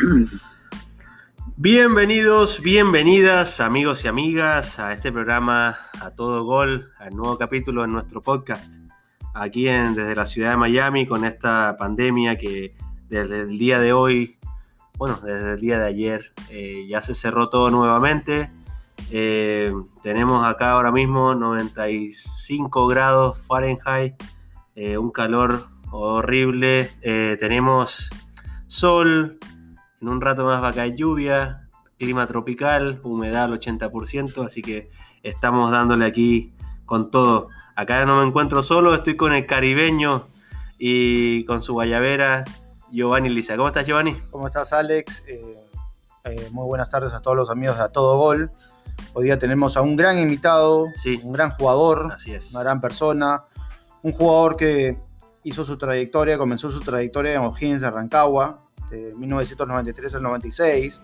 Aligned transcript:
Bienvenidos, 1.56 2.60
bienvenidas 2.62 3.60
amigos 3.60 4.04
y 4.04 4.08
amigas 4.08 4.78
a 4.78 4.92
este 4.92 5.12
programa 5.12 5.78
A 6.00 6.10
Todo 6.12 6.44
Gol, 6.44 6.90
al 6.98 7.14
nuevo 7.14 7.36
capítulo 7.36 7.84
en 7.84 7.92
nuestro 7.92 8.22
podcast. 8.22 8.74
Aquí 9.34 9.68
en, 9.68 9.94
desde 9.94 10.14
la 10.14 10.24
ciudad 10.26 10.50
de 10.50 10.56
Miami 10.56 11.06
con 11.06 11.24
esta 11.24 11.76
pandemia 11.78 12.38
que 12.38 12.74
desde 13.08 13.40
el 13.40 13.58
día 13.58 13.78
de 13.78 13.92
hoy, 13.92 14.38
bueno, 14.96 15.18
desde 15.22 15.54
el 15.54 15.60
día 15.60 15.78
de 15.78 15.86
ayer 15.86 16.32
eh, 16.48 16.86
ya 16.88 17.02
se 17.02 17.14
cerró 17.14 17.48
todo 17.50 17.70
nuevamente. 17.70 18.50
Eh, 19.10 19.72
tenemos 20.02 20.46
acá 20.46 20.72
ahora 20.72 20.92
mismo 20.92 21.34
95 21.34 22.86
grados 22.86 23.38
Fahrenheit, 23.46 24.14
eh, 24.76 24.96
un 24.96 25.10
calor 25.10 25.68
horrible. 25.90 26.90
tenemos 27.38 28.08
sol, 28.66 29.38
en 30.00 30.08
un 30.08 30.20
rato 30.20 30.44
más 30.44 30.62
va 30.62 30.68
a 30.68 30.72
caer 30.72 30.96
lluvia, 30.96 31.68
clima 31.98 32.26
tropical, 32.26 33.00
humedad 33.02 33.44
al 33.44 33.60
80%, 33.60 34.46
así 34.46 34.62
que 34.62 34.90
estamos 35.22 35.70
dándole 35.70 36.06
aquí 36.06 36.54
con 36.86 37.10
todo. 37.10 37.48
Acá 37.76 38.04
no 38.06 38.20
me 38.20 38.26
encuentro 38.26 38.62
solo, 38.62 38.94
estoy 38.94 39.16
con 39.16 39.32
el 39.32 39.46
caribeño 39.46 40.26
y 40.78 41.44
con 41.44 41.62
su 41.62 41.74
guayabera, 41.74 42.44
Giovanni 42.90 43.28
Lisa. 43.28 43.56
¿Cómo 43.56 43.68
estás, 43.68 43.86
Giovanni? 43.86 44.20
¿Cómo 44.30 44.46
estás, 44.46 44.72
Alex? 44.72 45.22
Eh, 45.28 45.58
eh, 46.24 46.48
muy 46.50 46.64
buenas 46.64 46.90
tardes 46.90 47.12
a 47.12 47.20
todos 47.20 47.36
los 47.36 47.50
amigos 47.50 47.76
de 47.76 47.84
A 47.84 47.88
Todo 47.88 48.16
Gol. 48.16 48.50
Hoy 49.12 49.24
día 49.24 49.38
tenemos 49.38 49.76
a 49.76 49.82
un 49.82 49.96
gran 49.96 50.18
invitado, 50.18 50.86
un 51.22 51.32
gran 51.32 51.50
jugador, 51.50 52.16
una 52.52 52.62
gran 52.62 52.80
persona, 52.80 53.44
un 54.02 54.12
jugador 54.12 54.56
que 54.56 54.98
hizo 55.42 55.64
su 55.64 55.76
trayectoria, 55.78 56.38
comenzó 56.38 56.70
su 56.70 56.80
trayectoria 56.80 57.34
en 57.34 57.42
O'Higgins 57.42 57.80
de 57.80 57.90
Rancagua, 57.90 58.69
de 58.90 59.14
1993 59.16 60.14
al 60.16 60.22
96. 60.22 61.00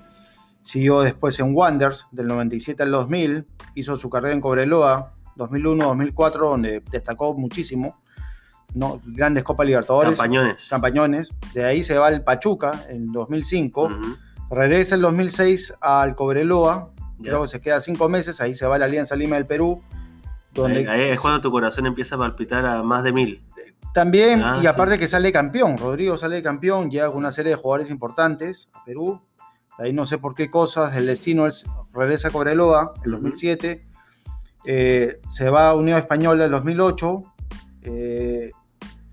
Siguió 0.62 1.00
después 1.00 1.38
en 1.38 1.54
Wonders, 1.54 2.06
del 2.10 2.26
97 2.26 2.82
al 2.82 2.90
2000. 2.90 3.44
Hizo 3.74 3.96
su 3.96 4.10
carrera 4.10 4.34
en 4.34 4.40
Cobreloa, 4.40 5.12
2001-2004, 5.36 6.38
donde 6.38 6.82
destacó 6.90 7.34
muchísimo. 7.34 8.00
¿no? 8.74 9.00
Grandes 9.04 9.42
Copa 9.42 9.64
Libertadores. 9.64 10.16
Campañones. 10.16 10.66
Campañones. 10.68 11.34
De 11.54 11.64
ahí 11.64 11.82
se 11.82 11.96
va 11.96 12.08
al 12.08 12.22
Pachuca 12.22 12.84
en 12.88 13.12
2005. 13.12 13.90
Regresa 14.50 14.94
en 14.94 15.02
2006 15.02 15.74
al 15.80 16.14
Cobreloa. 16.14 16.90
Luego 17.20 17.48
se 17.48 17.60
queda 17.60 17.80
cinco 17.80 18.08
meses. 18.08 18.40
Ahí 18.40 18.54
se 18.54 18.66
va 18.66 18.76
a 18.76 18.78
la 18.78 18.84
Alianza 18.84 19.16
Lima 19.16 19.36
del 19.36 19.46
Perú. 19.46 19.82
Donde 20.52 20.88
ahí, 20.88 21.10
es 21.10 21.20
cuando 21.20 21.40
tu 21.40 21.50
corazón 21.50 21.86
empieza 21.86 22.14
a 22.14 22.18
palpitar 22.18 22.64
a 22.66 22.82
más 22.82 23.02
de 23.02 23.12
mil. 23.12 23.42
También, 23.96 24.42
ah, 24.44 24.60
y 24.62 24.66
aparte 24.66 24.98
que 24.98 25.08
sale 25.08 25.32
campeón, 25.32 25.78
Rodrigo 25.78 26.18
sale 26.18 26.42
campeón, 26.42 26.90
llega 26.90 27.06
con 27.06 27.16
una 27.16 27.32
serie 27.32 27.52
de 27.52 27.56
jugadores 27.56 27.90
importantes 27.90 28.68
a 28.74 28.84
Perú. 28.84 29.22
ahí 29.78 29.94
no 29.94 30.04
sé 30.04 30.18
por 30.18 30.34
qué 30.34 30.50
cosas, 30.50 30.94
el 30.98 31.06
destino 31.06 31.46
es, 31.46 31.64
regresa 31.94 32.28
a 32.28 32.30
Cobreloa 32.30 32.92
en 33.06 33.12
2007. 33.12 33.86
Eh, 34.66 35.18
se 35.30 35.48
va 35.48 35.70
a 35.70 35.74
Unión 35.74 35.96
Española 35.96 36.44
en 36.44 36.50
2008. 36.50 37.18
Eh, 37.84 38.50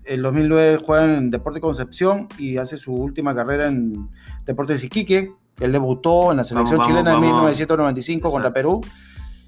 en 0.04 0.20
2009 0.20 0.82
juega 0.84 1.04
en 1.06 1.30
Deporte 1.30 1.62
Concepción 1.62 2.28
y 2.36 2.58
hace 2.58 2.76
su 2.76 2.92
última 2.92 3.34
carrera 3.34 3.68
en 3.68 4.10
Deportes 4.44 4.84
Iquique, 4.84 5.32
que 5.56 5.64
él 5.64 5.72
debutó 5.72 6.30
en 6.30 6.36
la 6.36 6.44
selección 6.44 6.82
chilena 6.82 7.14
en 7.14 7.20
1995 7.20 8.30
contra 8.30 8.52
Perú. 8.52 8.82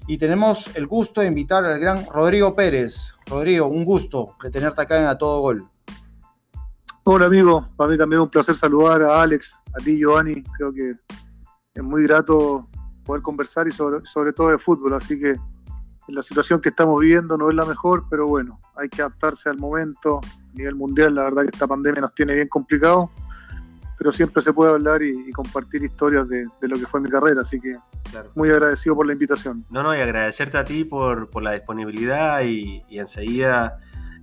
Y 0.09 0.17
tenemos 0.17 0.73
el 0.75 0.87
gusto 0.87 1.19
de 1.19 1.27
invitar 1.27 1.65
al 1.65 1.79
gran 1.79 2.05
Rodrigo 2.05 2.55
Pérez. 2.55 3.11
Rodrigo, 3.25 3.67
un 3.67 3.83
gusto 3.83 4.35
de 4.41 4.49
tenerte 4.49 4.81
acá 4.81 4.97
en 4.97 5.07
A 5.07 5.17
Todo 5.17 5.41
Gol. 5.41 5.67
Hola 7.03 7.25
amigo, 7.25 7.67
para 7.75 7.91
mí 7.91 7.97
también 7.97 8.21
un 8.21 8.29
placer 8.29 8.55
saludar 8.55 9.01
a 9.01 9.21
Alex, 9.21 9.61
a 9.77 9.83
ti 9.83 9.97
Giovanni. 9.97 10.43
Creo 10.57 10.71
que 10.71 10.93
es 11.73 11.83
muy 11.83 12.03
grato 12.03 12.69
poder 13.03 13.21
conversar 13.21 13.67
y 13.67 13.71
sobre, 13.71 13.99
sobre 14.05 14.31
todo 14.31 14.49
de 14.49 14.57
fútbol. 14.57 14.93
Así 14.93 15.19
que 15.19 15.35
la 16.07 16.21
situación 16.21 16.61
que 16.61 16.69
estamos 16.69 17.01
viviendo 17.01 17.37
no 17.37 17.49
es 17.49 17.55
la 17.55 17.65
mejor, 17.65 18.05
pero 18.09 18.27
bueno, 18.27 18.59
hay 18.77 18.87
que 18.87 19.01
adaptarse 19.01 19.49
al 19.49 19.57
momento. 19.57 20.21
A 20.21 20.53
nivel 20.53 20.75
mundial, 20.75 21.15
la 21.15 21.23
verdad 21.23 21.41
que 21.41 21.49
esta 21.51 21.67
pandemia 21.67 21.99
nos 21.99 22.15
tiene 22.15 22.33
bien 22.33 22.47
complicado 22.47 23.11
pero 23.97 24.11
siempre 24.11 24.41
se 24.41 24.53
puede 24.53 24.71
hablar 24.71 25.01
y, 25.01 25.31
compartir 25.31 25.83
historias 25.83 26.27
de, 26.29 26.45
lo 26.61 26.77
que 26.77 26.85
fue 26.85 27.01
mi 27.01 27.09
carrera, 27.09 27.41
así 27.41 27.59
que 27.59 27.75
muy 28.35 28.49
agradecido 28.49 28.95
por 28.95 29.07
la 29.07 29.13
invitación. 29.13 29.65
No, 29.69 29.81
no, 29.83 29.95
y 29.95 29.99
agradecerte 29.99 30.57
a 30.57 30.63
ti 30.63 30.83
por, 30.83 31.41
la 31.41 31.51
disponibilidad 31.53 32.41
y, 32.43 32.83
enseguida 32.89 33.77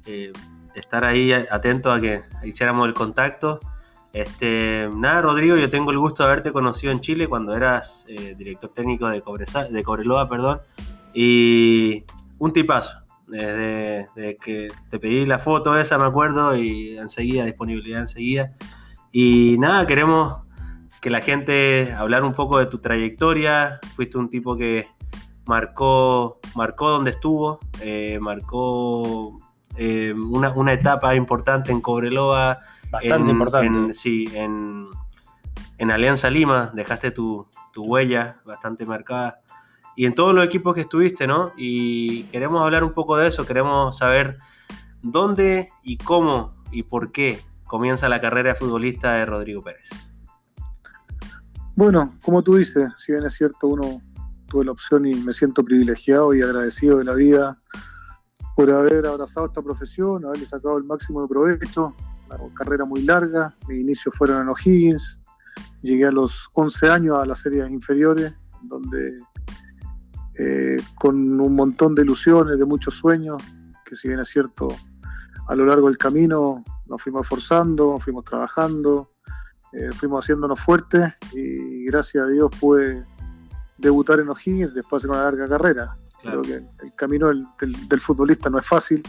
eh, 0.07 0.33
estar 0.75 1.05
ahí 1.05 1.33
atento 1.33 1.91
a 1.91 2.01
que 2.01 2.23
hiciéramos 2.45 2.87
el 2.87 2.95
contacto. 2.95 3.61
Este, 4.13 4.89
nada, 4.95 5.23
Rodrigo, 5.23 5.57
yo 5.57 5.69
tengo 5.69 5.91
el 5.91 5.99
gusto 5.99 6.23
de 6.23 6.31
haberte 6.31 6.53
conocido 6.53 6.93
en 6.93 7.01
Chile 7.01 7.27
cuando 7.27 7.57
eras 7.57 8.07
eh, 8.09 8.37
director 8.39 8.71
técnico 8.73 9.09
de, 9.09 9.23
de 9.71 9.83
Cobreloa, 9.83 10.29
perdón, 10.29 10.61
y 11.13 12.05
un 12.39 12.53
tipazo. 12.53 12.93
Desde, 13.27 14.37
que 14.37 14.69
te 14.91 14.99
pedí 14.99 15.25
la 15.25 15.39
foto 15.39 15.77
esa, 15.79 15.99
me 15.99 16.05
acuerdo, 16.05 16.55
y 16.55 16.97
enseguida, 16.99 17.45
disponibilidad 17.45 18.03
enseguida. 18.03 18.55
Y 19.17 19.59
nada, 19.59 19.87
queremos 19.87 20.39
que 21.01 21.09
la 21.09 21.21
gente 21.21 21.95
hablar 21.97 22.25
un 22.25 22.35
poco 22.35 22.59
de 22.59 22.67
tu 22.67 22.79
trayectoria. 22.79 23.79
Fuiste 23.95 24.19
un 24.19 24.29
tipo 24.29 24.57
que 24.57 24.89
marcó, 25.47 26.41
marcó 26.57 26.91
donde 26.91 27.13
estuvo, 27.13 27.61
eh, 27.81 28.19
marcó 28.21 29.39
eh, 29.77 30.13
una, 30.13 30.73
etapa 30.73 31.15
importante 31.15 31.71
en 31.71 31.81
Cobreloa. 31.81 32.59
Bastante 32.91 33.31
importante. 33.31 33.95
sí, 33.95 34.25
en, 34.35 34.89
Alianza 35.93 36.29
Lima 36.29 36.73
dejaste 36.75 37.13
tu, 37.13 37.47
tu, 37.73 37.85
huella 37.85 38.41
bastante 38.45 38.85
marcada. 38.85 39.43
Y 39.95 40.07
en 40.07 40.17
todos 40.17 40.35
los 40.35 40.45
equipos 40.45 40.75
que 40.75 40.81
estuviste, 40.81 41.29
¿no? 41.29 41.53
Y 41.57 42.25
queremos 42.33 42.61
hablar 42.63 42.83
un 42.83 42.93
poco 42.93 43.17
de 43.17 43.29
eso, 43.29 43.47
queremos 43.47 43.97
saber 43.97 44.39
dónde 45.03 45.69
y 45.85 45.99
cómo 45.99 46.51
y 46.73 46.83
por 46.83 47.13
qué 47.13 47.39
comienza 47.75 48.09
la 48.09 48.21
carrera 48.21 48.55
futbolista 48.55 49.15
de 49.15 49.27
Rodrigo 49.27 49.61
Pérez? 49.61 49.89
Bueno, 51.75 52.17
como 52.23 52.41
tú 52.41 52.55
dices, 52.55 52.89
si 52.95 53.11
bien 53.11 53.25
es 53.25 53.35
cierto, 53.35 53.67
uno 53.67 54.01
tuve 54.47 54.67
la 54.67 54.71
opción 54.71 55.05
y 55.07 55.17
me 55.17 55.33
siento 55.33 55.65
privilegiado 55.65 56.33
y 56.35 56.41
agradecido 56.41 56.99
de 56.99 57.05
la 57.05 57.15
vida 57.15 57.59
por 58.55 58.71
haber 58.71 59.05
abrazado 59.09 59.47
esta 59.47 59.61
profesión, 59.61 60.25
haberle 60.25 60.47
sacado 60.47 60.79
el 60.79 60.85
máximo 60.85 61.23
de 61.23 61.27
provecho, 61.27 61.93
una 62.29 62.55
carrera 62.55 62.85
muy 62.85 63.03
larga, 63.03 63.57
mis 63.67 63.81
inicios 63.81 64.15
fueron 64.17 64.43
en 64.43 64.51
O'Higgins, 64.51 65.21
llegué 65.81 66.07
a 66.07 66.13
los 66.13 66.49
11 66.53 66.89
años 66.91 67.21
a 67.21 67.27
las 67.27 67.41
series 67.41 67.69
inferiores, 67.69 68.35
donde 68.63 69.21
eh, 70.39 70.77
con 70.95 71.41
un 71.41 71.57
montón 71.57 71.97
de 71.97 72.03
ilusiones, 72.03 72.57
de 72.57 72.67
muchos 72.67 72.95
sueños, 72.95 73.43
que 73.85 73.97
si 73.97 74.07
bien 74.07 74.21
es 74.21 74.29
cierto, 74.29 74.69
a 75.49 75.57
lo 75.57 75.67
largo 75.67 75.89
del 75.89 75.99
camino 75.99 76.63
nos 76.87 77.03
fuimos 77.03 77.23
esforzando, 77.23 77.99
fuimos 77.99 78.25
trabajando, 78.25 79.11
eh, 79.73 79.91
fuimos 79.93 80.25
haciéndonos 80.25 80.61
fuertes 80.61 81.15
y 81.33 81.85
gracias 81.87 82.25
a 82.25 82.29
Dios 82.29 82.51
pude 82.61 83.05
debutar 83.79 84.21
en 84.21 84.29
O'Higgins 84.29 84.75
después 84.75 85.03
de 85.03 85.09
una 85.09 85.25
larga 85.25 85.49
carrera. 85.49 85.99
Creo 86.23 86.43
que 86.43 86.55
el 86.55 86.95
camino 86.95 87.29
del, 87.29 88.01
futbolista 88.01 88.49
no 88.49 88.59
es 88.59 88.67
fácil, 88.67 89.03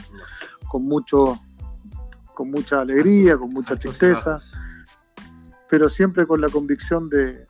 con 0.67 0.83
mucho 0.83 1.39
con 2.33 2.51
mucha 2.51 2.81
alegría, 2.81 3.37
con 3.37 3.49
mucha 3.51 3.77
tristeza, 3.77 4.39
pero 5.69 5.87
siempre 5.87 6.27
con 6.27 6.41
la 6.41 6.49
convicción 6.49 7.09
de, 7.09 7.45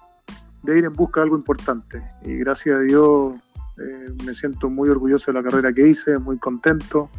ir 0.67 0.85
en 0.85 0.93
busca 0.93 1.21
de 1.21 1.23
algo 1.23 1.37
importante. 1.37 2.03
Y 2.21 2.35
gracias 2.35 2.77
a 2.77 2.81
Dios 2.81 3.33
eh, 3.77 4.13
me 4.23 4.35
siento 4.35 4.69
muy 4.69 4.89
orgulloso 4.89 5.31
de 5.31 5.41
la 5.41 5.43
carrera 5.43 5.73
que 5.73 5.87
hice, 5.87 6.19
muy 6.19 6.37
contento, 6.37 7.09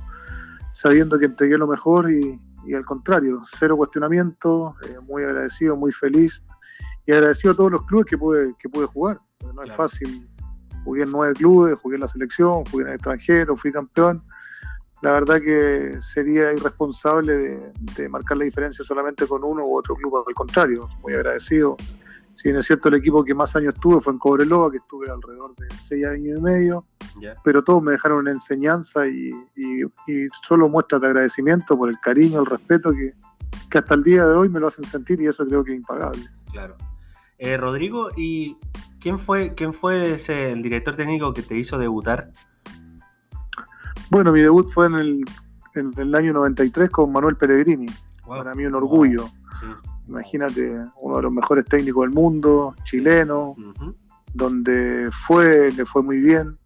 sabiendo 0.71 1.19
que 1.19 1.25
entregué 1.25 1.59
lo 1.59 1.67
mejor 1.67 2.13
y, 2.13 2.41
y 2.67 2.75
al 2.75 2.85
contrario, 2.85 3.43
cero 3.47 3.77
cuestionamiento, 3.77 4.75
eh, 4.87 4.97
muy 5.03 5.23
agradecido, 5.23 5.77
muy 5.77 5.93
feliz 5.93 6.43
y 7.07 7.13
agradecido 7.13 7.53
a 7.53 7.57
todos 7.57 7.73
los 7.73 7.83
clubes 7.85 8.07
que 8.07 8.19
pude, 8.19 8.55
que 8.59 8.69
pude 8.69 8.87
jugar. 8.87 9.21
No 9.55 9.63
es 9.63 9.73
fácil. 9.73 10.29
Jugué 10.85 11.03
en 11.03 11.13
nueve 11.13 11.35
clubes, 11.35 11.79
jugué 11.79 11.97
en 11.97 12.01
la 12.03 12.09
selección, 12.09 12.65
jugué 12.67 12.85
en 12.85 12.89
el 12.89 12.95
extranjero, 12.95 13.57
fui 13.57 13.73
campeón. 13.73 14.23
La 15.03 15.13
verdad 15.13 15.41
que 15.41 15.97
sería 16.01 16.53
irresponsable 16.53 17.35
de, 17.35 17.73
de 17.97 18.09
marcar 18.09 18.39
la 18.39 18.45
diferencia 18.45 18.85
solamente 18.85 19.27
con 19.27 19.45
uno 19.45 19.65
u 19.65 19.77
otro 19.77 19.95
club, 19.95 20.25
al 20.27 20.35
contrario, 20.35 20.89
muy 21.03 21.15
agradecido 21.15 21.77
si 22.37 22.49
bien 22.49 22.59
es 22.59 22.67
cierto, 22.67 22.91
el 22.91 22.97
equipo 22.97 23.25
que 23.25 23.35
más 23.35 23.57
años 23.57 23.73
tuve 23.81 23.99
fue 23.99 24.13
en 24.13 24.19
Cobreloa, 24.19 24.71
que 24.71 24.77
estuve 24.77 25.11
alrededor 25.11 25.57
de 25.57 25.69
seis 25.79 26.05
años 26.05 26.39
y 26.39 26.43
medio, 26.43 26.85
pero 27.43 27.65
todos 27.65 27.83
me 27.83 27.93
dejaron 27.93 28.19
una 28.19 28.31
enseñanza 28.31 29.07
y, 29.09 29.33
solo 30.43 30.69
muestras 30.69 31.01
de 31.01 31.07
agradecimiento 31.07 31.79
por 31.79 31.89
el 31.89 31.99
cariño, 31.99 32.41
el 32.41 32.47
respeto 32.47 32.93
que, 32.93 33.15
hasta 33.79 33.95
el 33.95 34.03
día 34.03 34.27
de 34.27 34.35
hoy 34.35 34.51
me 34.51 34.61
lo 34.61 34.67
hacen 34.67 34.85
sentir 34.85 35.19
y 35.23 35.27
eso 35.27 35.47
creo 35.47 35.65
que 35.65 35.73
es 35.73 35.79
impagable. 35.79 36.25
Claro. 36.53 36.77
Eh, 37.39 37.57
Rodrigo, 37.57 38.11
¿y 38.19 38.59
quién 39.01 39.19
fue, 39.19 39.55
quién 39.55 39.73
fue 39.73 40.13
ese, 40.15 40.53
el 40.53 40.63
director 40.63 40.95
técnico 40.95 41.33
que 41.33 41.43
te 41.43 41.57
hizo 41.57 41.79
debutar? 41.79 42.33
Bueno, 44.11 44.31
mi 44.31 44.43
debut 44.43 44.69
fue 44.69 44.87
en 44.87 44.95
el, 44.95 45.25
en 45.75 45.91
el 45.97 46.15
año 46.15 46.35
93 46.35 46.91
con 46.91 47.13
Manuel 47.13 47.37
Pellegrini. 47.37 47.87
Para 48.27 48.55
mí 48.55 48.67
un 48.67 48.75
orgullo 48.75 49.31
Imagínate, 50.09 50.71
uno 51.01 51.17
de 51.17 51.23
los 51.23 51.33
mejores 51.33 51.65
técnicos 51.65 52.05
del 52.05 52.15
mundo, 52.15 52.75
chileno, 52.85 53.57
donde 54.35 55.09
fue, 55.11 55.73
le 55.73 55.85
fue 55.85 56.03
muy 56.03 56.21
bien. 56.21 56.59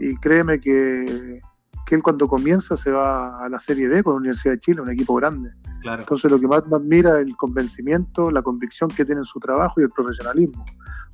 Y 0.00 0.16
créeme 0.16 0.60
que, 0.60 1.40
que, 1.86 1.94
él 1.94 2.02
cuando 2.02 2.26
comienza 2.26 2.76
se 2.76 2.90
va 2.90 3.44
a 3.44 3.48
la 3.48 3.58
Serie 3.58 3.88
B 3.88 4.02
con 4.02 4.14
la 4.14 4.20
Universidad 4.20 4.54
de 4.54 4.60
Chile, 4.60 4.80
un 4.80 4.90
equipo 4.90 5.14
grande. 5.14 5.50
Entonces 5.84 6.30
lo 6.30 6.38
que 6.38 6.46
más 6.46 6.66
me 6.66 6.76
admira 6.76 7.20
es 7.20 7.26
el 7.26 7.36
convencimiento, 7.36 8.30
la 8.30 8.42
convicción 8.42 8.88
que 8.90 9.04
tiene 9.04 9.20
en 9.20 9.24
su 9.24 9.40
trabajo 9.40 9.80
y 9.80 9.84
el 9.84 9.90
profesionalismo. 9.90 10.64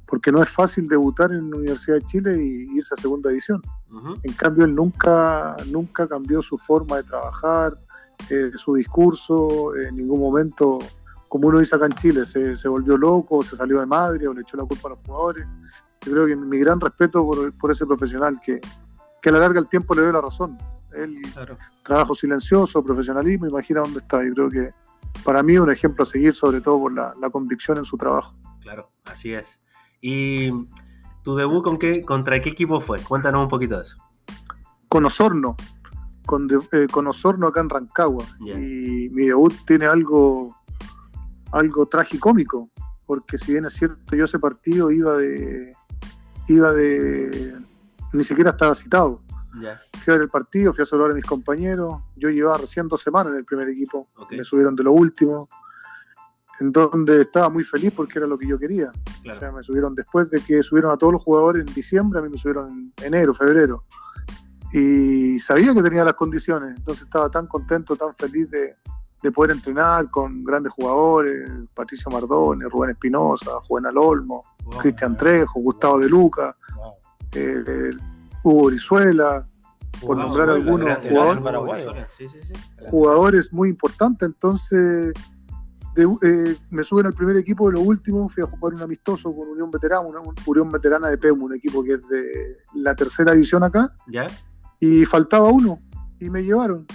Porque 0.06 0.32
no 0.32 0.43
es 0.43 0.49
fácil 0.49 0.88
debutar 0.88 1.32
en 1.32 1.50
la 1.50 1.56
Universidad 1.56 1.99
de 1.99 2.06
Chile 2.06 2.43
y 2.43 2.76
irse 2.76 2.94
a 2.94 3.00
segunda 3.00 3.29
división. 3.29 3.62
En 4.23 4.32
cambio, 4.35 4.64
él 4.64 4.75
nunca, 4.75 5.56
nunca 5.71 6.06
cambió 6.06 6.41
su 6.41 6.56
forma 6.56 6.97
de 6.97 7.03
trabajar, 7.03 7.79
eh, 8.31 8.50
su 8.55 8.75
discurso, 8.75 9.75
en 9.76 9.97
ningún 9.97 10.21
momento, 10.21 10.79
como 11.29 11.49
uno 11.49 11.59
dice 11.59 11.77
acá 11.77 11.87
en 11.87 11.93
Chile, 11.93 12.25
se, 12.25 12.57
se, 12.57 12.69
volvió 12.69 12.97
loco, 12.97 13.43
se 13.43 13.57
salió 13.57 13.81
de 13.81 13.87
madre 13.87 14.27
o 14.29 14.35
le 14.35 14.43
echó 14.43 14.57
la 14.57 14.65
culpa 14.65 14.89
a 14.89 14.91
los 14.93 15.01
jugadores. 15.07 15.47
Yo 16.05 16.13
creo 16.13 16.27
que 16.27 16.37
mi 16.37 16.59
gran 16.59 16.81
respeto 16.81 17.25
por, 17.25 17.57
por 17.59 17.71
ese 17.71 17.87
profesional 17.87 18.39
que, 18.43 18.61
que 19.21 19.29
a 19.29 19.33
la 19.33 19.41
larga 19.41 19.61
el 19.61 19.69
tiempo 19.69 19.95
le 19.95 20.03
dio 20.03 20.13
la 20.13 20.21
razón. 20.21 20.57
Él, 20.93 21.21
trabajo 21.83 22.15
silencioso, 22.15 22.83
profesionalismo, 22.83 23.47
imagina 23.47 23.81
dónde 23.81 24.01
está. 24.01 24.25
Yo 24.25 24.33
creo 24.33 24.51
que 24.51 24.71
para 25.25 25.43
mí 25.43 25.55
es 25.55 25.61
un 25.61 25.71
ejemplo 25.71 26.03
a 26.03 26.07
seguir, 26.07 26.35
sobre 26.35 26.61
todo 26.61 26.81
por 26.81 26.95
la, 26.95 27.31
convicción 27.31 27.79
en 27.79 27.85
su 27.85 27.97
trabajo. 27.97 28.35
Claro, 28.61 28.91
así 29.05 29.33
es. 29.35 29.61
¿Y 30.01 30.51
tu 31.23 31.35
debut 31.35 31.63
con 31.63 31.79
qué, 31.79 32.03
contra 32.03 32.41
qué 32.41 32.51
equipo 32.51 32.81
fue? 32.81 33.01
Cuéntanos 33.01 33.43
un 33.43 33.49
poquito 33.49 33.77
de 33.77 33.83
eso. 33.83 33.97
Con 34.89 35.05
Osorno, 35.05 35.57
con, 36.25 36.49
eh, 36.73 36.87
con 36.91 37.07
Osorno 37.07 37.49
acá 37.49 37.61
en 37.61 37.69
Rancagua. 37.69 38.25
Y 38.41 39.09
mi 39.11 39.27
debut 39.27 39.55
tiene 39.67 39.87
algo, 39.87 40.57
algo 41.53 41.87
tragicómico, 41.87 42.71
porque 43.06 43.39
si 43.39 43.53
bien 43.53 43.65
es 43.65 43.73
cierto, 43.73 44.15
yo 44.15 44.25
ese 44.25 44.39
partido 44.39 44.91
iba 44.91 45.17
de, 45.17 45.75
iba 46.49 46.73
de, 46.73 47.56
ni 48.12 48.25
siquiera 48.25 48.50
estaba 48.50 48.75
citado. 48.75 49.23
Fui 49.99 50.12
a 50.12 50.17
ver 50.17 50.23
el 50.23 50.29
partido, 50.29 50.73
fui 50.73 50.83
a 50.83 50.87
saludar 50.87 51.12
a 51.12 51.15
mis 51.15 51.25
compañeros. 51.25 52.00
Yo 52.17 52.29
llevaba 52.29 52.59
recién 52.59 52.87
dos 52.87 53.03
semanas 53.03 53.33
en 53.33 53.39
el 53.39 53.45
primer 53.45 53.69
equipo. 53.69 54.09
Me 54.31 54.45
subieron 54.45 54.77
de 54.77 54.85
lo 54.85 54.93
último. 54.93 55.49
En 56.61 56.73
donde 56.73 57.23
estaba 57.23 57.49
muy 57.49 57.65
feliz 57.65 57.93
porque 57.95 58.19
era 58.19 58.27
lo 58.27 58.37
que 58.37 58.47
yo 58.47 58.59
quería. 58.59 58.93
O 59.29 59.35
sea, 59.35 59.53
me 59.53 59.62
subieron 59.62 59.95
después 59.95 60.29
de 60.31 60.41
que 60.41 60.62
subieron 60.62 60.91
a 60.91 60.97
todos 60.97 61.12
los 61.12 61.23
jugadores 61.23 61.67
en 61.67 61.73
diciembre, 61.73 62.19
a 62.19 62.23
mí 62.23 62.29
me 62.29 62.37
subieron 62.37 62.93
en 62.99 63.05
enero, 63.05 63.33
febrero. 63.33 63.85
Y 64.73 65.39
sabía 65.39 65.73
que 65.73 65.83
tenía 65.83 66.05
las 66.05 66.15
condiciones. 66.15 66.77
Entonces 66.77 67.05
estaba 67.05 67.31
tan 67.31 67.47
contento, 67.47 67.97
tan 67.97 68.15
feliz 68.15 68.50
de, 68.50 68.77
poder 69.35 69.50
entrenar 69.53 70.11
con 70.11 70.44
grandes 70.44 70.73
jugadores, 70.73 71.50
Patricio 71.75 72.11
Mardone, 72.11 72.69
Rubén 72.69 72.91
Espinosa, 72.91 73.50
Juvenal 73.62 73.99
Olmo, 73.99 74.44
Cristian 74.81 75.17
Trejo, 75.17 75.61
Gustavo 75.61 75.99
De 75.99 76.09
Luca, 76.09 76.56
eh, 77.32 77.91
Hugo 78.44 78.67
Brizuela, 78.67 79.47
por 80.00 80.17
nombrar 80.17 80.50
algunos 80.50 80.99
jugadores, 80.99 82.19
jugadores 82.88 83.53
muy 83.53 83.70
importantes. 83.70 84.29
Entonces, 84.29 85.12
eh, 85.97 86.56
me 86.71 86.82
suben 86.85 87.06
al 87.06 87.14
primer 87.14 87.37
equipo 87.37 87.67
de 87.69 87.75
lo 87.75 87.81
último, 87.81 88.29
fui 88.29 88.44
a 88.44 88.47
jugar 88.47 88.75
un 88.75 88.82
amistoso 88.82 89.35
con 89.35 89.49
Unión 89.49 89.71
Veterana, 89.71 90.03
una 90.03 90.21
Unión 90.47 90.71
Veterana 90.71 91.09
de 91.09 91.19
PEMU, 91.19 91.47
un 91.47 91.56
equipo 91.56 91.82
que 91.82 91.94
es 91.94 92.09
de 92.09 92.56
la 92.75 92.94
tercera 92.94 93.32
división 93.32 93.64
acá. 93.64 93.93
Y 94.79 95.05
faltaba 95.05 95.50
uno, 95.50 95.81
y 96.21 96.31
me 96.31 96.44
llevaron. 96.44 96.87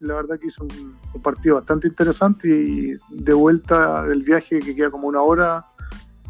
La 0.00 0.14
verdad 0.14 0.38
que 0.38 0.46
hizo 0.46 0.64
un, 0.64 1.22
partido 1.22 1.56
bastante 1.56 1.88
interesante 1.88 2.48
y 2.48 2.96
de 3.10 3.32
vuelta 3.32 4.04
del 4.04 4.22
viaje 4.22 4.60
que 4.60 4.74
queda 4.74 4.90
como 4.90 5.08
una 5.08 5.20
hora, 5.20 5.66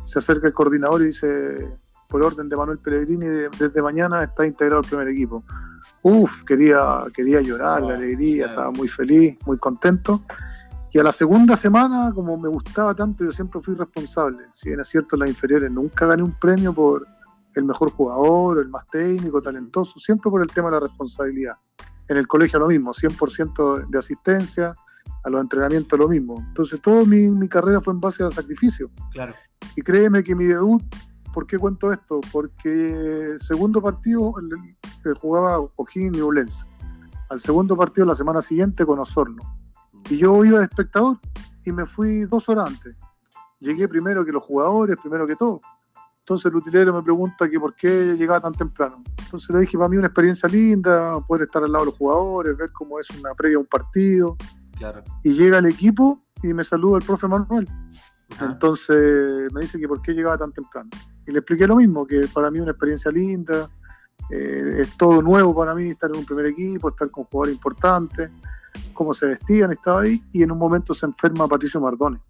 se 0.05 0.19
acerca 0.19 0.47
el 0.47 0.55
coordinador 0.55 1.03
y 1.03 1.06
dice, 1.06 1.69
por 2.09 2.23
orden 2.23 2.49
de 2.49 2.56
Manuel 2.56 2.79
Pellegrini, 2.79 3.26
desde 3.59 3.82
mañana 3.82 4.25
está 4.25 4.47
integrado 4.47 4.81
al 4.81 4.88
primer 4.88 5.09
equipo. 5.09 5.44
Uf, 6.03 6.44
quería, 6.44 7.05
quería 7.12 7.41
llorar 7.41 7.85
de 7.87 7.94
alegría, 7.94 8.47
estaba 8.47 8.70
muy 8.70 8.88
feliz, 8.88 9.37
muy 9.44 9.59
contento. 9.59 10.23
Y 10.91 10.99
a 10.99 11.03
la 11.03 11.12
segunda 11.12 11.55
semana, 11.55 12.12
como 12.15 12.38
me 12.38 12.49
gustaba 12.49 12.94
tanto, 12.94 13.25
yo 13.25 13.31
siempre 13.31 13.61
fui 13.61 13.75
responsable. 13.75 14.47
Si 14.53 14.70
bien 14.70 14.81
es 14.81 14.88
cierto, 14.88 15.17
en 15.17 15.20
las 15.20 15.29
inferiores 15.29 15.70
nunca 15.70 16.06
gané 16.06 16.23
un 16.23 16.38
premio 16.38 16.73
por 16.73 17.06
el 17.55 17.65
mejor 17.65 17.91
jugador, 17.91 18.59
el 18.59 18.69
más 18.69 18.87
técnico, 18.87 19.43
talentoso, 19.43 19.99
siempre 19.99 20.31
por 20.31 20.41
el 20.41 20.49
tema 20.49 20.69
de 20.69 20.75
la 20.75 20.81
responsabilidad. 20.81 21.56
En 22.08 22.16
el 22.16 22.26
colegio 22.26 22.58
lo 22.58 22.69
mismo, 22.69 22.93
100% 22.93 23.88
de 23.88 23.99
asistencia, 23.99 24.75
a 25.25 25.31
los 25.31 25.40
entrenamientos 25.40 25.99
lo 25.99 26.08
mismo. 26.08 26.43
Entonces, 26.49 26.81
toda 26.81 27.05
mi, 27.05 27.28
mi, 27.28 27.49
carrera 27.49 27.81
fue 27.81 27.94
en 27.94 28.00
base 28.00 28.22
al 28.22 28.32
sacrificio. 28.32 28.90
Claro. 29.12 29.34
Y 29.76 29.82
créeme 29.82 30.22
que 30.22 30.34
mi 30.34 30.46
debut 30.46 30.82
¿Por 31.32 31.46
qué 31.46 31.58
cuento 31.58 31.93
esto? 31.93 32.20
Porque 32.32 33.31
el 33.32 33.40
segundo 33.40 33.81
partido 33.82 34.34
el, 34.40 35.14
jugaba 35.14 35.58
O'Higgins 35.76 36.16
y 36.16 36.20
Ulense. 36.20 36.66
Al 37.31 37.38
segundo 37.38 37.76
partido 37.76 38.06
la 38.06 38.14
semana 38.14 38.40
siguiente 38.40 38.87
con 38.87 38.99
Osorno. 38.99 39.43
Y 40.08 40.16
yo 40.16 40.44
iba 40.44 40.58
de 40.58 40.64
espectador 40.64 41.19
y 41.64 41.72
me 41.72 41.84
fui 41.87 42.25
dos 42.25 42.49
horas 42.49 42.70
antes. 42.70 42.96
Llegué 43.60 43.87
primero 43.87 44.25
que 44.25 44.32
los 44.32 44.43
jugadores, 44.43 44.96
primero 45.00 45.26
que 45.26 45.37
todo. 45.37 45.60
Entonces 46.29 46.53
el 46.53 46.57
utilero 46.57 46.93
me 46.93 47.03
pregunta 47.03 47.49
que 47.49 47.59
por 47.59 47.75
qué 47.75 48.15
llegaba 48.15 48.39
tan 48.39 48.53
temprano. 48.53 49.03
Entonces 49.19 49.49
le 49.49 49.61
dije, 49.61 49.79
para 49.79 49.89
mí 49.89 49.97
una 49.97 50.09
experiencia 50.09 50.47
linda, 50.47 51.19
poder 51.27 51.45
estar 51.45 51.65
al 51.65 51.73
lado 51.73 51.87
de 51.87 51.91
los 51.91 51.99
jugadores, 51.99 52.55
ver 52.55 52.71
cómo 52.71 53.01
es 53.01 53.09
una 53.19 53.33
previa 53.35 53.57
a 53.57 53.61
un 53.61 53.67
partido. 53.67 54.37
Claro. 54.77 55.03
Y 55.25 55.33
llega 55.33 55.57
el 55.57 55.65
equipo 55.65 56.23
y 56.43 56.53
me 56.53 56.65
saluda 56.65 56.99
el 56.99 57.05
profe 57.07 57.29
Manuel. 57.29 57.67
Entonces 58.43 59.51
me 59.55 59.63
dice 59.63 59.79
que 59.81 59.89
por 59.89 60.03
qué 60.03 60.13
llegaba 60.13 60.37
tan 60.37 60.53
temprano. 60.53 60.91
Y 61.27 61.33
le 61.33 61.39
expliqué 61.39 61.67
lo 61.67 61.77
mismo, 61.77 62.07
que 62.07 62.29
para 62.31 62.51
mí 62.51 62.59
es 62.59 62.63
una 62.63 62.73
experiencia 62.73 63.11
linda, 63.11 63.71
eh, 64.29 64.81
es 64.81 64.99
todo 64.99 65.23
nuevo 65.23 65.55
para 65.55 65.75
mí 65.75 65.89
estar 65.89 66.11
en 66.11 66.19
un 66.19 66.27
primer 66.27 66.45
equipo, 66.45 66.91
estar 66.91 67.11
con 67.11 67.25
jugadores 67.25 67.55
importantes, 67.55 68.31
cómo 68.93 69.15
se 69.15 69.29
vestían, 69.29 69.73
estaba 69.73 70.03
ahí, 70.03 70.21
y 70.33 70.43
en 70.43 70.53
un 70.53 70.59
momento 70.59 70.93
se 70.93 71.07
enferma 71.07 71.49
Patricio 71.49 71.81
Mardone. 71.81 72.21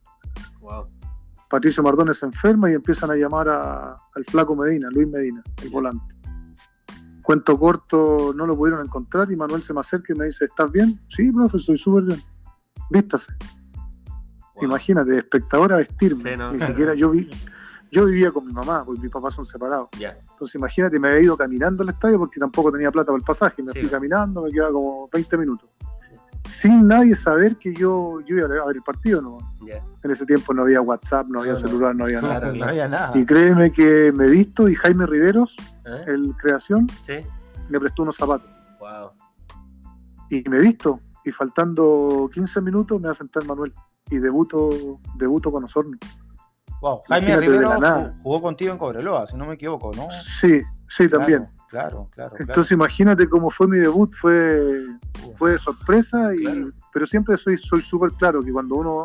Patricio 1.48 1.82
Mardone 1.82 2.12
se 2.14 2.26
enferma 2.26 2.70
y 2.70 2.74
empiezan 2.74 3.10
a 3.10 3.16
llamar 3.16 3.48
al 3.48 4.24
flaco 4.26 4.54
Medina, 4.54 4.88
Luis 4.90 5.08
Medina, 5.08 5.42
el 5.62 5.70
volante. 5.70 6.14
Cuento 7.22 7.58
corto, 7.58 8.32
no 8.34 8.46
lo 8.46 8.56
pudieron 8.56 8.84
encontrar 8.84 9.30
y 9.30 9.36
Manuel 9.36 9.62
se 9.62 9.74
me 9.74 9.80
acerca 9.80 10.12
y 10.12 10.16
me 10.16 10.26
dice, 10.26 10.46
¿estás 10.46 10.70
bien? 10.70 11.00
Sí, 11.08 11.30
profe, 11.32 11.58
soy 11.58 11.78
súper 11.78 12.04
bien. 12.04 12.22
Vístase. 12.90 13.32
Imagínate, 14.60 15.12
de 15.12 15.18
espectador 15.18 15.72
a 15.72 15.76
vestirme. 15.76 16.36
Ni 16.52 16.60
siquiera 16.66 16.94
yo 16.94 17.10
vi. 17.10 17.30
Yo 17.90 18.04
vivía 18.04 18.30
con 18.30 18.46
mi 18.46 18.52
mamá, 18.52 18.84
porque 18.84 19.00
mis 19.00 19.10
papás 19.10 19.34
son 19.34 19.46
separados. 19.46 19.88
Entonces 19.98 20.54
imagínate, 20.56 20.98
me 20.98 21.08
había 21.08 21.20
ido 21.20 21.36
caminando 21.36 21.82
al 21.82 21.88
estadio 21.88 22.18
porque 22.18 22.38
tampoco 22.38 22.70
tenía 22.70 22.90
plata 22.90 23.06
para 23.06 23.18
el 23.18 23.24
pasaje. 23.24 23.62
Me 23.62 23.72
fui 23.72 23.88
caminando, 23.88 24.42
me 24.42 24.50
quedaba 24.50 24.72
como 24.72 25.08
20 25.10 25.38
minutos. 25.38 25.70
Sin 26.48 26.88
nadie 26.88 27.14
saber 27.14 27.56
que 27.56 27.74
yo, 27.74 28.20
yo 28.22 28.36
iba 28.36 28.46
a 28.46 28.66
ver 28.66 28.76
el 28.76 28.82
partido, 28.82 29.20
¿no? 29.20 29.38
En 30.02 30.10
ese 30.10 30.24
tiempo 30.24 30.54
no 30.54 30.62
había 30.62 30.80
WhatsApp, 30.80 31.26
no 31.28 31.40
había 31.40 31.54
celular, 31.54 31.94
no 31.94 32.04
había, 32.04 32.20
nada. 32.20 33.12
Y 33.14 33.26
créeme 33.26 33.70
que 33.70 34.10
me 34.12 34.24
he 34.24 34.30
visto 34.30 34.68
y 34.68 34.74
Jaime 34.74 35.06
Riveros, 35.06 35.56
¿Eh? 35.84 36.04
el 36.06 36.34
creación, 36.36 36.86
me 37.68 37.78
prestó 37.78 38.02
unos 38.02 38.16
zapatos. 38.16 38.48
Y 40.30 40.42
me 40.48 40.58
he 40.58 40.60
visto. 40.60 41.00
Y 41.24 41.32
faltando 41.32 42.30
15 42.32 42.60
minutos 42.62 43.00
me 43.00 43.06
va 43.06 43.12
a 43.12 43.14
sentar 43.14 43.44
Manuel 43.44 43.74
y 44.10 44.16
debuto, 44.16 45.00
debuto 45.16 45.52
con 45.52 45.64
Osorno. 45.64 45.98
Wow, 46.80 47.00
Jaime 47.08 47.36
Rivero 47.36 47.72
jugó 48.22 48.40
contigo 48.40 48.72
en 48.72 48.78
Cobreloa, 48.78 49.26
si 49.26 49.36
no 49.36 49.46
me 49.46 49.54
equivoco, 49.54 49.90
¿no? 49.94 50.08
Sí, 50.10 50.62
sí, 50.86 51.08
también. 51.08 51.48
Claro, 51.68 52.08
claro. 52.14 52.34
Entonces 52.38 52.72
imagínate 52.72 53.28
cómo 53.28 53.50
fue 53.50 53.68
mi 53.68 53.78
debut, 53.78 54.12
fue, 54.14 54.84
fue 55.36 55.52
de 55.52 55.58
sorpresa, 55.58 56.34
y, 56.34 56.72
pero 56.92 57.06
siempre 57.06 57.36
soy 57.36 57.58
súper 57.58 58.12
claro 58.12 58.42
que 58.42 58.52
cuando 58.52 58.76
uno, 58.76 59.04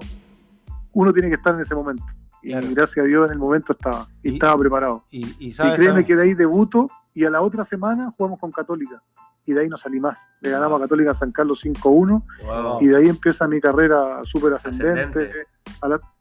uno 0.93 1.13
tiene 1.13 1.29
que 1.29 1.36
estar 1.36 1.53
en 1.53 1.62
ese 1.62 1.75
momento. 1.75 2.05
Y 2.41 2.53
gracias 2.74 3.05
a 3.05 3.08
Dios 3.08 3.25
en 3.27 3.34
el 3.34 3.39
momento 3.39 3.74
estaba, 3.74 4.08
y, 4.22 4.34
estaba 4.34 4.58
preparado. 4.58 5.05
Y, 5.10 5.53
créeme 5.55 6.03
que 6.03 6.15
de 6.15 6.24
ahí 6.24 6.34
debuto 6.34 6.89
y 7.13 7.25
a 7.25 7.29
la 7.29 7.41
otra 7.41 7.63
semana 7.63 8.12
jugamos 8.17 8.39
con 8.39 8.51
Católica 8.51 9.01
y 9.46 9.53
de 9.53 9.62
ahí 9.62 9.70
no 9.70 9.77
salí 9.77 10.00
más. 10.00 10.29
Le 10.41 10.50
ganamos 10.50 10.79
a 10.79 10.84
Católica 10.84 11.13
San 11.13 11.32
Carlos 11.32 11.63
5-1 11.65 12.79
y 12.82 12.88
de 12.88 12.98
ahí 12.98 13.10
empieza 13.10 13.48
mi 13.48 13.60
carrera 13.60 14.22
súper 14.24 14.53
ascendente. 14.53 15.32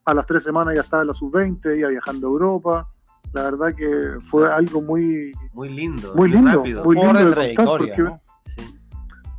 A, 0.04 0.14
las 0.14 0.26
tres 0.26 0.42
semanas 0.42 0.74
ya 0.74 0.80
estaba 0.80 1.02
en 1.02 1.08
la 1.08 1.14
sub-20, 1.14 1.78
iba 1.78 1.88
viajando 1.88 2.26
a 2.26 2.30
Europa. 2.30 2.88
La 3.32 3.44
verdad 3.44 3.74
que 3.74 4.20
fue 4.20 4.52
algo 4.52 4.82
muy, 4.82 5.32
muy 5.52 5.68
lindo, 5.70 6.14
muy 6.14 6.30
lindo, 6.30 6.62
muy 6.84 6.96
lindo 6.96 7.30
de 7.30 7.54
contar 7.54 7.78
porque 7.78 8.04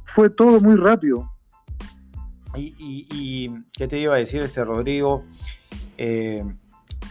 fue 0.03 0.29
todo 0.29 0.59
muy 0.59 0.75
rápido. 0.75 1.29
Y, 2.55 2.75
y, 3.11 3.51
qué 3.71 3.87
te 3.87 3.97
iba 3.99 4.13
a 4.13 4.17
decir 4.17 4.41
este 4.43 4.63
Rodrigo? 4.63 5.23
Eh, 5.97 6.43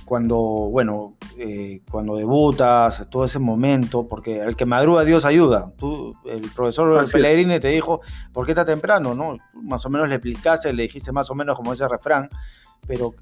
cuando, 0.05 0.37
bueno, 0.37 1.17
eh, 1.39 1.83
cuando 1.91 2.17
debutas, 2.17 3.09
todo 3.11 3.25
ese 3.25 3.39
momento, 3.39 4.07
porque 4.07 4.41
el 4.41 4.57
que 4.57 4.67
madruga 4.67 5.05
Dios 5.05 5.25
ayuda. 5.25 5.73
Tú, 5.77 6.15
el 6.27 6.43
profesor 6.55 7.11
Pellegrini 7.11 7.59
te 7.61 7.69
dijo, 7.69 8.01
¿por 8.33 8.45
qué 8.45 8.53
está 8.53 8.65
temprano? 8.65 9.15
¿no? 9.15 9.39
Más 9.55 9.85
o 9.87 9.91
menos 9.91 10.09
le 10.09 10.17
explicaste, 10.17 10.73
le 10.73 10.85
dijiste 10.85 11.13
más 11.13 11.31
o 11.31 11.35
menos 11.35 11.57
como 11.57 11.73
ese 11.73 11.89
refrán, 11.89 12.29
pero 12.87 13.15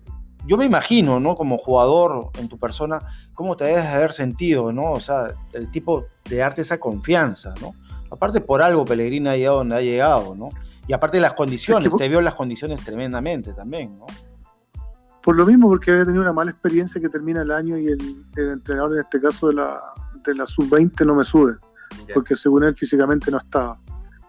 yo 0.46 0.56
me 0.56 0.64
imagino, 0.64 1.20
¿no? 1.20 1.34
Como 1.34 1.58
jugador 1.58 2.30
en 2.38 2.48
tu 2.48 2.58
persona, 2.58 2.98
cómo 3.34 3.56
te 3.56 3.64
debes 3.64 3.84
haber 3.86 4.12
sentido, 4.12 4.72
¿no? 4.72 4.92
O 4.92 5.00
sea, 5.00 5.34
el 5.52 5.70
tipo 5.70 6.06
de 6.28 6.36
darte 6.36 6.62
esa 6.62 6.78
confianza, 6.78 7.54
¿no? 7.60 7.74
Aparte 8.10 8.40
por 8.40 8.62
algo 8.62 8.84
Pellegrini 8.84 9.28
ha 9.28 9.36
llegado 9.36 9.58
donde 9.58 9.76
ha 9.76 9.80
llegado, 9.80 10.34
¿no? 10.34 10.50
Y 10.88 10.92
aparte 10.92 11.18
de 11.18 11.20
las 11.20 11.34
condiciones, 11.34 11.90
te 11.96 12.08
vio 12.08 12.20
las 12.20 12.34
condiciones 12.34 12.84
tremendamente 12.84 13.52
también, 13.52 13.96
¿no? 13.98 14.06
Por 15.22 15.36
lo 15.36 15.44
mismo, 15.44 15.68
porque 15.68 15.90
había 15.90 16.04
tenido 16.04 16.22
una 16.22 16.32
mala 16.32 16.50
experiencia 16.50 17.00
que 17.00 17.08
termina 17.08 17.42
el 17.42 17.50
año 17.50 17.76
y 17.76 17.88
el, 17.88 18.26
entrenador, 18.36 18.94
en 18.94 19.04
este 19.04 19.20
caso 19.20 19.48
de 19.48 19.54
la, 19.54 19.78
de 20.24 20.34
la 20.34 20.46
sub-20, 20.46 21.04
no 21.04 21.14
me 21.14 21.24
sube, 21.24 21.56
porque 22.14 22.34
según 22.34 22.64
él 22.64 22.74
físicamente 22.74 23.30
no 23.30 23.38
estaba. 23.38 23.78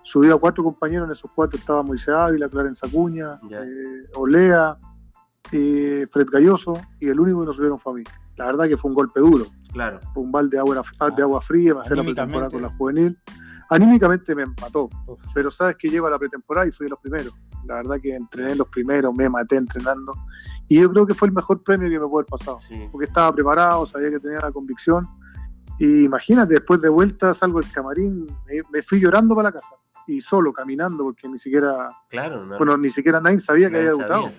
Subió 0.03 0.35
a 0.35 0.39
cuatro 0.39 0.63
compañeros, 0.63 1.07
en 1.07 1.13
esos 1.13 1.31
cuatro 1.33 1.57
estaba 1.57 1.81
Moisés 1.81 2.09
Ávila, 2.09 2.49
Clarence 2.49 2.85
Acuña, 2.85 3.39
eh, 3.49 4.09
Olea, 4.15 4.77
eh, 5.51 6.07
Fred 6.09 6.27
Galloso, 6.31 6.73
y 6.99 7.07
el 7.09 7.19
único 7.19 7.41
que 7.41 7.47
no 7.47 7.53
subieron 7.53 7.79
fue 7.79 7.93
a 7.93 7.95
mí. 7.97 8.03
La 8.37 8.45
verdad 8.45 8.67
que 8.67 8.77
fue 8.77 8.89
un 8.89 8.95
golpe 8.95 9.19
duro. 9.19 9.45
Claro. 9.71 9.99
Fue 10.13 10.23
un 10.23 10.31
balde 10.31 10.57
de 10.57 10.59
agua, 10.59 10.81
de 11.15 11.21
agua 11.21 11.41
fría, 11.41 11.73
me 11.73 11.81
hacía 11.81 11.95
la 11.95 12.03
pretemporada 12.03 12.49
con 12.49 12.61
la 12.61 12.69
juvenil. 12.69 13.17
Anímicamente 13.69 14.35
me 14.35 14.45
mató, 14.45 14.89
pero 15.33 15.49
sabes 15.49 15.77
que 15.77 15.89
llego 15.89 16.07
a 16.07 16.09
la 16.09 16.19
pretemporada 16.19 16.67
y 16.67 16.71
fui 16.71 16.85
de 16.85 16.89
los 16.89 16.99
primeros. 16.99 17.33
La 17.65 17.75
verdad 17.75 17.97
que 18.01 18.13
entrené 18.13 18.55
los 18.55 18.67
primeros, 18.67 19.15
me 19.15 19.29
maté 19.29 19.55
entrenando. 19.55 20.13
Y 20.67 20.81
yo 20.81 20.89
creo 20.89 21.05
que 21.05 21.13
fue 21.13 21.29
el 21.29 21.33
mejor 21.33 21.63
premio 21.63 21.87
que 21.87 21.99
me 21.99 22.05
pudo 22.05 22.19
haber 22.19 22.25
pasado. 22.25 22.57
Porque 22.91 23.07
estaba 23.07 23.33
preparado, 23.33 23.85
sabía 23.85 24.09
que 24.09 24.19
tenía 24.19 24.39
la 24.41 24.51
convicción. 24.51 25.07
Y 25.79 26.03
imagínate, 26.03 26.55
después 26.55 26.81
de 26.81 26.89
vuelta 26.89 27.33
salgo 27.33 27.61
del 27.61 27.71
camarín, 27.71 28.27
me, 28.71 28.81
fui 28.81 28.99
llorando 28.99 29.35
para 29.35 29.49
la 29.49 29.53
casa. 29.53 29.75
Y 30.05 30.19
solo, 30.19 30.51
caminando, 30.51 31.03
porque 31.03 31.29
ni 31.29 31.39
siquiera. 31.39 31.91
Claro, 32.09 32.45
Bueno, 32.57 32.75
ni 32.75 32.89
siquiera 32.89 33.21
nadie 33.21 33.39
sabía 33.39 33.69
que 33.69 33.77
había 33.77 33.89
debutado. 33.89 34.31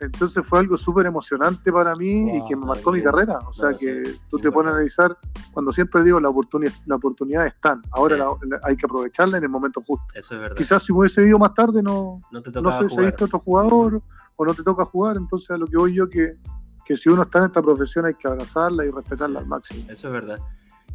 Entonces 0.00 0.46
fue 0.46 0.60
algo 0.60 0.78
súper 0.78 1.04
emocionante 1.04 1.70
para 1.70 1.94
mí 1.94 2.34
y 2.34 2.44
que 2.46 2.56
me 2.56 2.64
marcó 2.64 2.90
mi 2.90 3.02
carrera. 3.02 3.38
O 3.46 3.52
sea 3.52 3.74
que 3.74 4.02
tú 4.30 4.38
te 4.38 4.50
pones 4.50 4.72
a 4.72 4.76
analizar, 4.76 5.16
cuando 5.52 5.72
siempre 5.72 6.02
digo, 6.02 6.18
la 6.18 6.30
oportunidad, 6.30 6.72
la 6.86 6.96
oportunidad 6.96 7.46
están. 7.46 7.82
Ahora 7.90 8.30
hay 8.64 8.76
que 8.76 8.86
aprovecharla 8.86 9.36
en 9.36 9.44
el 9.44 9.50
momento 9.50 9.82
justo. 9.82 10.06
Eso 10.14 10.34
es 10.34 10.40
verdad. 10.40 10.56
Quizás 10.56 10.82
si 10.84 10.92
hubiese 10.92 11.26
ido 11.26 11.38
más 11.38 11.52
tarde 11.52 11.82
no, 11.82 12.22
no, 12.32 12.42
te 12.42 12.50
no 12.62 12.72
sé, 12.72 12.84
visto 12.98 13.26
otro 13.26 13.38
jugador 13.40 14.02
o 14.36 14.44
no 14.44 14.54
te 14.54 14.62
toca 14.62 14.86
jugar. 14.86 15.18
Entonces 15.18 15.50
a 15.50 15.58
lo 15.58 15.66
que 15.66 15.76
voy 15.76 15.94
yo 15.94 16.08
que, 16.08 16.38
que 16.86 16.96
si 16.96 17.10
uno 17.10 17.22
está 17.22 17.40
en 17.40 17.44
esta 17.46 17.60
profesión 17.60 18.06
hay 18.06 18.14
que 18.14 18.26
abrazarla 18.26 18.86
y 18.86 18.90
respetarla 18.90 19.40
al 19.40 19.46
máximo. 19.46 19.84
Eso 19.90 20.06
es 20.06 20.12
verdad. 20.14 20.38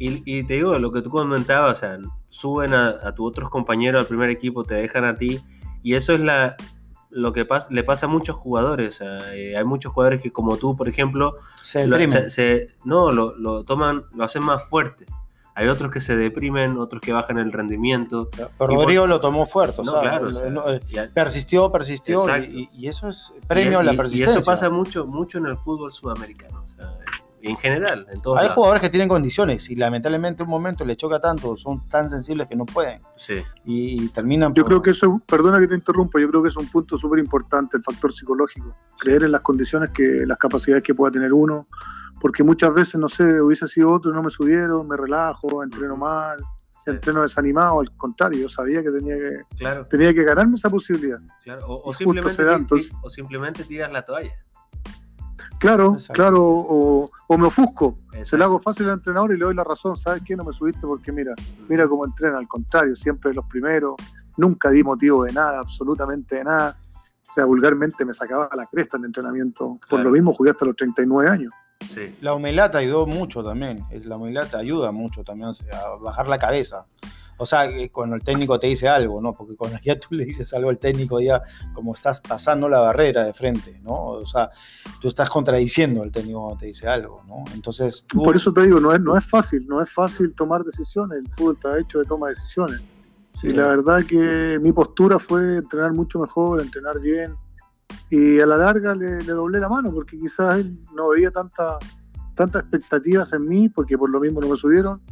Y, 0.00 0.22
y, 0.26 0.42
te 0.42 0.54
digo, 0.54 0.78
lo 0.78 0.92
que 0.92 1.00
tú 1.00 1.10
comentabas, 1.10 1.78
o 1.78 1.80
sea, 1.80 1.98
suben 2.28 2.74
a, 2.74 2.88
a 2.88 3.14
tus 3.14 3.28
otros 3.28 3.50
compañeros 3.50 4.00
al 4.00 4.06
primer 4.06 4.28
equipo, 4.28 4.62
te 4.62 4.74
dejan 4.74 5.06
a 5.06 5.14
ti, 5.14 5.40
y 5.82 5.94
eso 5.94 6.12
es 6.12 6.20
la, 6.20 6.56
lo 7.10 7.32
que 7.32 7.44
pasa, 7.44 7.68
le 7.70 7.84
pasa 7.84 8.06
a 8.06 8.08
muchos 8.08 8.36
jugadores. 8.36 9.00
Eh, 9.00 9.56
hay 9.56 9.64
muchos 9.64 9.92
jugadores 9.92 10.20
que, 10.22 10.32
como 10.32 10.56
tú, 10.56 10.76
por 10.76 10.88
ejemplo, 10.88 11.38
se, 11.62 11.86
no, 12.84 13.10
lo, 13.12 13.64
toman, 13.64 14.04
lo 14.14 14.24
hacen 14.24 14.44
más 14.44 14.64
fuerte. 14.64 15.06
Hay 15.54 15.68
otros 15.68 15.90
que 15.90 16.02
se 16.02 16.16
deprimen, 16.16 16.76
otros 16.76 17.00
que 17.00 17.14
bajan 17.14 17.38
el 17.38 17.50
rendimiento. 17.50 18.28
Pero 18.30 18.50
Rodrigo 18.58 19.06
lo 19.06 19.20
tomó 19.20 19.46
fuerte, 19.46 19.80
claro, 19.82 20.28
persistió, 21.14 21.72
persistió 21.72 22.26
y, 22.38 22.86
eso 22.86 23.08
es 23.08 23.32
premio 23.46 23.78
a 23.78 23.82
la 23.82 23.94
persistencia. 23.94 24.36
Y 24.36 24.38
eso 24.38 24.50
pasa 24.50 24.68
mucho, 24.68 25.06
mucho 25.06 25.38
en 25.38 25.46
el 25.46 25.56
fútbol 25.56 25.94
sudamericano 25.94 26.65
en 27.46 27.56
general. 27.56 28.06
En 28.10 28.20
Hay 28.36 28.48
jugadores 28.48 28.82
que 28.82 28.90
tienen 28.90 29.08
condiciones 29.08 29.70
y 29.70 29.76
lamentablemente 29.76 30.42
un 30.42 30.48
momento 30.48 30.84
les 30.84 30.96
choca 30.96 31.20
tanto, 31.20 31.56
son 31.56 31.86
tan 31.88 32.10
sensibles 32.10 32.48
que 32.48 32.56
no 32.56 32.66
pueden. 32.66 33.00
Sí. 33.16 33.42
Y, 33.64 34.08
terminan. 34.08 34.52
Yo 34.54 34.64
creo 34.64 34.82
que 34.82 34.90
eso, 34.90 35.20
perdona 35.26 35.60
que 35.60 35.68
te 35.68 35.74
interrumpa, 35.74 36.20
yo 36.20 36.28
creo 36.28 36.42
que 36.42 36.48
es 36.48 36.56
un 36.56 36.68
punto 36.68 36.96
súper 36.96 37.20
importante, 37.20 37.76
el 37.76 37.82
factor 37.82 38.12
psicológico. 38.12 38.74
Creer 38.98 39.24
en 39.24 39.32
las 39.32 39.42
condiciones, 39.42 39.90
que 39.92 40.24
las 40.26 40.38
capacidades 40.38 40.82
que 40.82 40.94
pueda 40.94 41.12
tener 41.12 41.32
uno, 41.32 41.66
porque 42.20 42.42
muchas 42.42 42.74
veces, 42.74 42.96
no 42.96 43.08
sé, 43.08 43.40
hubiese 43.40 43.68
sido 43.68 43.90
otro, 43.92 44.12
no 44.12 44.22
me 44.22 44.30
subieron, 44.30 44.86
me 44.88 44.96
relajo, 44.96 45.62
entreno 45.62 45.96
mal. 45.96 46.38
entreno 46.86 47.22
desanimado, 47.22 47.80
al 47.80 47.96
contrario, 47.96 48.40
yo 48.40 48.48
sabía 48.48 48.82
que 48.82 48.90
tenía 48.90 49.14
que, 49.16 49.56
claro. 49.56 49.86
tenía 49.86 50.14
que 50.14 50.24
ganarme 50.24 50.56
esa 50.56 50.70
posibilidad. 50.70 51.18
Claro. 51.42 51.66
O, 51.68 51.92
simplemente, 51.92 52.74
o 53.02 53.10
simplemente 53.10 53.64
tiras 53.64 53.92
la 53.92 54.04
toalla. 54.04 54.36
Claro, 55.58 55.96
claro, 56.12 56.42
o, 56.42 57.10
me 57.38 57.46
ofusco. 57.46 57.96
Se 58.22 58.36
lo 58.36 58.44
hago 58.44 58.58
fácil 58.58 58.86
al 58.86 58.94
entrenador 58.94 59.32
y 59.32 59.38
le 59.38 59.44
doy 59.44 59.54
la 59.54 59.64
razón. 59.64 59.96
¿Sabes 59.96 60.22
qué? 60.24 60.36
No 60.36 60.44
me 60.44 60.52
subiste 60.52 60.86
porque 60.86 61.12
mira, 61.12 61.34
mira 61.68 61.88
cómo 61.88 62.04
entrena. 62.04 62.38
Al 62.38 62.48
contrario, 62.48 62.94
siempre 62.94 63.32
los 63.32 63.44
primeros. 63.46 63.94
Nunca 64.36 64.70
di 64.70 64.82
motivo 64.82 65.24
de 65.24 65.32
nada, 65.32 65.60
absolutamente 65.60 66.36
de 66.36 66.44
nada. 66.44 66.76
O 67.28 67.32
sea, 67.32 67.46
vulgarmente 67.46 68.04
me 68.04 68.12
sacaba 68.12 68.48
la 68.54 68.66
cresta 68.66 68.98
en 68.98 69.06
entrenamiento. 69.06 69.78
Por 69.88 70.00
lo 70.00 70.10
mismo 70.10 70.34
jugué 70.34 70.50
hasta 70.50 70.66
los 70.66 70.76
39 70.76 71.30
años. 71.30 71.52
Sí. 71.80 72.16
La 72.20 72.34
humildad 72.34 72.74
ayudó 72.76 73.06
mucho 73.06 73.42
también. 73.42 73.84
La 74.04 74.16
humildad 74.16 74.54
ayuda 74.54 74.92
mucho 74.92 75.24
también 75.24 75.50
a 75.72 75.96
bajar 76.00 76.28
la 76.28 76.38
cabeza. 76.38 76.84
O 77.38 77.44
sea, 77.44 77.68
cuando 77.92 78.16
el 78.16 78.22
técnico 78.22 78.58
te 78.58 78.66
dice 78.66 78.88
algo, 78.88 79.20
¿no? 79.20 79.32
Porque 79.32 79.56
cuando 79.56 79.78
ya 79.82 79.98
tú 79.98 80.08
le 80.14 80.24
dices 80.24 80.52
algo 80.54 80.70
al 80.70 80.78
técnico, 80.78 81.20
ya 81.20 81.42
como 81.74 81.94
estás 81.94 82.20
pasando 82.20 82.68
la 82.68 82.80
barrera 82.80 83.24
de 83.24 83.34
frente, 83.34 83.78
¿no? 83.82 83.94
O 83.94 84.26
sea, 84.26 84.50
tú 85.00 85.08
estás 85.08 85.28
contradiciendo 85.28 86.02
al 86.02 86.10
técnico 86.10 86.40
cuando 86.40 86.60
te 86.60 86.66
dice 86.66 86.88
algo, 86.88 87.22
¿no? 87.26 87.44
Entonces. 87.52 88.04
Por 88.14 88.36
eso 88.36 88.52
te 88.52 88.62
digo, 88.62 88.80
no 88.80 88.92
es, 88.92 89.00
no 89.00 89.16
es 89.16 89.26
fácil, 89.26 89.66
no 89.66 89.82
es 89.82 89.92
fácil 89.92 90.34
tomar 90.34 90.64
decisiones. 90.64 91.18
El 91.18 91.28
fútbol 91.34 91.54
está 91.54 91.78
hecho 91.78 91.98
de 91.98 92.04
toma 92.06 92.28
de 92.28 92.32
decisiones. 92.32 92.80
Y 93.42 93.52
la 93.52 93.64
verdad 93.64 94.02
que 94.04 94.58
mi 94.62 94.72
postura 94.72 95.18
fue 95.18 95.58
entrenar 95.58 95.92
mucho 95.92 96.18
mejor, 96.18 96.62
entrenar 96.62 96.98
bien. 97.00 97.34
Y 98.08 98.40
a 98.40 98.46
la 98.46 98.56
larga 98.56 98.94
le, 98.94 99.22
le 99.22 99.32
doblé 99.32 99.60
la 99.60 99.68
mano 99.68 99.92
porque 99.92 100.18
quizás 100.18 100.60
él 100.60 100.80
no 100.94 101.10
veía 101.10 101.30
tanta, 101.30 101.76
tantas 102.34 102.62
expectativas 102.62 103.34
en 103.34 103.46
mí, 103.46 103.68
porque 103.68 103.98
por 103.98 104.08
lo 104.08 104.20
mismo 104.20 104.40
no 104.40 104.48
me 104.48 104.56
subieron 104.56 105.02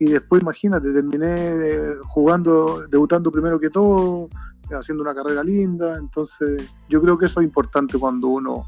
y 0.00 0.06
después 0.06 0.40
imagínate, 0.40 0.94
terminé 0.94 1.94
jugando, 2.08 2.88
debutando 2.88 3.30
primero 3.30 3.60
que 3.60 3.68
todo, 3.68 4.30
haciendo 4.70 5.02
una 5.02 5.14
carrera 5.14 5.44
linda, 5.44 5.98
entonces 5.98 6.72
yo 6.88 7.02
creo 7.02 7.18
que 7.18 7.26
eso 7.26 7.40
es 7.40 7.46
importante 7.46 7.98
cuando 7.98 8.28
uno, 8.28 8.66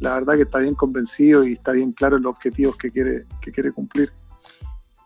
la 0.00 0.12
verdad 0.12 0.34
que 0.34 0.42
está 0.42 0.58
bien 0.58 0.74
convencido 0.74 1.42
y 1.42 1.54
está 1.54 1.72
bien 1.72 1.92
claro 1.92 2.18
en 2.18 2.24
los 2.24 2.32
objetivos 2.32 2.76
que 2.76 2.90
quiere, 2.90 3.24
que 3.40 3.50
quiere 3.50 3.72
cumplir. 3.72 4.12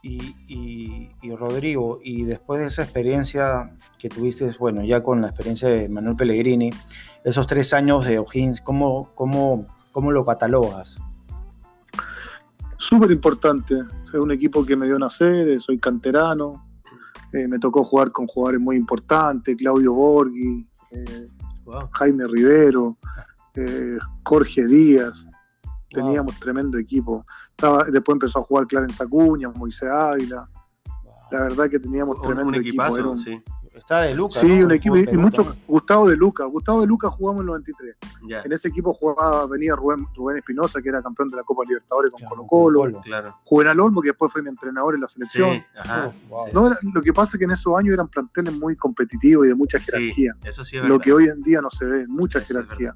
Y, 0.03 1.11
Rodrigo, 1.37 2.01
y 2.03 2.25
después 2.25 2.61
de 2.61 2.67
esa 2.69 2.83
experiencia 2.83 3.77
que 4.01 4.09
tuviste, 4.09 4.51
bueno, 4.59 4.83
ya 4.83 5.03
con 5.05 5.21
la 5.21 5.29
experiencia 5.29 5.69
de 5.69 5.89
Manuel 5.89 6.17
Pellegrini, 6.17 6.71
esos 7.23 7.47
tres 7.47 7.73
años 7.73 8.05
de 8.05 8.19
O'Higgins, 8.19 8.63
¿cómo, 8.63 9.13
cómo, 9.15 9.67
cómo 9.93 10.11
lo 10.11 10.25
catalogas? 10.25 10.97
Súper 12.79 13.11
importante. 13.11 13.79
Es 14.07 14.15
un 14.15 14.31
equipo 14.31 14.65
que 14.65 14.77
me 14.77 14.87
dio 14.87 14.99
nacer, 14.99 15.49
eh, 15.49 15.61
soy 15.61 15.79
canterano, 15.79 16.67
eh, 17.33 17.47
me 17.47 17.59
tocó 17.59 17.85
jugar 17.85 18.11
con 18.11 18.27
jugadores 18.27 18.61
muy 18.61 18.77
importantes, 18.77 19.57
Claudio 19.57 19.93
Borghi, 19.93 20.67
eh, 20.93 21.29
Jaime 21.93 22.27
Rivero, 22.27 22.97
Jorge 24.25 24.67
Díaz. 24.67 25.29
Teníamos 25.91 26.39
tremendo 26.39 26.79
equipo. 26.79 27.27
después 27.91 28.15
empezó 28.15 28.39
a 28.39 28.45
jugar 28.45 28.67
Clarence 28.67 29.03
Acuña, 29.03 29.51
Moisés 29.51 29.91
Ávila. 29.91 30.49
La 31.31 31.41
verdad 31.43 31.69
que 31.69 31.79
teníamos 31.79 32.23
tremendo 32.23 32.59
equipo. 32.59 32.83
Está 33.79 34.03
de 34.03 34.15
Lucas. 34.15 34.41
Sí, 34.41 34.63
un 34.63 34.73
equipo. 34.73 34.97
Y 34.97 35.17
mucho 35.17 35.57
Gustavo 35.67 36.09
de 36.09 36.17
Lucas. 36.17 36.47
Gustavo 36.51 36.81
de 36.81 36.87
Lucas 36.87 37.11
jugamos 37.13 37.43
en 37.43 37.49
el 37.49 37.53
93. 37.53 37.97
En 38.45 38.53
ese 38.53 38.69
equipo 38.69 38.93
jugaba, 38.93 39.47
venía 39.47 39.75
Rubén, 39.77 40.07
Rubén 40.15 40.39
Espinosa, 40.39 40.83
que 40.83 40.89
era 40.89 41.03
campeón 41.03 41.29
de 41.29 41.37
la 41.37 41.43
Copa 41.45 41.63
Libertadores 41.67 42.13
con 42.13 42.29
Colo 42.29 42.47
Colo. 42.47 43.01
Claro. 43.03 43.39
Juvenal 43.45 43.81
Olmo, 43.81 44.03
que 44.03 44.09
después 44.09 44.33
fue 44.33 44.43
mi 44.43 44.49
entrenador 44.49 44.95
en 44.95 45.01
la 45.03 45.09
selección. 45.09 45.65
Oh, 46.31 46.47
no, 46.53 46.71
lo 46.93 47.03
que 47.03 47.13
pasa 47.13 47.37
es 47.37 47.39
que 47.39 47.45
en 47.45 47.53
esos 47.53 47.77
años 47.77 47.95
eran 47.95 48.09
planteles 48.09 48.55
muy 48.55 48.77
competitivos 48.77 49.47
y 49.47 49.51
de 49.51 49.55
mucha 49.55 49.79
jerarquía. 49.79 50.35
eso 50.45 50.65
sí 50.65 50.77
lo 50.79 50.99
que 50.99 51.13
hoy 51.13 51.29
en 51.29 51.43
día 51.43 51.61
no 51.61 51.71
se 51.71 51.85
ve, 51.85 52.07
mucha 52.09 52.41
jerarquía. 52.41 52.95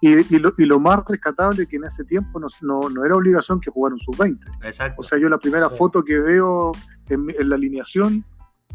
Y, 0.00 0.38
lo, 0.38 0.80
más 0.80 1.04
rescatable 1.06 1.66
que 1.68 1.76
en 1.76 1.84
ese 1.84 2.02
tiempo 2.04 2.40
no, 2.40 2.48
no, 2.88 3.04
era 3.04 3.14
obligación 3.14 3.60
que 3.60 3.70
jugaran 3.70 3.98
sus 4.00 4.18
20. 4.18 4.44
Exacto. 4.64 5.00
O 5.00 5.04
sea, 5.04 5.16
yo 5.16 5.28
la 5.28 5.38
primera 5.38 5.70
foto 5.70 6.02
que 6.02 6.18
veo 6.18 6.72
en, 7.08 7.28
en 7.38 7.48
la 7.48 7.54
alineación 7.54 8.24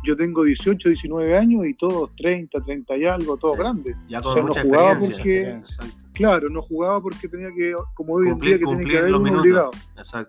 yo 0.03 0.15
tengo 0.15 0.43
18, 0.43 0.89
19 0.89 1.37
años 1.37 1.65
y 1.65 1.73
todos 1.73 2.15
30, 2.15 2.61
30 2.61 2.97
y 2.97 3.05
algo, 3.05 3.37
todos 3.37 3.57
grandes. 3.57 3.95
Ya 4.07 4.19
o 4.19 4.33
sea, 4.33 4.43
no 4.43 4.53
jugaba 4.53 4.99
porque, 4.99 5.61
claro, 6.13 6.49
no 6.49 6.61
jugaba 6.61 7.01
porque 7.01 7.27
tenía 7.27 7.49
que, 7.53 7.73
como 7.93 8.15
hoy 8.15 8.29
en 8.29 8.39
día, 8.39 8.59
que 8.59 8.65
tenía 8.65 8.87
que 8.87 8.97
haber 8.97 9.15
un 9.15 9.29
obligado. 9.29 9.71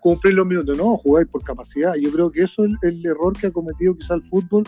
Cumplir 0.00 0.34
los 0.34 0.46
minutos, 0.46 0.76
no, 0.76 0.96
jugáis 0.98 1.28
por 1.28 1.42
capacidad. 1.42 1.94
Yo 1.94 2.10
creo 2.10 2.30
que 2.30 2.42
eso 2.42 2.64
es 2.64 2.72
el, 2.82 3.04
error 3.04 3.36
que 3.38 3.48
ha 3.48 3.50
cometido 3.50 3.96
quizá 3.96 4.14
el 4.14 4.22
fútbol 4.22 4.64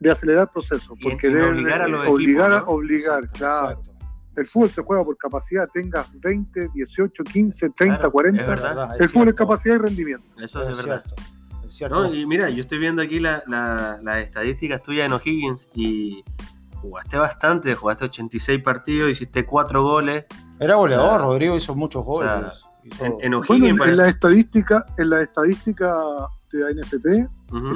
de 0.00 0.10
acelerar 0.10 0.50
procesos, 0.50 0.98
porque 1.02 1.28
debe 1.28 1.46
obligar 1.46 1.82
a 1.82 1.88
los 1.88 2.06
obligar, 2.06 2.52
equipos, 2.52 2.68
obligar, 2.68 3.30
claro. 3.30 3.82
El 4.36 4.46
fútbol 4.46 4.68
se 4.68 4.82
juega 4.82 5.02
por 5.02 5.16
capacidad, 5.16 5.66
tengas 5.72 6.08
20, 6.20 6.68
18, 6.74 7.24
15, 7.24 7.70
30, 7.70 8.10
40. 8.10 8.96
el 8.98 9.08
fútbol 9.08 9.28
es 9.28 9.34
capacidad 9.34 9.76
y 9.76 9.78
rendimiento. 9.78 10.26
Eso 10.38 10.62
es, 10.68 10.76
verdad. 10.76 11.02
Y 12.12 12.26
mira, 12.26 12.48
yo 12.48 12.62
estoy 12.62 12.78
viendo 12.78 13.02
aquí 13.02 13.20
las 13.20 13.42
estadísticas 14.18 14.82
tuyas 14.82 15.06
en 15.06 15.12
O'Higgins 15.12 15.68
y 15.74 16.24
jugaste 16.80 17.18
bastante, 17.18 17.74
jugaste 17.74 18.04
86 18.04 18.62
partidos, 18.62 19.10
hiciste 19.10 19.44
4 19.44 19.82
goles. 19.82 20.24
Era 20.58 20.76
goleador, 20.76 21.20
Rodrigo 21.20 21.56
hizo 21.56 21.74
muchos 21.74 22.04
goles. 22.04 22.64
en, 23.00 23.34
en, 23.34 23.96
la 23.96 24.08
estadística, 24.08 24.86
en 24.96 25.10
la 25.10 25.20
estadística 25.20 25.94
de 26.52 26.64
ANFP, 26.64 27.28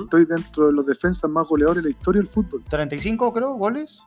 estoy 0.02 0.24
dentro 0.24 0.68
de 0.68 0.72
los 0.72 0.86
defensas 0.86 1.30
más 1.30 1.46
goleadores 1.46 1.82
de 1.82 1.90
la 1.90 1.96
historia 1.96 2.20
del 2.20 2.28
fútbol. 2.28 2.64
35 2.68 3.32
creo, 3.32 3.54
goles. 3.54 4.02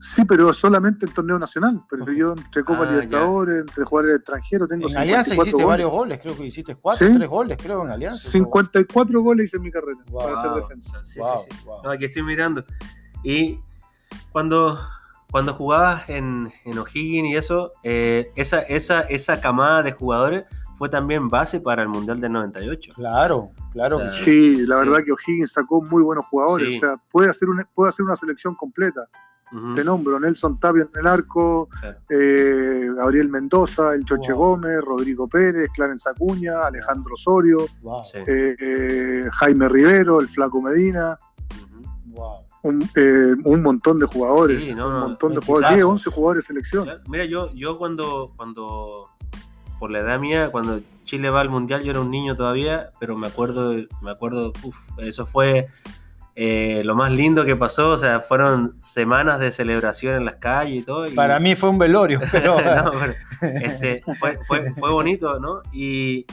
Sí, 0.00 0.24
pero 0.24 0.52
solamente 0.52 1.06
en 1.06 1.12
torneo 1.12 1.38
nacional. 1.38 1.82
Pero 1.90 2.12
yo 2.12 2.32
entre 2.32 2.62
Copa 2.62 2.84
ah, 2.84 2.90
Libertadores, 2.90 3.60
entre 3.60 3.84
jugadores 3.84 4.16
extranjeros, 4.16 4.68
tengo 4.68 4.88
En 4.88 4.96
Alianza 4.96 5.34
hiciste 5.34 5.64
varios 5.64 5.90
goles, 5.90 6.20
creo 6.20 6.36
que 6.36 6.46
hiciste 6.46 6.76
4 6.76 7.06
o 7.06 7.16
3 7.16 7.28
goles, 7.28 7.58
creo, 7.60 7.84
en 7.84 7.90
Alianza. 7.90 8.30
54 8.30 9.22
goles 9.22 9.46
hice 9.46 9.56
en 9.56 9.62
mi 9.64 9.70
carrera 9.70 9.98
para 10.12 10.40
ser 10.40 10.50
defensa. 10.52 11.04
Sí, 11.04 11.20
sí, 11.20 11.66
No, 11.82 11.90
aquí 11.90 12.04
estoy 12.04 12.22
mirando. 12.22 12.64
Y 13.24 13.58
cuando, 14.30 14.78
cuando 15.32 15.52
jugabas 15.54 16.08
en, 16.08 16.52
en 16.64 16.78
O'Higgins 16.78 17.30
y 17.30 17.36
eso, 17.36 17.72
eh, 17.82 18.30
esa, 18.36 18.60
esa, 18.60 19.00
esa 19.00 19.40
camada 19.40 19.82
de 19.82 19.92
jugadores 19.92 20.44
fue 20.76 20.88
también 20.88 21.28
base 21.28 21.60
para 21.60 21.82
el 21.82 21.88
Mundial 21.88 22.20
del 22.20 22.30
98. 22.30 22.92
Claro, 22.94 23.50
claro. 23.72 24.12
sí, 24.12 24.64
la 24.64 24.76
verdad 24.76 24.98
que 25.04 25.10
O'Higgins 25.10 25.50
sacó 25.50 25.82
muy 25.82 26.04
buenos 26.04 26.24
jugadores. 26.26 26.76
O 26.76 26.78
sea, 26.78 26.96
puede 27.10 27.28
hacer, 27.28 27.48
una, 27.48 27.68
puede 27.74 27.88
hacer 27.88 28.06
una 28.06 28.14
selección 28.14 28.54
completa. 28.54 29.08
Te 29.74 29.82
nombro 29.82 30.20
Nelson 30.20 30.60
Tapia 30.60 30.82
en 30.82 31.00
el 31.00 31.06
arco, 31.06 31.68
eh, 32.10 32.86
Gabriel 32.96 33.28
Mendoza, 33.28 33.94
el 33.94 34.04
Choche 34.04 34.32
Gómez, 34.32 34.80
Rodrigo 34.82 35.26
Pérez, 35.26 35.70
Clarence 35.74 36.08
Acuña, 36.08 36.66
Alejandro 36.66 37.14
Osorio, 37.14 37.64
eh, 38.14 38.56
eh, 38.60 39.24
Jaime 39.32 39.68
Rivero, 39.68 40.20
el 40.20 40.28
Flaco 40.28 40.60
Medina. 40.60 41.18
Un, 42.62 43.62
montón 43.62 43.98
de 43.98 44.06
jugadores. 44.06 44.60
un 44.74 45.00
montón 45.00 45.34
de 45.34 45.40
jugadores. 45.40 45.76
10, 45.76 45.84
11 45.84 46.10
jugadores 46.10 46.44
de 46.44 46.46
selección. 46.48 46.88
Mira, 47.08 47.24
yo, 47.24 47.50
yo 47.54 47.78
cuando, 47.78 48.32
cuando, 48.36 49.08
por 49.78 49.90
la 49.90 50.00
edad 50.00 50.18
mía, 50.18 50.50
cuando 50.50 50.80
Chile 51.04 51.30
va 51.30 51.40
al 51.40 51.48
mundial, 51.48 51.82
yo 51.82 51.90
era 51.92 52.00
un 52.00 52.10
niño 52.10 52.36
todavía, 52.36 52.90
pero 53.00 53.16
me 53.16 53.28
acuerdo, 53.28 53.72
me 54.02 54.10
acuerdo, 54.10 54.52
uf, 54.62 54.76
eso 54.98 55.24
fue 55.24 55.68
eh, 56.40 56.82
lo 56.84 56.94
más 56.94 57.10
lindo 57.10 57.44
que 57.44 57.56
pasó, 57.56 57.90
o 57.90 57.98
sea, 57.98 58.20
fueron 58.20 58.80
semanas 58.80 59.40
de 59.40 59.50
celebración 59.50 60.14
en 60.14 60.24
las 60.24 60.36
calles 60.36 60.82
y 60.82 60.82
todo. 60.84 61.12
Para 61.16 61.40
mí 61.40 61.56
fue 61.56 61.68
un 61.68 61.78
velorio, 61.78 62.20
pero... 62.30 62.56
Este, 63.40 64.04
fue, 64.46 64.90
bonito, 64.92 65.40
¿no? 65.40 65.62
Y, 65.72 66.26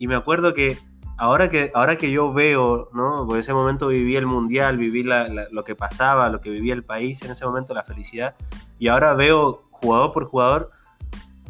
me 0.00 0.16
acuerdo 0.16 0.52
que 0.52 0.76
ahora, 1.16 1.48
que 1.48 1.70
ahora 1.72 1.96
que 1.96 2.10
yo 2.10 2.30
veo, 2.34 2.90
¿no? 2.92 3.20
Porque 3.20 3.36
en 3.36 3.40
ese 3.40 3.54
momento 3.54 3.88
viví 3.88 4.16
el 4.16 4.26
mundial, 4.26 4.76
viví 4.76 5.02
lo 5.02 5.64
que 5.64 5.74
pasaba, 5.74 6.28
lo 6.28 6.42
que 6.42 6.50
vivía 6.50 6.74
el 6.74 6.84
país, 6.84 7.22
en 7.22 7.30
ese 7.30 7.46
momento 7.46 7.72
la 7.72 7.84
felicidad, 7.84 8.34
y 8.78 8.88
ahora 8.88 9.14
veo 9.14 9.64
jugador 9.70 10.12
por 10.12 10.26
jugador, 10.26 10.72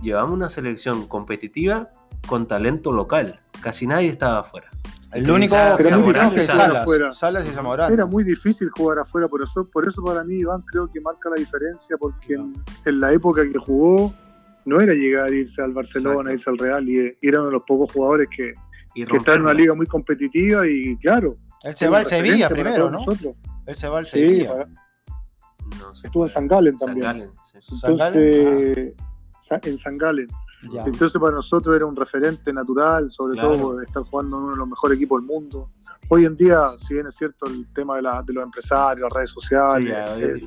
llevamos 0.03 0.35
una 0.35 0.51
selección 0.51 1.09
competitiva 1.09 1.89
con 2.29 2.47
talento 2.47 2.93
local, 2.93 3.41
casi 3.61 3.89
nadie 3.89 4.11
estaba 4.11 4.39
afuera. 4.39 4.68
El 5.13 5.31
único 5.31 5.57
que 5.77 6.45
Salas, 6.45 7.17
Salas 7.17 7.47
y 7.47 7.51
Zamorano. 7.51 7.93
Era 7.93 8.05
muy 8.05 8.25
difícil 8.25 8.69
jugar 8.71 8.99
afuera, 8.99 9.27
por 9.29 9.43
eso, 9.43 9.69
por 9.71 9.87
eso 9.87 10.03
para 10.03 10.23
mí 10.23 10.37
Iván 10.37 10.63
creo 10.71 10.91
que 10.91 11.01
marca 11.01 11.31
la 11.31 11.37
diferencia, 11.37 11.97
porque 11.97 12.35
en, 12.35 13.01
la 13.01 13.13
época 13.13 13.43
que 13.51 13.59
jugó 13.59 14.13
no 14.67 14.81
era 14.81 14.93
llegar 14.93 15.29
a 15.29 15.31
irse 15.31 15.63
al 15.63 15.73
Barcelona, 15.73 16.33
irse 16.33 16.51
al 16.51 16.59
Real, 16.59 16.87
y, 16.89 17.17
era 17.23 17.39
uno 17.39 17.47
de 17.47 17.53
los 17.53 17.63
pocos 17.63 17.91
jugadores 17.93 18.29
que, 18.29 18.53
que 18.95 19.17
está 19.17 19.35
en 19.35 19.43
una 19.43 19.55
liga 19.55 19.75
muy 19.75 19.87
competitiva 19.87 20.67
y 20.67 20.97
claro. 20.99 21.39
Él 21.63 21.75
se 21.75 21.89
va 21.89 21.99
al 21.99 22.07
Sevilla 22.07 22.49
primero, 22.51 22.91
¿no? 22.91 22.99
Él 23.67 23.75
se 23.75 23.89
va 23.89 23.99
al 23.99 24.07
Sevilla. 24.07 24.69
Estuvo 26.05 26.25
en 26.25 26.29
San 26.29 26.49
Galen 26.49 26.77
también. 26.77 27.31
Entonces, 27.83 28.95
en 29.63 29.79
San 29.79 29.99
Galen. 29.99 30.29
Entonces 30.63 31.21
para 31.21 31.37
nosotros 31.37 31.75
era 31.77 31.87
un 31.87 31.95
referente 31.95 32.53
natural, 32.53 33.11
sobre 33.11 33.41
todo 33.41 33.81
estar 33.81 34.03
jugando 34.03 34.37
en 34.37 34.43
uno 34.43 34.53
de 34.53 34.59
los 34.59 34.69
mejores 34.69 34.97
equipos 34.97 35.21
del 35.21 35.27
mundo. 35.27 35.71
Hoy 36.09 36.25
en 36.25 36.37
día, 36.37 36.71
si 36.79 36.95
bien 36.95 37.07
es 37.07 37.15
cierto 37.15 37.47
el 37.47 37.69
tema 37.73 37.97
de, 37.97 38.03
la, 38.03 38.23
de 38.23 38.33
los 38.33 38.45
empresarios, 38.45 39.09
las 39.09 39.13
redes 39.13 39.31
sociales, 39.31 39.95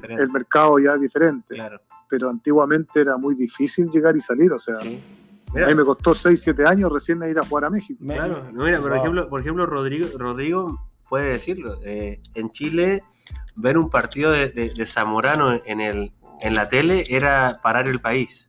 el, 0.09 0.31
mercado 0.31 0.79
ya 0.79 0.93
es 0.93 1.01
diferente, 1.01 1.55
pero 2.09 2.29
antiguamente 2.29 3.01
era 3.01 3.17
muy 3.17 3.35
difícil 3.35 3.89
llegar 3.89 4.15
y 4.15 4.19
salir, 4.19 4.51
o 4.51 4.59
sea... 4.59 4.75
A 5.53 5.67
mí 5.67 5.75
me 5.75 5.83
costó 5.83 6.15
6, 6.15 6.41
7 6.41 6.65
años 6.65 6.89
recién 6.89 7.21
ir 7.23 7.37
a 7.37 7.45
jugar 7.45 7.65
a 7.65 7.69
México. 7.69 8.01
Claro, 8.05 8.41
mira, 8.53 8.79
por, 8.79 8.95
ejemplo, 8.95 9.27
por 9.27 9.41
ejemplo, 9.41 9.65
Rodrigo, 9.65 10.07
Rodrigo 10.17 10.79
puede 11.09 11.33
decirlo. 11.33 11.77
Eh, 11.83 12.21
en 12.35 12.51
Chile, 12.51 13.03
ver 13.57 13.77
un 13.77 13.89
partido 13.89 14.31
de, 14.31 14.49
de 14.49 14.85
Zamorano 14.85 15.59
en, 15.65 15.81
el, 15.81 16.13
en 16.41 16.53
la 16.53 16.69
tele 16.69 17.03
era 17.09 17.59
parar 17.61 17.89
el 17.89 17.99
país. 17.99 18.47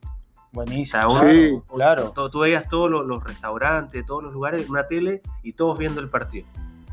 Buenísimo. 0.53 1.11
sí, 1.19 1.59
claro. 1.75 2.13
Tú, 2.31 2.41
veías 2.41 2.69
todos 2.69 2.91
los, 2.91 3.25
restaurantes, 3.25 4.05
todos 4.05 4.23
los 4.23 4.33
lugares, 4.33 4.69
una 4.69 4.87
tele 4.87 5.23
y 5.43 5.55
todos 5.55 5.79
viendo 5.79 6.01
el 6.01 6.11
partido. 6.11 6.47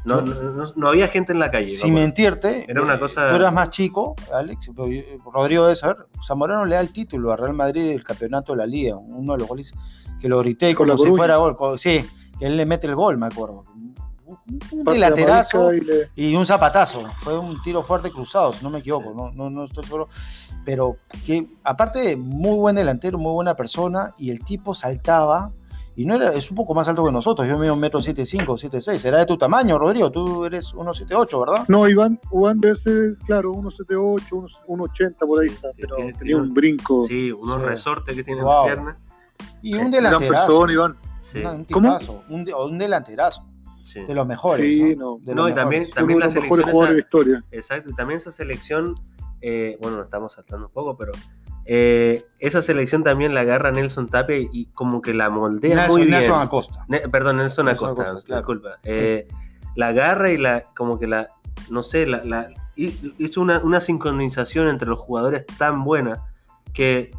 No, 0.05 0.21
no, 0.21 0.87
había 0.87 1.09
gente 1.09 1.33
en 1.33 1.39
la 1.39 1.51
calle. 1.51 1.73
Sin 1.73 1.93
mentirte, 1.93 2.65
era 2.69 2.81
una 2.81 2.97
cosa... 2.97 3.29
tú 3.29 3.35
eras 3.35 3.53
más 3.53 3.69
chico, 3.69 4.15
Alex, 4.33 4.71
Rodrigo 5.25 5.65
debe 5.65 5.75
saber, 5.75 5.97
Zamorano 6.25 6.63
le 6.63 6.75
da 6.75 6.81
el 6.81 6.93
título 6.93 7.33
a 7.33 7.35
Real 7.35 7.53
Madrid 7.53 7.89
del 7.89 8.03
campeonato 8.03 8.53
de 8.53 8.59
la 8.59 8.65
Liga, 8.65 8.95
uno 8.95 9.33
de 9.33 9.39
los 9.39 9.47
goles 9.47 9.73
que 10.19 10.29
lo 10.29 10.39
grité 10.39 10.73
como 10.73 10.97
si 10.97 11.09
fuera 11.09 11.35
gol. 11.35 11.57
Sí, 11.77 12.05
que 12.39 12.45
él 12.45 12.55
le 12.55 12.65
mete 12.65 12.87
el 12.87 12.95
gol, 12.95 13.17
me 13.17 13.27
acuerdo. 13.27 13.65
Un 14.71 14.83
delaterazo 14.83 15.71
y, 16.15 16.35
un 16.35 16.45
zapatazo. 16.45 17.01
Fue 17.21 17.37
un 17.37 17.61
tiro 17.63 17.81
fuerte 17.83 18.11
cruzado, 18.11 18.53
si 18.53 18.63
no 18.63 18.69
me 18.69 18.79
equivoco, 18.79 19.13
no, 19.13 19.31
no, 19.31 19.49
no 19.49 19.65
estoy 19.65 19.83
seguro 19.83 20.09
pero 20.69 20.97
que 21.25 21.47
aparte 21.63 21.99
de 21.99 22.15
muy 22.15 22.55
buen 22.55 22.75
delantero, 22.75 23.17
muy 23.17 23.33
buena 23.33 23.55
persona, 23.55 24.13
y 24.17 24.29
el 24.29 24.45
tipo 24.45 24.75
saltaba, 24.75 25.51
y 25.95 26.05
no 26.05 26.15
era, 26.15 26.31
es 26.33 26.49
un 26.49 26.55
poco 26.55 26.73
más 26.75 26.87
alto 26.87 27.03
que 27.03 27.11
nosotros, 27.11 27.47
yo 27.47 27.57
mido 27.57 27.73
un 27.73 27.79
metro 27.79 28.01
siete 28.01 28.25
cinco, 28.25 28.57
siete 28.57 28.79
seis, 28.81 29.03
era 29.03 29.17
de 29.17 29.25
tu 29.25 29.37
tamaño, 29.37 29.77
Rodrigo, 29.77 30.11
tú 30.11 30.45
eres 30.45 30.73
1.78, 30.73 31.39
¿verdad? 31.39 31.65
No, 31.67 31.87
Iván, 31.87 32.19
Iván 32.31 32.59
debe 32.59 32.75
ser, 32.75 33.17
claro, 33.25 33.53
1.78, 33.53 34.29
1.80 34.67 35.15
por 35.27 35.41
ahí 35.41 35.49
está, 35.49 35.69
pero 35.75 35.95
tenía 36.17 36.37
un 36.37 36.53
brinco. 36.53 37.05
Sí, 37.07 37.31
unos 37.31 37.61
resortes 37.61 38.15
que 38.15 38.23
tiene 38.23 38.41
en 38.41 38.47
la 38.47 38.63
pierna. 38.63 38.97
Y 39.61 39.73
un 39.73 39.89
delanterazo. 39.89 40.45
Persona, 40.47 40.73
Iván. 40.73 40.95
Sí. 41.19 41.39
Un, 41.39 41.65
tipazo, 41.65 42.23
un, 42.29 42.47
un 42.53 42.77
delanterazo. 42.77 43.43
Sí. 43.81 44.03
de 44.03 44.13
los 44.13 44.27
mejores. 44.27 44.65
Sí, 44.65 44.95
no. 44.95 45.17
no, 45.23 45.49
y 45.49 45.53
también, 45.53 45.89
también 45.89 46.19
la 46.19 46.29
selección. 46.29 46.69
Esa, 46.69 46.91
de 46.91 46.99
historia. 46.99 47.43
Exacto, 47.51 47.89
y 47.89 47.93
también 47.93 48.17
esa 48.17 48.31
selección 48.31 48.95
eh, 49.41 49.77
bueno, 49.79 49.97
nos 49.97 50.05
estamos 50.05 50.33
saltando 50.33 50.67
un 50.67 50.73
poco, 50.73 50.97
pero 50.97 51.11
eh, 51.65 52.25
esa 52.39 52.61
selección 52.61 53.03
también 53.03 53.33
la 53.33 53.41
agarra 53.41 53.71
Nelson 53.71 54.09
Tapia 54.09 54.37
y 54.37 54.65
como 54.73 55.01
que 55.01 55.13
la 55.13 55.29
moldea 55.29 55.87
muy 55.87 56.05
bien. 56.05 56.19
Nelson 56.19 56.41
Acosta. 56.41 56.85
perdón, 57.11 57.37
Nelson, 57.37 57.69
Acosta, 57.69 58.15
disculpa. 58.27 58.77
Eh, 58.83 59.27
la 59.75 59.87
agarra 59.87 60.31
y 60.31 60.37
la, 60.37 60.65
como 60.75 60.99
que 60.99 61.07
la, 61.07 61.29
no 61.69 61.83
sé, 61.83 62.05
la, 62.05 62.49
hizo 62.75 63.41
una, 63.41 63.81
sincronización 63.81 64.67
entre 64.67 64.89
los 64.89 64.99
jugadores 64.99 65.45
tan 65.57 65.83
buena 65.83 66.23
que 66.73 67.11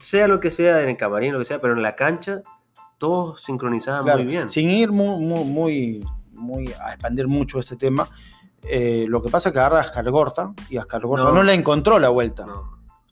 sea 0.00 0.28
lo 0.28 0.40
que 0.40 0.50
sea 0.50 0.82
en 0.82 0.90
el 0.90 0.96
camarín, 0.96 1.32
lo 1.32 1.38
que 1.38 1.44
sea, 1.44 1.60
pero 1.60 1.74
en 1.74 1.82
la 1.82 1.94
cancha 1.94 2.42
todos 2.98 3.42
sincronizaban 3.42 4.04
muy 4.04 4.26
bien. 4.26 4.48
Sin 4.48 4.70
ir 4.70 4.92
muy, 4.92 5.44
muy, 5.44 6.06
muy 6.32 6.72
a 6.80 6.92
expandir 6.92 7.28
mucho 7.28 7.58
este 7.58 7.76
tema, 7.76 8.08
eh, 8.62 9.06
lo 9.08 9.20
que 9.20 9.30
pasa 9.30 9.48
es 9.48 9.52
que 9.52 9.58
agarra 9.58 9.78
a 9.78 9.82
Ascargorta 9.82 10.52
y 10.70 10.78
Ascargorta 10.78 11.24
no, 11.24 11.32
no 11.32 11.42
le 11.42 11.54
encontró 11.54 11.98
la 11.98 12.08
vuelta. 12.08 12.46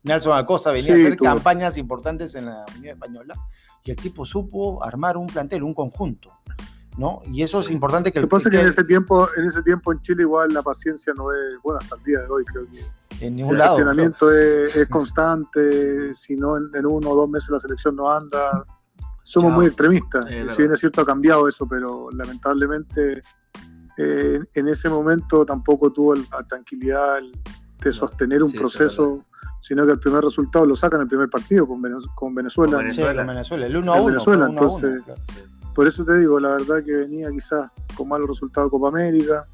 Nelson 0.04 0.36
Acosta 0.36 0.72
venía 0.72 0.94
a 0.94 0.96
hacer 0.96 1.16
campañas 1.16 1.76
importantes 1.76 2.34
en 2.34 2.46
la 2.46 2.64
Unión 2.76 2.94
Española 2.94 3.34
y 3.84 3.90
el 3.90 3.96
tipo 3.96 4.24
supo 4.24 4.82
armar 4.82 5.16
un 5.16 5.26
plantel, 5.26 5.62
un 5.62 5.74
conjunto. 5.74 6.30
¿no? 6.98 7.22
Y 7.26 7.42
eso 7.42 7.60
es 7.60 7.70
importante 7.70 8.12
que 8.12 8.20
Lo 8.20 8.26
que 8.26 8.30
pasa 8.30 8.48
es 8.48 8.54
que 8.54 8.60
en 8.60 8.68
ese 8.68 8.84
tiempo, 8.84 9.26
en 9.36 9.46
ese 9.46 9.62
tiempo 9.62 9.92
en 9.92 10.02
Chile 10.02 10.22
igual 10.22 10.52
la 10.52 10.62
paciencia 10.62 11.12
no 11.16 11.32
es, 11.32 11.60
bueno, 11.62 11.78
hasta 11.80 11.96
el 11.96 12.02
día 12.02 12.18
de 12.18 12.26
hoy 12.26 12.44
creo 12.44 12.66
que 12.70 13.26
en 13.26 13.36
ningún 13.36 13.56
lado, 13.56 13.76
el 13.76 13.82
entrenamiento 13.82 14.32
es, 14.32 14.86
constante, 14.88 16.12
si 16.12 16.36
no 16.36 16.56
en, 16.56 16.86
uno 16.86 17.10
o 17.10 17.16
dos 17.16 17.30
meses 17.30 17.50
la 17.50 17.58
selección 17.58 17.96
no 17.96 18.10
anda, 18.10 18.64
somos 19.22 19.52
muy 19.52 19.66
extremistas. 19.66 20.26
si 20.26 20.62
bien 20.62 20.72
es 20.72 20.80
cierto 20.80 21.02
ha 21.02 21.06
cambiado 21.06 21.48
eso, 21.48 21.66
pero 21.66 22.08
lamentablemente 22.10 23.22
eh, 23.98 24.40
en 24.54 24.68
ese 24.68 24.88
momento 24.88 25.44
tampoco 25.44 25.92
tuvo 25.92 26.14
la 26.14 26.46
tranquilidad 26.48 27.20
de 27.82 27.92
sostener 27.92 28.42
un 28.42 28.52
proceso, 28.52 29.24
sino 29.60 29.84
que 29.84 29.92
el 29.92 29.98
primer 29.98 30.24
resultado 30.24 30.66
lo 30.66 30.76
sacan 30.76 31.02
el 31.02 31.08
primer 31.08 31.28
partido 31.28 31.66
con, 31.66 31.82
Venezuela. 31.82 32.12
Con 32.16 32.34
Venezuela, 33.26 33.66
el 33.66 33.76
1 33.76 33.92
a 33.92 33.96
1. 33.96 34.06
Venezuela, 34.06 34.46
entonces, 34.48 35.02
por 35.74 35.86
eso 35.86 36.04
te 36.04 36.18
digo, 36.18 36.40
la 36.40 36.52
verdad 36.52 36.82
que 36.84 36.92
venía 36.92 37.30
quizás 37.30 37.70
con 37.96 38.08
malos 38.08 38.28
resultados 38.28 38.68
de 38.68 38.70
Copa 38.70 38.88
América, 38.88 39.46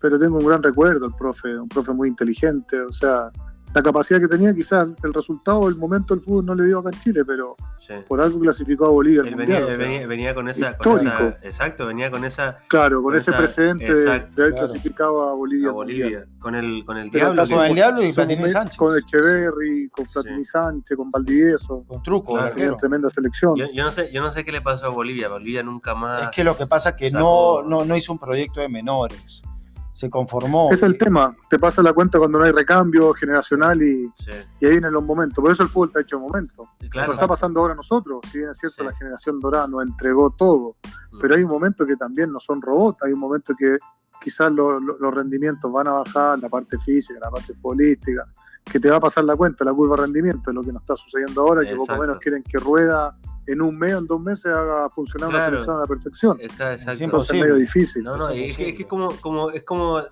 pero 0.00 0.18
tengo 0.18 0.38
un 0.38 0.46
gran 0.46 0.62
recuerdo, 0.62 1.06
el 1.06 1.14
profe, 1.14 1.58
un 1.58 1.68
profe 1.68 1.92
muy 1.92 2.08
inteligente, 2.08 2.80
o 2.80 2.92
sea, 2.92 3.30
la 3.74 3.82
capacidad 3.82 4.20
que 4.20 4.28
tenía, 4.28 4.54
quizás 4.54 4.88
el 5.02 5.14
resultado, 5.14 5.68
el 5.68 5.76
momento 5.76 6.14
del 6.14 6.22
fútbol 6.22 6.44
no 6.44 6.54
le 6.54 6.66
dio 6.66 6.80
acá 6.80 6.90
en 6.92 7.00
Chile, 7.00 7.24
pero 7.24 7.56
por 8.06 8.20
algo 8.20 8.38
clasificó 8.40 8.86
a 8.86 8.90
Bolivia. 8.90 9.22
venía, 9.22 10.34
con 10.34 10.48
esa, 10.48 10.76
Exacto, 11.42 11.86
venía 11.86 12.10
con 12.10 12.24
esa. 12.24 12.58
Claro, 12.68 13.02
con, 13.02 13.14
ese 13.14 13.32
precedente 13.32 13.92
de 13.94 14.10
haber 14.10 14.54
clasificado 14.54 15.30
a 15.30 15.34
Bolivia. 15.34 15.70
A 15.70 15.72
Bolivia. 15.72 16.26
Con 16.38 16.54
el, 16.54 16.84
con 16.84 16.98
el 16.98 17.10
Diablo. 17.10 17.44
Con 17.46 17.64
el 17.64 17.74
Diablo 17.74 18.02
y 18.02 18.12
Platini 18.12 18.48
Sánchez. 18.50 18.76
Con 18.76 18.98
Echeverry, 18.98 19.88
con 19.88 20.06
Platini 20.06 20.44
Sánchez, 20.44 20.96
con 20.96 21.10
Valdivieso. 21.10 21.84
Con 21.86 22.02
Truco. 22.02 22.34
Claro. 22.34 22.76
tremenda 22.76 23.08
selección. 23.08 23.56
Yo, 23.56 23.66
no 23.82 23.90
sé, 23.90 24.10
yo 24.12 24.20
no 24.20 24.32
sé 24.32 24.44
qué 24.44 24.52
le 24.52 24.60
pasó 24.60 24.86
a 24.86 24.88
Bolivia. 24.90 25.28
Bolivia 25.28 25.62
nunca 25.62 25.94
más. 25.94 26.24
Es 26.24 26.28
que 26.30 26.44
lo 26.44 26.56
que 26.56 26.66
pasa 26.66 26.90
es 26.90 26.96
que 26.96 27.10
no, 27.10 27.62
no, 27.62 27.84
no 27.84 27.96
hizo 27.96 28.12
un 28.12 28.18
proyecto 28.18 28.60
de 28.60 28.68
menores 28.68 29.42
se 29.94 30.08
conformó. 30.08 30.70
Es 30.72 30.82
el 30.82 30.96
tema, 30.96 31.36
te 31.48 31.58
pasa 31.58 31.82
la 31.82 31.92
cuenta 31.92 32.18
cuando 32.18 32.38
no 32.38 32.44
hay 32.44 32.52
recambio 32.52 33.12
generacional 33.12 33.82
y, 33.82 34.10
y 34.60 34.64
ahí 34.64 34.72
vienen 34.72 34.92
los 34.92 35.04
momentos. 35.04 35.42
Por 35.42 35.52
eso 35.52 35.62
el 35.62 35.68
fútbol 35.68 35.88
está 35.88 36.00
hecho 36.00 36.16
en 36.16 36.22
momentos. 36.22 36.68
Claro. 36.90 37.12
está 37.12 37.26
pasando 37.28 37.60
ahora 37.60 37.74
a 37.74 37.76
nosotros, 37.76 38.20
si 38.30 38.38
bien 38.38 38.50
es 38.50 38.58
cierto, 38.58 38.84
la 38.84 38.94
generación 38.94 39.40
dorada 39.40 39.66
nos 39.68 39.82
entregó 39.82 40.30
todo, 40.30 40.76
mm. 41.12 41.18
pero 41.20 41.34
hay 41.34 41.42
un 41.42 41.50
momento 41.50 41.86
que 41.86 41.96
también 41.96 42.32
no 42.32 42.40
son 42.40 42.60
robots, 42.60 43.02
hay 43.02 43.12
un 43.12 43.20
momento 43.20 43.54
que 43.58 43.78
quizás 44.22 44.52
los 44.52 45.14
rendimientos 45.14 45.70
van 45.72 45.88
a 45.88 45.92
bajar, 45.92 46.38
la 46.38 46.48
parte 46.48 46.78
física, 46.78 47.18
la 47.20 47.30
parte 47.30 47.54
futbolística, 47.54 48.24
que 48.64 48.78
te 48.78 48.88
va 48.88 48.96
a 48.96 49.00
pasar 49.00 49.24
la 49.24 49.34
cuenta, 49.34 49.64
la 49.64 49.74
curva 49.74 49.96
de 49.96 50.02
rendimiento, 50.02 50.50
es 50.50 50.54
lo 50.54 50.62
que 50.62 50.72
nos 50.72 50.82
está 50.82 50.96
sucediendo 50.96 51.40
ahora, 51.42 51.62
que 51.68 51.74
poco 51.74 51.96
menos 51.96 52.18
quieren 52.18 52.42
que 52.42 52.58
rueda 52.58 53.16
en 53.46 53.60
un 53.60 53.78
mes 53.78 53.94
o 53.94 53.98
en 53.98 54.06
dos 54.06 54.20
meses 54.20 54.46
haga 54.46 54.88
funcionar 54.88 55.30
una 55.30 55.44
selección 55.44 55.76
a 55.76 55.80
la 55.80 55.86
perfección. 55.86 56.38
Está, 56.40 56.72
exacto. 56.72 57.04
Entonces 57.04 57.34
es 57.34 57.40
medio 57.40 57.56
difícil. 57.56 58.04
No, 58.04 58.16
no, 58.16 58.28
es, 58.30 58.56
que, 58.56 58.70
es, 58.70 58.86
como, 58.86 59.10
como, 59.20 59.50
es 59.50 59.64
como 59.64 60.02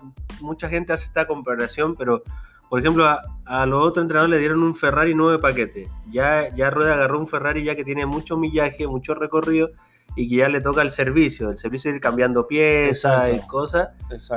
mucha 0.41 0.69
gente 0.69 0.93
hace 0.93 1.05
esta 1.05 1.27
comparación, 1.27 1.95
pero 1.95 2.23
por 2.71 2.79
ejemplo, 2.79 3.05
a, 3.45 3.65
los 3.65 3.85
otros 3.85 4.03
entrenadores 4.03 4.31
le 4.31 4.39
dieron 4.39 4.63
un 4.63 4.77
Ferrari 4.77 5.13
nuevo 5.13 5.31
de 5.31 5.39
paquete. 5.39 5.89
Ya, 6.09 6.55
ya 6.55 6.69
Rueda 6.69 6.93
agarró 6.93 7.19
un 7.19 7.27
Ferrari 7.27 7.65
ya 7.65 7.75
que 7.75 7.83
tiene 7.83 8.05
mucho 8.05 8.37
millaje, 8.37 8.87
mucho 8.87 9.13
recorrido 9.13 9.71
y 10.15 10.29
que 10.29 10.37
ya 10.37 10.47
le 10.47 10.61
toca 10.61 10.81
el 10.81 10.89
servicio. 10.89 11.49
El 11.49 11.57
servicio 11.57 11.91
de 11.91 11.97
ir 11.97 12.01
cambiando 12.01 12.47
piezas 12.47 13.35
y 13.35 13.45
cosas. 13.45 13.89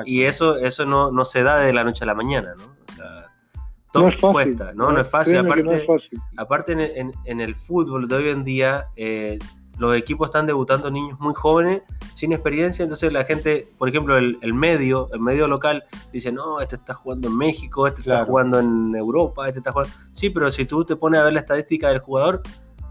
Y 0.05 0.25
eso, 0.25 0.57
eso 0.57 0.85
no, 0.85 1.13
no 1.13 1.25
se 1.25 1.45
da 1.45 1.61
de 1.61 1.73
la 1.73 1.85
noche 1.85 2.03
a 2.03 2.09
la 2.09 2.15
mañana, 2.15 2.55
¿no? 2.57 2.65
O 2.65 2.97
sea, 2.97 3.24
no 3.95 4.09
es 4.09 4.17
fácil. 4.17 4.59
¿no? 4.75 4.93
No, 4.93 5.01
es 5.01 5.09
fácil. 5.09 6.21
Aparte, 6.37 7.01
en, 7.01 7.41
el 7.41 7.55
fútbol 7.55 8.09
de 8.09 8.17
hoy 8.17 8.29
en 8.29 8.45
día, 8.45 8.89
eh, 8.97 9.39
los 9.79 9.97
equipos 9.97 10.29
están 10.29 10.47
debutando 10.47 10.91
niños 10.91 11.19
muy 11.19 11.35
jóvenes, 11.35 11.83
sin 12.15 12.33
experiencia, 12.33 12.83
entonces 12.83 13.13
la 13.13 13.25
gente, 13.25 13.69
por 13.77 13.89
ejemplo, 13.89 14.17
el, 14.17 14.55
medio, 14.55 15.09
el 15.13 15.21
medio 15.21 15.49
local, 15.49 15.85
dice, 16.13 16.31
no, 16.31 16.61
este 16.61 16.77
está 16.77 16.95
jugando 16.95 17.29
en 17.29 17.37
México, 17.37 17.87
este 17.87 18.03
está 18.03 18.25
jugando 18.25 18.61
en 18.61 18.95
Europa, 18.95 19.49
este 19.49 19.59
está 19.61 19.73
jugando... 19.73 19.93
Sí, 20.13 20.31
pero 20.31 20.51
si 20.53 20.65
tú 20.65 20.85
te 20.85 20.97
pones 20.97 21.21
a 21.21 21.25
ver 21.25 21.33
la 21.33 21.41
estadística 21.41 21.89
del 21.89 21.99
jugador, 21.99 22.43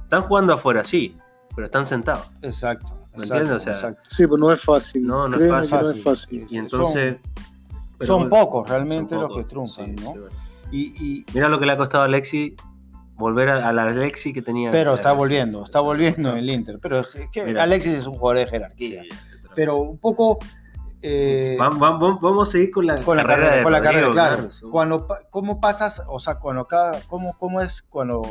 están 0.04 0.24
jugando 0.24 0.54
afuera, 0.54 0.84
sí, 0.84 1.18
pero 1.56 1.68
están 1.68 1.86
sentados. 1.86 2.30
Exacto. 2.42 3.00
¿Me 3.16 3.24
entiendes? 3.24 3.52
O 3.52 3.60
sea, 3.60 3.96
sí, 4.08 4.26
pues 4.28 4.39
no 4.39 4.52
es 4.52 4.62
fácil. 4.62 5.06
No, 5.06 5.28
no, 5.28 5.38
es 5.38 5.50
fácil. 5.50 5.78
no 5.80 5.92
es 5.92 6.04
fácil. 6.04 6.48
Y 6.50 6.58
entonces... 6.58 7.18
Son, 8.02 8.28
pocos 8.28 8.68
realmente 8.68 9.16
los 9.16 9.34
que 9.34 9.46
triunfan, 9.46 9.96
¿no? 9.96 10.13
Y, 10.73 11.25
Mira 11.33 11.49
lo 11.49 11.59
que 11.59 11.67
le 11.67 11.73
ha 11.73 11.77
costado 11.77 12.03
a 12.03 12.07
Alexi 12.07 12.55
volver 13.15 13.49
a, 13.49 13.71
la 13.71 13.83
Alexi 13.83 14.33
que 14.33 14.41
tenía. 14.41 14.71
Pero 14.71 14.95
está 14.95 15.13
volviendo, 15.13 15.63
está 15.63 15.79
volviendo 15.79 16.31
en 16.31 16.38
el 16.38 16.49
Inter. 16.49 16.79
Pero 16.81 17.01
es 17.01 17.07
que 17.31 17.41
Alexis 17.41 17.93
es 17.93 18.07
un 18.07 18.15
jugador 18.15 18.39
de 18.39 18.47
jerarquía. 18.47 19.03
pero 19.55 19.77
un 19.77 19.97
poco. 19.97 20.39
Eh, 21.05 21.57
vamos, 21.59 22.47
a 22.47 22.51
seguir 22.51 22.71
con 22.71 22.88
la, 22.88 23.01
con 23.01 23.17
la 23.17 23.25
carrera. 23.25 23.62
con 23.62 23.71
la 23.71 23.81
carrera, 23.81 24.09
claro. 24.12 24.47
Cuando, 24.71 25.05
¿Cómo 25.29 25.59
pasas, 25.59 26.01
o 26.07 26.17
sea, 26.17 26.39
cuando 26.39 26.65
cada, 26.65 27.01
cómo, 27.07 27.38
cómo 27.38 27.59
es 27.59 27.81
cuando, 27.83 28.21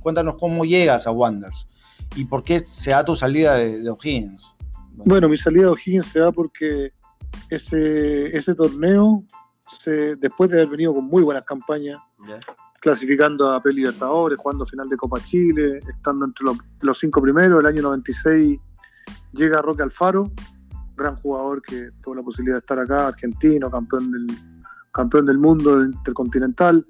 cuéntanos 0.00 0.36
cómo 0.38 0.64
llegas 0.64 1.08
a 1.08 1.10
Wonders 1.10 1.66
y 2.14 2.26
por 2.26 2.44
qué 2.44 2.60
se 2.60 2.92
da 2.92 3.04
tu 3.04 3.16
salida 3.16 3.56
de, 3.56 3.80
de 3.80 3.90
O'Higgins? 3.90 4.54
Bueno, 4.94 5.28
mi 5.28 5.36
salida 5.36 5.62
de 5.62 5.68
O'Higgins 5.70 6.06
se 6.06 6.20
da 6.20 6.30
porque 6.30 6.92
ese, 7.50 8.26
ese 8.26 8.54
torneo 8.54 9.24
después 10.18 10.50
de 10.50 10.56
haber 10.56 10.68
venido 10.68 10.94
con 10.94 11.04
muy 11.04 11.22
buenas 11.22 11.44
campañas, 11.44 12.00
clasificando 12.80 13.50
a 13.52 13.62
Pre-Libertadores, 13.62 14.38
jugando 14.38 14.64
final 14.64 14.88
de 14.88 14.96
Copa 14.96 15.20
Chile, 15.24 15.80
estando 15.88 16.24
entre 16.24 16.46
los, 16.82 16.98
cinco 16.98 17.20
primeros, 17.20 17.60
el 17.60 17.66
año 17.66 17.82
96 17.82 18.58
llega 19.32 19.62
Roque 19.62 19.82
Alfaro, 19.82 20.30
gran 20.96 21.16
jugador 21.16 21.62
que 21.62 21.90
tuvo 22.02 22.16
la 22.16 22.22
posibilidad 22.22 22.56
de 22.56 22.60
estar 22.60 22.78
acá, 22.78 23.08
argentino, 23.08 23.70
campeón 23.70 24.10
del, 24.10 24.26
campeón 24.92 25.26
del 25.26 25.38
mundo 25.38 25.82
intercontinental, 25.84 26.84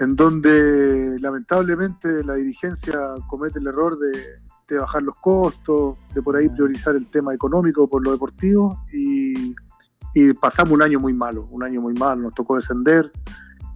en 0.00 0.16
donde 0.16 1.16
lamentablemente 1.20 2.24
la 2.24 2.34
dirigencia 2.34 2.98
comete 3.28 3.60
el 3.60 3.68
error 3.68 3.96
de, 3.98 4.42
de 4.68 4.78
bajar 4.78 5.02
los 5.02 5.16
costos, 5.16 5.98
de 6.14 6.22
por 6.22 6.36
ahí 6.36 6.48
priorizar 6.48 6.96
el 6.96 7.08
tema 7.08 7.34
económico 7.34 7.88
por 7.88 8.04
lo 8.04 8.12
deportivo 8.12 8.82
y 8.92 9.54
y 10.14 10.32
pasamos 10.34 10.72
un 10.72 10.82
año 10.82 11.00
muy 11.00 11.12
malo, 11.12 11.46
un 11.50 11.64
año 11.64 11.80
muy 11.80 11.94
malo, 11.94 12.22
nos 12.22 12.34
tocó 12.34 12.56
descender 12.56 13.10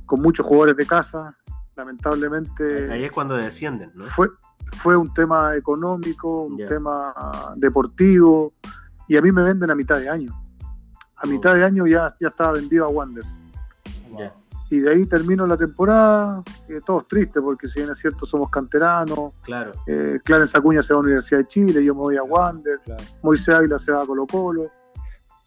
con 0.04 0.20
muchos 0.20 0.46
jugadores 0.46 0.76
de 0.76 0.86
casa, 0.86 1.36
lamentablemente... 1.74 2.90
Ahí 2.90 3.04
es 3.04 3.12
cuando 3.12 3.36
descienden, 3.36 3.90
¿no? 3.94 4.04
Fue, 4.04 4.28
fue 4.72 4.96
un 4.96 5.12
tema 5.12 5.54
económico, 5.54 6.44
un 6.44 6.64
tema 6.64 7.14
deportivo, 7.56 8.52
y 9.08 9.16
a 9.16 9.22
mí 9.22 9.32
me 9.32 9.42
venden 9.42 9.70
a 9.70 9.74
mitad 9.74 9.98
de 9.98 10.08
año. 10.08 10.32
A 11.16 11.22
oh. 11.24 11.26
mitad 11.26 11.54
de 11.54 11.64
año 11.64 11.86
ya, 11.86 12.14
ya 12.20 12.28
estaba 12.28 12.52
vendido 12.52 12.84
a 12.84 12.88
Wanders. 12.88 13.38
Y 14.68 14.80
de 14.80 14.90
ahí 14.90 15.06
termino 15.06 15.46
la 15.46 15.56
temporada, 15.56 16.42
eh, 16.68 16.80
todos 16.84 17.06
tristes, 17.06 17.40
porque 17.40 17.68
si 17.68 17.78
bien 17.78 17.90
es 17.92 17.98
cierto, 17.98 18.26
somos 18.26 18.50
canteranos. 18.50 19.32
Claro. 19.42 19.70
Eh, 19.86 20.18
Clarence 20.24 20.58
Acuña 20.58 20.82
se 20.82 20.92
va 20.92 20.98
a 20.98 21.02
la 21.02 21.06
Universidad 21.06 21.40
de 21.40 21.46
Chile, 21.46 21.84
yo 21.84 21.94
me 21.94 22.00
voy 22.00 22.16
a 22.16 22.24
Wander, 22.24 22.80
Moisés 23.22 23.54
Ávila 23.54 23.78
se 23.78 23.92
va 23.92 24.02
a 24.02 24.06
Colo 24.06 24.26
Colo. 24.26 24.68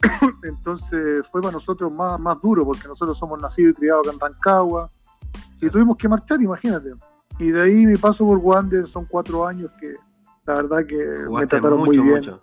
Entonces 0.44 1.28
fue 1.28 1.42
para 1.42 1.54
nosotros 1.54 1.92
más, 1.92 2.20
más 2.20 2.40
duro 2.42 2.66
porque 2.66 2.88
nosotros 2.88 3.18
somos 3.18 3.42
nacidos 3.42 3.74
y 3.74 3.76
criados 3.76 4.08
acá 4.08 4.14
en 4.14 4.20
Rancagua 4.20 4.92
y 5.62 5.70
tuvimos 5.70 5.98
que 5.98 6.08
marchar, 6.08 6.42
imagínate. 6.42 6.94
Y 7.40 7.52
de 7.52 7.62
ahí 7.62 7.86
mi 7.86 7.98
paso 7.98 8.26
por 8.26 8.38
Wander 8.38 8.88
son 8.88 9.06
cuatro 9.06 9.46
años 9.46 9.72
que 9.80 9.96
la 10.46 10.56
verdad 10.56 10.86
que 10.86 10.98
me 11.30 11.48
trataron 11.48 11.80
muy 11.80 11.98
bien. 11.98 12.16
Mucho. 12.16 12.42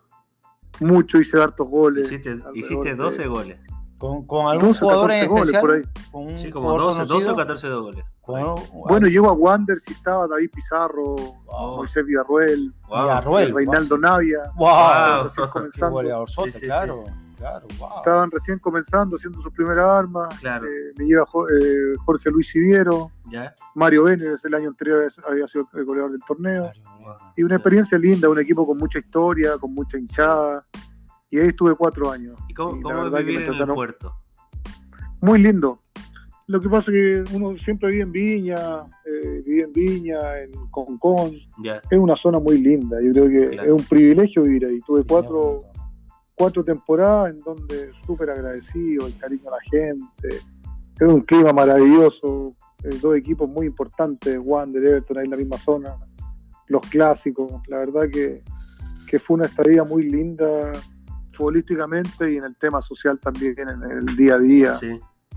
mucho, 0.80 1.18
hice 1.18 1.42
hartos 1.42 1.68
goles. 1.68 2.10
Hiciste, 2.10 2.94
12 2.94 3.26
goles. 3.26 3.58
¿Con, 3.98 4.26
con 4.26 4.46
algún 4.46 4.74
jugador 4.74 5.10
en 5.10 5.28
goles 5.28 5.58
por 5.58 5.70
ahí. 5.72 5.82
sí, 6.36 6.50
como 6.50 6.78
12, 6.78 7.06
12, 7.06 7.30
o 7.30 7.36
14 7.36 7.68
goles. 7.70 8.04
Bueno, 8.88 9.06
llego 9.06 9.30
a 9.30 9.32
Wander 9.32 9.78
si 9.78 9.92
estaba 9.92 10.26
David 10.26 10.50
Pizarro, 10.54 11.16
Moisés 11.76 12.04
Villarruel, 12.04 12.74
Reinaldo 13.54 13.96
Navia. 13.96 14.52
Wow. 14.56 15.30
Comenzando. 15.52 16.02
claro. 16.60 17.04
Estaban 17.96 18.30
recién 18.30 18.58
comenzando, 18.58 19.16
haciendo 19.16 19.40
su 19.40 19.52
primera 19.52 19.98
arma. 19.98 20.28
Eh, 20.42 20.92
me 20.96 21.04
lleva 21.04 21.24
eh, 21.24 21.94
Jorge 22.04 22.30
Luis 22.30 22.48
Siviero. 22.48 23.10
Mario 23.74 24.04
Vélez, 24.04 24.44
el 24.44 24.54
año 24.54 24.68
anterior 24.68 25.06
había 25.28 25.46
sido 25.46 25.68
el 25.74 25.84
goleador 25.84 26.12
del 26.12 26.22
torneo. 26.26 26.72
Y 27.36 27.42
una 27.42 27.56
experiencia 27.56 27.98
linda, 27.98 28.28
un 28.28 28.40
equipo 28.40 28.66
con 28.66 28.78
mucha 28.78 28.98
historia, 28.98 29.58
con 29.58 29.74
mucha 29.74 29.98
hinchada. 29.98 30.64
Y 31.30 31.38
ahí 31.38 31.48
estuve 31.48 31.74
cuatro 31.74 32.10
años. 32.10 32.38
¿Y 32.48 32.54
cómo, 32.54 33.10
vivir 33.10 33.42
en 33.42 33.54
el 33.54 33.66
puerto? 33.68 34.14
Muy 35.20 35.40
lindo. 35.40 35.80
Lo 36.48 36.60
que 36.60 36.68
pasa 36.68 36.92
es 36.92 37.28
que 37.28 37.36
uno 37.36 37.58
siempre 37.58 37.90
vive 37.90 38.02
en 38.02 38.12
Viña, 38.12 38.84
eh, 39.04 39.42
vive 39.44 39.62
en 39.62 39.72
Viña, 39.72 40.38
en 40.40 40.52
Concón. 40.70 41.36
Es 41.90 41.98
una 41.98 42.14
zona 42.14 42.38
muy 42.38 42.58
linda. 42.58 42.98
Yo 43.02 43.12
creo 43.12 43.28
que 43.28 43.56
es 43.56 43.72
un 43.72 43.82
privilegio 43.82 44.42
vivir 44.42 44.66
ahí. 44.66 44.80
Tuve 44.86 45.02
cuatro, 45.04 45.62
cuatro 46.36 46.62
temporadas 46.62 47.30
en 47.30 47.40
donde 47.40 47.90
súper 48.06 48.30
agradecido, 48.30 49.06
el 49.06 49.16
cariño 49.16 49.48
a 49.48 49.56
la 49.56 49.62
gente, 49.62 50.28
es 50.98 51.08
un 51.08 51.22
clima 51.22 51.52
maravilloso, 51.52 52.54
eh, 52.84 52.98
dos 53.00 53.16
equipos 53.16 53.48
muy 53.48 53.66
importantes, 53.66 54.38
Wander, 54.40 54.84
Everton 54.84 55.18
ahí 55.18 55.24
en 55.24 55.30
la 55.30 55.36
misma 55.36 55.58
zona, 55.58 55.96
los 56.68 56.86
clásicos, 56.86 57.50
la 57.68 57.78
verdad 57.78 58.02
que, 58.10 58.42
fue 59.18 59.36
una 59.36 59.46
estadía 59.46 59.82
muy 59.82 60.02
linda 60.02 60.72
futbolísticamente 61.32 62.32
y 62.32 62.36
en 62.36 62.44
el 62.44 62.54
tema 62.56 62.82
social 62.82 63.18
también, 63.18 63.54
en 63.58 63.82
el 63.82 64.14
día 64.14 64.34
a 64.34 64.38
día. 64.38 64.78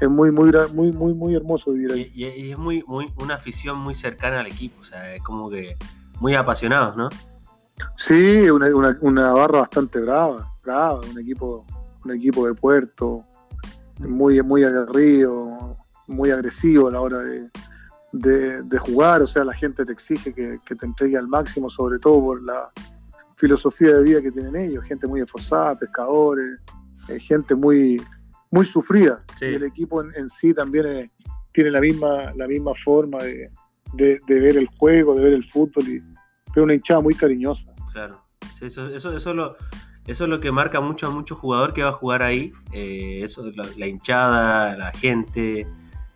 Es 0.01 0.09
muy, 0.09 0.31
muy, 0.31 0.51
muy, 0.73 0.91
muy, 0.91 1.13
muy 1.13 1.35
hermoso 1.35 1.71
vivir 1.71 1.93
ahí. 1.93 2.11
Y, 2.13 2.51
es 2.51 2.57
muy, 2.57 2.83
muy, 2.87 3.13
una 3.21 3.35
afición 3.35 3.77
muy 3.77 3.95
cercana 3.95 4.41
al 4.41 4.47
equipo, 4.47 4.81
o 4.81 4.83
sea, 4.83 5.15
es 5.15 5.21
como 5.21 5.49
que 5.49 5.77
muy 6.19 6.35
apasionados, 6.35 6.97
¿no? 6.97 7.07
Sí, 7.95 8.49
una, 8.49 8.67
una 8.99 9.31
barra 9.31 9.59
bastante 9.59 10.01
brava 10.01 10.58
un 10.65 11.19
equipo, 11.19 11.65
un 12.05 12.11
equipo 12.11 12.47
de 12.47 12.53
puerto 12.53 13.25
muy, 13.99 14.41
muy 14.41 14.63
aguerrido, 14.63 15.75
muy 16.07 16.31
agresivo 16.31 16.87
a 16.87 16.91
la 16.91 17.01
hora 17.01 17.19
de, 17.19 17.49
de, 18.11 18.77
jugar, 18.79 19.21
o 19.21 19.27
sea, 19.27 19.43
la 19.43 19.53
gente 19.53 19.85
te 19.85 19.91
exige 19.91 20.33
que, 20.33 20.75
te 20.75 20.85
entregue 20.85 21.17
al 21.17 21.27
máximo, 21.27 21.69
sobre 21.69 21.99
todo 21.99 22.21
por 22.21 22.43
la 22.43 22.71
filosofía 23.35 23.97
de 23.97 24.03
vida 24.03 24.21
que 24.21 24.31
tienen 24.31 24.55
ellos, 24.55 24.83
gente 24.85 25.07
muy 25.07 25.21
esforzada, 25.21 25.77
pescadores, 25.77 26.59
eh, 27.07 27.19
gente 27.19 27.55
muy, 27.55 28.01
muy 28.51 28.65
sufrida. 28.65 29.23
Y 29.41 29.55
el 29.55 29.63
equipo 29.63 30.01
en, 30.01 30.29
sí 30.29 30.53
también 30.53 30.85
es, 30.87 31.09
tiene 31.51 31.71
la 31.71 31.81
misma, 31.81 32.33
la 32.35 32.47
misma 32.47 32.73
forma 32.75 33.19
de, 33.23 33.51
ver 34.27 34.57
el 34.57 34.67
juego, 34.77 35.15
de 35.15 35.23
ver 35.23 35.33
el 35.33 35.43
fútbol, 35.43 35.87
y, 35.87 36.01
pero 36.53 36.65
una 36.65 36.73
hinchada 36.73 37.01
muy 37.01 37.15
cariñosa. 37.15 37.73
Claro, 37.91 38.23
eso, 38.61 38.87
eso, 38.89 39.15
eso, 39.15 39.33
lo, 39.33 39.55
eso 40.09 40.23
es 40.23 40.29
lo 40.29 40.39
que 40.39 40.51
marca 40.51 40.81
mucho 40.81 41.07
a 41.07 41.09
mucho 41.11 41.35
jugador 41.35 41.73
que 41.73 41.83
va 41.83 41.89
a 41.89 41.93
jugar 41.93 42.23
ahí, 42.23 42.51
eh, 42.71 43.21
eso, 43.23 43.43
la, 43.77 43.87
hinchada, 43.87 44.75
la 44.75 44.91
gente, 44.91 45.67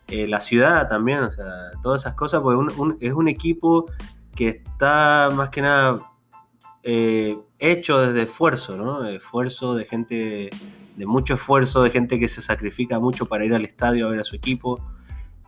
eh, 0.08 0.28
la 0.28 0.40
ciudad 0.40 0.90
también, 0.90 1.20
o 1.20 1.32
sea, 1.32 1.46
todas 1.84 2.02
esas 2.02 2.16
cosas, 2.16 2.42
porque 2.42 2.74
es 3.06 3.14
un 3.14 3.28
equipo 3.28 3.86
que 4.36 4.48
está 4.50 5.30
más 5.36 5.50
que 5.50 5.62
nada 5.62 6.02
eh, 6.82 7.38
hecho 7.60 8.02
desde 8.02 8.24
esfuerzo, 8.24 8.78
¿no? 8.78 9.08
Esfuerzo 9.08 9.76
de 9.76 9.86
gente, 9.86 10.50
de 10.96 11.06
mucho 11.06 11.36
esfuerzo, 11.36 11.84
de 11.84 11.92
gente 11.92 12.20
que 12.20 12.28
se 12.28 12.42
sacrifica 12.42 13.00
mucho 13.00 13.28
para 13.28 13.46
ir 13.46 13.54
al 13.54 13.64
estadio 13.64 14.08
a 14.08 14.10
ver 14.10 14.20
a 14.20 14.24
su 14.24 14.36
equipo. 14.36 14.84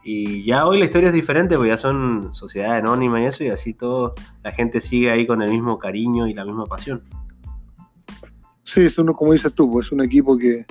Y 0.03 0.43
ya 0.45 0.67
hoy 0.67 0.77
la 0.77 0.85
historia 0.85 1.09
es 1.09 1.15
diferente, 1.15 1.55
porque 1.55 1.69
ya 1.69 1.77
son 1.77 2.31
sociedad 2.33 2.77
anónima 2.77 3.21
y 3.21 3.25
eso, 3.25 3.43
y 3.43 3.47
así 3.47 3.73
todo, 3.73 4.11
la 4.43 4.51
gente 4.51 4.79
sigue 4.81 5.09
ahí 5.09 5.25
con 5.25 5.41
el 5.41 5.49
mismo 5.49 5.79
cariño 5.79 6.27
y 6.27 6.33
la 6.33 6.45
misma 6.45 6.65
pasión. 6.65 7.03
Sí, 8.65 8.81
es 8.81 8.97
uno, 8.97 9.15
como 9.15 9.31
dices 9.31 9.53
tú, 9.53 9.71
pues, 9.71 9.87
es 9.87 9.91
un 9.91 10.03
equipo 10.03 10.37
que, 10.37 10.65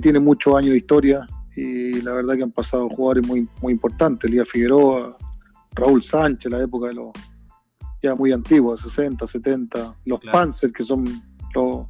tiene 0.00 0.18
muchos 0.18 0.56
años 0.56 0.70
de 0.72 0.78
historia 0.78 1.26
y 1.56 2.00
la 2.02 2.12
verdad 2.12 2.36
que 2.36 2.42
han 2.42 2.52
pasado 2.52 2.88
jugadores 2.88 3.26
muy, 3.26 3.48
muy 3.62 3.72
importantes, 3.72 4.30
Lía 4.30 4.44
Figueroa, 4.44 5.16
Raúl 5.72 6.02
Sánchez, 6.02 6.50
la 6.50 6.62
época 6.62 6.88
de 6.88 6.94
los 6.94 7.12
ya 8.02 8.14
muy 8.14 8.32
antiguos, 8.32 8.80
60, 8.80 9.26
70, 9.26 9.96
los 10.06 10.20
Panzer, 10.30 10.72
que 10.72 10.84
son 10.84 11.22
uno 11.54 11.88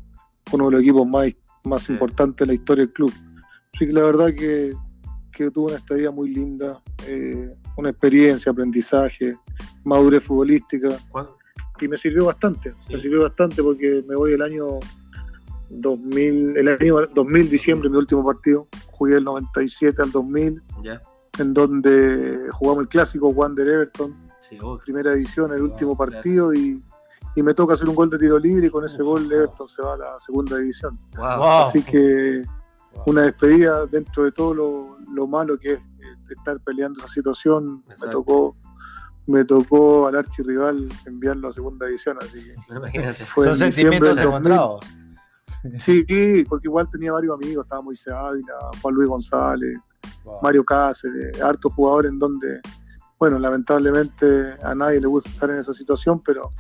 de 0.53 0.71
los 0.71 0.81
equipos 0.81 1.07
más, 1.07 1.37
más 1.65 1.89
importantes 1.89 2.47
de 2.47 2.47
la 2.47 2.55
historia 2.55 2.85
del 2.85 2.93
club. 2.93 3.13
Así 3.75 3.87
que 3.87 3.93
la 3.93 4.03
verdad 4.03 4.29
que, 4.29 4.73
que 5.33 5.51
tuve 5.51 5.73
una 5.73 5.79
estadía 5.79 6.11
muy 6.11 6.31
linda, 6.31 6.83
eh, 7.07 7.55
una 7.77 7.91
experiencia, 7.91 8.53
aprendizaje, 8.53 9.37
madurez 9.85 10.25
futbolística. 10.25 10.99
Y 11.81 11.89
me 11.89 11.97
sirvió 11.97 12.27
bastante, 12.27 12.73
me 12.91 12.99
sirvió 12.99 13.23
bastante 13.23 13.63
porque 13.63 14.03
me 14.09 14.17
voy 14.17 14.33
el 14.33 14.43
año 14.43 14.81
2000, 15.71 16.57
el 16.57 16.69
año 16.69 17.07
2000, 17.15 17.51
diciembre, 17.51 17.89
mi 17.89 17.97
último 17.97 18.25
partido. 18.25 18.69
Jugué 18.93 19.15
del 19.15 19.25
97 19.25 20.03
al 20.03 20.13
2000, 20.13 20.63
en 21.39 21.55
donde 21.55 22.49
jugamos 22.51 22.83
el 22.83 22.89
clásico 22.89 23.29
Wander 23.29 23.67
Everton 23.67 24.29
primera 24.85 25.13
división, 25.13 25.53
el 25.53 25.63
último 25.63 25.97
partido 25.97 26.55
y, 26.55 26.83
me 27.37 27.55
toca 27.55 27.75
hacer 27.75 27.89
un 27.89 27.95
gol 27.95 28.11
de 28.11 28.19
tiro 28.19 28.37
libre 28.37 28.67
y 28.67 28.71
con 28.71 28.85
ese 28.85 29.01
gol 29.01 29.31
Everton 29.31 29.69
se 29.69 29.81
va 29.81 29.95
a 29.95 29.97
la 29.97 30.19
segunda 30.19 30.57
división. 30.57 30.99
Así 31.17 31.85
que 31.85 32.43
una 33.07 33.23
despedida 33.23 33.87
dentro 33.87 34.25
de 34.25 34.33
todo 34.33 34.53
lo, 35.07 35.27
malo 35.29 35.57
que 35.57 35.75
es 35.75 35.81
estar 36.31 36.59
peleando 36.59 36.99
esa 36.99 37.07
situación. 37.07 37.85
Me 37.87 38.11
tocó 38.11 38.57
me 39.29 39.45
tocó 39.45 40.09
al 40.09 40.17
archirrival 40.17 40.89
enviarlo 41.07 41.47
a 41.47 41.53
segunda 41.53 41.87
división, 41.87 42.19
así 42.21 42.43
que 42.43 43.15
fue 43.27 43.47
Son 43.47 43.57
sentimientos 43.57 44.19
encontrados. 44.19 44.81
Sí, 45.79 46.45
porque 46.49 46.69
igual 46.69 46.89
tenía 46.91 47.13
varios 47.13 47.35
amigos, 47.35 47.65
estaba 47.65 47.83
Moisés 47.83 48.13
Ávila, 48.13 48.53
Juan 48.81 48.95
Luis 48.95 49.09
González, 49.09 49.79
Mario 50.43 50.65
Cáceres, 50.65 51.41
hartos 51.41 51.73
jugadores 51.73 52.13
en 52.13 52.19
donde 52.19 52.61
bueno, 53.19 53.39
lamentablemente 53.41 54.55
a 54.63 54.75
nadie 54.77 55.01
le 55.01 55.09
gusta 55.09 55.29
estar 55.31 55.51
en 55.51 55.59
esa 55.59 55.73
situación, 55.73 56.21
pero 56.21 56.53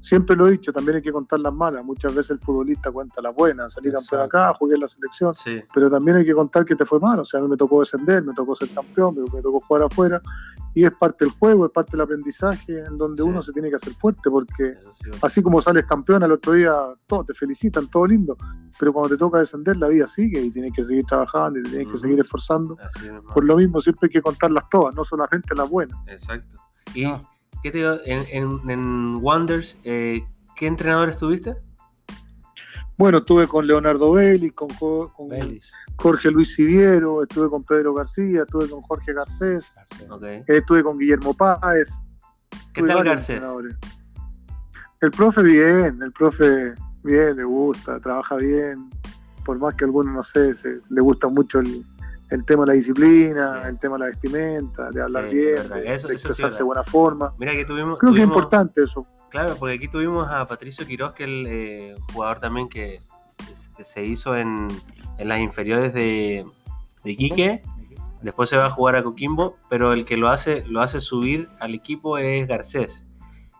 siempre 0.00 0.34
lo 0.34 0.48
he 0.48 0.52
dicho, 0.52 0.72
también 0.72 0.96
hay 0.96 1.02
que 1.02 1.12
contar 1.12 1.38
las 1.38 1.54
malas. 1.54 1.84
Muchas 1.84 2.12
veces 2.12 2.32
el 2.32 2.40
futbolista 2.40 2.90
cuenta 2.90 3.22
las 3.22 3.32
buenas, 3.32 3.74
salir 3.74 3.92
campeón 3.92 4.22
acá, 4.22 4.52
jugué 4.54 4.74
en 4.74 4.80
la 4.80 4.88
selección, 4.88 5.34
pero 5.72 5.88
también 5.88 6.16
hay 6.16 6.24
que 6.24 6.34
contar 6.34 6.64
que 6.64 6.74
te 6.74 6.84
fue 6.84 6.98
mal. 6.98 7.20
O 7.20 7.24
sea, 7.24 7.38
a 7.38 7.42
mí 7.44 7.48
me 7.48 7.56
tocó 7.56 7.78
descender, 7.78 8.24
me 8.24 8.34
tocó 8.34 8.56
ser 8.56 8.70
campeón, 8.70 9.14
me, 9.32 9.40
tocó 9.40 9.60
jugar 9.60 9.84
afuera, 9.84 10.20
y 10.74 10.84
es 10.84 10.92
parte 10.92 11.24
del 11.24 11.32
juego, 11.34 11.66
es 11.66 11.72
parte 11.72 11.92
del 11.92 12.00
aprendizaje 12.00 12.80
en 12.80 12.98
donde 12.98 13.22
uno 13.22 13.40
se 13.40 13.52
tiene 13.52 13.70
que 13.70 13.76
hacer 13.76 13.94
fuerte, 13.94 14.30
porque 14.30 14.74
así 15.22 15.42
como 15.42 15.60
sales 15.60 15.86
campeón 15.86 16.24
al 16.24 16.32
otro 16.32 16.54
día, 16.54 16.72
todos 17.06 17.26
te 17.26 17.34
felicitan, 17.34 17.88
todo 17.88 18.06
lindo, 18.06 18.36
pero 18.80 18.94
cuando 18.94 19.10
te 19.10 19.18
toca 19.18 19.38
descender 19.38 19.76
la 19.76 19.88
vida 19.88 20.06
sigue 20.06 20.40
y 20.40 20.50
tienes 20.50 20.72
que 20.72 20.82
seguir 20.82 21.04
trabajando 21.04 21.60
y 21.60 21.64
tienes 21.64 21.88
que 21.88 21.98
seguir 21.98 22.18
esforzando. 22.18 22.78
Por 23.34 23.44
lo 23.44 23.56
mismo 23.56 23.78
siempre 23.78 24.06
hay 24.06 24.10
que 24.10 24.22
contarlas 24.22 24.64
todas, 24.70 24.94
no 24.94 25.04
solamente 25.04 25.54
las 25.54 25.68
buenas. 25.68 25.98
Exacto. 26.06 26.56
¿Y 26.94 27.04
qué 27.62 27.70
te 27.70 27.76
digo? 27.76 27.98
En, 28.06 28.70
en, 28.70 29.16
Wonders, 29.16 29.76
eh, 29.84 30.24
qué 30.56 30.66
entrenador 30.66 31.10
estuviste? 31.10 31.56
Bueno, 32.96 33.18
estuve 33.18 33.46
con 33.46 33.66
Leonardo 33.66 34.12
Belli, 34.12 34.50
con, 34.50 34.70
Jorge 35.96 36.30
Luis 36.30 36.54
Siviero, 36.54 37.22
estuve 37.22 37.50
con 37.50 37.62
Pedro 37.64 37.92
García, 37.92 38.42
estuve 38.42 38.70
con 38.70 38.80
Jorge 38.80 39.12
Garcés, 39.12 39.76
estuve 40.46 40.82
con 40.82 40.96
Guillermo 40.96 41.34
Páez. 41.34 42.02
¿Qué 42.72 42.82
tal 42.82 43.04
Garcés? 43.04 43.42
El 45.02 45.10
profe 45.10 45.42
bien, 45.42 46.02
el 46.02 46.12
profe 46.12 46.74
bien, 47.02 47.36
le 47.36 47.44
gusta, 47.44 48.00
trabaja 48.00 48.36
bien, 48.36 48.90
por 49.44 49.58
más 49.58 49.74
que 49.74 49.84
a 49.84 49.86
algunos, 49.86 50.14
no 50.14 50.22
sé, 50.22 50.52
le 50.90 51.00
gusta 51.00 51.28
mucho 51.28 51.60
el, 51.60 51.84
tema 52.46 52.62
de 52.62 52.68
la 52.68 52.74
disciplina, 52.74 53.62
el 53.66 53.78
tema 53.78 53.96
de 53.96 54.00
la 54.00 54.06
vestimenta, 54.06 54.90
de 54.90 55.02
hablar 55.02 55.28
bien, 55.28 55.68
de, 55.68 55.94
expresarse 55.94 56.58
de 56.58 56.64
buena 56.64 56.84
forma. 56.84 57.34
Mira 57.38 57.52
que 57.52 57.64
tuvimos, 57.64 57.98
Creo 57.98 58.12
que 58.12 58.20
es 58.20 58.26
importante 58.26 58.82
eso. 58.82 59.06
Claro, 59.30 59.56
porque 59.58 59.74
aquí 59.74 59.88
tuvimos 59.88 60.28
a 60.28 60.46
Patricio 60.46 60.86
Quiroz, 60.86 61.14
que 61.14 61.24
es 61.24 61.28
el 61.28 61.46
eh, 61.48 61.94
jugador 62.12 62.40
también 62.40 62.68
que 62.68 63.02
se 63.84 64.04
hizo 64.04 64.36
en, 64.36 64.68
las 65.18 65.40
inferiores 65.40 65.92
de, 65.92 66.46
de 67.04 67.16
Quique. 67.16 67.62
Después 68.22 68.50
se 68.50 68.56
va 68.56 68.66
a 68.66 68.70
jugar 68.70 68.96
a 68.96 69.02
Coquimbo, 69.02 69.56
pero 69.68 69.92
el 69.92 70.04
que 70.04 70.16
lo 70.16 70.28
hace, 70.28 70.64
lo 70.66 70.82
hace 70.82 71.00
subir 71.00 71.48
al 71.58 71.74
equipo 71.74 72.18
es 72.18 72.46
Garcés. 72.46 73.06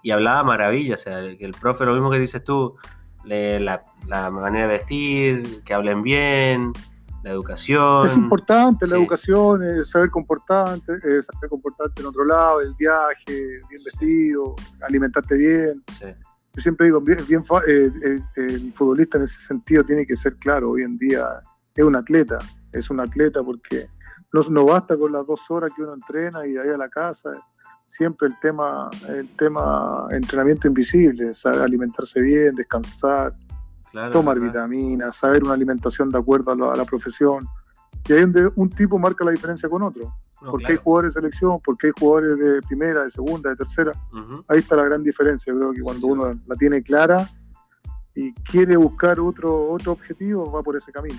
Y 0.02 0.10
hablaba 0.10 0.42
maravilla, 0.42 0.94
o 0.94 0.98
sea, 0.98 1.20
que 1.36 1.44
el 1.44 1.52
profe, 1.52 1.84
lo 1.84 1.94
mismo 1.94 2.10
que 2.10 2.18
dices 2.18 2.44
tú, 2.44 2.76
la, 3.24 3.82
la, 4.06 4.30
manera 4.30 4.66
de 4.66 4.78
vestir, 4.78 5.62
que 5.64 5.74
hablen 5.74 6.02
bien, 6.02 6.72
la 7.22 7.30
educación. 7.30 8.06
Es 8.06 8.16
importante 8.16 8.86
la 8.86 8.96
educación, 8.96 9.62
saber 9.84 10.10
comportarte, 10.10 11.22
saber 11.22 11.50
comportarte 11.50 12.00
en 12.00 12.08
otro 12.08 12.24
lado, 12.24 12.60
el 12.60 12.74
viaje, 12.74 13.60
bien 13.68 13.82
vestido, 13.84 14.56
alimentarte 14.82 15.36
bien. 15.36 15.82
Yo 16.52 16.62
siempre 16.62 16.86
digo, 16.86 17.00
bien, 17.00 17.20
eh, 17.68 17.90
eh, 18.04 18.20
el 18.36 18.72
futbolista 18.72 19.18
en 19.18 19.24
ese 19.24 19.42
sentido 19.42 19.84
tiene 19.84 20.06
que 20.06 20.16
ser 20.16 20.36
claro, 20.36 20.70
hoy 20.70 20.82
en 20.82 20.98
día 20.98 21.42
es 21.74 21.84
un 21.84 21.94
atleta, 21.94 22.40
es 22.72 22.90
un 22.90 23.00
atleta 23.00 23.42
porque 23.42 23.88
no, 24.32 24.42
no 24.50 24.64
basta 24.64 24.96
con 24.96 25.12
las 25.12 25.26
dos 25.26 25.48
horas 25.50 25.70
que 25.76 25.82
uno 25.82 25.94
entrena 25.94 26.46
y 26.46 26.52
de 26.52 26.62
ahí 26.62 26.68
a 26.70 26.76
la 26.76 26.88
casa 26.88 27.40
siempre 27.90 28.28
el 28.28 28.38
tema, 28.38 28.88
el 29.08 29.28
tema 29.30 30.06
entrenamiento 30.12 30.68
invisible, 30.68 31.34
saber 31.34 31.62
alimentarse 31.62 32.20
bien, 32.20 32.54
descansar, 32.54 33.34
tomar 34.12 34.38
vitaminas, 34.38 35.16
saber 35.16 35.42
una 35.42 35.54
alimentación 35.54 36.08
de 36.08 36.18
acuerdo 36.18 36.52
a 36.52 36.76
la, 36.76 36.84
profesión. 36.84 37.48
Y 38.06 38.12
ahí 38.12 38.20
donde 38.20 38.48
un 38.54 38.70
tipo 38.70 38.96
marca 38.96 39.24
la 39.24 39.32
diferencia 39.32 39.68
con 39.68 39.82
otro. 39.82 40.14
porque 40.40 40.70
hay 40.72 40.76
jugadores 40.76 41.14
de 41.14 41.20
selección, 41.20 41.58
porque 41.64 41.88
hay 41.88 41.92
jugadores 41.98 42.38
de 42.38 42.62
primera, 42.62 43.02
de 43.02 43.10
segunda, 43.10 43.50
de 43.50 43.56
tercera. 43.56 43.92
Ahí 44.46 44.60
está 44.60 44.76
la 44.76 44.84
gran 44.84 45.02
diferencia. 45.02 45.52
Creo 45.52 45.72
que 45.72 45.80
cuando 45.80 46.06
uno 46.06 46.38
la 46.46 46.54
tiene 46.54 46.84
clara 46.84 47.28
y 48.14 48.32
quiere 48.34 48.76
buscar 48.76 49.18
otro, 49.18 49.68
otro 49.68 49.92
objetivo, 49.92 50.50
va 50.52 50.62
por 50.62 50.76
ese 50.76 50.92
camino. 50.92 51.18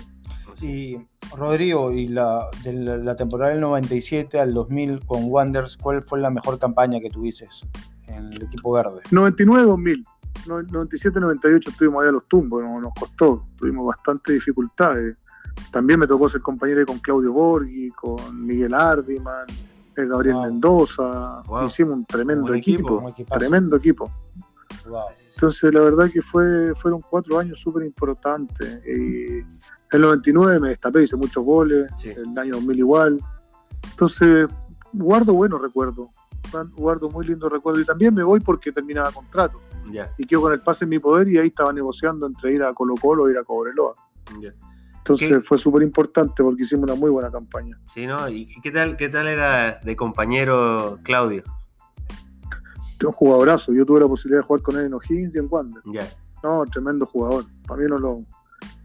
Y 0.62 0.96
Rodrigo, 1.36 1.92
y 1.92 2.08
la, 2.08 2.46
de 2.62 2.72
la, 2.72 3.16
temporada 3.16 3.50
del 3.50 3.60
97 3.60 4.38
al 4.38 4.54
2000 4.54 5.04
con 5.06 5.24
Wonders, 5.24 5.76
¿cuál 5.76 6.02
fue 6.02 6.20
la 6.20 6.30
mejor 6.30 6.58
campaña 6.58 7.00
que 7.00 7.10
tuviste 7.10 7.48
en 8.06 8.32
el 8.32 8.42
equipo 8.42 8.72
verde? 8.72 9.00
99-2000. 9.10 10.04
97-98 10.46 11.68
estuvimos 11.68 12.00
allá 12.00 12.10
a 12.10 12.12
los 12.12 12.26
tumbos, 12.28 12.62
nos 12.62 12.92
costó, 12.94 13.44
tuvimos 13.56 13.86
bastantes 13.86 14.34
dificultades. 14.34 15.16
También 15.70 16.00
me 16.00 16.06
tocó 16.06 16.28
ser 16.28 16.40
compañero 16.40 16.84
con 16.86 16.98
Claudio 16.98 17.32
Borghi, 17.32 17.90
con 17.90 18.44
Miguel 18.44 18.74
Ardiman, 18.74 19.46
eh, 19.96 20.06
Gabriel 20.06 20.36
Mendoza. 20.42 21.42
Hicimos 21.66 21.94
un 21.94 22.06
tremendo 22.06 22.54
equipo, 22.54 23.14
tremendo 23.30 23.76
equipo. 23.76 24.10
Entonces, 25.34 25.72
la 25.72 25.80
verdad 25.80 26.10
que 26.10 26.22
fue, 26.22 26.74
fueron 26.74 27.00
cuatro 27.08 27.38
años 27.38 27.58
súper 27.58 27.84
importantes. 27.84 28.82
Y 28.86 29.38
el 29.92 30.00
99 30.00 30.60
me 30.60 30.68
destapé, 30.68 31.02
hice 31.02 31.16
muchos 31.16 31.44
goles, 31.44 31.90
el 32.04 32.38
año 32.38 32.54
2000 32.54 32.78
igual. 32.78 33.20
Entonces, 33.90 34.50
guardo 34.92 35.34
buenos 35.34 35.60
recuerdos, 35.60 36.08
guardo 36.76 37.10
muy 37.10 37.26
lindos 37.26 37.50
recuerdos. 37.50 37.82
Y 37.82 37.86
también 37.86 38.14
me 38.14 38.22
voy 38.22 38.40
porque 38.40 38.72
terminaba 38.72 39.10
contrato. 39.10 39.60
Y 40.16 40.26
quedo 40.26 40.42
con 40.42 40.52
el 40.52 40.60
pase 40.60 40.84
en 40.84 40.90
mi 40.90 40.98
poder 40.98 41.28
y 41.28 41.38
ahí 41.38 41.48
estaba 41.48 41.72
negociando 41.72 42.26
entre 42.26 42.52
ir 42.52 42.62
a 42.62 42.72
Colo 42.72 42.94
Colo 43.00 43.24
o 43.24 43.30
ir 43.30 43.38
a 43.38 43.44
Cobreloa. 43.44 43.94
Entonces 44.98 45.46
fue 45.46 45.58
súper 45.58 45.82
importante 45.82 46.44
porque 46.44 46.62
hicimos 46.62 46.84
una 46.84 46.94
muy 46.94 47.10
buena 47.10 47.30
campaña. 47.30 47.76
Sí, 47.92 48.06
¿no? 48.06 48.28
¿Y 48.28 48.46
qué 48.62 48.70
tal, 48.70 48.96
qué 48.96 49.08
tal 49.08 49.26
era 49.26 49.80
de 49.82 49.96
compañero 49.96 51.00
Claudio? 51.02 51.42
Un 53.06 53.12
jugadorazo. 53.12 53.72
Yo 53.72 53.84
tuve 53.84 54.00
la 54.00 54.08
posibilidad 54.08 54.40
de 54.40 54.46
jugar 54.46 54.62
con 54.62 54.78
él 54.78 54.86
en 54.86 54.94
O'Higgins 54.94 55.34
y 55.34 55.38
en 55.38 55.48
Wander. 55.50 55.82
No, 56.42 56.64
tremendo 56.66 57.06
jugador. 57.06 57.44
Para 57.66 57.80
mí 57.80 57.86
no 57.88 57.98
lo, 57.98 58.24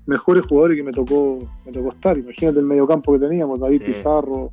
mejores 0.08 0.46
jugadores 0.48 0.78
que 0.78 0.84
me 0.84 0.92
tocó, 0.92 1.40
me 1.66 1.72
tocó 1.72 1.90
estar. 1.90 2.18
Imagínate 2.18 2.60
el 2.60 2.66
mediocampo 2.66 3.14
que 3.14 3.20
teníamos, 3.20 3.60
David 3.60 3.84
Pizarro, 3.86 4.52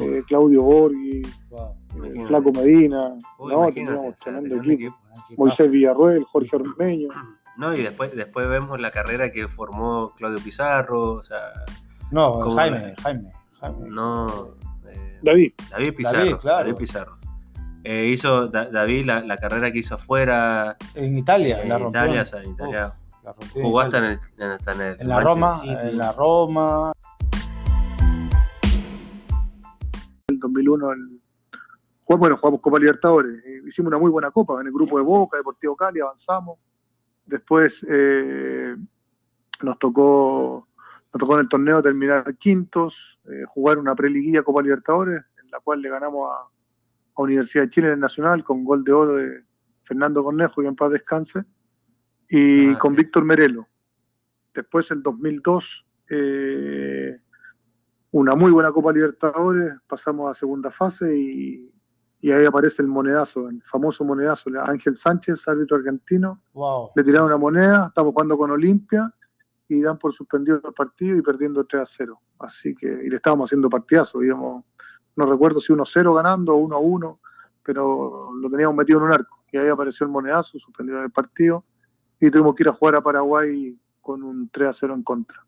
eh, 0.00 0.22
Claudio 0.26 0.62
Borghi, 0.62 1.22
eh, 1.22 2.24
Flaco 2.26 2.52
Medina, 2.52 3.14
no, 3.38 3.72
teníamos 3.72 4.16
tremendo 4.16 4.56
equipo. 4.56 4.96
Moisés 5.36 5.70
Villarruel, 5.70 6.24
Jorge 6.24 6.56
Ormeño. 6.56 7.08
No, 7.58 7.74
y 7.74 7.82
después, 7.82 8.14
después 8.16 8.48
vemos 8.48 8.80
la 8.80 8.90
carrera 8.90 9.30
que 9.30 9.46
formó 9.46 10.14
Claudio 10.16 10.38
Pizarro, 10.42 11.14
o 11.14 11.22
sea. 11.22 11.52
No, 12.10 12.40
Jaime, 12.52 12.94
Jaime, 13.02 13.32
Jaime, 13.60 13.88
No. 13.88 14.54
Eh, 14.86 15.18
David. 15.22 15.52
David 15.70 15.94
Pizarro. 15.94 16.40
David, 16.42 16.74
Pizarro. 16.74 17.18
Eh, 17.84 18.06
hizo 18.06 18.48
David 18.48 19.06
la, 19.06 19.36
carrera 19.36 19.72
que 19.72 19.78
hizo 19.78 19.96
afuera. 19.96 20.76
En 20.94 21.18
Italia, 21.18 21.62
en 21.62 21.68
la 21.68 21.80
Italia, 21.80 22.22
o 22.22 22.24
sea, 22.24 22.42
en 22.42 22.50
Italia. 22.50 22.94
Jugó 23.52 23.80
hasta 23.80 23.98
en, 23.98 24.04
el, 24.04 24.20
en, 24.38 24.80
el, 24.80 25.00
en 25.00 25.08
la 25.08 25.20
Roma, 25.20 25.62
en 25.64 25.98
la 25.98 26.12
Roma. 26.12 26.92
En 30.28 30.34
el 30.34 30.38
2001, 30.40 30.92
el, 30.92 31.22
bueno, 32.18 32.36
jugamos 32.36 32.60
Copa 32.60 32.78
Libertadores. 32.78 33.44
Eh, 33.44 33.62
hicimos 33.66 33.88
una 33.88 33.98
muy 33.98 34.10
buena 34.10 34.30
copa 34.30 34.60
en 34.60 34.66
el 34.66 34.72
grupo 34.72 34.98
de 34.98 35.04
Boca, 35.04 35.36
Deportivo 35.36 35.76
Cali, 35.76 36.00
avanzamos. 36.00 36.58
Después 37.24 37.86
eh, 37.88 38.76
nos 39.62 39.78
tocó 39.78 40.68
nos 41.12 41.20
tocó 41.20 41.34
en 41.34 41.40
el 41.40 41.48
torneo 41.48 41.82
terminar 41.82 42.36
quintos, 42.36 43.20
eh, 43.26 43.44
jugar 43.46 43.78
una 43.78 43.94
preliguilla 43.94 44.42
Copa 44.42 44.62
Libertadores, 44.62 45.22
en 45.42 45.50
la 45.50 45.60
cual 45.60 45.82
le 45.82 45.90
ganamos 45.90 46.30
a, 46.30 46.48
Universidad 47.22 47.64
de 47.64 47.70
Chile 47.70 47.86
en 47.88 47.94
el 47.94 48.00
Nacional 48.00 48.44
con 48.44 48.64
gol 48.64 48.84
de 48.84 48.92
oro 48.92 49.16
de 49.16 49.44
Fernando 49.82 50.22
Cornejo 50.22 50.62
y 50.62 50.66
en 50.66 50.76
paz 50.76 50.90
descanse, 50.92 51.44
y 52.28 52.70
ah, 52.70 52.78
con 52.78 52.94
Víctor 52.94 53.24
Merelo. 53.24 53.68
Después, 54.54 54.90
el 54.90 55.02
2002, 55.02 55.86
eh, 56.10 57.18
una 58.12 58.34
muy 58.34 58.52
buena 58.52 58.70
Copa 58.70 58.92
Libertadores, 58.92 59.74
pasamos 59.86 60.30
a 60.30 60.34
segunda 60.34 60.70
fase 60.70 61.16
y, 61.16 61.72
y 62.22 62.30
ahí 62.30 62.44
aparece 62.44 62.82
el 62.82 62.88
monedazo, 62.88 63.48
el 63.48 63.60
famoso 63.64 64.04
monedazo, 64.04 64.48
Ángel 64.64 64.94
Sánchez, 64.94 65.48
árbitro 65.48 65.76
argentino. 65.76 66.40
Le 66.94 67.02
tiraron 67.02 67.26
una 67.26 67.38
moneda, 67.38 67.86
estamos 67.88 68.12
jugando 68.12 68.38
con 68.38 68.50
Olimpia 68.52 69.10
y 69.66 69.82
dan 69.82 69.98
por 69.98 70.12
suspendido 70.12 70.60
el 70.64 70.72
partido 70.72 71.16
y 71.16 71.22
perdiendo 71.22 71.64
3 71.64 71.82
a 71.82 71.86
0. 71.86 72.20
Así 72.38 72.74
que, 72.76 72.86
y 72.86 73.10
le 73.10 73.16
estábamos 73.16 73.48
haciendo 73.48 73.68
partidazo, 73.68 74.20
digamos, 74.20 74.64
no 75.16 75.26
recuerdo 75.26 75.60
si 75.60 75.72
1-0 75.72 76.14
ganando 76.14 76.54
o 76.54 76.58
1 76.58 76.76
a 76.76 76.78
1, 76.78 77.20
pero 77.62 78.32
lo 78.34 78.50
teníamos 78.50 78.76
metido 78.76 78.98
en 78.98 79.06
un 79.06 79.12
arco. 79.12 79.42
Y 79.50 79.58
ahí 79.58 79.68
apareció 79.68 80.04
el 80.04 80.12
monedazo, 80.12 80.58
suspendieron 80.58 81.04
el 81.04 81.10
partido 81.10 81.64
y 82.18 82.30
tuvimos 82.30 82.54
que 82.54 82.62
ir 82.62 82.68
a 82.68 82.72
jugar 82.72 82.96
a 82.96 83.02
Paraguay 83.02 83.78
con 84.00 84.22
un 84.22 84.48
3 84.48 84.68
a 84.68 84.72
0 84.72 84.94
en 84.94 85.02
contra. 85.02 85.44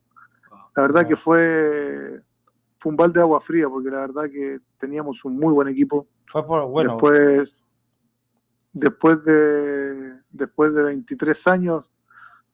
La 0.76 0.82
verdad 0.82 1.06
que 1.06 1.16
fue, 1.16 2.20
fue 2.78 2.90
un 2.90 2.96
balde 2.96 3.14
de 3.14 3.22
agua 3.22 3.40
fría, 3.40 3.68
porque 3.68 3.90
la 3.90 4.00
verdad 4.00 4.24
que 4.24 4.58
teníamos 4.76 5.24
un 5.24 5.36
muy 5.36 5.52
buen 5.52 5.68
equipo 5.68 6.08
Después, 6.88 7.56
después, 8.72 9.22
de, 9.22 10.20
después 10.30 10.74
de 10.74 10.82
23 10.82 11.46
años, 11.48 11.90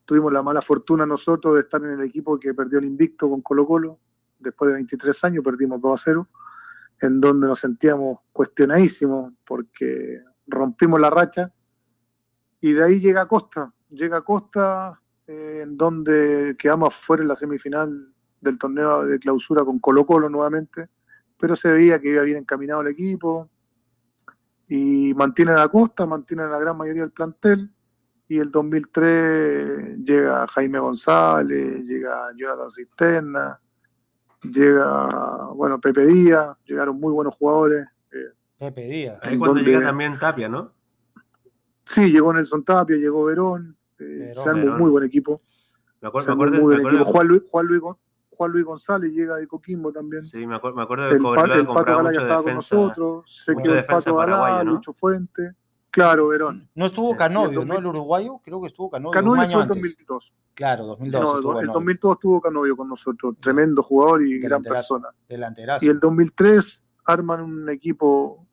tuvimos 0.05 0.31
la 0.31 0.43
mala 0.43 0.61
fortuna 0.61 1.05
nosotros 1.05 1.55
de 1.55 1.61
estar 1.61 1.83
en 1.83 1.91
el 1.91 2.01
equipo 2.01 2.39
que 2.39 2.53
perdió 2.53 2.79
el 2.79 2.85
invicto 2.85 3.29
con 3.29 3.41
Colo 3.41 3.65
Colo. 3.65 3.99
Después 4.39 4.69
de 4.69 4.75
23 4.75 5.23
años 5.23 5.43
perdimos 5.43 5.81
2 5.81 5.93
a 5.93 6.03
0, 6.03 6.27
en 7.01 7.19
donde 7.19 7.47
nos 7.47 7.59
sentíamos 7.59 8.19
cuestionadísimos 8.31 9.33
porque 9.45 10.21
rompimos 10.47 10.99
la 10.99 11.09
racha. 11.09 11.53
Y 12.59 12.73
de 12.73 12.83
ahí 12.83 12.99
llega 12.99 13.27
Costa, 13.27 13.73
llega 13.89 14.21
Costa, 14.21 15.01
eh, 15.27 15.61
en 15.63 15.77
donde 15.77 16.55
quedamos 16.57 16.95
fuera 16.95 17.23
en 17.23 17.29
la 17.29 17.35
semifinal 17.35 18.13
del 18.39 18.57
torneo 18.57 19.05
de 19.05 19.19
clausura 19.19 19.65
con 19.65 19.79
Colo 19.79 20.05
Colo 20.05 20.29
nuevamente, 20.29 20.89
pero 21.37 21.55
se 21.55 21.71
veía 21.71 21.99
que 21.99 22.09
iba 22.09 22.21
bien 22.23 22.37
encaminado 22.37 22.81
el 22.81 22.87
equipo, 22.87 23.49
y 24.73 25.13
mantienen 25.15 25.57
a 25.57 25.67
Costa, 25.67 26.05
mantienen 26.05 26.45
a 26.45 26.51
la 26.51 26.59
gran 26.59 26.77
mayoría 26.77 27.01
del 27.01 27.11
plantel. 27.11 27.69
Y 28.29 28.39
el 28.39 28.51
2003 28.51 30.01
llega 30.01 30.47
Jaime 30.47 30.79
González, 30.79 31.83
llega 31.83 32.29
Jonathan 32.37 32.69
Cisterna, 32.69 33.61
llega, 34.43 35.49
bueno, 35.53 35.79
Pepe 35.79 36.05
Díaz, 36.05 36.57
llegaron 36.65 36.99
muy 36.99 37.13
buenos 37.13 37.35
jugadores. 37.35 37.87
Eh, 38.11 38.33
Pepe 38.57 38.87
Díaz. 38.87 39.19
Ahí 39.21 39.37
cuando 39.37 39.61
llega 39.61 39.81
también 39.81 40.17
Tapia, 40.17 40.49
¿no? 40.49 40.71
Sí, 41.83 42.11
llegó 42.11 42.33
Nelson 42.33 42.63
Tapia, 42.63 42.97
llegó 42.97 43.25
Verón, 43.25 43.75
eh, 43.99 44.31
se 44.33 44.49
armó 44.49 44.73
un 44.73 44.77
muy 44.77 44.91
buen 44.91 45.03
equipo. 45.03 45.41
Me 45.99 46.07
acuerdo, 46.07 46.35
me 46.35 46.45
acuerdo, 46.45 46.67
me 46.67 46.77
acuerdo 46.77 47.05
Juan 47.05 47.27
Luis, 47.27 47.43
Juan 47.49 47.65
Luis, 47.67 47.81
Juan 48.29 48.51
Luis 48.51 48.65
González 48.65 49.13
llega 49.13 49.35
de 49.35 49.47
Coquimbo 49.47 49.91
también. 49.91 50.23
Sí, 50.23 50.45
me 50.47 50.55
acuerdo, 50.55 50.77
me 50.77 50.83
acuerdo 50.83 51.05
de 51.05 51.15
el, 51.15 51.21
Pato, 51.21 51.53
el 51.53 51.67
Pato 51.67 51.97
Galá 51.97 52.11
ya 52.13 52.21
estaba 52.21 52.43
con 52.43 52.55
nosotros, 52.55 53.23
se 53.27 53.55
quedó 53.55 53.75
el 53.75 53.85
Pato 53.85 54.15
Galá, 54.15 54.63
¿no? 54.63 54.71
Lucho 54.71 54.93
Fuente. 54.93 55.55
Claro, 55.91 56.29
Verón. 56.29 56.69
No 56.73 56.85
estuvo 56.85 57.15
Canovio, 57.15 57.65
¿no? 57.65 57.77
El 57.77 57.85
uruguayo, 57.85 58.39
creo 58.43 58.61
que 58.61 58.67
estuvo 58.67 58.89
Canovio. 58.89 59.11
Canovio 59.11 59.43
estuvo 59.43 59.61
en 59.61 59.67
2002. 59.67 60.33
Claro, 60.53 60.85
2002. 60.85 61.43
No, 61.43 61.59
el 61.59 61.67
2002 61.67 62.15
estuvo 62.15 62.41
Canovio 62.41 62.75
con 62.75 62.89
nosotros, 62.89 63.35
tremendo 63.39 63.81
jugador 63.83 64.23
y 64.23 64.39
gran 64.39 64.61
persona. 64.61 65.09
Delanterazo. 65.27 65.85
Y 65.85 65.89
el 65.89 65.99
2003 65.99 66.83
arman 67.05 67.41
un 67.41 67.69
equipo 67.69 68.45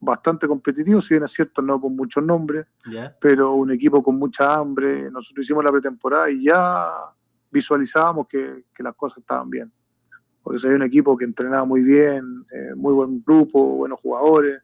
bastante 0.00 0.46
competitivo, 0.46 1.00
si 1.00 1.14
bien 1.14 1.24
es 1.24 1.32
cierto, 1.32 1.62
no 1.62 1.80
con 1.80 1.96
muchos 1.96 2.22
nombres, 2.22 2.66
pero 3.20 3.54
un 3.54 3.70
equipo 3.70 4.02
con 4.02 4.18
mucha 4.18 4.54
hambre. 4.54 5.10
Nosotros 5.10 5.44
hicimos 5.44 5.64
la 5.64 5.72
pretemporada 5.72 6.30
y 6.30 6.44
ya 6.44 6.88
visualizábamos 7.50 8.26
que, 8.28 8.64
las 8.78 8.94
cosas 8.94 9.18
estaban 9.18 9.50
bien. 9.50 9.72
Porque 10.42 10.60
se 10.60 10.68
un 10.68 10.82
equipo 10.82 11.16
que 11.16 11.24
entrenaba 11.24 11.64
muy 11.64 11.82
bien, 11.82 12.44
eh, 12.52 12.74
muy 12.76 12.94
buen 12.94 13.22
grupo, 13.24 13.76
buenos 13.76 13.98
jugadores. 14.00 14.60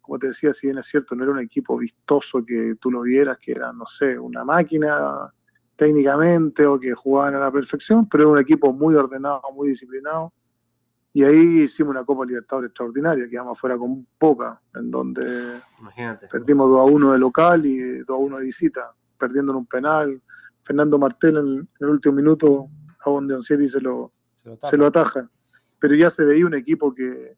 Como 0.00 0.18
te 0.18 0.28
decía, 0.28 0.52
si 0.52 0.68
bien 0.68 0.78
es 0.78 0.86
cierto, 0.86 1.16
no 1.16 1.24
era 1.24 1.32
un 1.32 1.40
equipo 1.40 1.76
vistoso 1.76 2.44
que 2.44 2.76
tú 2.80 2.92
lo 2.92 3.02
vieras, 3.02 3.38
que 3.40 3.52
era, 3.52 3.72
no 3.72 3.86
sé, 3.86 4.16
una 4.16 4.44
máquina 4.44 5.32
técnicamente 5.76 6.66
o 6.66 6.80
que 6.80 6.94
jugaban 6.94 7.34
a 7.34 7.38
la 7.38 7.52
perfección, 7.52 8.08
pero 8.08 8.24
era 8.24 8.32
un 8.32 8.38
equipo 8.38 8.72
muy 8.72 8.94
ordenado, 8.94 9.42
muy 9.54 9.68
disciplinado. 9.68 10.32
Y 11.12 11.24
ahí 11.24 11.62
hicimos 11.62 11.92
una 11.92 12.04
Copa 12.04 12.26
Libertadores 12.26 12.68
extraordinaria, 12.68 13.28
quedamos 13.28 13.56
afuera 13.56 13.76
con 13.78 14.06
Boca, 14.20 14.60
en 14.74 14.90
donde 14.90 15.60
perdimos 16.30 16.68
2 16.68 16.80
a 16.80 16.84
1 16.84 17.12
de 17.12 17.18
local 17.18 17.64
y 17.64 17.98
2 18.00 18.10
a 18.10 18.14
1 18.14 18.38
de 18.38 18.44
visita, 18.44 18.82
perdiendo 19.16 19.52
en 19.52 19.58
un 19.58 19.66
penal, 19.66 20.22
Fernando 20.66 20.98
Martel 20.98 21.36
en, 21.36 21.68
el 21.80 21.88
último 21.88 22.16
minuto 22.16 22.68
a 23.04 23.10
donde 23.10 23.40
se 23.40 23.56
lo, 23.80 24.12
se 24.64 24.76
lo, 24.76 24.86
ataja. 24.86 25.30
Pero 25.78 25.94
ya 25.94 26.10
se 26.10 26.24
veía 26.24 26.44
un 26.44 26.54
equipo 26.54 26.92
que, 26.92 27.36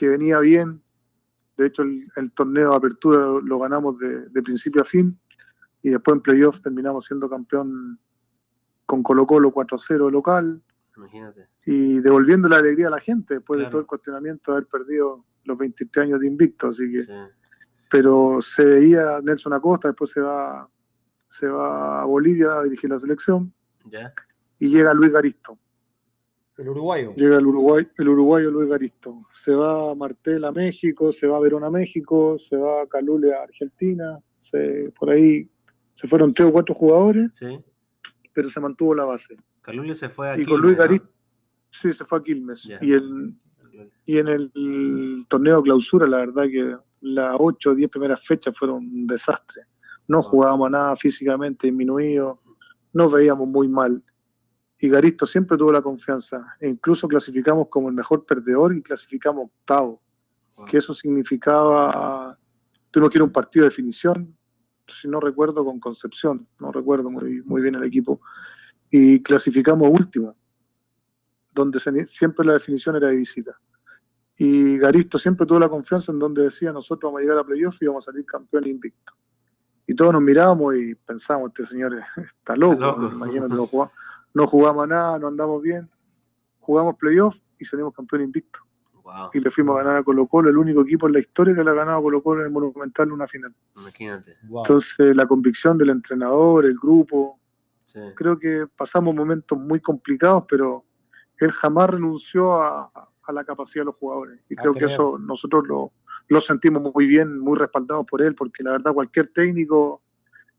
venía 0.00 0.38
bien. 0.40 0.82
De 1.56 1.66
hecho, 1.66 1.82
el, 1.82 2.32
torneo 2.32 2.70
de 2.70 2.76
apertura 2.76 3.18
lo, 3.42 3.58
ganamos 3.58 3.98
de, 3.98 4.42
principio 4.42 4.82
a 4.82 4.84
fin. 4.84 5.18
Y 5.82 5.90
después 5.90 6.16
en 6.16 6.22
playoff 6.22 6.60
terminamos 6.60 7.06
siendo 7.06 7.28
campeón 7.28 7.98
con 8.86 9.02
Colo 9.02 9.26
Colo 9.26 9.52
4-0 9.52 10.10
local. 10.10 10.62
Imagínate. 10.96 11.48
Y 11.64 12.00
devolviendo 12.00 12.48
la 12.48 12.56
alegría 12.56 12.88
a 12.88 12.90
la 12.90 13.00
gente 13.00 13.34
después 13.34 13.60
de 13.60 13.66
todo 13.66 13.80
el 13.80 13.86
cuestionamiento 13.86 14.52
de 14.52 14.58
haber 14.58 14.68
perdido 14.68 15.24
los 15.44 15.58
23 15.58 16.06
años 16.06 16.20
de 16.20 16.26
invicto. 16.26 16.68
Así 16.68 16.90
que. 16.90 17.04
Pero 17.88 18.40
se 18.40 18.64
veía 18.64 19.20
Nelson 19.22 19.52
Acosta, 19.52 19.88
después 19.88 20.10
se 20.10 20.20
va 20.20 20.68
se 21.28 21.48
va 21.48 22.02
a 22.02 22.04
Bolivia 22.04 22.54
a 22.54 22.64
dirigir 22.64 22.90
la 22.90 22.98
selección. 22.98 23.52
Y 24.58 24.68
llega 24.68 24.94
Luis 24.94 25.12
Garisto. 25.12 25.58
El 26.56 26.70
uruguayo. 26.70 27.14
Llega 27.14 27.36
el, 27.36 27.46
Uruguay, 27.46 27.86
el 27.98 28.08
uruguayo 28.08 28.50
Luis 28.50 28.70
Garisto. 28.70 29.26
Se 29.32 29.54
va 29.54 29.94
Martel 29.94 30.44
a 30.44 30.52
México, 30.52 31.12
se 31.12 31.26
va 31.26 31.38
Verón 31.38 31.64
a 31.64 31.70
México, 31.70 32.38
se 32.38 32.56
va 32.56 32.86
Calule 32.86 33.34
a 33.34 33.42
Argentina. 33.42 34.18
Se, 34.38 34.90
por 34.98 35.10
ahí 35.10 35.50
se 35.96 36.06
fueron 36.06 36.34
tres 36.34 36.50
o 36.50 36.52
cuatro 36.52 36.74
jugadores, 36.74 37.30
pero 38.34 38.50
se 38.50 38.60
mantuvo 38.60 38.94
la 38.94 39.06
base. 39.06 39.34
Calule 39.62 39.94
se 39.94 40.10
fue 40.10 40.28
a 40.28 40.38
Y 40.38 40.44
con 40.44 40.60
Luis 40.60 40.76
Garisto, 40.76 41.08
sí, 41.70 41.90
se 41.90 42.04
fue 42.04 42.18
a 42.18 42.22
Quilmes. 42.22 42.68
Y, 42.82 42.92
el, 42.92 43.34
y 44.04 44.18
en 44.18 44.28
el, 44.28 44.52
torneo 45.26 45.62
clausura, 45.62 46.06
la 46.06 46.18
verdad 46.18 46.44
que 46.44 46.76
las 47.00 47.34
ocho 47.38 47.70
o 47.70 47.74
diez 47.74 47.88
primeras 47.88 48.22
fechas 48.22 48.56
fueron 48.58 48.84
un 48.84 49.06
desastre. 49.06 49.62
No 50.06 50.22
jugábamos 50.22 50.70
nada 50.70 50.94
físicamente 50.96 51.68
disminuido, 51.68 52.42
nos 52.92 53.10
veíamos 53.10 53.48
muy 53.48 53.66
mal. 53.66 54.04
Y 54.78 54.90
Garisto 54.90 55.24
siempre 55.24 55.56
tuvo 55.56 55.72
la 55.72 55.80
confianza, 55.80 56.46
e 56.60 56.68
incluso 56.68 57.08
clasificamos 57.08 57.68
como 57.70 57.88
el 57.88 57.94
mejor 57.94 58.26
perdedor 58.26 58.74
y 58.74 58.82
clasificamos 58.82 59.46
octavo, 59.46 60.02
que 60.68 60.76
eso 60.76 60.92
significaba, 60.92 62.38
tuvimos 62.90 63.10
que 63.10 63.16
ir 63.16 63.22
a 63.22 63.24
un 63.24 63.32
partido 63.32 63.62
de 63.62 63.70
definición, 63.70 64.36
si 64.88 65.08
no 65.08 65.20
recuerdo, 65.20 65.64
con 65.64 65.80
Concepción, 65.80 66.46
no 66.60 66.72
recuerdo 66.72 67.10
muy, 67.10 67.42
muy 67.42 67.62
bien 67.62 67.74
el 67.74 67.84
equipo, 67.84 68.20
y 68.90 69.22
clasificamos 69.22 69.88
último, 69.90 70.36
donde 71.54 71.80
siempre 72.06 72.46
la 72.46 72.54
definición 72.54 72.96
era 72.96 73.08
de 73.10 73.16
visita. 73.16 73.58
Y 74.38 74.76
Garisto 74.78 75.18
siempre 75.18 75.46
tuvo 75.46 75.58
la 75.58 75.68
confianza 75.68 76.12
en 76.12 76.18
donde 76.18 76.42
decía 76.42 76.70
nosotros 76.70 77.08
vamos 77.08 77.20
a 77.20 77.22
llegar 77.22 77.38
a 77.38 77.44
playoff 77.44 77.80
y 77.80 77.86
vamos 77.86 78.06
a 78.06 78.12
salir 78.12 78.26
campeón 78.26 78.66
invicto 78.66 79.14
y 79.86 79.94
todos 79.94 80.12
nos 80.12 80.22
mirábamos 80.22 80.76
y 80.76 80.94
pensábamos, 80.94 81.50
este 81.50 81.64
señor 81.66 81.96
está 82.16 82.56
loco, 82.56 82.76
imagínate, 83.12 83.54
los, 83.54 83.70
no 84.34 84.46
jugamos 84.46 84.88
nada, 84.88 85.18
no 85.18 85.28
andamos 85.28 85.62
bien, 85.62 85.88
jugamos 86.58 86.96
playoff 86.96 87.38
y 87.58 87.64
salimos 87.64 87.94
campeón 87.94 88.22
invicto. 88.22 88.60
Y 89.32 89.40
le 89.40 89.50
fuimos 89.50 89.76
a 89.76 89.82
ganar 89.82 89.96
a 89.98 90.02
Colo 90.02 90.26
Colo, 90.26 90.50
el 90.50 90.56
único 90.56 90.82
equipo 90.82 91.06
en 91.06 91.14
la 91.14 91.20
historia 91.20 91.54
que 91.54 91.62
le 91.62 91.70
ha 91.70 91.74
ganado 91.74 91.98
a 91.98 92.02
Colo 92.02 92.22
Colo 92.22 92.40
en 92.40 92.46
el 92.46 92.52
Monumental 92.52 93.08
en 93.08 93.12
una 93.12 93.26
final. 93.26 93.54
Imagínate. 93.76 94.36
Entonces 94.42 95.16
la 95.16 95.26
convicción 95.26 95.78
del 95.78 95.90
entrenador, 95.90 96.66
el 96.66 96.74
grupo, 96.74 97.38
creo 98.14 98.38
que 98.38 98.66
pasamos 98.76 99.14
momentos 99.14 99.58
muy 99.58 99.80
complicados, 99.80 100.44
pero 100.48 100.84
él 101.38 101.50
jamás 101.52 101.90
renunció 101.90 102.62
a, 102.62 102.90
la 103.32 103.44
capacidad 103.44 103.82
de 103.82 103.86
los 103.86 103.96
jugadores. 103.96 104.40
Y 104.48 104.54
creo 104.54 104.72
que 104.72 104.84
eso 104.84 105.18
nosotros 105.18 105.66
lo, 105.66 105.92
lo 106.28 106.40
sentimos 106.40 106.82
muy 106.94 107.06
bien, 107.06 107.38
muy 107.38 107.58
respaldados 107.58 108.06
por 108.06 108.22
él, 108.22 108.34
porque 108.34 108.62
la 108.62 108.72
verdad 108.72 108.92
cualquier 108.92 109.28
técnico 109.28 110.02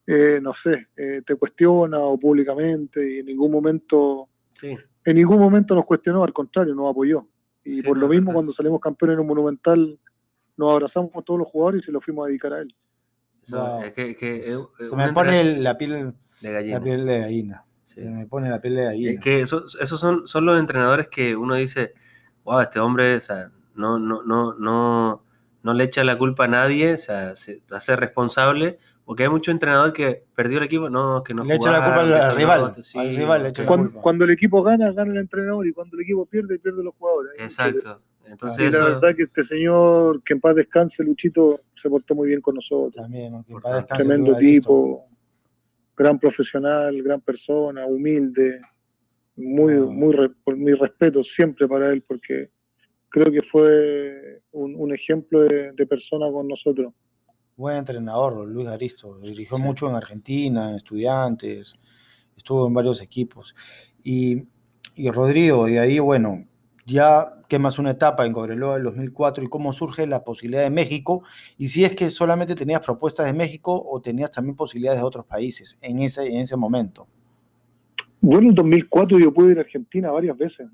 eh, 0.09 0.39
no 0.41 0.53
sé, 0.53 0.87
eh, 0.95 1.21
te 1.25 1.35
cuestiona 1.35 1.99
o 1.99 2.17
públicamente 2.17 3.15
y 3.15 3.19
en 3.19 3.25
ningún 3.25 3.51
momento, 3.51 4.29
en 4.61 5.15
ningún 5.15 5.37
momento 5.37 5.75
nos 5.75 5.85
cuestionó, 5.85 6.23
al 6.23 6.31
contrario, 6.31 6.73
nos 6.73 6.89
apoyó. 6.89 7.27
Y 7.70 7.82
por 7.82 7.97
lo 7.97 8.07
mismo, 8.07 8.32
cuando 8.32 8.53
salimos 8.53 8.80
campeones 8.80 9.15
en 9.15 9.20
un 9.22 9.28
monumental, 9.28 9.99
nos 10.55 10.72
abrazamos 10.72 11.11
con 11.11 11.24
todos 11.24 11.39
los 11.39 11.49
jugadores 11.49 11.82
y 11.82 11.86
se 11.86 11.91
lo 11.91 11.99
fuimos 11.99 12.26
a 12.26 12.28
dedicar 12.30 12.53
a 12.53 12.59
él. 12.59 12.74
se 13.41 14.95
me 14.95 15.13
pone 15.13 15.57
la 15.59 15.78
piel 15.78 16.13
de 16.41 16.51
gallina. 16.51 16.78
La 16.78 16.84
piel 16.84 17.05
de 17.05 17.20
gallina. 17.20 17.65
Se 17.84 18.09
me 18.09 18.26
pone 18.26 18.49
la 18.49 18.61
piel 18.61 18.76
de 18.76 18.84
gallina. 18.86 19.11
Es 19.11 19.20
que 19.20 19.41
esos 19.41 19.99
son, 19.99 20.28
son 20.28 20.45
los 20.45 20.57
entrenadores 20.59 21.09
que 21.09 21.36
uno 21.36 21.55
dice, 21.55 21.93
wow, 22.45 22.61
este 22.61 22.80
hombre, 22.80 23.15
o 23.15 23.22
sea, 23.22 23.51
no, 23.76 23.99
no, 23.99 24.24
no, 24.24 24.53
no, 24.53 25.24
no 25.61 25.74
le 25.74 25.84
echa 25.84 26.03
la 26.05 26.18
culpa 26.18 26.45
a 26.45 26.47
nadie, 26.47 26.93
o 26.93 26.97
sea, 26.97 27.36
se 27.36 27.61
hace 27.72 27.95
responsable 27.97 28.80
porque 29.07 29.23
hay 29.23 29.29
muchos 29.29 29.53
entrenadores 29.53 29.93
que 29.93 30.25
perdió 30.35 30.57
el 30.57 30.65
equipo, 30.65 30.89
no, 30.89 31.23
que 31.23 31.33
no 31.33 31.45
Le 31.45 31.55
echa 31.55 31.71
la 31.71 31.85
culpa 31.85 32.01
al 32.01 32.35
rival. 32.35 32.73
al 32.95 33.15
rival 33.15 33.53
cuando, 34.01 34.25
el 34.25 34.31
equipo 34.31 34.61
gana, 34.61 34.91
gana 34.91 35.13
el 35.13 35.19
entrenador, 35.19 35.65
y 35.65 35.71
cuando 35.71 35.95
el 35.95 36.03
equipo 36.03 36.25
pierde, 36.25 36.59
pierde 36.59 36.83
los 36.83 36.93
jugadores. 36.95 37.31
Exacto. 37.39 38.01
Entonces, 38.25 38.67
y 38.67 38.69
la 38.69 38.83
verdad 38.83 39.15
que 39.15 39.23
este 39.23 39.45
señor, 39.45 40.21
que 40.23 40.33
en 40.33 40.41
paz 40.41 40.55
descanse, 40.55 41.05
Luchito, 41.05 41.61
se 41.73 41.89
portó 41.89 42.15
muy 42.15 42.27
bien 42.27 42.41
con 42.41 42.55
nosotros. 42.55 43.01
También, 43.01 43.33
en 43.33 43.61
paz 43.61 43.75
descanse, 43.75 44.03
Tremendo 44.03 44.35
tipo, 44.35 44.99
gran 45.95 46.19
profesional, 46.19 47.01
gran 47.01 47.21
persona, 47.21 47.85
humilde. 47.85 48.59
Muy, 49.37 49.75
muy, 49.75 50.17
mi 50.57 50.73
respeto 50.73 51.23
siempre 51.23 51.65
para 51.65 51.93
él, 51.93 52.03
porque 52.05 52.49
creo 53.07 53.31
que 53.31 53.41
fue 53.41 54.41
un, 54.51 54.93
ejemplo 54.93 55.43
de 55.43 55.87
persona 55.87 56.29
con 56.29 56.45
nosotros 56.49 56.91
buen 57.57 57.77
entrenador, 57.77 58.47
Luis 58.47 58.67
Aristo. 58.67 59.17
Dirigió 59.19 59.57
mucho 59.57 59.89
en 59.89 59.95
Argentina, 59.95 60.69
en 60.69 60.75
estudiantes, 60.75 61.75
estuvo 62.37 62.67
en 62.67 62.73
varios 62.73 63.01
equipos. 63.01 63.55
Y, 64.03 64.43
Rodrigo, 65.11 65.65
de 65.65 65.79
ahí, 65.79 65.99
bueno, 65.99 66.45
ya 66.85 67.33
quemas 67.49 67.79
una 67.79 67.91
etapa 67.91 68.25
en 68.25 68.33
Cobreloa 68.33 68.75
del 68.75 68.83
2004 68.83 69.43
y 69.43 69.49
cómo 69.49 69.73
surge 69.73 70.05
la 70.05 70.23
posibilidad 70.23 70.63
de 70.63 70.69
México 70.69 71.23
y 71.57 71.67
si 71.67 71.83
es 71.83 71.95
que 71.95 72.09
solamente 72.09 72.55
tenías 72.55 72.81
propuestas 72.81 73.25
de 73.25 73.33
México 73.33 73.81
o 73.85 74.01
tenías 74.01 74.31
también 74.31 74.55
posibilidades 74.55 74.99
de 74.99 75.05
otros 75.05 75.25
países 75.25 75.77
en 75.81 75.99
ese, 75.99 76.27
en 76.27 76.41
ese 76.41 76.55
momento. 76.55 77.07
Bueno, 78.21 78.43
en 78.43 78.49
el 78.49 78.55
2004 78.55 79.19
yo 79.19 79.33
pude 79.33 79.51
ir 79.53 79.57
a 79.57 79.61
Argentina 79.61 80.11
varias 80.11 80.37
veces. 80.37 80.67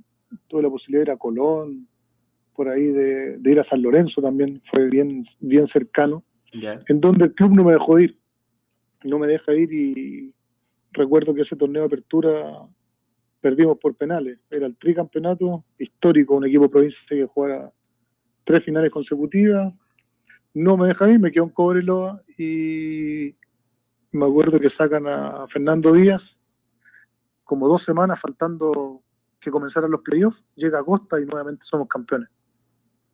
Tuve 0.48 0.64
la 0.64 0.70
posibilidad 0.70 1.06
de 1.06 1.12
ir 1.12 1.16
a 1.16 1.18
Colón, 1.18 1.88
por 2.56 2.70
ahí 2.70 2.86
de, 2.86 3.38
de 3.38 3.52
ir 3.52 3.60
a 3.60 3.64
San 3.64 3.82
Lorenzo 3.82 4.22
también, 4.22 4.62
fue 4.64 4.90
bien, 4.90 5.24
bien 5.40 5.68
cercano 5.68 6.24
en 6.54 7.02
donde 7.02 7.26
el 7.26 7.34
club 7.34 7.54
no 7.54 7.64
me 7.64 7.74
dejó 7.74 8.00
ir. 8.00 8.20
No 9.04 9.20
me 9.20 9.28
deja 9.28 9.54
ir 9.54 9.72
y 9.74 10.34
recuerdo 10.92 11.34
que 11.34 11.42
ese 11.42 11.56
torneo 11.56 11.82
de 11.82 11.88
apertura 11.88 12.70
perdimos 13.42 13.78
por 13.78 13.96
penales. 13.96 14.40
Era 14.50 14.68
el 14.68 14.78
tricampeonato 14.78 15.66
histórico, 15.78 16.36
un 16.36 16.46
equipo 16.46 16.70
provincia 16.70 17.18
que 17.18 17.26
jugara 17.26 17.74
tres 18.44 18.64
finales 18.64 18.92
consecutivas. 18.92 19.74
No 20.54 20.78
me 20.78 20.88
deja 20.88 21.10
ir, 21.10 21.20
me 21.20 21.32
quedo 21.32 21.46
en 21.46 21.50
Cobreloa 21.50 22.22
y 22.38 23.36
me 24.12 24.26
acuerdo 24.26 24.60
que 24.60 24.70
sacan 24.70 25.08
a 25.08 25.48
Fernando 25.48 25.92
Díaz 25.92 26.40
como 27.44 27.68
dos 27.68 27.84
semanas 27.84 28.20
faltando 28.20 29.02
que 29.40 29.52
comenzaran 29.52 29.92
los 29.92 30.02
playoffs, 30.02 30.46
llega 30.56 30.84
Costa 30.84 31.20
y 31.20 31.26
nuevamente 31.26 31.66
somos 31.66 31.88
campeones, 31.88 32.30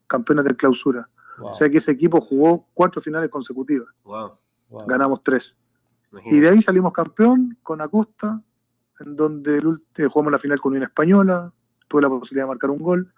campeones 0.06 0.46
de 0.46 0.56
clausura. 0.56 1.10
O 1.42 1.54
sea 1.54 1.70
que 1.70 1.78
ese 1.78 1.92
equipo 1.92 2.22
jugó 2.22 2.68
cuatro 2.74 3.02
finales 3.02 3.30
consecutivas. 3.30 3.90
Ganamos 4.88 5.24
tres. 5.24 5.58
Y 6.26 6.40
de 6.40 6.50
ahí 6.50 6.62
salimos 6.62 6.94
campeón 6.94 7.58
con 7.62 7.82
Acosta, 7.82 8.42
en 9.00 9.16
donde 9.16 9.62
jugamos 10.10 10.32
la 10.32 10.40
final 10.40 10.60
con 10.60 10.76
una 10.76 10.86
española, 10.86 11.54
tuve 11.88 12.02
la 12.02 12.10
posibilidad 12.10 12.46
de 12.46 12.50
marcar 12.50 12.70
un 12.70 12.80
gol. 12.80 13.14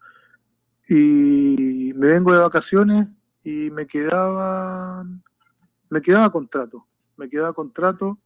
Y 0.88 1.94
me 1.96 2.08
vengo 2.08 2.34
de 2.34 2.40
vacaciones 2.40 3.08
y 3.44 3.70
me 3.72 3.88
quedaba, 3.88 5.06
me 5.90 6.02
quedaba 6.02 6.32
contrato. 6.32 6.88
Me 7.18 7.30
quedaba 7.30 7.54
contrato 7.54 8.20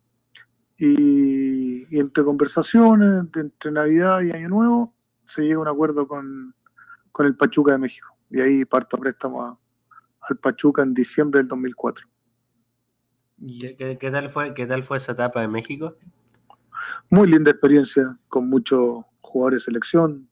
y, 0.78 1.98
entre 1.98 2.24
conversaciones, 2.24 3.26
entre 3.36 3.72
Navidad 3.72 4.22
y 4.22 4.32
Año 4.32 4.50
Nuevo, 4.50 4.93
se 5.24 5.43
llega 5.43 5.58
a 5.58 5.62
un 5.62 5.68
acuerdo 5.68 6.08
con, 6.08 6.56
con 7.12 7.26
el 7.26 7.36
Pachuca 7.36 7.74
de 7.74 7.78
México. 7.78 8.16
Y 8.30 8.41
ahí 8.41 8.66
parto 8.66 8.98
a 8.98 9.00
préstamo 9.00 9.43
a, 9.43 9.60
al 10.30 10.38
Pachuca 10.38 10.84
en 10.84 10.93
diciembre 10.93 11.39
del 11.39 11.47
2004. 11.47 12.07
¿Qué, 13.59 13.97
qué, 13.99 14.11
tal 14.11 14.30
fue, 14.30 14.53
¿Qué 14.53 14.65
tal 14.65 14.84
fue 14.84 14.97
esa 14.97 15.11
etapa 15.11 15.43
en 15.43 15.51
México? 15.51 15.95
Muy 17.09 17.30
linda 17.30 17.51
experiencia, 17.51 18.17
con 18.28 18.49
muchos 18.49 19.05
jugadores 19.21 19.61
de 19.61 19.65
selección. 19.65 20.30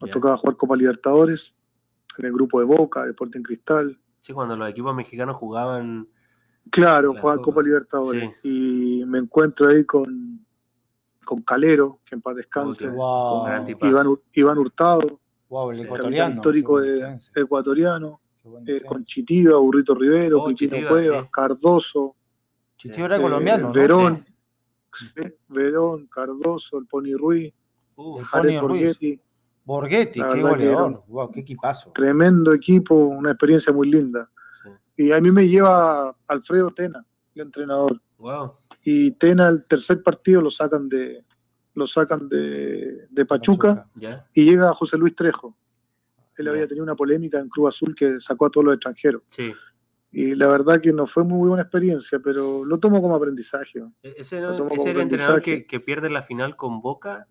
Nos 0.00 0.10
tocaba 0.10 0.36
jugar 0.36 0.56
Copa 0.56 0.76
Libertadores 0.76 1.54
en 2.18 2.26
el 2.26 2.32
grupo 2.32 2.60
de 2.60 2.66
Boca, 2.66 3.04
Deporte 3.04 3.38
en 3.38 3.44
Cristal. 3.44 3.98
Sí, 4.20 4.32
cuando 4.32 4.56
los 4.56 4.68
equipos 4.68 4.94
mexicanos 4.94 5.36
jugaban. 5.36 6.08
Claro, 6.70 7.14
jugaban 7.14 7.42
Copa, 7.42 7.62
Libertadores. 7.62 8.32
Y 8.42 9.04
me 9.06 9.18
encuentro 9.18 9.68
ahí 9.68 9.84
con, 9.84 10.44
con 11.24 11.42
Calero, 11.42 12.00
que 12.04 12.14
en 12.14 12.22
paz 12.22 12.36
descanse, 12.36 12.86
con 12.86 13.68
Iván, 14.32 14.58
Hurtado, 14.58 15.20
wow, 15.48 15.70
el 15.70 15.80
ecuatoriano, 15.80 16.34
histórico 16.34 16.80
ecuatoriano, 17.34 18.20
eh, 18.66 18.82
con 18.82 19.04
Chitiva, 19.04 19.56
Burrito 19.58 19.94
Rivero, 19.94 20.42
oh, 20.42 20.52
Cuevas, 20.88 21.26
Cardoso. 21.32 22.16
Chitiva 22.76 23.06
era 23.06 23.20
colombiano. 23.20 23.72
Verón, 23.72 24.24
Verón, 25.48 26.06
Cardoso, 26.08 26.78
el 26.78 26.86
Pony 26.86 27.16
Ruiz, 27.16 27.52
uh, 27.96 28.20
Jared 28.22 28.60
Borghetti. 28.60 29.20
Borghetti, 29.64 30.20
qué 30.20 30.42
goleador, 30.42 31.04
wow, 31.08 31.30
qué 31.32 31.40
equipazo. 31.40 31.90
Tremendo 31.92 32.52
equipo, 32.52 32.94
una 32.94 33.30
experiencia 33.30 33.72
muy 33.72 33.90
linda. 33.90 34.30
Y 34.96 35.10
a 35.10 35.20
mí 35.20 35.30
me 35.30 35.48
lleva 35.48 36.14
Alfredo 36.28 36.70
Tena, 36.70 37.04
el 37.34 37.42
entrenador. 37.42 38.00
Wow. 38.18 38.58
Y 38.82 39.12
Tena, 39.12 39.48
el 39.48 39.64
tercer 39.64 40.02
partido 40.02 40.42
lo 40.42 40.50
sacan 40.50 40.88
de, 40.90 41.24
lo 41.74 41.86
sacan 41.86 42.28
de, 42.28 43.06
de 43.08 43.24
Pachuca, 43.24 43.88
y 44.34 44.44
llega 44.44 44.74
José 44.74 44.98
Luis 44.98 45.14
Trejo. 45.16 45.56
Él 46.36 46.48
había 46.48 46.66
tenido 46.66 46.84
una 46.84 46.96
polémica 46.96 47.38
en 47.38 47.48
Club 47.48 47.68
Azul 47.68 47.94
que 47.94 48.18
sacó 48.20 48.46
a 48.46 48.50
todos 48.50 48.64
los 48.64 48.74
extranjeros. 48.74 49.22
Sí. 49.28 49.52
Y 50.10 50.36
la 50.36 50.46
verdad 50.46 50.80
que 50.80 50.92
no 50.92 51.08
fue 51.08 51.24
muy 51.24 51.48
buena 51.48 51.64
experiencia, 51.64 52.20
pero 52.20 52.64
lo 52.64 52.78
tomo 52.78 53.02
como 53.02 53.16
aprendizaje. 53.16 53.80
E-, 54.02 54.14
¿Ese, 54.18 54.40
no, 54.40 54.68
¿ese 54.68 54.92
el 54.92 55.00
entrenador 55.00 55.42
que, 55.42 55.80
pierde 55.84 56.08
la 56.08 56.22
final 56.22 56.56
con 56.56 56.80
Boca? 56.80 57.26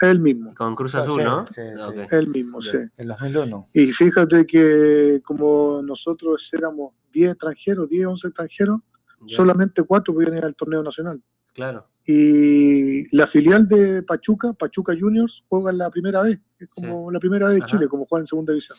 Él 0.00 0.18
mismo. 0.18 0.52
Con 0.54 0.74
Cruz 0.74 0.96
Azul, 0.96 1.22
¿no? 1.22 1.46
Sí, 1.46 1.62
sí. 1.62 2.16
Él 2.16 2.26
mismo, 2.26 2.60
sí. 2.60 2.78
En 2.96 3.06
2001. 3.06 3.66
Y 3.72 3.92
fíjate 3.92 4.44
que 4.46 5.20
como 5.22 5.80
nosotros 5.80 6.50
éramos 6.52 6.94
10 7.12 7.32
extranjeros, 7.32 7.88
10, 7.88 8.06
11 8.06 8.26
extranjeros, 8.26 8.80
solamente 9.26 9.84
4 9.84 10.12
podían 10.12 10.36
ir 10.36 10.44
al 10.44 10.56
torneo 10.56 10.82
nacional. 10.82 11.22
Claro. 11.52 11.86
Y 12.04 13.16
la 13.16 13.26
filial 13.26 13.68
de 13.68 14.02
Pachuca, 14.02 14.52
Pachuca 14.52 14.94
Juniors, 14.98 15.44
juega 15.48 15.72
la 15.72 15.90
primera 15.90 16.22
vez, 16.22 16.40
es 16.58 16.68
como 16.68 17.12
la 17.12 17.20
primera 17.20 17.46
vez 17.46 17.60
de 17.60 17.66
Chile, 17.66 17.88
como 17.88 18.06
juega 18.06 18.22
en 18.22 18.26
segunda 18.26 18.52
división. 18.52 18.78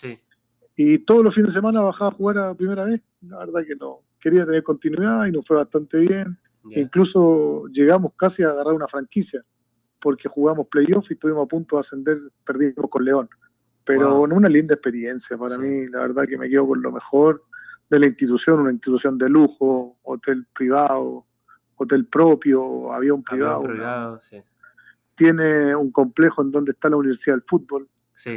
Y 0.75 0.97
todos 0.99 1.23
los 1.23 1.33
fines 1.33 1.53
de 1.53 1.59
semana 1.59 1.81
bajaba 1.81 2.09
a 2.09 2.13
jugar 2.13 2.37
a 2.39 2.55
primera 2.55 2.83
vez. 2.83 3.01
La 3.21 3.39
verdad 3.39 3.61
que 3.65 3.75
no. 3.75 4.01
Quería 4.19 4.45
tener 4.45 4.63
continuidad 4.63 5.25
y 5.27 5.31
nos 5.31 5.45
fue 5.45 5.57
bastante 5.57 5.99
bien. 5.99 6.37
Incluso 6.71 7.67
llegamos 7.67 8.13
casi 8.17 8.43
a 8.43 8.49
agarrar 8.49 8.73
una 8.73 8.87
franquicia, 8.87 9.43
porque 9.99 10.27
jugamos 10.27 10.67
playoff 10.67 11.09
y 11.11 11.13
estuvimos 11.13 11.45
a 11.45 11.47
punto 11.47 11.75
de 11.75 11.81
ascender, 11.81 12.17
perdimos 12.45 12.89
con 12.89 13.05
León. 13.05 13.29
Pero 13.85 14.21
una 14.21 14.49
linda 14.49 14.73
experiencia 14.73 15.37
para 15.37 15.57
mí, 15.57 15.87
la 15.87 15.99
verdad 15.99 16.25
que 16.27 16.37
me 16.37 16.49
quedo 16.49 16.67
con 16.67 16.81
lo 16.81 16.91
mejor 16.91 17.43
de 17.89 17.99
la 17.99 18.05
institución, 18.07 18.61
una 18.61 18.71
institución 18.71 19.17
de 19.17 19.29
lujo, 19.29 19.97
hotel 20.03 20.47
privado, 20.53 21.25
hotel 21.83 22.05
propio, 22.05 22.91
avión 22.93 23.23
privado. 23.23 24.19
Tiene 25.15 25.75
un 25.75 25.91
complejo 25.91 26.41
en 26.41 26.51
donde 26.51 26.71
está 26.71 26.89
la 26.89 26.97
Universidad 26.97 27.35
del 27.35 27.43
Fútbol, 27.43 27.89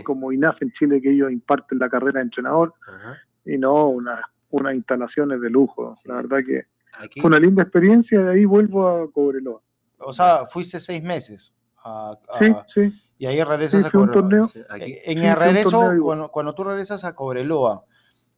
como 0.04 0.32
INAF 0.32 0.62
en 0.62 0.72
Chile, 0.72 1.00
que 1.00 1.10
ellos 1.10 1.30
imparten 1.30 1.78
la 1.78 1.88
carrera 1.88 2.20
de 2.20 2.24
entrenador, 2.24 2.74
y 3.44 3.58
no 3.58 3.88
unas 3.88 4.20
una 4.50 4.74
instalaciones 4.74 5.40
de 5.40 5.50
lujo. 5.50 5.96
La 6.04 6.16
verdad 6.16 6.38
que 6.46 6.64
fue 7.20 7.28
una 7.28 7.40
linda 7.40 7.62
experiencia, 7.62 8.20
de 8.20 8.32
ahí 8.32 8.44
vuelvo 8.44 8.88
a 8.88 9.10
Cobreloa. 9.10 9.60
O 9.98 10.12
sea, 10.12 10.46
fuiste 10.46 10.78
seis 10.78 11.02
meses 11.02 11.52
sí, 12.32 12.54
sí. 12.66 13.02
Y 13.18 13.26
ahí 13.26 13.42
regresas 13.42 13.94
a 13.94 13.98
un 13.98 14.10
torneo. 14.10 14.50
Eh, 14.78 15.02
en 15.06 15.24
el 15.24 15.36
regreso, 15.36 15.90
cuando, 16.30 16.54
tú 16.54 16.64
regresas 16.64 17.04
a 17.04 17.14
Cobreloa, 17.14 17.84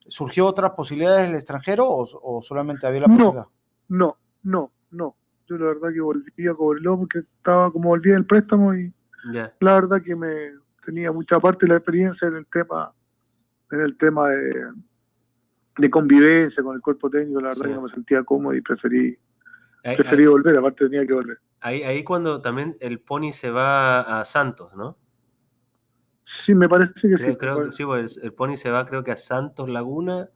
¿surgió 0.06 0.46
otras 0.46 0.72
posibilidades 0.72 1.26
del 1.26 1.34
extranjero 1.34 1.88
o, 1.88 2.42
solamente 2.42 2.86
había 2.86 3.00
la 3.00 3.06
posibilidad? 3.06 3.46
No, 3.88 3.98
no, 3.98 4.18
no. 4.42 4.72
Yo 4.90 5.56
la 5.56 5.66
verdad 5.66 5.92
que 5.92 6.00
volví 6.00 6.46
a 6.46 6.54
Cobreloa 6.54 6.98
porque 6.98 7.20
estaba 7.20 7.72
como 7.72 7.88
volví 7.88 8.10
del 8.10 8.26
préstamo 8.26 8.74
y 8.74 8.92
la 9.32 9.74
verdad 9.74 10.02
que 10.02 10.14
me 10.14 10.52
tenía 10.84 11.10
mucha 11.12 11.40
parte 11.40 11.66
de 11.66 11.72
la 11.72 11.78
experiencia 11.78 12.28
en 12.28 12.36
el 12.36 12.46
tema, 12.46 12.92
en 13.70 13.80
el 13.80 13.96
tema 13.96 14.28
de, 14.28 14.66
de 15.78 15.90
convivencia 15.90 16.62
con 16.62 16.74
el 16.74 16.82
cuerpo 16.82 17.08
técnico, 17.08 17.40
la 17.40 17.48
verdad 17.48 17.66
que 17.66 17.74
no 17.74 17.82
me 17.82 17.88
sentía 17.88 18.22
cómodo 18.24 18.54
y 18.54 18.60
preferí, 18.60 19.18
preferí 19.82 20.26
volver, 20.26 20.56
aparte 20.56 20.88
tenía 20.88 21.06
que 21.06 21.14
volver. 21.14 21.38
Ahí, 21.60 21.82
ahí 21.82 22.04
cuando 22.04 22.40
también 22.40 22.76
el 22.80 23.00
Pony 23.00 23.32
se 23.32 23.50
va 23.50 24.20
a 24.20 24.24
Santos, 24.24 24.74
¿no? 24.76 24.96
Sí, 26.22 26.54
me 26.54 26.68
parece 26.68 27.08
que 27.08 27.16
sí. 27.16 27.36
Creo 27.36 27.72
sí, 27.72 27.84
pues 27.86 28.18
el 28.18 28.34
Pony 28.34 28.56
se 28.56 28.70
va 28.70 28.86
creo 28.86 29.02
que 29.02 29.12
a 29.12 29.16
Santos 29.16 29.68
Laguna 29.68 30.28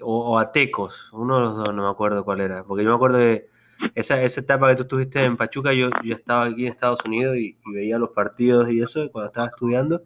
o, 0.00 0.38
a 0.38 0.52
Tecos, 0.52 1.10
uno 1.12 1.36
de 1.36 1.40
los 1.40 1.56
dos, 1.56 1.74
no 1.74 1.82
me 1.82 1.88
acuerdo 1.88 2.24
cuál 2.24 2.40
era, 2.40 2.62
porque 2.64 2.84
yo 2.84 2.90
me 2.90 2.96
acuerdo 2.96 3.18
de 3.18 3.48
esa, 3.94 4.20
esa 4.22 4.40
etapa 4.40 4.68
que 4.70 4.76
tú 4.76 4.82
estuviste 4.82 5.24
en 5.24 5.36
Pachuca, 5.36 5.72
yo, 5.72 5.90
yo 6.02 6.14
estaba 6.14 6.44
aquí 6.44 6.66
en 6.66 6.72
Estados 6.72 7.00
Unidos 7.06 7.36
y, 7.36 7.56
veía 7.72 7.98
los 7.98 8.10
partidos 8.10 8.70
y 8.70 8.80
eso 8.80 9.10
cuando 9.10 9.28
estaba 9.28 9.46
estudiando, 9.48 10.02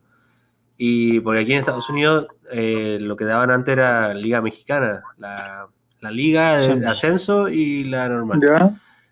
y 0.77 1.21
porque 1.21 1.41
aquí 1.41 1.53
en 1.53 1.59
Estados 1.59 1.91
Unidos 1.91 2.29
eh, 2.51 2.99
lo 3.01 3.16
que 3.16 3.25
daban 3.25 3.51
antes 3.51 3.73
era 3.73 4.14
Liga 4.14 4.41
Mexicana, 4.41 5.03
la, 5.16 5.69
la 6.01 6.11
Liga 6.11 6.59
de 6.59 6.87
Ascenso 6.87 7.49
y 7.49 7.85
la 7.85 8.09
normal. 8.09 8.41
¿Ya? 8.41 8.71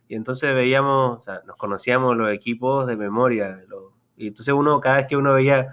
Y 0.08 0.14
entonces 0.14 0.54
veíamos, 0.54 1.18
o 1.18 1.20
sea, 1.20 1.42
nos 1.46 1.56
conocíamos 1.56 2.16
los 2.16 2.30
equipos 2.32 2.86
de 2.86 2.96
memoria. 2.96 3.58
y 4.16 4.28
entonces 4.28 4.54
uno, 4.54 4.80
cada 4.80 4.98
vez 4.98 5.06
que 5.08 5.16
uno 5.16 5.32
veía 5.32 5.68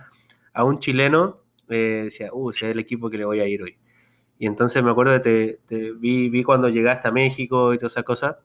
a 0.53 0.63
un 0.63 0.79
chileno, 0.79 1.41
eh, 1.69 2.01
decía, 2.05 2.29
uh, 2.33 2.49
ese 2.49 2.65
es 2.65 2.71
el 2.71 2.79
equipo 2.79 3.09
que 3.09 3.17
le 3.17 3.25
voy 3.25 3.39
a 3.39 3.47
ir 3.47 3.61
hoy. 3.61 3.77
Y 4.39 4.47
entonces 4.47 4.83
me 4.83 4.91
acuerdo 4.91 5.21
que 5.21 5.59
te, 5.67 5.91
vi, 5.93 6.29
vi, 6.29 6.43
cuando 6.43 6.67
llegaste 6.67 7.07
a 7.07 7.11
México 7.11 7.73
y 7.73 7.77
todas 7.77 7.93
esas 7.93 8.03
cosas. 8.03 8.37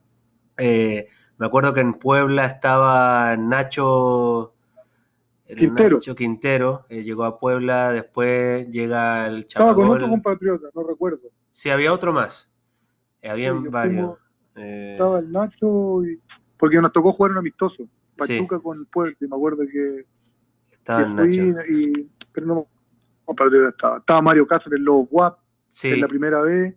Eh, 0.59 1.09
me 1.39 1.47
acuerdo 1.47 1.73
que 1.73 1.81
en 1.81 1.95
Puebla 1.95 2.47
estaba 2.47 3.37
Nacho 3.37 4.55
Quintero. 5.57 5.97
Nacho 5.97 6.15
Quintero. 6.15 6.87
Eh, 6.89 7.03
llegó 7.03 7.25
a 7.25 7.39
Puebla, 7.39 7.93
después 7.93 8.69
llega 8.69 9.27
el 9.27 9.41
Estaba 9.41 9.75
con 9.75 9.89
otro 9.89 10.09
compatriota, 10.09 10.69
no 10.75 10.83
recuerdo. 10.83 11.31
Sí, 11.51 11.71
había 11.71 11.93
otro 11.93 12.13
más. 12.13 12.51
habían 13.23 13.71
varios. 13.71 14.19
Eh, 14.57 14.93
estaba 14.93 15.21
el 15.21 15.31
Nacho, 15.31 16.05
y, 16.05 16.21
porque 16.57 16.81
nos 16.81 16.93
tocó 16.93 17.13
jugar 17.13 17.33
un 17.33 17.39
amistoso, 17.39 17.89
Pachuca 18.17 18.59
con 18.59 18.85
Puebla, 18.87 19.17
y 19.21 19.27
me 19.27 19.37
acuerdo 19.37 19.63
que, 19.71 20.07
estaba 20.73 21.07
fui, 21.07 21.55
y, 21.71 22.11
pero 22.33 22.47
no, 22.47 22.67
no 23.27 23.69
estaba. 23.69 23.99
Estaba 23.99 24.23
Mario 24.23 24.47
Cáceres, 24.47 24.81
los 24.81 25.09
WAP, 25.69 25.85
en 25.85 26.01
la 26.01 26.09
primera 26.09 26.41
vez. 26.41 26.77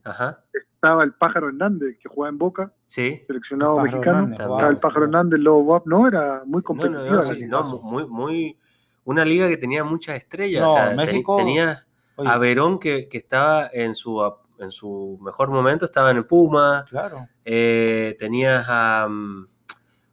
Estaba 0.54 1.04
el 1.04 1.14
Pájaro 1.14 1.50
Hernández, 1.50 1.98
que 2.00 2.10
jugaba 2.10 2.30
en 2.30 2.38
Boca, 2.38 2.74
seleccionado 2.88 3.80
mexicano. 3.82 4.32
estaba 4.32 4.68
el 4.68 4.78
Pájaro 4.78 5.06
Hernández, 5.06 5.40
los 5.40 5.62
WAP, 5.64 5.88
no, 5.88 6.08
era 6.08 6.42
muy 6.46 6.62
competitiva. 6.62 7.24
No, 7.48 7.82
muy, 7.82 8.08
muy, 8.08 8.58
una 9.04 9.26
liga 9.26 9.48
que 9.48 9.58
tenía 9.58 9.84
muchas 9.84 10.18
estrellas. 10.18 10.96
México, 10.96 11.38
tenía 11.38 11.86
a 12.18 12.38
Verón 12.38 12.80
que, 12.80 13.08
que 13.10 13.18
estaba 13.18 13.70
en 13.72 13.96
su 13.96 14.22
en 14.62 14.72
su 14.72 15.20
mejor 15.22 15.50
momento 15.50 15.86
estaban 15.86 16.18
en 16.18 16.24
Puma. 16.24 16.86
Claro. 16.90 17.28
Eh, 17.44 18.16
tenías 18.20 18.66
a. 18.70 19.08
Mm, 19.10 19.48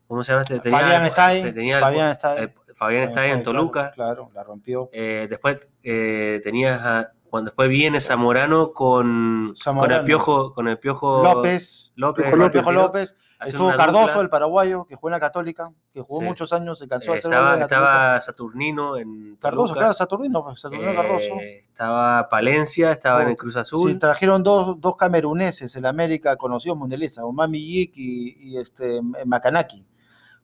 ¿Cómo 0.07 0.25
se 0.25 0.33
llama? 0.33 0.43
Este? 0.43 0.61
Tenía, 0.61 0.79
Fabián 0.79 1.11
Stein. 1.11 1.55
Tenía 1.55 1.81
Fabián 1.81 2.15
Stein. 2.15 2.55
Fabián 2.75 3.11
Stein 3.11 3.33
en 3.35 3.43
Toluca. 3.43 3.93
Claro, 3.95 4.31
la 4.35 4.43
rompió. 4.43 4.89
Eh, 4.93 5.27
después 5.29 5.59
eh, 5.83 6.41
tenías 6.43 6.81
a, 6.83 7.13
cuando 7.29 7.51
después 7.51 7.69
viene 7.69 8.01
Zamorano 8.01 8.73
con, 8.73 9.55
con 9.65 9.91
el 9.93 10.05
piojo, 10.05 10.53
con 10.55 10.69
el 10.69 10.79
piojo 10.79 11.23
López. 11.23 11.93
López. 11.97 12.27
Piojo 12.53 12.73
López. 12.73 13.15
Estuvo 13.45 13.73
Cardoso, 13.73 14.21
el 14.21 14.29
paraguayo, 14.29 14.85
que 14.85 14.97
jugó 14.97 15.11
en 15.11 15.13
la 15.13 15.21
Católica, 15.21 15.71
que 15.93 16.01
jugó 16.01 16.23
muchos 16.23 16.53
años, 16.53 16.77
se 16.79 16.89
cansó 16.89 17.13
de 17.13 17.19
hacer 17.19 17.31
Estaba, 17.31 17.61
estaba 17.61 18.21
Saturnino 18.21 18.97
en. 18.97 19.37
Cardoso, 19.37 19.75
claro, 19.75 19.95
Saturnino, 19.95 20.43
pues, 20.43 20.61
Saturnino 20.61 20.93
Cardoso. 20.93 21.35
Eh, 21.41 21.61
estaba 21.61 22.29
Palencia, 22.29 22.91
estaba 22.91 23.23
en 23.23 23.29
el 23.29 23.37
Cruz 23.37 23.55
Azul. 23.57 23.93
Sí, 23.93 23.99
trajeron 23.99 24.43
dos, 24.43 24.81
dos 24.81 24.97
cameruneses 24.97 25.77
en 25.77 25.87
América 25.87 26.37
conocidos 26.37 26.77
mundialistas, 26.79 27.23
Omami 27.23 27.65
Yik 27.65 27.93
y, 27.97 28.37
y 28.41 28.59
este, 28.59 29.01
Macanaki. 29.25 29.87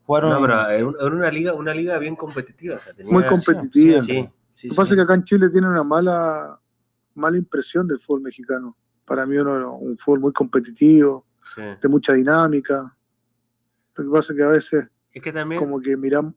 Jugaron... 0.06 0.30
No, 0.30 0.40
pero 0.40 0.96
era 1.00 1.16
una 1.16 1.30
liga, 1.30 1.54
una 1.54 1.74
liga 1.74 1.98
bien 1.98 2.14
competitiva. 2.14 2.78
Muy 3.06 3.24
competitiva. 3.24 4.02
Sí, 4.02 4.22
Lo 4.64 4.70
que 4.70 4.76
pasa 4.76 4.92
es 4.92 4.96
que 4.96 5.02
acá 5.02 5.14
en 5.14 5.24
Chile 5.24 5.50
tiene 5.50 5.66
una 5.66 5.82
mala, 5.82 6.56
mala 7.14 7.36
impresión 7.36 7.86
del 7.86 8.00
fútbol 8.00 8.22
mexicano. 8.22 8.76
Para 9.04 9.26
mí, 9.26 9.36
uno, 9.36 9.76
un 9.76 9.96
fútbol 9.98 10.20
muy 10.20 10.32
competitivo 10.32 11.26
de 11.56 11.88
mucha 11.88 12.14
dinámica. 12.14 12.96
Lo 13.96 14.04
que 14.04 14.10
pasa 14.10 14.32
es 14.32 14.36
que 14.36 14.44
a 14.44 14.48
veces 14.48 14.88
es 15.12 15.22
que 15.22 15.32
también... 15.32 15.60
como 15.60 15.80
que 15.80 15.96
miramos, 15.96 16.34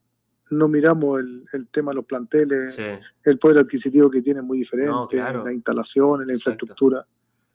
no 0.51 0.67
miramos 0.67 1.21
el, 1.53 1.67
tema 1.69 1.91
de 1.91 1.95
los 1.95 2.05
planteles, 2.05 2.78
el 3.23 3.39
poder 3.39 3.59
adquisitivo 3.59 4.09
que 4.09 4.21
tiene 4.21 4.41
muy 4.41 4.59
diferente, 4.59 5.17
la 5.17 5.51
instalación, 5.51 6.25
la 6.25 6.34
infraestructura. 6.34 7.05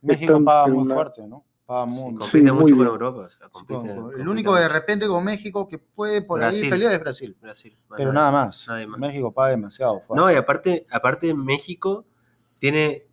México 0.02 0.42
paga 0.44 0.72
muy 0.72 0.92
fuerte, 0.92 1.26
¿no? 1.26 1.44
Paga 1.64 1.86
muy, 1.86 2.16
compite 2.16 2.52
mucho 2.52 2.76
con 2.76 2.86
Europa. 2.86 3.28
el 4.18 4.28
único 4.28 4.56
de 4.56 4.68
repente 4.68 5.06
con 5.06 5.24
México 5.24 5.68
que 5.68 5.78
puede 5.78 6.22
por 6.22 6.42
ahí 6.42 6.68
pelear 6.68 6.92
es 6.94 7.00
Brasil. 7.00 7.36
Pero 7.96 8.12
nada 8.12 8.32
más. 8.32 8.66
México 8.98 9.32
paga 9.32 9.50
demasiado 9.50 10.00
fuerte. 10.00 10.16
No, 10.16 10.30
y 10.30 10.34
aparte, 10.34 10.84
aparte 10.90 11.32
México 11.34 12.04
tiene 12.58 13.06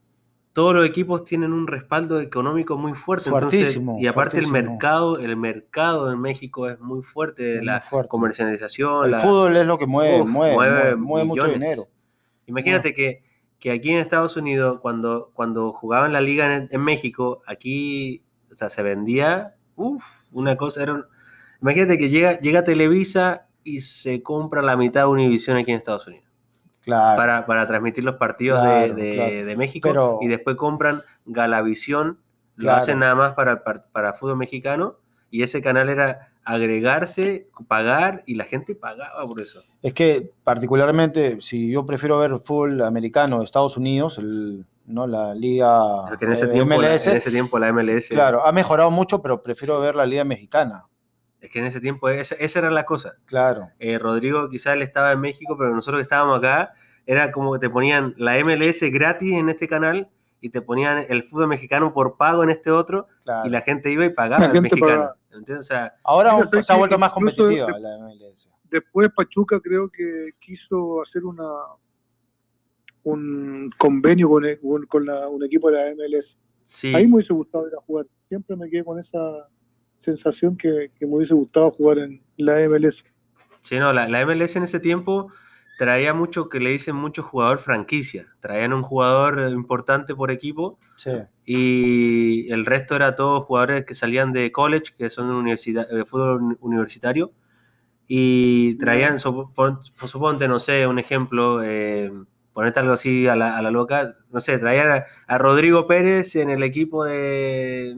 todos 0.54 0.74
los 0.74 0.86
equipos 0.86 1.24
tienen 1.24 1.54
un 1.54 1.68
respaldo 1.68 2.20
económico 2.20 2.78
muy 2.78 2.94
fuerte. 2.94 3.30
y 4.00 4.08
aparte 4.08 4.40
el 4.40 4.48
mercado, 4.48 5.20
el 5.20 5.38
mercado 5.38 6.12
en 6.12 6.20
México 6.20 6.70
es 6.70 6.80
muy 6.80 7.02
fuerte, 7.02 7.64
la 7.64 7.84
comercialización. 8.08 9.14
El 9.14 9.20
fútbol 9.20 9.56
es 9.56 9.66
lo 9.66 9.78
que 9.78 9.86
mueve, 9.86 10.24
mueve, 10.24 10.96
mueve, 10.96 11.26
mucho 11.26 11.48
dinero. 11.48 11.84
Imagínate 12.48 12.94
que, 12.94 13.24
que, 13.60 13.72
aquí 13.72 13.92
en 13.92 14.00
Estados 14.00 14.38
Unidos, 14.38 14.80
cuando, 14.82 15.32
cuando 15.34 15.72
jugaban 15.72 16.14
la 16.14 16.22
liga 16.22 16.68
en, 16.70 16.82
México, 16.82 17.44
aquí 17.46 18.24
o 18.52 18.56
sea, 18.56 18.70
se 18.70 18.82
vendía, 18.82 19.56
uff, 19.76 20.04
una 20.32 20.58
cosa, 20.58 20.82
era 20.82 21.06
imagínate 21.62 21.98
que 22.00 22.10
llega, 22.10 22.40
llega 22.40 22.64
Televisa 22.64 23.48
y 23.64 23.82
se 23.82 24.24
compra 24.24 24.64
la 24.64 24.76
mitad 24.76 25.02
de 25.02 25.08
Univision 25.08 25.58
aquí 25.58 25.72
en 25.72 25.78
Estados 25.78 26.08
Unidos 26.08 26.29
para, 26.90 27.46
para, 27.46 27.68
transmitir 27.68 28.04
los 28.04 28.16
partidos 28.16 28.64
de, 28.64 29.44
de, 29.46 29.56
México 29.58 30.20
y 30.22 30.28
después 30.28 30.56
compran 30.56 31.02
Galavisión, 31.26 32.20
lo 32.56 32.72
hacen 32.74 33.00
nada 33.00 33.16
más 33.16 33.34
para, 33.34 33.64
para, 33.64 34.14
fútbol 34.14 34.38
mexicano 34.38 34.98
y 35.32 35.44
ese 35.44 35.62
canal 35.62 35.90
era 35.90 36.30
agregarse, 36.44 37.46
pagar 37.68 38.24
y 38.26 38.36
la 38.36 38.46
gente 38.46 38.76
pagaba 38.76 39.26
por 39.26 39.40
eso. 39.40 39.62
Es 39.82 39.94
que 39.94 40.34
particularmente 40.44 41.40
si 41.42 41.72
yo 41.72 41.86
prefiero 41.86 42.18
ver 42.20 42.40
fútbol 42.40 42.82
americano 42.82 43.40
de 43.40 43.46
Estados 43.46 43.78
Unidos, 43.78 44.18
el, 44.18 44.66
¿no? 44.90 45.08
la 45.08 45.34
liga 45.36 46.08
en 46.20 46.32
ese, 46.32 46.48
tiempo, 46.48 46.76
MLS, 46.76 47.08
en 47.08 47.18
ese 47.18 47.32
tiempo 47.32 47.60
la 47.60 47.72
MLS 47.72 48.10
claro, 48.10 48.46
ha 48.46 48.52
mejorado 48.52 48.92
mucho, 48.92 49.22
pero 49.22 49.42
prefiero 49.42 49.80
ver 49.80 49.96
la 49.96 50.06
liga 50.06 50.24
mexicana. 50.24 50.86
Es 51.42 51.50
que 51.50 51.60
en 51.60 51.66
ese 51.66 51.80
tiempo 51.80 52.10
esa, 52.10 52.36
era 52.36 52.70
la 52.70 52.86
cosa. 52.86 53.16
Claro. 53.26 53.70
Eh, 53.80 53.98
Rodrigo 53.98 54.50
quizás 54.50 54.74
él 54.74 54.82
estaba 54.82 55.12
en 55.14 55.22
México, 55.22 55.56
pero 55.58 55.74
nosotros 55.74 56.00
que 56.00 56.04
estábamos 56.04 56.40
acá, 56.40 56.74
era 57.06 57.32
como 57.32 57.54
que 57.54 57.60
te 57.60 57.70
ponían 57.70 58.14
la 58.18 58.38
MLS 58.44 58.82
gratis 58.92 59.34
en 59.34 59.50
este 59.50 59.68
canal 59.68 60.10
y 60.42 60.50
te 60.50 60.62
ponían 60.62 61.06
el 61.10 61.24
fútbol 61.24 61.48
mexicano 61.48 61.94
por 61.94 62.18
pago 62.18 62.44
en 62.44 62.50
este 62.50 62.72
otro 62.72 63.08
y 63.46 63.50
la 63.50 63.62
gente 63.62 63.92
iba 63.92 64.06
y 64.06 64.10
pagaba 64.10 64.46
el 64.46 64.62
mexicano. 64.62 65.10
Ahora 66.04 66.44
se 66.44 66.74
ha 66.74 66.76
vuelto 66.76 66.98
más 66.98 67.12
competitiva 67.12 67.78
la 67.80 67.98
MLS. 67.98 68.50
Después 68.70 69.10
Pachuca 69.16 69.60
creo 69.60 69.90
que 69.90 70.32
quiso 70.40 71.02
hacer 71.02 71.26
una 71.26 71.44
un 73.04 73.72
convenio 73.78 74.30
con, 74.30 74.44
con 74.88 75.10
un 75.10 75.44
equipo 75.44 75.72
de 75.72 75.78
la 75.78 75.96
MLS. 75.96 76.38
Ahí 76.94 77.08
me 77.08 77.16
hubiese 77.16 77.34
gustado 77.34 77.68
ir 77.68 77.74
a 77.74 77.82
jugar. 77.82 78.06
Siempre 78.28 78.56
me 78.56 78.70
quedé 78.70 78.84
con 78.84 79.00
esa 79.00 79.18
sensación 80.00 80.58
que, 80.58 80.92
me 81.00 81.08
hubiese 81.08 81.34
gustado 81.34 81.72
jugar 81.72 82.00
en 82.00 82.22
la 82.38 82.56
MLS. 82.68 83.06
Sí, 83.62 83.78
no, 83.78 83.94
la, 83.94 84.08
MLS 84.26 84.56
en 84.56 84.64
ese 84.64 84.80
tiempo 84.80 85.32
traía 85.78 86.14
mucho 86.14 86.50
que 86.50 86.60
le 86.60 86.72
dicen 86.72 86.96
mucho 86.96 87.22
jugador 87.22 87.60
franquicia. 87.60 88.26
Traían 88.40 88.74
un 88.74 88.82
jugador 88.82 89.40
importante 89.52 90.16
por 90.16 90.32
equipo 90.32 90.80
y 91.46 92.52
el 92.52 92.66
resto 92.66 92.96
era 92.96 93.16
todos 93.16 93.46
jugadores 93.46 93.86
que 93.86 93.94
salían 93.94 94.34
de 94.34 94.52
college, 94.52 94.94
que 94.98 95.10
son 95.10 95.30
de, 95.30 95.36
universidad, 95.36 95.88
de 95.88 96.06
fútbol 96.06 96.58
universitario. 96.62 97.32
Y 98.08 98.76
traían, 98.76 99.20
suponte, 99.20 100.48
no 100.48 100.60
sé, 100.60 100.88
un 100.88 100.98
ejemplo, 100.98 101.62
eh, 101.64 102.12
ponerte 102.54 102.80
algo 102.80 102.94
así 102.94 103.28
a 103.28 103.36
la, 103.36 103.62
loca, 103.70 104.16
no 104.32 104.40
sé, 104.40 104.58
traían 104.58 105.04
a, 105.28 105.38
Rodrigo 105.38 105.86
Pérez 105.86 106.36
en 106.36 106.50
el 106.50 106.64
equipo 106.64 107.06
de, 107.06 107.96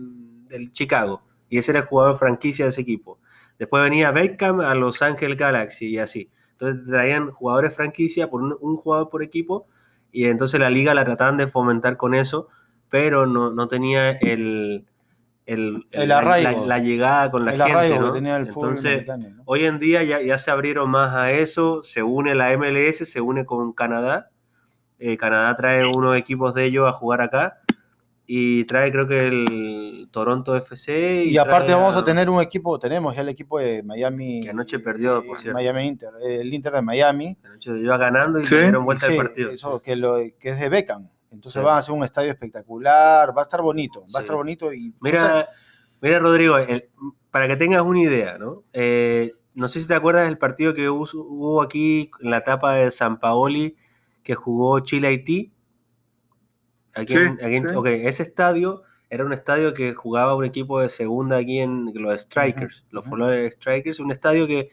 del 0.49 0.71
Chicago 0.73 1.23
y 1.51 1.57
ese 1.57 1.73
era 1.73 1.81
el 1.81 1.85
jugador 1.85 2.17
franquicia 2.17 2.63
de 2.63 2.69
ese 2.69 2.81
equipo. 2.81 3.19
Después 3.59 3.83
venía 3.83 4.09
Beckham 4.11 4.61
a 4.61 4.73
Los 4.73 5.01
Ángeles 5.01 5.37
Galaxy 5.37 5.87
y 5.87 5.99
así. 5.99 6.31
Entonces 6.53 6.87
traían 6.87 7.29
jugadores 7.29 7.75
franquicia 7.75 8.29
por 8.29 8.41
un, 8.41 8.77
jugador 8.77 9.09
por 9.09 9.21
equipo 9.21 9.67
y 10.13 10.27
entonces 10.27 10.61
la 10.61 10.69
liga 10.69 10.93
la 10.93 11.03
trataban 11.03 11.35
de 11.35 11.47
fomentar 11.47 11.97
con 11.97 12.15
eso, 12.15 12.47
pero 12.89 13.25
no, 13.25 13.51
no 13.51 13.67
tenía 13.67 14.11
el, 14.11 14.85
el, 15.45 15.85
la, 15.91 16.79
llegada 16.79 17.29
con 17.29 17.43
la 17.43 17.51
gente. 17.51 17.99
¿no? 17.99 18.15
Entonces, 18.15 19.05
hoy 19.43 19.65
en 19.65 19.77
día 19.77 20.03
ya, 20.03 20.21
ya, 20.21 20.37
se 20.37 20.51
abrieron 20.51 20.89
más 20.89 21.13
a 21.13 21.31
eso, 21.31 21.83
se 21.83 22.01
une 22.01 22.33
la 22.33 22.57
MLS, 22.57 23.09
se 23.09 23.19
une 23.19 23.45
con 23.45 23.73
Canadá. 23.73 24.29
Eh, 24.99 25.17
Canadá 25.17 25.53
trae 25.57 25.85
unos 25.85 26.15
equipos 26.15 26.53
de 26.53 26.63
ellos 26.63 26.87
a 26.87 26.93
jugar 26.93 27.21
acá 27.21 27.60
y 28.33 28.63
trae 28.63 28.93
creo 28.93 29.05
que 29.09 29.27
el 29.27 30.07
Toronto 30.09 30.55
FC. 30.55 31.25
Y, 31.25 31.37
aparte 31.37 31.73
vamos 31.73 31.97
a... 31.97 32.05
tener 32.05 32.29
un 32.29 32.41
equipo, 32.41 32.79
tenemos 32.79 33.13
ya 33.13 33.23
el 33.23 33.27
equipo 33.27 33.59
de 33.59 33.83
Miami. 33.83 34.39
Que 34.39 34.51
anoche 34.51 34.79
perdió, 34.79 35.21
por 35.25 35.37
cierto. 35.37 35.57
Miami 35.57 35.85
Inter, 35.85 36.11
el 36.23 36.53
Inter 36.53 36.71
de 36.71 36.81
Miami. 36.81 37.37
Anoche 37.43 37.77
iba 37.77 37.97
ganando 37.97 38.39
y 38.39 38.43
dieron 38.43 38.85
vuelta 38.85 39.07
al 39.07 39.17
partido. 39.17 39.49
Eso, 39.49 39.81
que, 39.81 39.97
lo, 39.97 40.15
que 40.39 40.49
es 40.51 40.61
de 40.61 40.69
Beckham. 40.69 41.09
Entonces 41.29 41.61
va 41.61 41.77
a 41.77 41.81
ser 41.81 41.93
un 41.93 42.05
estadio 42.05 42.31
espectacular, 42.31 43.35
va 43.35 43.41
a 43.41 43.43
estar 43.43 43.61
bonito, 43.61 44.05
va 44.15 44.19
a 44.19 44.21
estar 44.21 44.37
bonito 44.37 44.71
y... 44.71 44.93
Mira, 45.01 45.49
mira 45.99 46.19
Rodrigo, 46.19 46.55
para 47.31 47.49
que 47.49 47.57
tengas 47.57 47.81
una 47.81 47.99
idea, 47.99 48.37
¿no? 48.37 48.63
Eh, 48.71 49.33
no 49.55 49.67
sé 49.67 49.81
si 49.81 49.87
te 49.87 49.93
acuerdas 49.93 50.23
del 50.23 50.37
partido 50.37 50.73
que 50.73 50.89
hubo, 50.89 51.61
aquí 51.61 52.09
en 52.21 52.29
la 52.29 52.37
etapa 52.37 52.75
de 52.75 52.91
San 52.91 53.19
Paoli 53.19 53.75
que 54.23 54.35
jugó 54.35 54.79
Chile-Haití. 54.79 55.51
Aquí, 56.95 57.15
ese 57.15 58.23
estadio 58.23 58.83
era 59.09 59.25
un 59.25 59.33
estadio 59.33 59.73
que 59.73 59.93
jugaba 59.93 60.35
un 60.35 60.45
equipo 60.45 60.79
de 60.79 60.89
segunda 60.89 61.37
aquí 61.37 61.59
en 61.59 61.91
los 61.93 62.21
Strikers, 62.21 62.85
los 62.91 63.05
Flores 63.05 63.53
Strikers, 63.55 63.99
un 63.99 64.11
estadio 64.11 64.47
que 64.47 64.69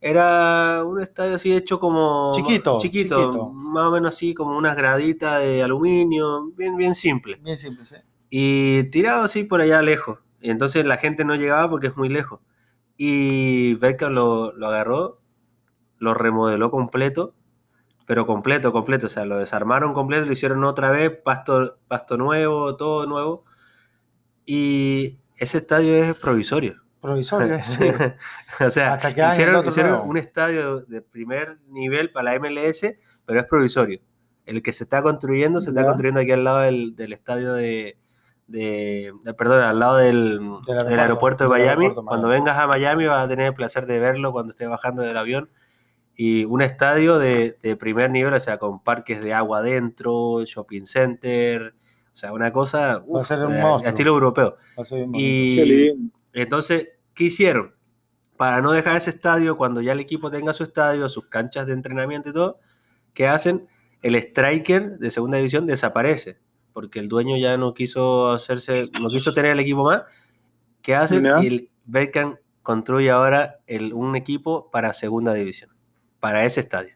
era 0.00 0.82
un 0.84 1.00
estadio 1.00 1.36
así 1.36 1.52
hecho 1.52 1.78
como... 1.78 2.32
Chiquito, 2.34 2.78
chiquito, 2.80 3.50
Más 3.52 3.84
o 3.86 3.92
menos 3.92 4.14
así 4.14 4.34
como 4.34 4.56
unas 4.56 4.76
graditas 4.76 5.40
de 5.40 5.62
aluminio, 5.62 6.50
bien, 6.56 6.76
bien 6.76 6.94
simple. 6.94 7.38
Bien 7.42 7.56
simple, 7.56 7.86
sí. 7.86 7.96
Y 8.28 8.84
tirado 8.90 9.22
así 9.22 9.44
por 9.44 9.60
allá 9.60 9.80
lejos. 9.82 10.18
Y 10.40 10.50
entonces 10.50 10.84
la 10.84 10.96
gente 10.96 11.24
no 11.24 11.36
llegaba 11.36 11.70
porque 11.70 11.86
es 11.86 11.96
muy 11.96 12.08
lejos. 12.08 12.40
Y 12.96 13.74
Beckham 13.74 14.12
lo, 14.12 14.52
lo 14.52 14.66
agarró, 14.66 15.20
lo 15.98 16.14
remodeló 16.14 16.70
completo, 16.72 17.34
pero 18.12 18.26
completo, 18.26 18.72
completo. 18.72 19.06
O 19.06 19.08
sea, 19.08 19.24
lo 19.24 19.38
desarmaron 19.38 19.94
completo, 19.94 20.26
lo 20.26 20.32
hicieron 20.34 20.62
otra 20.64 20.90
vez, 20.90 21.10
pasto, 21.24 21.78
pasto 21.88 22.18
nuevo, 22.18 22.76
todo 22.76 23.06
nuevo. 23.06 23.46
Y 24.44 25.18
ese 25.38 25.56
estadio 25.56 25.94
es 25.94 26.14
provisorio 26.14 26.82
provisorio. 27.00 27.56
o 28.60 28.70
sea, 28.70 29.00
hicieron, 29.32 30.08
un 30.08 30.18
estadio 30.18 30.82
de 30.82 31.00
primer 31.00 31.56
nivel 31.68 32.12
para 32.12 32.34
la 32.34 32.38
MLS, 32.38 32.84
pero 33.24 33.40
es 33.40 33.46
provisorio. 33.46 34.02
El 34.44 34.62
que 34.62 34.74
se 34.74 34.84
está 34.84 35.00
construyendo 35.00 35.62
se 35.62 35.70
está 35.70 35.86
construyendo 35.86 36.20
aquí 36.20 36.32
al 36.32 36.44
lado 36.44 36.58
del, 36.58 36.94
estadio 36.98 37.54
de, 37.54 37.96
perdón, 39.38 39.62
al 39.62 39.78
lado 39.78 39.96
del, 39.96 40.38
aeropuerto, 40.68 41.44
de 41.44 41.50
Miami. 41.50 41.94
Cuando 41.94 42.28
vengas 42.28 42.58
a 42.58 42.66
Miami 42.66 43.06
vas 43.06 43.24
a 43.24 43.28
tener 43.28 43.46
el 43.46 43.54
placer 43.54 43.86
de 43.86 43.98
verlo 43.98 44.32
cuando 44.32 44.52
estés 44.52 44.68
bajando 44.68 45.00
del 45.00 45.16
avión. 45.16 45.48
Y 46.14 46.44
un 46.44 46.62
estadio 46.62 47.18
de, 47.18 47.56
primer 47.78 48.10
nivel, 48.10 48.34
o 48.34 48.40
sea, 48.40 48.58
con 48.58 48.82
parques 48.82 49.22
de 49.22 49.32
agua 49.32 49.58
adentro, 49.58 50.44
shopping 50.44 50.86
center, 50.86 51.74
o 52.12 52.16
sea, 52.16 52.32
una 52.32 52.52
cosa 52.52 53.02
uf, 53.06 53.30
estilo 53.84 54.12
europeo. 54.12 54.56
y, 55.14 55.92
entonces, 56.32 56.90
¿qué 57.14 57.24
hicieron? 57.24 57.74
Para 58.36 58.60
no 58.60 58.72
dejar 58.72 58.96
ese 58.96 59.10
estadio, 59.10 59.56
cuando 59.56 59.80
ya 59.80 59.92
el 59.92 60.00
equipo 60.00 60.30
tenga 60.30 60.52
su 60.52 60.64
estadio, 60.64 61.08
sus 61.08 61.26
canchas 61.26 61.66
de 61.66 61.72
entrenamiento 61.72 62.30
y 62.30 62.32
todo, 62.32 62.58
¿qué 63.14 63.26
hacen? 63.26 63.68
El 64.02 64.16
striker 64.16 64.98
de 64.98 65.10
segunda 65.10 65.38
división 65.38 65.66
desaparece, 65.66 66.38
porque 66.72 66.98
el 66.98 67.08
dueño 67.08 67.36
ya 67.38 67.56
no 67.56 67.72
quiso 67.72 68.32
hacerse, 68.32 68.90
no 69.00 69.08
quiso 69.08 69.32
tener 69.32 69.52
el 69.52 69.60
equipo 69.60 69.84
más. 69.84 70.02
¿Qué 70.82 70.96
hacen? 70.96 71.24
Y 71.42 71.46
el 71.46 71.70
Beckham 71.84 72.36
construye 72.62 73.10
ahora 73.10 73.60
el, 73.66 73.92
un 73.92 74.16
equipo 74.16 74.70
para 74.70 74.92
segunda 74.92 75.34
división, 75.34 75.70
para 76.22 76.44
ese 76.44 76.60
estadio. 76.60 76.94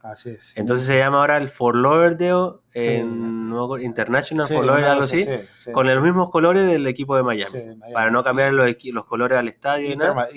Así 0.00 0.30
es. 0.30 0.52
Entonces 0.56 0.84
se 0.84 0.98
llama 0.98 1.18
ahora 1.18 1.36
el 1.36 1.48
Fort 1.48 1.76
Lauderdale 1.76 2.56
en 2.74 3.54
International 3.80 4.48
Fort 4.48 4.66
Lauderdale, 4.66 4.90
algo 4.90 5.04
así, 5.04 5.24
con 5.70 5.86
los 5.86 6.02
mismos 6.02 6.28
colores 6.28 6.66
del 6.66 6.84
equipo 6.88 7.16
de 7.16 7.22
Miami, 7.22 7.78
para 7.92 8.10
no 8.10 8.24
cambiar 8.24 8.52
los, 8.52 8.68
los 8.82 9.04
colores 9.04 9.38
al 9.38 9.46
estadio 9.46 9.92
y 9.92 9.96
nada. 9.96 10.28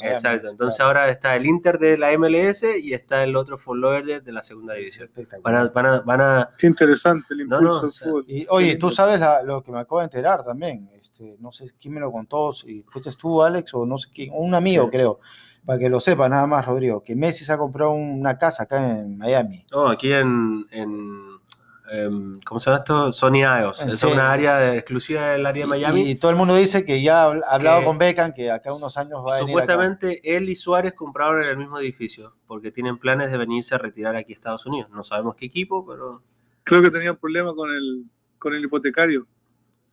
Exacto. 0.00 0.48
Entonces 0.48 0.80
ahora 0.80 1.10
está 1.10 1.36
el 1.36 1.44
Inter 1.44 1.78
de 1.78 1.98
la 1.98 2.16
MLS 2.16 2.64
y 2.82 2.94
está 2.94 3.22
el 3.22 3.36
otro 3.36 3.58
Fort 3.58 3.78
Lauderdale 3.78 4.20
de 4.22 4.32
la 4.32 4.42
segunda 4.42 4.72
división. 4.72 5.10
Van 5.42 5.54
a, 5.54 5.68
van 5.68 5.86
a, 5.86 6.00
van 6.00 6.20
a... 6.22 6.50
Qué 6.56 6.66
interesante 6.66 7.34
el 7.34 7.42
impulso 7.42 7.82
del 7.82 7.92
fútbol. 7.92 8.24
Y, 8.26 8.46
oye, 8.48 8.78
tú 8.78 8.90
sabes 8.90 9.20
lo 9.44 9.62
que 9.62 9.70
me 9.70 9.80
acabo 9.80 9.98
de 9.98 10.04
enterar 10.04 10.42
también. 10.42 10.88
Este, 10.94 11.36
no 11.40 11.52
sé 11.52 11.66
quién 11.78 11.92
me 11.92 12.00
lo 12.00 12.10
contó, 12.10 12.54
si 12.54 12.82
fuiste 12.88 13.10
tú, 13.12 13.42
Alex, 13.42 13.74
o 13.74 13.84
no 13.84 13.98
sé 13.98 14.08
quién, 14.14 14.30
un 14.32 14.54
amigo, 14.54 14.88
creo 14.88 15.20
para 15.64 15.78
que 15.78 15.88
lo 15.88 16.00
sepa 16.00 16.28
nada 16.28 16.46
más, 16.46 16.66
Rodrigo, 16.66 17.02
que 17.02 17.14
Messi 17.14 17.44
se 17.44 17.52
ha 17.52 17.58
comprado 17.58 17.92
una 17.92 18.36
casa 18.38 18.64
acá 18.64 18.98
en 18.98 19.16
Miami. 19.16 19.64
No, 19.70 19.88
aquí 19.88 20.12
en, 20.12 20.66
em, 20.70 22.40
¿cómo 22.44 22.58
se 22.58 22.70
llama 22.70 22.78
esto? 22.78 23.12
Sony 23.12 23.42
Isles. 23.44 23.80
Es 23.92 24.02
una 24.02 24.32
área 24.32 24.74
exclusiva 24.74 25.28
del 25.28 25.46
área 25.46 25.64
de 25.64 25.68
Miami. 25.68 26.10
Y, 26.10 26.14
todo 26.16 26.30
el 26.30 26.36
mundo 26.36 26.56
dice 26.56 26.84
que 26.84 27.02
ya 27.02 27.24
ha 27.24 27.32
hablado 27.48 27.84
con 27.84 27.98
Beckham, 27.98 28.32
que 28.32 28.50
acá 28.50 28.72
unos 28.72 28.96
años 28.96 29.20
va 29.24 29.36
a 29.36 29.38
venir 29.40 29.50
Supuestamente 29.50 30.36
él 30.36 30.48
y 30.48 30.56
Suárez 30.56 30.94
compraron 30.94 31.42
en 31.42 31.48
el 31.48 31.56
mismo 31.56 31.78
edificio, 31.78 32.34
porque 32.46 32.72
tienen 32.72 32.98
planes 32.98 33.30
de 33.30 33.38
venirse 33.38 33.74
a 33.74 33.78
retirar 33.78 34.16
aquí 34.16 34.32
a 34.32 34.36
Estados 34.36 34.66
Unidos. 34.66 34.90
No 34.90 35.04
sabemos 35.04 35.36
qué 35.36 35.46
equipo, 35.46 35.86
pero... 35.86 36.22
Creo 36.64 36.80
que 36.80 36.90
tenían 36.90 37.16
problemas 37.16 37.54
con 37.54 37.70
el, 37.70 38.04
con 38.38 38.54
el 38.54 38.64
hipotecario. 38.64 39.26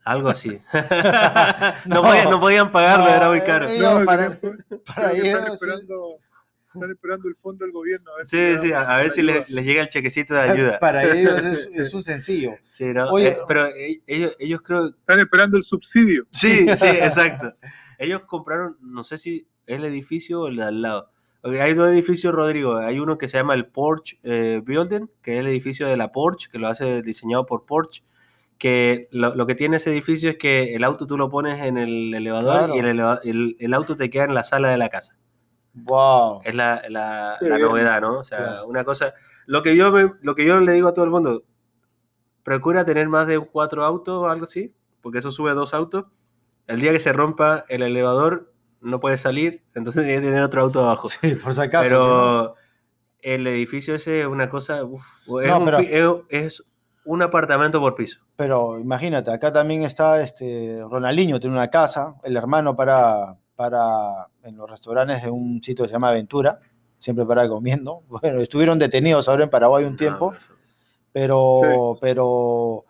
Algo 0.04 0.30
así. 0.30 0.60
no, 1.86 2.39
podían, 2.39 2.72
pagarlo, 2.72 3.08
era 3.10 3.30
muy 3.30 3.41
caro. 3.41 3.68
no, 3.70 4.06
para, 4.06 4.39
para 4.86 5.12
ellos, 5.12 5.26
están, 5.26 5.54
esperando, 5.54 6.20
están 6.74 6.91
esperando 6.91 7.28
el 7.28 7.36
fondo 7.36 7.66
del 7.66 7.74
gobierno. 7.74 8.12
A 8.12 8.18
ver 8.18 8.28
sí, 8.28 8.56
si 8.56 8.68
sí, 8.68 8.74
a, 8.74 8.97
ver 8.97 9.12
si 9.12 9.22
les, 9.22 9.47
llega 9.50 9.84
el 9.84 9.89
chequecito 9.89 10.34
de 10.34 10.41
ayuda. 10.41 10.80
Para 10.82 11.04
ellos 11.04 11.41
es, 11.74 11.93
un 11.93 12.04
sencillo. 12.04 12.56
Sí, 12.72 12.86
¿no? 12.86 13.18
Eh, 13.20 13.38
pero 13.47 13.68
e, 13.68 14.02
ellos, 14.08 14.36
ellos 14.39 14.62
creo... 14.64 14.88
Están 14.88 15.20
esperando 15.20 15.58
el 15.58 15.64
subsidio. 15.64 16.26
Sí, 16.32 16.66
sí, 16.76 16.88
exacto. 16.88 17.54
Ellos 17.97 18.22
compraron, 18.26 18.78
no 18.82 19.04
sé 19.04 19.18
si 19.18 19.47
es 19.68 19.78
el 19.78 19.86
edificio 19.86 20.41
o 20.41 20.47
el 20.47 20.56
de 20.56 20.64
al 20.64 20.82
lado. 20.82 21.12
Hay 21.43 21.74
dos 21.74 21.89
edificios, 21.89 22.34
Rodrigo. 22.34 22.78
Hay 22.78 23.00
uno 23.00 23.18
que 23.18 23.30
se 23.30 23.38
llama 23.38 23.54
el 23.54 23.68
Porsche 23.68 24.20
eh, 24.24 24.62
Building, 24.64 25.08
que 25.22 25.36
es 25.36 25.39
el 25.39 25.47
edificio 25.47 25.88
de 25.88 25.95
la 25.95 26.12
Porsche, 26.12 26.50
que 26.52 26.60
lo 26.60 26.68
hace 26.68 27.02
diseñado 27.02 27.45
por 27.45 27.66
Porsche 27.66 28.04
que 28.60 29.07
lo, 29.12 29.47
que 29.47 29.55
tiene 29.55 29.78
ese 29.78 29.89
edificio 29.89 30.30
es 30.30 30.38
que 30.38 30.76
el 30.76 30.84
auto 30.84 31.07
tú 31.07 31.18
lo 31.18 31.30
pones 31.30 31.64
en 31.64 31.78
el 31.78 32.14
elevador 32.14 32.76
y 32.76 32.80
el, 32.80 33.55
el, 33.57 33.74
auto 33.74 33.95
te 33.95 34.10
queda 34.10 34.26
en 34.26 34.34
la 34.34 34.43
sala 34.43 34.70
de 34.70 34.78
la 34.78 34.89
casa. 34.89 35.16
Wow. 35.74 36.41
Es 36.43 36.53
la, 36.53 36.82
la, 36.89 37.38
novedad, 37.41 38.01
¿no? 38.01 38.20
O 38.20 38.24
sea, 38.24 38.66
una 38.66 38.84
cosa. 38.84 39.14
Lo 39.45 39.64
que, 39.64 39.78
yo 39.78 39.89
lo 39.89 40.36
que 40.36 40.45
yo 40.45 40.60
le 40.60 40.74
digo 40.74 40.89
a 40.89 40.93
todo 40.93 41.05
el 41.05 41.12
mundo, 41.12 41.43
procura 42.43 42.84
tener 42.84 43.07
más 43.07 43.28
de 43.28 43.39
cuatro 43.39 43.86
autos 43.86 44.16
o 44.16 44.28
algo 44.28 44.43
así, 44.43 44.76
porque 45.01 45.20
eso 45.20 45.32
sube 45.32 45.53
dos 45.53 45.74
autos. 45.74 46.05
El 46.68 46.82
día 46.82 46.91
que 46.91 46.99
se 46.99 47.14
rompa 47.14 47.64
el 47.70 47.82
elevador, 47.82 48.51
no 48.82 48.99
puede 48.99 49.18
salir, 49.18 49.64
entonces 49.74 50.03
tiene 50.03 50.20
que 50.20 50.28
tener 50.28 50.43
otro 50.43 50.62
auto 50.62 50.82
abajo. 50.82 51.07
Sí, 51.10 51.36
por 51.36 51.53
si 51.53 51.62
acaso. 51.62 51.84
Pero 51.84 52.55
el 53.22 53.47
edificio 53.47 53.95
ese 53.95 54.22
es 54.22 54.28
una 54.28 54.49
cosa. 54.49 54.82
es, 55.41 56.03
es 56.30 56.64
un 57.10 57.24
apartamento 57.24 57.80
por 57.80 57.95
piso. 57.95 58.20
Pero 58.36 58.78
imagínate, 58.78 59.32
acá 59.32 59.51
también 59.51 59.82
está 59.82 60.22
este 60.22 60.80
Ronaldinho, 60.88 61.39
tiene 61.39 61.55
una 61.55 61.68
casa, 61.68 62.14
el 62.24 62.38
hermano 62.38 62.76
para, 62.76 63.36
para 63.55 64.28
en 64.43 64.55
los 64.55 64.70
restaurantes 64.70 65.24
de 65.24 65.32
un 65.32 65.62
sitio 65.64 65.86
que 65.86 65.89
se 65.89 65.93
llama 65.93 66.10
Aventura, 66.10 66.60
siempre 66.99 67.26
para 67.26 67.49
comiendo. 67.49 68.03
Bueno, 68.10 68.41
estuvieron 68.41 68.78
detenidos 68.78 69.28
ahora 69.28 69.45
en 69.45 69.49
Paraguay 69.49 69.86
un 69.86 69.95
tiempo, 69.95 70.36
pero, 71.12 71.97
pero, 71.99 72.86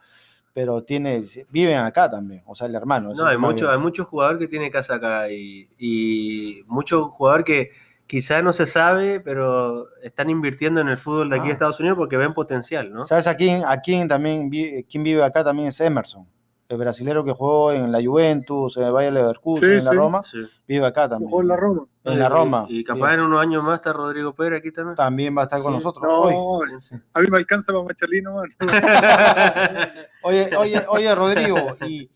pero 0.54 0.84
tiene, 0.84 1.24
viven 1.50 1.78
acá 1.78 2.10
también, 2.10 2.44
o 2.46 2.54
sea, 2.56 2.68
el 2.68 2.76
hermano. 2.76 3.14
No, 3.14 3.26
hay 3.26 3.38
muchos 3.38 3.70
hay 3.70 3.80
mucho 3.80 4.04
jugadores 4.04 4.40
que 4.42 4.50
tiene 4.50 4.70
casa 4.70 4.96
acá 4.96 5.32
y, 5.32 5.70
y 5.78 6.62
muchos 6.68 7.08
jugadores 7.08 7.46
que 7.46 7.72
quizá 8.10 8.42
no 8.42 8.54
se 8.54 8.66
sabe, 8.66 9.20
pero 9.20 9.86
están 10.02 10.32
invirtiendo 10.32 10.82
en 10.82 10.90
el 10.90 10.98
fútbol 10.98 11.30
de 11.30 11.36
aquí 11.36 11.46
de 11.46 11.52
ah. 11.52 11.54
Estados 11.54 11.80
Unidos 11.80 11.96
porque 11.96 12.18
ven 12.18 12.34
potencial, 12.34 12.92
¿no? 12.92 13.06
¿Sabes 13.06 13.28
a 13.28 13.36
quién, 13.36 13.64
a 13.64 13.80
quién 13.82 14.08
también 14.08 14.50
quién 14.50 15.04
vive 15.04 15.24
acá 15.24 15.44
también 15.44 15.68
es 15.68 15.80
Emerson? 15.80 16.28
El 16.68 16.78
brasilero 16.78 17.24
que 17.24 17.32
jugó 17.32 17.72
en 17.72 17.92
la 17.92 18.02
Juventus, 18.04 18.78
en 18.78 18.84
el 18.84 18.92
Valle 18.92 19.12
Leverkusen, 19.12 19.72
en 19.74 19.86
la 19.86 19.94
Roma, 19.94 20.22
vive 20.68 20.86
acá 20.86 21.08
también. 21.08 21.30
Jugó 21.30 21.44
en 21.44 21.48
la 21.50 21.56
Roma. 21.56 21.86
En 22.04 22.20
la 22.20 22.30
Roma. 22.30 22.66
Y, 22.68 22.84
capaz 22.84 23.14
en 23.14 23.22
unos 23.22 23.42
años 23.42 23.64
más 23.64 23.76
está 23.76 23.94
Rodrigo 23.94 24.34
Pérez 24.34 24.60
aquí 24.60 24.72
también. 24.72 24.96
También 24.96 25.38
va 25.38 25.42
a 25.42 25.44
estar 25.44 25.62
con 25.62 25.74
nosotros. 25.74 26.04
No, 26.04 26.22
hoy. 26.22 26.70
a 27.14 27.22
mí 27.22 27.28
me 27.30 27.38
alcanza 27.38 27.72
para 27.72 27.86
Machalino. 27.86 28.42
oye, 30.24 30.50
oye, 30.58 30.82
oye, 30.90 31.16
Rodrigo, 31.16 31.78
y 31.88 32.10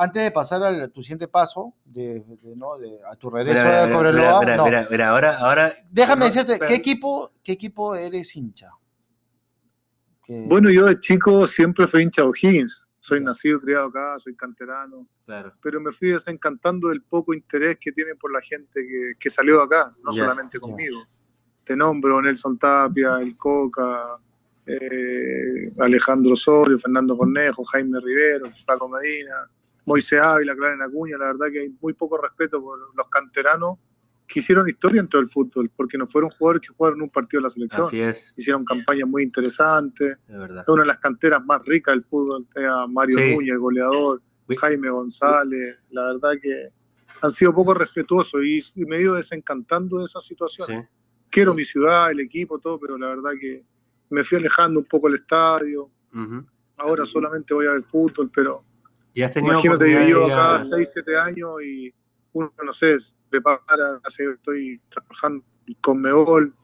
antes 0.00 0.22
de 0.22 0.30
pasar 0.30 0.62
a 0.62 0.88
tu 0.88 1.02
siguiente 1.02 1.26
paso, 1.26 1.74
de, 1.84 2.22
a 3.10 3.16
tu 3.16 3.30
regreso 3.30 3.66
a 3.66 3.90
Cobreloa. 3.90 4.40
Mira, 4.40 4.86
mira, 4.88 5.08
ahora, 5.08 5.38
ahora. 5.38 5.74
Déjame 5.90 6.26
decirte, 6.26 6.60
¿qué 6.60 6.74
equipo, 6.74 7.32
¿qué 7.42 7.52
equipo 7.52 7.96
eres 7.96 8.34
hincha? 8.36 8.70
Bueno, 10.28 10.70
yo 10.70 10.86
de 10.86 11.00
chico 11.00 11.46
siempre 11.48 11.88
fui 11.88 12.02
hincha 12.02 12.22
de 12.22 12.28
O'Higgins. 12.28 12.86
Soy 13.00 13.20
nacido, 13.20 13.60
criado 13.60 13.86
acá, 13.86 14.18
soy 14.20 14.36
canterano. 14.36 15.08
Claro. 15.26 15.52
Pero 15.60 15.80
me 15.80 15.90
fui 15.90 16.10
desencantando 16.10 16.90
del 16.90 17.02
poco 17.02 17.34
interés 17.34 17.78
que 17.80 17.90
tienen 17.90 18.16
por 18.18 18.32
la 18.32 18.40
gente 18.40 18.86
que, 19.18 19.30
salió 19.30 19.56
de 19.58 19.64
acá, 19.64 19.96
no 20.04 20.12
solamente 20.12 20.60
conmigo. 20.60 21.02
Te 21.64 21.74
nombro 21.76 22.22
Nelson 22.22 22.56
Tapia, 22.56 23.18
El 23.20 23.36
Coca, 23.36 24.16
eh, 24.64 25.72
Alejandro 25.80 26.34
Osorio, 26.34 26.78
Fernando 26.78 27.16
Cornejo, 27.16 27.64
Jaime 27.64 27.98
Rivero, 28.00 28.50
Flaco 28.50 28.88
Medina, 28.88 29.34
Moisés 29.88 30.20
Ávila, 30.20 30.54
Clarena 30.54 30.84
Acuña. 30.84 31.16
La 31.18 31.28
verdad 31.28 31.46
que 31.50 31.60
hay 31.60 31.74
muy 31.80 31.94
poco 31.94 32.18
respeto 32.18 32.60
por 32.62 32.78
los 32.94 33.08
canteranos 33.08 33.78
que 34.26 34.40
hicieron 34.40 34.68
historia 34.68 35.00
dentro 35.00 35.18
del 35.18 35.28
fútbol, 35.28 35.70
porque 35.74 35.96
no 35.96 36.06
fueron 36.06 36.30
jugadores 36.30 36.68
que 36.68 36.74
jugaron 36.74 37.00
un 37.00 37.08
partido 37.08 37.40
de 37.40 37.44
la 37.44 37.50
selección. 37.50 37.86
Así 37.86 38.00
es. 38.00 38.34
Hicieron 38.36 38.62
campañas 38.66 39.08
muy 39.08 39.22
interesantes. 39.22 40.18
Es 40.28 40.38
verdad. 40.38 40.64
una 40.68 40.82
de 40.82 40.86
las 40.86 40.98
canteras 40.98 41.42
más 41.42 41.62
ricas 41.64 41.94
del 41.94 42.04
fútbol. 42.04 42.46
Era 42.54 42.86
Mario 42.86 43.16
Núñez, 43.16 43.52
el 43.52 43.58
goleador, 43.58 44.20
Jaime 44.60 44.90
González. 44.90 45.76
La 45.90 46.04
verdad 46.12 46.32
que 46.42 46.68
han 47.22 47.32
sido 47.32 47.54
poco 47.54 47.72
respetuosos 47.72 48.42
y, 48.44 48.60
me 48.84 48.98
he 48.98 49.02
ido 49.02 49.14
desencantando 49.14 49.98
de 49.98 50.04
esa 50.04 50.20
situación. 50.20 50.86
Quiero 51.30 51.54
mi 51.54 51.64
ciudad, 51.64 52.10
el 52.10 52.20
equipo, 52.20 52.58
todo, 52.58 52.78
pero 52.78 52.98
la 52.98 53.08
verdad 53.08 53.32
que 53.40 53.64
me 54.10 54.22
fui 54.24 54.36
alejando 54.36 54.80
un 54.80 54.86
poco 54.86 55.08
el 55.08 55.14
estadio. 55.14 55.90
Ahora 56.76 57.06
solamente 57.06 57.54
voy 57.54 57.66
a 57.66 57.72
ver 57.72 57.82
fútbol, 57.82 58.30
pero 58.32 58.67
¿Y 59.14 59.22
has 59.22 59.32
tenido 59.32 59.54
imagínate, 59.54 60.08
yo 60.08 60.26
acá 60.26 60.58
6, 60.58 60.90
7 60.92 61.18
años 61.18 61.62
y 61.62 61.92
uno, 62.32 62.52
no 62.64 62.72
sé, 62.72 62.96
prepara, 63.30 64.00
estoy 64.06 64.80
trabajando 64.88 65.44
con 65.80 66.00
Meol, 66.00 66.54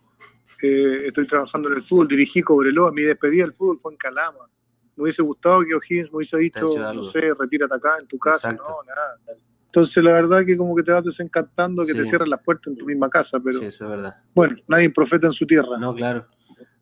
eh, 0.63 1.07
estoy 1.07 1.27
trabajando 1.27 1.69
en 1.69 1.77
el 1.77 1.83
fútbol, 1.83 2.09
dirigí 2.09 2.43
Cobreloa, 2.43 2.93
mi 2.93 3.03
despedida 3.03 3.45
del 3.45 3.55
fútbol 3.55 3.79
fue 3.81 3.93
en 3.93 3.99
Calama. 3.99 4.49
Me 4.97 5.03
hubiese 5.03 5.23
gustado 5.23 5.63
que 5.63 5.75
O'Higgins 5.75 6.11
me 6.13 6.19
hubiese 6.19 6.39
dicho, 6.39 6.75
no 6.77 7.03
sé, 7.03 7.35
retírate 7.39 7.75
acá 7.75 7.99
en 8.01 8.07
tu 8.07 8.19
casa, 8.19 8.53
no, 8.53 8.63
nada. 8.87 9.39
Entonces 9.67 10.05
la 10.05 10.13
verdad 10.13 10.45
que 10.45 10.57
como 10.57 10.77
que 10.77 10.85
te 10.85 10.93
vas 10.93 11.03
desencantando 11.03 11.85
que 11.85 11.95
te 11.95 12.05
cierren 12.05 12.31
las 12.31 12.41
puertas 12.43 12.69
en 12.69 12.77
tu 12.77 12.87
misma 12.87 13.11
casa, 13.11 13.41
pero 13.41 13.59
sí, 13.59 13.67
eso 13.67 13.85
es 13.85 13.91
verdad. 13.91 14.23
bueno, 14.33 14.57
nadie 14.69 14.89
profeta 14.91 15.27
en 15.27 15.33
su 15.33 15.47
tierra. 15.47 15.77
No, 15.79 15.95
claro. 15.95 16.29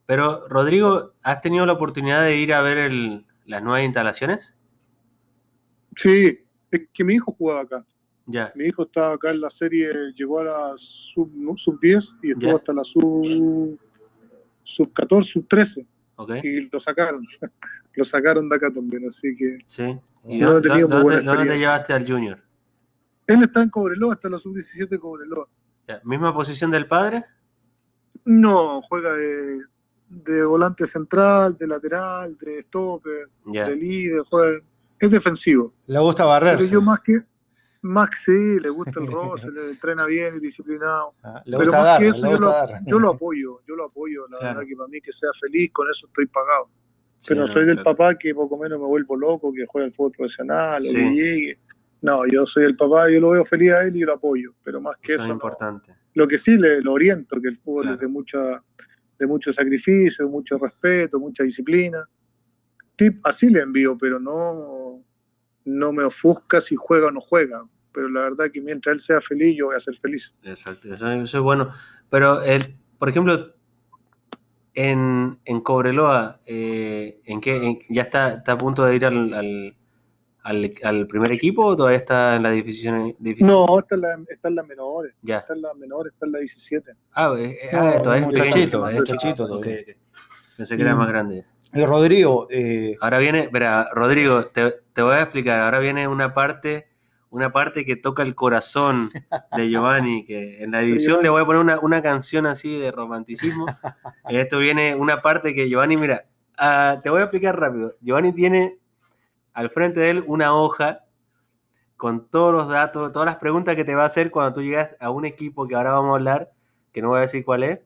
Pero 0.04 0.46
Rodrigo, 0.48 1.14
¿has 1.22 1.40
tenido 1.40 1.64
la 1.64 1.72
oportunidad 1.72 2.22
de 2.22 2.36
ir 2.36 2.52
a 2.52 2.60
ver 2.60 2.76
el, 2.76 3.24
las 3.46 3.62
nuevas 3.62 3.82
instalaciones? 3.82 4.52
Sí, 5.96 6.38
es 6.70 6.80
que 6.92 7.04
mi 7.04 7.14
hijo 7.14 7.32
jugaba 7.32 7.60
acá. 7.62 7.86
Mi 8.54 8.66
hijo 8.66 8.84
estaba 8.84 9.14
acá 9.14 9.30
en 9.30 9.40
la 9.40 9.50
serie, 9.50 9.90
llegó 10.14 10.40
a 10.40 10.44
la 10.44 10.72
sub, 10.76 11.30
sub 11.56 11.78
10 11.80 12.16
y 12.22 12.30
estuvo 12.30 12.56
hasta 12.56 12.72
la 12.72 12.84
sub, 12.84 13.78
sub 14.62 14.92
14, 14.92 15.30
sub 15.30 15.48
13. 15.48 15.86
Y 16.42 16.70
lo 16.70 16.78
sacaron. 16.78 17.26
lo 17.94 18.04
sacaron 18.04 18.48
de 18.48 18.56
acá 18.56 18.72
también, 18.72 19.06
así 19.06 19.34
que. 19.36 19.58
Sí. 19.66 19.98
¿Y 20.24 20.38
no 20.38 20.60
dónde, 20.60 20.68
dónde, 20.82 21.22
¿dónde 21.22 21.46
te 21.46 21.58
llevaste 21.58 21.92
al 21.92 22.06
Junior? 22.06 22.40
Él 23.26 23.42
está 23.42 23.62
en 23.62 23.70
Cobreloa, 23.70 24.14
está 24.14 24.28
en 24.28 24.32
la 24.32 24.38
sub 24.38 24.54
17 24.54 24.98
Cobreloa. 24.98 25.48
¿Misma 26.04 26.32
posición 26.32 26.70
del 26.70 26.86
padre? 26.86 27.24
No, 28.24 28.80
juega 28.82 29.12
de, 29.12 29.60
de 30.08 30.44
volante 30.44 30.86
central, 30.86 31.56
de 31.56 31.66
lateral, 31.66 32.36
de 32.38 32.62
stopper, 32.62 33.28
de 33.44 33.76
líder, 33.76 34.22
juega, 34.28 34.60
es 35.06 35.10
defensivo. 35.10 35.74
Le 35.86 35.98
gusta 35.98 36.24
barrer. 36.24 36.58
Pero 36.58 36.68
yo 36.68 36.82
más 36.82 37.00
que, 37.00 37.20
Max 37.82 38.22
sí, 38.26 38.60
le 38.60 38.68
gusta 38.68 39.00
el 39.00 39.06
roce, 39.12 39.50
le 39.50 39.70
entrena 39.70 40.06
bien 40.06 40.36
y 40.36 40.40
disciplinado. 40.40 41.14
Ah, 41.22 41.42
pero 41.44 41.72
más 41.72 41.98
que 41.98 42.08
eso, 42.08 42.30
yo 42.30 42.38
lo, 42.38 42.54
yo 42.86 42.98
lo, 42.98 43.10
apoyo, 43.14 43.60
yo 43.66 43.74
lo 43.74 43.86
apoyo. 43.86 44.26
La 44.28 44.38
verdad 44.38 44.62
que 44.66 44.76
para 44.76 44.88
mí 44.88 45.00
que 45.00 45.12
sea 45.12 45.30
feliz, 45.38 45.70
con 45.72 45.90
eso 45.90 46.06
estoy 46.06 46.26
pagado. 46.26 46.70
Pero 47.26 47.40
no, 47.40 47.46
soy 47.46 47.66
del 47.66 47.82
papá 47.82 48.16
que 48.16 48.34
poco 48.34 48.58
menos 48.58 48.80
me 48.80 48.86
vuelvo 48.86 49.16
loco, 49.16 49.52
que 49.52 49.64
juega 49.66 49.86
el 49.86 49.92
fútbol 49.92 50.12
profesional, 50.12 50.82
o 50.82 50.92
que 50.92 51.10
llegue. 51.12 51.58
No, 52.00 52.26
yo 52.26 52.46
soy 52.46 52.64
el 52.64 52.76
papá, 52.76 53.08
yo 53.10 53.20
lo 53.20 53.30
veo 53.30 53.44
feliz 53.44 53.70
a 53.72 53.84
él 53.84 53.96
y 53.96 54.00
lo 54.00 54.14
apoyo. 54.14 54.54
Pero 54.64 54.80
más 54.80 54.96
que 55.00 55.14
eso. 55.14 55.24
es 55.24 55.30
importante. 55.30 55.94
Lo 56.14 56.26
que 56.26 56.38
sí 56.38 56.56
le 56.56 56.80
lo 56.80 56.92
oriento, 56.92 57.40
que 57.40 57.48
el 57.48 57.56
fútbol 57.56 57.90
es 57.90 58.00
de 58.00 58.08
mucha 58.08 58.62
de 59.18 59.26
mucho 59.26 59.52
sacrificio, 59.52 60.28
mucho 60.28 60.58
respeto, 60.58 61.20
mucha 61.20 61.44
disciplina. 61.44 62.04
Tip, 62.96 63.20
así 63.24 63.50
le 63.50 63.60
envío, 63.60 63.96
pero 63.98 64.20
no, 64.20 65.02
no 65.64 65.92
me 65.92 66.04
ofusca 66.04 66.60
si 66.60 66.76
juega 66.76 67.08
o 67.08 67.10
no 67.10 67.20
juega 67.20 67.64
pero 67.92 68.08
la 68.08 68.22
verdad 68.22 68.50
que 68.52 68.60
mientras 68.60 68.94
él 68.94 69.00
sea 69.00 69.20
feliz, 69.20 69.56
yo 69.56 69.66
voy 69.66 69.76
a 69.76 69.80
ser 69.80 69.96
feliz. 69.96 70.34
Exacto, 70.42 70.92
eso, 70.92 71.10
es 71.10 71.38
bueno. 71.38 71.72
Pero, 72.10 72.42
el, 72.42 72.76
por 72.98 73.08
ejemplo, 73.08 73.54
en, 74.74 75.38
en 75.44 75.60
Cobreloa, 75.60 76.40
eh, 76.46 77.20
¿en 77.24 77.40
qué, 77.40 77.78
¿ya 77.88 78.02
está, 78.02 78.34
está, 78.34 78.52
a 78.52 78.58
punto 78.58 78.84
de 78.84 78.96
ir 78.96 79.04
al, 79.04 79.32
al, 80.42 80.72
al, 80.82 81.06
primer 81.06 81.32
equipo 81.32 81.64
o 81.66 81.76
todavía 81.76 81.98
está 81.98 82.36
en 82.36 82.42
la 82.42 82.50
división? 82.50 83.14
No, 83.40 83.78
está 83.78 83.94
en, 83.94 84.00
la, 84.00 84.18
está 84.28 84.48
en 84.48 84.54
las 84.56 84.66
menores. 84.66 85.14
Ya. 85.22 85.38
Está 85.38 85.54
en 85.54 85.62
las 85.62 85.76
menores, 85.76 86.12
está 86.14 86.26
en 86.26 86.32
la 86.32 86.38
17. 86.38 86.92
Ah, 87.12 87.34
eh, 87.38 87.56
eh 87.62 87.70
ah 87.72 88.00
todavía 88.02 88.28
es 88.28 89.96
Pensé 90.56 90.76
que 90.76 90.82
era 90.82 90.94
más 90.94 91.08
grande. 91.08 91.46
Y 91.72 91.84
Rodrigo. 91.84 92.46
Eh... 92.50 92.96
Ahora 93.00 93.18
viene, 93.18 93.48
verá, 93.52 93.88
Rodrigo, 93.92 94.46
te, 94.46 94.72
te 94.92 95.02
voy 95.02 95.14
a 95.14 95.22
explicar. 95.22 95.60
Ahora 95.60 95.78
viene 95.78 96.06
una 96.08 96.34
parte 96.34 96.92
una 97.32 97.50
parte 97.50 97.86
que 97.86 97.96
toca 97.96 98.22
el 98.22 98.34
corazón 98.34 99.10
de 99.56 99.70
Giovanni, 99.70 100.22
que 100.26 100.62
en 100.62 100.70
la 100.70 100.82
edición 100.82 101.22
le 101.22 101.30
voy 101.30 101.40
a 101.40 101.46
poner 101.46 101.78
una, 101.80 102.02
canción 102.02 102.44
así 102.44 102.78
de 102.78 102.92
romanticismo. 102.92 103.64
Esto 104.28 104.58
viene 104.58 104.94
una 104.94 105.22
parte 105.22 105.54
que 105.54 105.66
Giovanni, 105.66 105.96
mira, 105.96 106.26
ah, 106.58 106.98
te 107.02 107.08
voy 107.08 107.20
a 107.20 107.24
explicar 107.24 107.58
rápido. 107.58 107.94
Giovanni 108.02 108.32
tiene 108.32 108.78
al 109.54 109.70
frente 109.70 110.00
de 110.00 110.10
él 110.10 110.24
una 110.26 110.54
hoja 110.54 111.06
con 111.96 112.28
todos 112.28 112.52
los 112.52 112.68
datos, 112.68 113.14
todas 113.14 113.26
las 113.26 113.36
preguntas 113.36 113.76
que 113.76 113.84
te 113.84 113.94
va 113.94 114.02
a 114.02 114.06
hacer 114.06 114.30
cuando 114.30 114.52
tú 114.52 114.60
llegas 114.60 114.94
a 115.00 115.08
un 115.08 115.24
equipo 115.24 115.66
que 115.66 115.74
ahora 115.74 115.92
vamos 115.92 116.12
a 116.12 116.16
hablar, 116.16 116.52
que 116.92 117.00
no 117.00 117.08
voy 117.08 117.18
a 117.18 117.22
decir 117.22 117.46
cuál 117.46 117.62
es. 117.62 117.80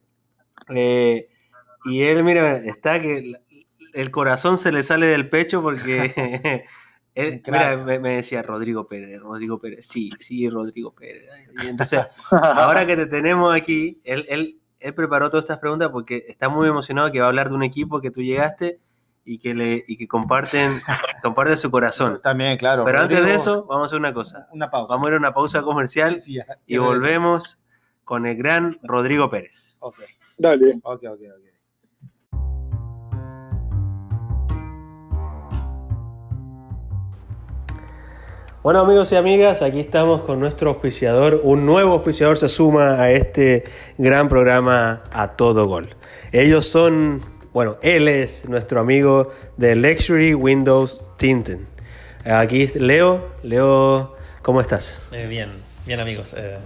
Eh, 0.70 1.28
y 1.84 2.02
él, 2.02 2.24
mira, 2.24 2.56
está 2.56 3.00
que 3.00 3.34
el 3.96 4.10
corazón 4.10 4.58
se 4.58 4.72
le 4.72 4.82
sale 4.82 5.06
del 5.06 5.28
pecho 5.28 5.62
porque 5.62 6.64
mira, 7.46 7.76
me, 7.76 7.98
decía 7.98 8.42
Rodrigo 8.42 8.86
Pérez, 8.86 9.20
Rodrigo 9.20 9.58
Pérez, 9.58 9.86
sí, 9.86 10.10
sí, 10.18 10.48
Rodrigo 10.50 10.94
Pérez. 10.94 11.24
Y 11.62 11.66
entonces, 11.66 12.06
ahora 12.30 12.86
que 12.86 12.96
te 12.96 13.06
tenemos 13.06 13.54
aquí, 13.56 14.00
él, 14.04 14.26
él, 14.28 14.60
él, 14.80 14.94
preparó 14.94 15.30
todas 15.30 15.44
estas 15.44 15.58
preguntas 15.58 15.88
porque 15.88 16.26
está 16.28 16.48
muy 16.48 16.68
emocionado 16.68 17.10
que 17.10 17.20
va 17.20 17.26
a 17.26 17.28
hablar 17.28 17.48
de 17.48 17.54
un 17.54 17.62
equipo 17.62 18.00
que 18.00 18.10
tú 18.10 18.20
llegaste 18.20 18.80
y 19.24 19.38
que 19.38 19.54
le 19.54 19.82
y 19.86 19.96
que 19.96 20.06
comparten, 20.06 20.80
comparten 21.22 21.56
su 21.56 21.70
corazón. 21.70 22.20
También, 22.22 22.58
claro. 22.58 22.84
Pero 22.84 23.00
antes 23.00 23.24
de 23.24 23.34
eso, 23.34 23.64
vamos 23.64 23.84
a 23.84 23.86
hacer 23.86 23.98
una 23.98 24.12
cosa. 24.12 24.46
Una 24.52 24.70
pausa. 24.70 24.94
Vamos 24.94 25.06
a 25.06 25.08
ir 25.08 25.14
a 25.14 25.18
una 25.18 25.32
pausa 25.32 25.62
comercial 25.62 26.18
y 26.66 26.76
volvemos 26.76 27.62
con 28.04 28.26
el 28.26 28.36
gran 28.36 28.78
Rodrigo 28.82 29.30
Pérez. 29.30 29.76
Ok. 29.80 30.00
Dale. 30.36 30.74
Ok, 30.82 31.02
ok, 31.04 31.20
ok. 31.38 31.45
Bueno 38.66 38.80
amigos 38.80 39.12
y 39.12 39.14
amigas, 39.14 39.62
aquí 39.62 39.78
estamos 39.78 40.22
con 40.22 40.40
nuestro 40.40 40.70
auspiciador. 40.70 41.40
Un 41.44 41.64
nuevo 41.64 41.92
auspiciador 41.92 42.36
se 42.36 42.48
suma 42.48 43.00
a 43.00 43.12
este 43.12 43.62
gran 43.96 44.28
programa 44.28 45.04
A 45.12 45.36
Todo 45.36 45.68
Gol. 45.68 45.90
Ellos 46.32 46.66
son, 46.66 47.22
bueno, 47.52 47.76
él 47.82 48.08
es 48.08 48.48
nuestro 48.48 48.80
amigo 48.80 49.30
de 49.56 49.76
Luxury 49.76 50.34
Windows 50.34 51.08
Tinten. 51.16 51.68
Aquí 52.24 52.66
Leo. 52.74 53.36
Leo, 53.44 54.16
¿cómo 54.42 54.60
estás? 54.60 55.10
Eh, 55.12 55.28
bien, 55.28 55.52
bien 55.86 56.00
amigos. 56.00 56.34
Eh, 56.36 56.56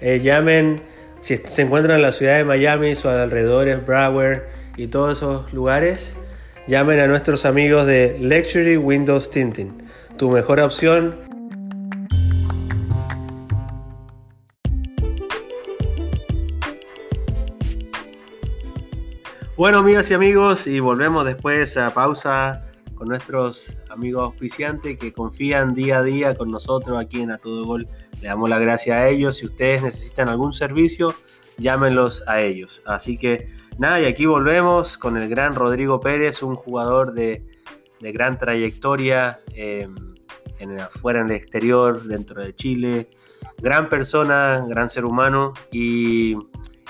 eh, 0.00 0.20
llamen 0.22 0.80
si 1.20 1.36
se 1.36 1.62
encuentran 1.62 1.96
en 1.96 2.02
la 2.02 2.12
ciudad 2.12 2.36
de 2.36 2.44
Miami, 2.44 2.94
sus 2.94 3.06
alrededores, 3.06 3.84
Broward 3.84 4.44
y 4.76 4.86
todos 4.86 5.18
esos 5.18 5.52
lugares. 5.52 6.14
Llamen 6.68 7.00
a 7.00 7.08
nuestros 7.08 7.44
amigos 7.44 7.86
de 7.86 8.16
Luxury 8.20 8.76
Windows 8.76 9.30
Tinting. 9.30 9.82
Tu 10.16 10.30
mejor 10.30 10.60
opción 10.60 11.25
Bueno, 19.56 19.78
amigas 19.78 20.10
y 20.10 20.14
amigos, 20.14 20.66
y 20.66 20.80
volvemos 20.80 21.24
después 21.24 21.78
a 21.78 21.88
pausa 21.94 22.66
con 22.94 23.08
nuestros 23.08 23.74
amigos 23.88 24.24
auspiciantes 24.24 24.98
que 24.98 25.14
confían 25.14 25.74
día 25.74 26.00
a 26.00 26.02
día 26.02 26.34
con 26.34 26.50
nosotros 26.50 27.00
aquí 27.00 27.22
en 27.22 27.30
A 27.30 27.38
Todo 27.38 27.64
Gol. 27.64 27.88
Le 28.20 28.28
damos 28.28 28.50
la 28.50 28.58
gracia 28.58 28.96
a 28.96 29.08
ellos. 29.08 29.38
Si 29.38 29.46
ustedes 29.46 29.82
necesitan 29.82 30.28
algún 30.28 30.52
servicio, 30.52 31.14
llámenlos 31.56 32.22
a 32.26 32.42
ellos. 32.42 32.82
Así 32.84 33.16
que 33.16 33.48
nada, 33.78 33.98
y 33.98 34.04
aquí 34.04 34.26
volvemos 34.26 34.98
con 34.98 35.16
el 35.16 35.26
gran 35.26 35.54
Rodrigo 35.54 36.00
Pérez, 36.00 36.42
un 36.42 36.54
jugador 36.54 37.14
de, 37.14 37.42
gran 38.00 38.38
trayectoria 38.38 39.40
em, 39.54 39.94
en, 40.58 40.78
afuera, 40.80 41.20
en 41.20 41.30
el 41.30 41.32
exterior, 41.32 42.02
dentro 42.02 42.42
de 42.42 42.54
Chile. 42.54 43.08
Gran 43.56 43.88
persona, 43.88 44.66
gran 44.68 44.90
ser 44.90 45.06
humano. 45.06 45.54
Y, 45.72 46.36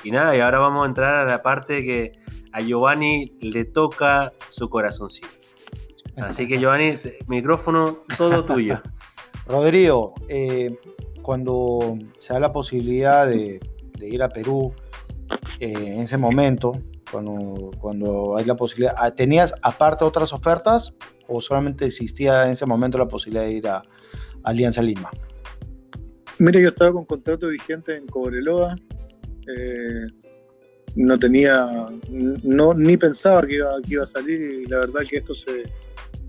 y 0.02 0.10
nada, 0.10 0.36
y 0.36 0.40
ahora 0.40 0.58
vamos 0.58 0.82
a 0.82 0.88
entrar 0.88 1.14
a 1.14 1.24
la 1.30 1.44
parte 1.44 1.84
que 1.84 2.25
a 2.56 2.62
Giovanni 2.62 3.36
le 3.40 3.66
toca 3.66 4.32
su 4.48 4.70
corazoncito. 4.70 5.28
Así 6.16 6.48
que 6.48 6.58
Giovanni, 6.58 6.98
micrófono 7.26 7.98
todo 8.16 8.46
tuyo. 8.46 8.80
Rodrigo, 9.46 10.14
eh, 10.28 10.78
cuando 11.20 11.98
se 12.18 12.32
da 12.32 12.40
la 12.40 12.52
posibilidad 12.52 13.26
de, 13.26 13.60
ir 14.00 14.22
a 14.22 14.30
Perú, 14.30 14.72
eh, 15.60 15.74
en 15.74 16.00
ese 16.00 16.16
momento, 16.16 16.72
cuando, 17.12 17.70
cuando 17.78 18.38
hay 18.38 18.46
la 18.46 18.56
posibilidad, 18.56 18.94
ah, 18.96 19.10
¿tenías 19.10 19.52
aparte 19.60 20.06
otras 20.06 20.32
ofertas 20.32 20.94
o 21.28 21.42
solamente 21.42 21.84
existía 21.84 22.46
en 22.46 22.52
ese 22.52 22.64
momento 22.64 22.96
la 22.96 23.06
posibilidad 23.06 23.44
de 23.44 23.52
ir 23.52 23.68
a, 23.68 23.82
Alianza 24.44 24.80
Lima? 24.80 25.10
Mira, 26.38 26.58
yo 26.58 26.70
estaba 26.70 26.92
con 26.92 27.04
contrato 27.04 27.48
vigente 27.48 27.96
en 27.96 28.06
Cobreloa. 28.06 28.76
Eh, 29.46 30.06
no 30.96 31.18
tenía, 31.18 31.88
no, 32.08 32.74
ni 32.74 32.96
pensaba 32.96 33.46
que 33.46 33.56
iba, 33.56 33.70
que 33.82 33.94
iba 33.94 34.02
a 34.02 34.06
salir 34.06 34.40
y 34.40 34.64
la 34.64 34.80
verdad 34.80 35.02
que 35.08 35.18
esto 35.18 35.34
se, 35.34 35.64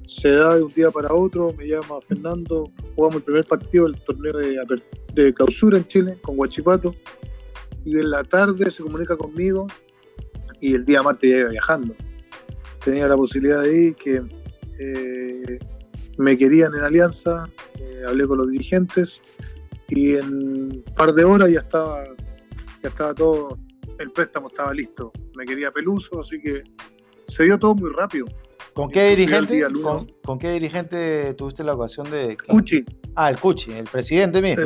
se 0.06 0.30
da 0.30 0.56
de 0.56 0.64
un 0.64 0.74
día 0.74 0.92
para 0.92 1.14
otro. 1.14 1.54
Me 1.58 1.68
llama 1.68 2.02
Fernando, 2.02 2.70
jugamos 2.96 3.18
el 3.18 3.24
primer 3.24 3.46
partido 3.46 3.86
del 3.86 4.00
torneo 4.02 4.34
de, 4.34 4.82
de 5.14 5.34
clausura 5.34 5.78
en 5.78 5.88
Chile 5.88 6.18
con 6.22 6.36
Guachipato 6.36 6.94
y 7.86 7.98
en 7.98 8.10
la 8.10 8.24
tarde 8.26 8.70
se 8.70 8.84
comunica 8.84 9.16
conmigo 9.16 9.68
y 10.60 10.74
el 10.74 10.84
día 10.84 11.02
martes 11.02 11.30
ya 11.30 11.38
iba 11.38 11.50
viajando. 11.50 11.96
Tenía 12.84 13.08
la 13.08 13.16
posibilidad 13.16 13.62
de 13.62 13.82
ir, 13.82 13.96
que 13.96 14.22
eh, 14.80 15.60
me 16.18 16.38
querían 16.38 16.76
en 16.76 16.84
Alianza, 16.84 17.50
eh, 17.80 18.02
hablé 18.06 18.28
con 18.28 18.40
los 18.40 18.50
dirigentes 18.50 19.22
y 19.88 20.16
en 20.16 20.26
un 20.26 20.84
par 20.96 21.14
de 21.14 21.24
horas 21.24 21.50
ya 21.50 21.60
estaba, 21.60 22.04
ya 22.84 22.90
estaba 22.90 23.14
todo 23.14 23.58
el 24.00 24.12
préstamo 24.12 24.48
estaba 24.48 24.74
listo. 24.74 25.12
Me 25.36 25.46
quería 25.46 25.72
Peluso, 25.72 26.20
así 26.20 26.40
que 26.42 26.64
se 27.28 27.44
dio 27.44 27.58
todo 27.58 27.76
muy 27.76 27.92
rápido. 27.92 28.28
¿Con 28.74 28.90
qué 28.90 29.16
dirigente? 29.16 29.66
¿Con, 30.24 30.40
qué 30.40 30.52
dirigente 30.52 31.34
tuviste 31.34 31.64
la 31.64 31.74
ocasión 31.74 32.10
de.? 32.12 32.38
Cuchi. 32.48 32.86
Ah, 33.16 33.30
el 33.30 33.40
Cuchi, 33.40 33.72
el 33.72 33.86
presidente 33.86 34.42
mismo. 34.42 34.66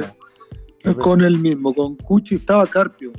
Eh, 0.84 0.96
con 0.96 1.22
él 1.24 1.40
mismo, 1.40 1.74
con 1.74 1.96
Cuchi 1.96 2.36
estaba 2.36 2.68
Carpio. 2.68 3.12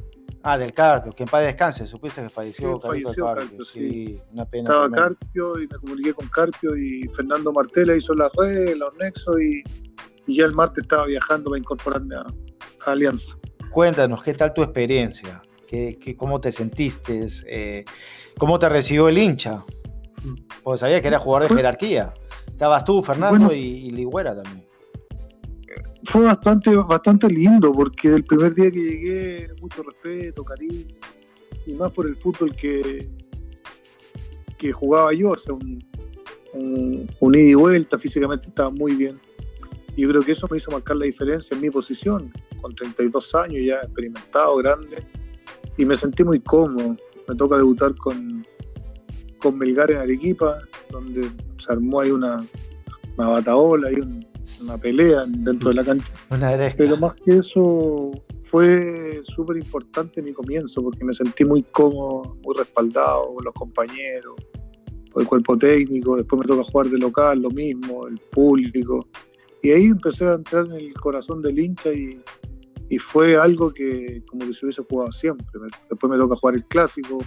Ah, 0.43 0.59
del 0.59 0.73
Carpio, 0.73 1.13
que 1.13 1.23
en 1.23 1.29
paz 1.29 1.45
descanse, 1.45 1.87
supiste 1.87 2.21
que 2.21 2.29
falleció, 2.29 2.81
sí, 2.81 2.87
falleció 2.89 3.27
Carpio. 3.27 3.65
sí. 3.65 4.21
una 4.33 4.45
pena. 4.45 4.65
Estaba 4.65 4.91
Carpio 4.91 5.61
y 5.61 5.69
me 5.69 5.79
comuniqué 5.79 6.13
con 6.13 6.29
Carpio 6.29 6.77
y 6.77 7.09
Fernando 7.15 7.53
Martela 7.53 7.95
hizo 7.95 8.13
las 8.15 8.31
redes, 8.37 8.77
los 8.77 8.93
nexos 8.97 9.41
y, 9.41 9.63
ya 10.27 10.45
el 10.45 10.53
martes 10.53 10.83
estaba 10.83 11.07
viajando 11.07 11.51
para 11.51 11.59
incorporarme 11.59 12.17
a 12.17 12.27
Alianza. 12.87 13.37
Cuéntanos, 13.71 14.23
¿qué 14.23 14.35
tal 14.35 14.53
tu 14.53 14.63
experiencia? 14.63 15.41
Cómo 16.17 16.41
te 16.41 16.53
sentiste? 16.53 17.27
Eh, 17.47 17.85
¿Cómo 18.39 18.59
te 18.59 18.69
recibió 18.69 19.09
el 19.09 19.19
hincha? 19.19 19.65
Porque 20.63 20.79
sabía 20.79 21.01
que 21.01 21.09
era 21.09 21.19
jugador 21.19 21.49
de 21.49 21.57
jerarquía. 21.57 22.15
Estabas 22.47 22.85
tú, 22.85 23.03
Fernando, 23.03 23.53
y, 23.53 23.91
Ligüera 23.91 24.35
también. 24.41 24.67
Fue 26.05 26.23
bastante, 26.23 26.75
bastante 26.77 27.29
lindo, 27.29 27.73
porque 27.73 28.09
el 28.09 28.25
primer 28.25 28.55
día 28.55 28.71
que 28.71 28.81
llegué, 28.81 29.49
mucho 29.61 29.83
respeto, 29.83 30.45
cariño, 30.45 30.97
y 31.67 31.75
más 31.75 31.93
por 31.93 32.07
el 32.07 32.17
fútbol 32.17 32.55
que, 32.55 33.09
que 34.59 34.73
jugaba 34.73 35.13
yo, 35.15 35.31
o 35.31 35.39
sea, 35.39 35.55
un, 35.55 35.79
un, 37.21 37.35
ida 37.35 37.51
y 37.51 37.55
vuelta, 37.55 37.99
físicamente 37.99 38.49
estaba 38.49 38.71
muy 38.71 38.95
bien. 38.95 39.19
Y 39.97 40.03
yo 40.03 40.09
creo 40.09 40.23
que 40.23 40.33
eso 40.33 40.49
me 40.51 40.57
hizo 40.57 40.71
marcar 40.71 40.97
la 40.97 41.05
diferencia 41.05 41.55
en 41.55 41.61
mi 41.61 41.71
posición, 41.71 42.33
con 42.61 42.75
32 42.75 43.35
años 43.37 43.65
ya 43.65 43.77
experimentado, 43.77 44.57
grande 44.57 45.07
y 45.77 45.85
me 45.85 45.97
sentí 45.97 46.25
muy 46.25 46.41
cómodo. 46.41 46.97
Me 47.29 47.35
toca 47.37 47.57
debutar 47.57 47.95
con, 47.97 48.47
con 49.39 49.59
Melgar 49.59 49.91
en 49.91 49.99
Arequipa, 49.99 50.59
donde 50.91 51.31
se 51.59 51.73
armó 51.73 52.01
ahí 52.01 52.11
una, 52.11 52.45
una 53.17 53.29
bataola, 53.29 53.91
y 53.93 54.01
una 54.61 54.79
pelea 54.79 55.25
dentro 55.29 55.71
de 55.71 55.77
la 55.77 55.85
cancha. 55.85 56.13
Pero 56.77 56.97
más 56.97 57.15
que 57.15 57.39
eso, 57.39 58.13
fue 58.45 59.21
súper 59.25 59.57
importante 59.57 60.21
mi 60.21 60.33
comienzo, 60.33 60.83
porque 60.83 61.05
me 61.05 61.15
sentí 61.15 61.45
muy 61.45 61.63
cómodo, 61.63 62.37
muy 62.45 62.55
respaldado 62.57 63.35
con 63.35 63.45
los 63.45 63.55
compañeros, 63.55 64.35
por 65.11 65.23
el 65.23 65.29
cuerpo 65.29 65.57
técnico, 65.57 66.17
después 66.17 66.41
me 66.41 66.47
toca 66.47 66.63
jugar 66.71 66.89
de 66.89 66.99
local, 66.99 67.41
lo 67.41 67.51
mismo, 67.51 68.07
el 68.07 68.19
público. 68.31 69.07
Y 69.63 69.71
ahí 69.71 69.87
empecé 69.87 70.27
a 70.27 70.35
entrar 70.35 70.67
en 70.67 70.73
el 70.73 70.95
corazón 70.95 71.41
del 71.41 71.59
hincha 71.59 71.95
y, 71.95 72.21
y 72.89 72.99
fue 72.99 73.37
algo 73.37 73.73
que 73.73 74.23
como 74.29 74.47
que 74.47 74.55
se 74.55 74.67
hubiese 74.67 74.83
jugado 74.83 75.13
siempre. 75.13 75.47
Después 75.89 76.11
me 76.11 76.19
toca 76.19 76.37
jugar 76.37 76.55
el 76.57 76.65
clásico, 76.67 77.19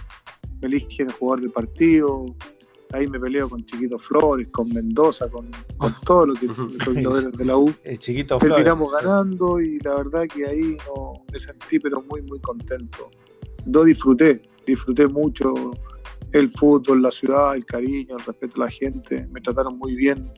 me 0.60 0.68
eligen 0.68 1.10
jugar 1.10 1.40
de 1.40 1.50
partido, 1.50 2.26
ahí 2.92 3.06
me 3.06 3.18
peleo 3.18 3.48
con 3.48 3.64
Chiquito 3.64 3.98
Flores, 3.98 4.48
con 4.52 4.72
Mendoza, 4.72 5.28
con, 5.28 5.50
con 5.76 5.94
todo 6.04 6.26
lo 6.26 6.34
que 6.34 6.46
los 7.02 7.32
de 7.32 7.44
la 7.44 7.56
U. 7.56 7.72
El 7.84 7.98
Chiquito 7.98 8.38
Terminamos 8.38 8.92
ganando 8.92 9.60
y 9.60 9.78
la 9.80 9.96
verdad 9.96 10.26
que 10.32 10.46
ahí 10.46 10.76
no, 10.86 11.24
me 11.32 11.38
sentí 11.38 11.78
pero 11.78 12.02
muy 12.02 12.22
muy 12.22 12.40
contento. 12.40 13.10
Lo 13.66 13.84
disfruté, 13.84 14.42
disfruté 14.66 15.08
mucho 15.08 15.52
el 16.32 16.50
fútbol, 16.50 17.02
la 17.02 17.10
ciudad, 17.10 17.54
el 17.56 17.64
cariño, 17.64 18.16
el 18.16 18.24
respeto 18.24 18.62
a 18.62 18.66
la 18.66 18.70
gente, 18.70 19.26
me 19.32 19.40
trataron 19.40 19.78
muy 19.78 19.94
bien. 19.94 20.30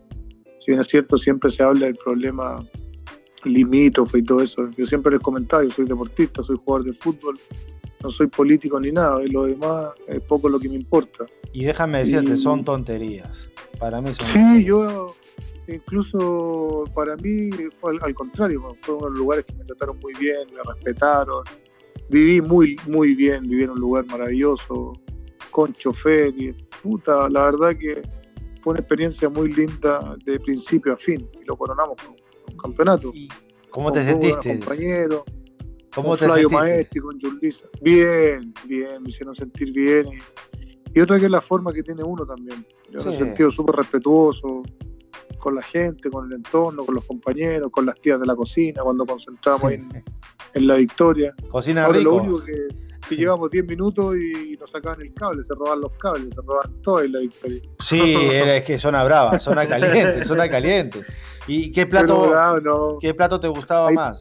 Si 0.58 0.70
bien 0.70 0.80
es 0.80 0.86
cierto, 0.88 1.18
siempre 1.18 1.50
se 1.50 1.62
habla 1.62 1.86
del 1.86 1.96
problema 1.96 2.64
limítrofe 3.44 4.18
y 4.18 4.22
todo 4.22 4.42
eso. 4.42 4.68
Yo 4.76 4.86
siempre 4.86 5.12
les 5.12 5.20
comentaba, 5.20 5.64
yo 5.64 5.70
soy 5.70 5.86
deportista, 5.86 6.42
soy 6.42 6.56
jugador 6.64 6.86
de 6.86 6.92
fútbol, 6.92 7.38
no 8.02 8.10
soy 8.10 8.28
político 8.28 8.78
ni 8.80 8.92
nada, 8.92 9.22
y 9.24 9.28
lo 9.28 9.44
demás 9.44 9.90
es 10.06 10.20
poco 10.20 10.48
lo 10.48 10.58
que 10.58 10.68
me 10.68 10.76
importa. 10.76 11.26
Y 11.52 11.64
déjame 11.64 11.98
decirte, 11.98 12.36
son 12.36 12.64
tonterías. 12.64 13.48
Para 13.78 14.00
mí 14.00 14.12
son 14.14 14.26
Sí, 14.26 14.64
yo 14.64 15.14
incluso 15.66 16.84
para 16.94 17.16
mí 17.16 17.50
fue 17.80 17.96
al, 18.00 18.14
contrario, 18.14 18.76
fue 18.82 18.94
uno 18.94 19.06
de 19.06 19.10
los 19.10 19.18
lugares 19.18 19.44
que 19.44 19.54
me 19.54 19.64
trataron 19.64 19.98
muy 20.00 20.14
bien, 20.14 20.46
me 20.54 20.62
respetaron. 20.72 21.44
Viví 22.10 22.40
muy, 22.40 22.76
muy 22.86 23.14
bien, 23.14 23.48
viví 23.48 23.64
en 23.64 23.70
un 23.70 23.80
lugar 23.80 24.06
maravilloso, 24.06 24.94
con 25.50 25.72
chofer 25.74 26.32
y 26.38 26.52
puta, 26.82 27.28
la 27.28 27.46
verdad 27.46 27.76
que 27.76 28.00
fue 28.62 28.72
una 28.72 28.80
experiencia 28.80 29.28
muy 29.28 29.52
linda 29.52 30.16
de 30.24 30.38
principio 30.40 30.94
a 30.94 30.96
fin 30.96 31.28
y 31.40 31.44
lo 31.44 31.56
coronamos 31.56 31.96
con 32.02 32.16
campeonato. 32.58 33.12
¿Cómo 33.70 33.92
te 33.92 34.04
sentiste? 34.04 34.58
Compañero, 34.58 35.24
¿Cómo 35.94 36.10
con 36.10 36.18
te 36.18 36.24
Flavio 36.26 36.50
Maestri, 36.50 37.00
con 37.00 37.20
Julissa. 37.20 37.66
Bien, 37.80 38.52
bien, 38.64 39.02
me 39.02 39.10
hicieron 39.10 39.34
sentir 39.34 39.72
bien. 39.72 40.06
Y, 40.94 41.00
otra 41.00 41.18
que 41.18 41.26
es 41.26 41.30
la 41.30 41.40
forma 41.40 41.72
que 41.72 41.82
tiene 41.82 42.02
uno 42.02 42.26
también. 42.26 42.66
Yo 42.90 43.04
me 43.04 43.10
he 43.10 43.16
sentido 43.16 43.50
súper 43.50 43.76
respetuoso 43.76 44.62
con 45.38 45.54
la 45.54 45.62
gente, 45.62 46.10
con 46.10 46.26
el 46.26 46.32
entorno, 46.34 46.84
con 46.84 46.94
los 46.94 47.04
compañeros, 47.04 47.70
con 47.70 47.86
las 47.86 47.94
tías 48.00 48.18
de 48.18 48.26
la 48.26 48.34
cocina, 48.34 48.82
cuando 48.82 49.06
concentramos 49.06 49.72
en, 49.72 49.88
en, 50.54 50.66
la 50.66 50.76
victoria. 50.76 51.34
Cocina 51.48 51.84
Ahora, 51.84 51.98
rico. 51.98 52.10
Lo 52.10 52.16
único 52.16 52.44
que, 52.44 52.68
que 53.08 53.16
llevamos 53.16 53.50
10 53.50 53.66
minutos 53.66 54.16
y 54.16 54.56
nos 54.56 54.70
sacaban 54.70 55.00
el 55.00 55.12
cable, 55.14 55.44
se 55.44 55.54
roban 55.54 55.80
los 55.80 55.92
cables, 55.92 56.34
se 56.34 56.40
roban 56.42 56.82
todo 56.82 57.02
en 57.02 57.12
la 57.12 57.20
victoria. 57.20 57.60
Sí, 57.82 58.00
es 58.00 58.64
que 58.64 58.78
zona 58.78 59.02
brava, 59.04 59.38
zona 59.40 59.66
caliente, 59.68 60.24
zona 60.24 60.48
caliente. 60.48 61.02
¿Y 61.48 61.72
qué 61.72 61.86
plato, 61.86 62.98
qué 63.00 63.14
plato 63.14 63.40
te 63.40 63.48
gustaba 63.48 63.90
más? 63.90 64.18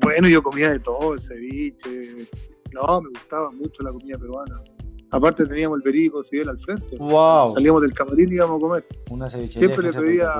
Bueno, 0.00 0.28
yo 0.28 0.42
comía 0.42 0.70
de 0.70 0.78
todo, 0.78 1.14
el 1.14 1.20
ceviche. 1.20 2.28
No, 2.72 3.00
me 3.00 3.10
gustaba 3.10 3.50
mucho 3.50 3.82
la 3.82 3.90
comida 3.90 4.16
peruana. 4.16 4.62
Aparte 5.10 5.44
teníamos 5.44 5.78
el 5.78 5.82
perico 5.82 6.22
Fidel 6.22 6.50
al 6.50 6.58
frente. 6.58 6.96
Wow. 6.96 7.54
Salíamos 7.54 7.82
del 7.82 7.92
camarín 7.92 8.32
y 8.32 8.36
íbamos 8.36 8.56
a 8.56 8.60
comer. 8.60 8.86
Una 9.10 9.28
Siempre 9.28 9.82
le 9.82 9.92
pedía, 9.92 10.32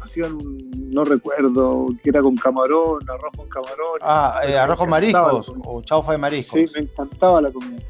hacían 0.00 0.34
un, 0.34 0.70
no 0.92 1.04
recuerdo, 1.04 1.88
que 2.02 2.10
era 2.10 2.22
con 2.22 2.36
camarón, 2.36 3.00
arroz 3.10 3.32
con 3.36 3.48
camarón. 3.48 3.98
Ah, 4.02 4.40
eh, 4.46 4.56
arroz 4.56 4.78
con 4.78 4.90
mariscos 4.90 5.50
o 5.64 5.82
chaufa 5.82 6.12
de 6.12 6.18
mariscos. 6.18 6.60
Sí, 6.60 6.66
me 6.74 6.82
encantaba 6.82 7.40
la 7.40 7.50
comida 7.50 7.82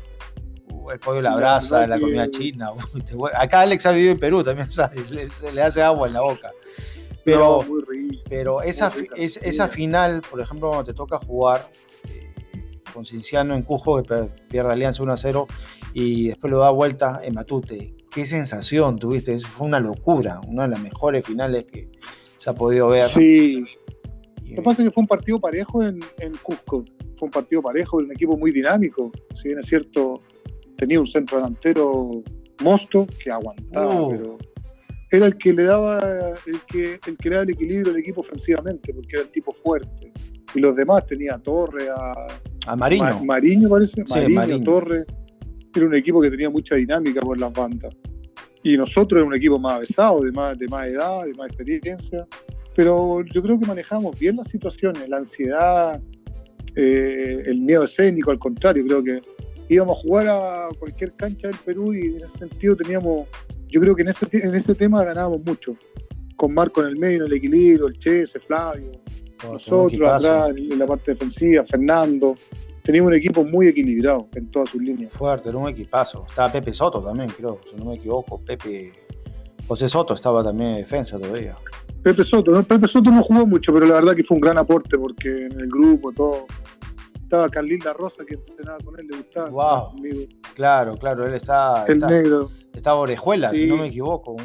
el 0.90 0.98
pollo 0.98 1.22
la 1.22 1.36
brasa, 1.36 1.86
la, 1.86 2.00
comida 2.00 2.30
china. 2.30 2.70
Acá 3.34 3.60
Alex 3.60 3.86
ha 3.86 3.92
vivido 3.92 4.12
en 4.12 4.18
Perú 4.18 4.42
también, 4.42 4.70
¿sabes? 4.72 5.10
Le, 5.10 5.28
le 5.52 5.62
hace 5.62 5.82
agua 5.82 6.08
en 6.08 6.14
la 6.14 6.22
boca. 6.22 6.50
Pero, 7.24 7.64
pero 8.28 8.62
esa, 8.62 8.92
esa 9.16 9.68
final, 9.68 10.22
por 10.28 10.40
ejemplo, 10.40 10.68
cuando 10.68 10.84
te 10.84 10.94
toca 10.94 11.18
jugar, 11.18 11.68
eh, 12.08 12.32
con 12.92 13.04
Cinciano 13.04 13.54
en 13.54 13.62
Cujo, 13.62 14.02
que 14.02 14.28
pierde 14.48 14.72
Alianza 14.72 15.02
1 15.02 15.12
a 15.12 15.16
0 15.16 15.46
y 15.94 16.28
después 16.28 16.50
lo 16.50 16.58
da 16.58 16.70
vuelta 16.70 17.20
en 17.22 17.34
Matute. 17.34 17.94
Qué 18.10 18.26
sensación 18.26 18.98
tuviste, 18.98 19.34
eso 19.34 19.48
fue 19.48 19.66
una 19.66 19.80
locura, 19.80 20.40
una 20.46 20.64
de 20.64 20.70
las 20.70 20.80
mejores 20.80 21.24
finales 21.24 21.64
que 21.64 21.88
se 22.36 22.50
ha 22.50 22.54
podido 22.54 22.88
ver. 22.88 23.04
Sí. 23.04 23.64
Lo 24.44 24.56
que 24.56 24.62
pasa 24.62 24.82
es 24.82 24.88
que 24.88 24.92
fue 24.92 25.02
un 25.02 25.08
partido 25.08 25.40
parejo 25.40 25.82
en, 25.82 26.00
Cusco, 26.42 26.84
fue 27.16 27.26
un 27.26 27.30
partido 27.30 27.62
parejo, 27.62 27.98
un 27.98 28.12
equipo 28.12 28.36
muy 28.36 28.50
dinámico. 28.50 29.10
Si 29.32 29.48
bien 29.48 29.60
es 29.60 29.66
cierto, 29.66 30.20
tenía 30.78 31.00
un 31.00 31.06
centro 31.06 31.38
delantero 31.38 32.22
mosto 32.62 33.06
que 33.22 33.30
aguantaba, 33.30 34.00
uh. 34.02 34.10
pero 34.10 34.38
era 35.10 35.26
el 35.26 35.36
que 35.36 35.52
le 35.52 35.64
daba 35.64 35.98
el 36.46 36.60
que, 36.66 36.98
el 37.06 37.16
que 37.18 37.28
le 37.28 37.34
daba 37.36 37.44
el 37.44 37.50
equilibrio 37.50 37.92
al 37.92 37.98
equipo 37.98 38.20
ofensivamente, 38.20 38.94
porque 38.94 39.16
era 39.16 39.24
el 39.24 39.30
tipo 39.30 39.52
fuerte. 39.52 40.12
Y 40.54 40.60
los 40.60 40.74
demás 40.74 41.06
tenía 41.06 41.38
Torre, 41.38 41.88
a, 41.88 42.14
a 42.66 42.76
Mariño. 42.76 43.24
Mariño 43.24 43.68
parece, 43.68 44.04
Mariño, 44.08 44.62
Torre. 44.62 45.04
Era 45.74 45.86
un 45.86 45.94
equipo 45.94 46.20
que 46.20 46.30
tenía 46.30 46.50
mucha 46.50 46.76
dinámica 46.76 47.20
por 47.20 47.38
las 47.38 47.52
bandas. 47.52 47.94
Y 48.62 48.76
nosotros 48.76 49.18
era 49.18 49.26
un 49.26 49.34
equipo 49.34 49.58
más 49.58 49.76
avesado, 49.76 50.20
de 50.20 50.32
más, 50.32 50.58
de 50.58 50.68
más 50.68 50.86
edad, 50.86 51.24
de 51.24 51.34
más 51.34 51.48
experiencia. 51.48 52.26
Pero 52.74 53.22
yo 53.34 53.42
creo 53.42 53.58
que 53.58 53.66
manejamos 53.66 54.18
bien 54.18 54.36
las 54.36 54.48
situaciones, 54.48 55.08
la 55.08 55.18
ansiedad, 55.18 56.00
eh, 56.76 57.42
el 57.46 57.60
miedo 57.60 57.84
escénico, 57.84 58.30
al 58.30 58.38
contrario, 58.38 58.84
creo 58.86 59.02
que 59.02 59.20
íbamos 59.72 59.98
a 59.98 60.00
jugar 60.00 60.28
a 60.28 60.68
cualquier 60.78 61.12
cancha 61.14 61.48
del 61.48 61.56
Perú 61.58 61.94
y 61.94 62.06
en 62.06 62.16
ese 62.16 62.38
sentido 62.38 62.76
teníamos, 62.76 63.26
yo 63.68 63.80
creo 63.80 63.94
que 63.94 64.02
en 64.02 64.08
ese, 64.08 64.26
en 64.32 64.54
ese 64.54 64.74
tema 64.74 65.04
ganábamos 65.04 65.44
mucho. 65.44 65.76
Con 66.36 66.54
Marco 66.54 66.80
en 66.82 66.88
el 66.88 66.96
medio, 66.96 67.18
en 67.18 67.26
el 67.26 67.32
equilibrio, 67.34 67.86
el 67.86 67.98
Chese, 67.98 68.40
Flavio, 68.40 68.90
nosotros 69.44 70.08
atrás 70.08 70.50
en 70.56 70.78
la 70.78 70.86
parte 70.86 71.12
defensiva, 71.12 71.64
Fernando. 71.64 72.34
Teníamos 72.82 73.10
un 73.10 73.16
equipo 73.16 73.44
muy 73.44 73.68
equilibrado 73.68 74.28
en 74.34 74.50
todas 74.50 74.70
sus 74.70 74.82
líneas. 74.82 75.12
Fuerte, 75.12 75.50
era 75.50 75.58
un 75.58 75.68
equipazo. 75.68 76.26
Estaba 76.28 76.50
Pepe 76.50 76.72
Soto 76.72 77.00
también, 77.00 77.30
creo, 77.30 77.60
si 77.70 77.76
no 77.76 77.84
me 77.84 77.94
equivoco. 77.94 78.40
Pepe. 78.44 78.92
José 79.68 79.88
Soto 79.88 80.14
estaba 80.14 80.42
también 80.42 80.70
en 80.70 80.76
defensa 80.78 81.16
todavía. 81.18 81.56
Pepe 82.02 82.24
Soto, 82.24 82.50
¿no? 82.50 82.64
Pepe 82.64 82.88
Soto 82.88 83.10
no 83.10 83.22
jugó 83.22 83.46
mucho, 83.46 83.72
pero 83.72 83.86
la 83.86 83.94
verdad 83.94 84.16
que 84.16 84.24
fue 84.24 84.34
un 84.34 84.40
gran 84.40 84.58
aporte 84.58 84.98
porque 84.98 85.28
en 85.28 85.60
el 85.60 85.68
grupo, 85.68 86.10
todo, 86.12 86.46
estaba 87.32 87.48
Carlín 87.48 87.80
La 87.82 87.94
Rosa 87.94 88.26
que 88.26 88.34
entrenaba 88.34 88.78
con 88.84 89.00
él, 89.00 89.06
le 89.06 89.16
gustaba. 89.16 89.48
Wow. 89.48 89.94
Claro, 90.54 90.96
claro, 90.98 91.26
él 91.26 91.32
está. 91.32 91.86
El 91.88 91.98
negro. 92.00 92.50
Estaba 92.74 93.00
Orejuela, 93.00 93.50
si 93.52 93.66
no 93.66 93.78
me 93.78 93.86
equivoco. 93.86 94.36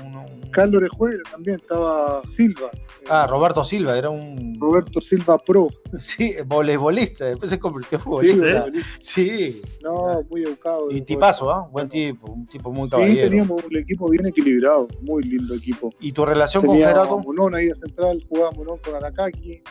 Carlos 0.52 0.78
Orejuela 0.82 1.22
también, 1.30 1.58
estaba 1.58 2.22
Silva. 2.26 2.72
Ah, 3.10 3.28
Roberto 3.30 3.66
Silva, 3.66 3.98
era 3.98 4.10
un. 4.10 4.58
Roberto 4.58 5.02
Silva 5.02 5.38
Pro. 5.38 5.68
Sí, 6.00 6.36
voleibolista, 6.46 7.26
después 7.26 7.50
se 7.50 7.60
convirtió 7.60 7.98
en 7.98 8.04
futbolista. 8.04 8.66
Sí, 9.00 9.62
No, 9.84 10.22
muy 10.30 10.44
educado. 10.44 10.90
Y 10.90 11.02
tipazo, 11.02 11.50
¿ah? 11.52 11.68
Buen 11.70 11.90
tipo, 11.90 12.32
un 12.32 12.48
tipo 12.48 12.72
muy 12.72 12.90
caballero. 12.90 13.24
Sí, 13.24 13.30
teníamos 13.30 13.64
el 13.70 13.78
equipo 13.78 14.10
bien 14.10 14.28
equilibrado, 14.28 14.88
muy 15.02 15.24
lindo 15.24 15.56
equipo. 15.56 15.90
¿Y 16.00 16.14
tu 16.14 16.24
relación 16.24 16.66
con 16.66 16.78
Gerardo? 16.78 17.20
Monón 17.20 17.56
ahí 17.56 17.70
a 17.70 17.76
central, 17.76 18.26
jugaba 18.30 18.52
Monón 18.52 18.78
con 18.78 18.96
Aracaki, 18.96 19.62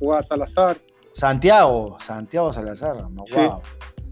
jugaba 0.00 0.22
Salazar. 0.22 0.76
Santiago, 1.18 1.98
Santiago 1.98 2.52
Salazar, 2.52 3.10
no, 3.10 3.24
wow. 3.34 3.60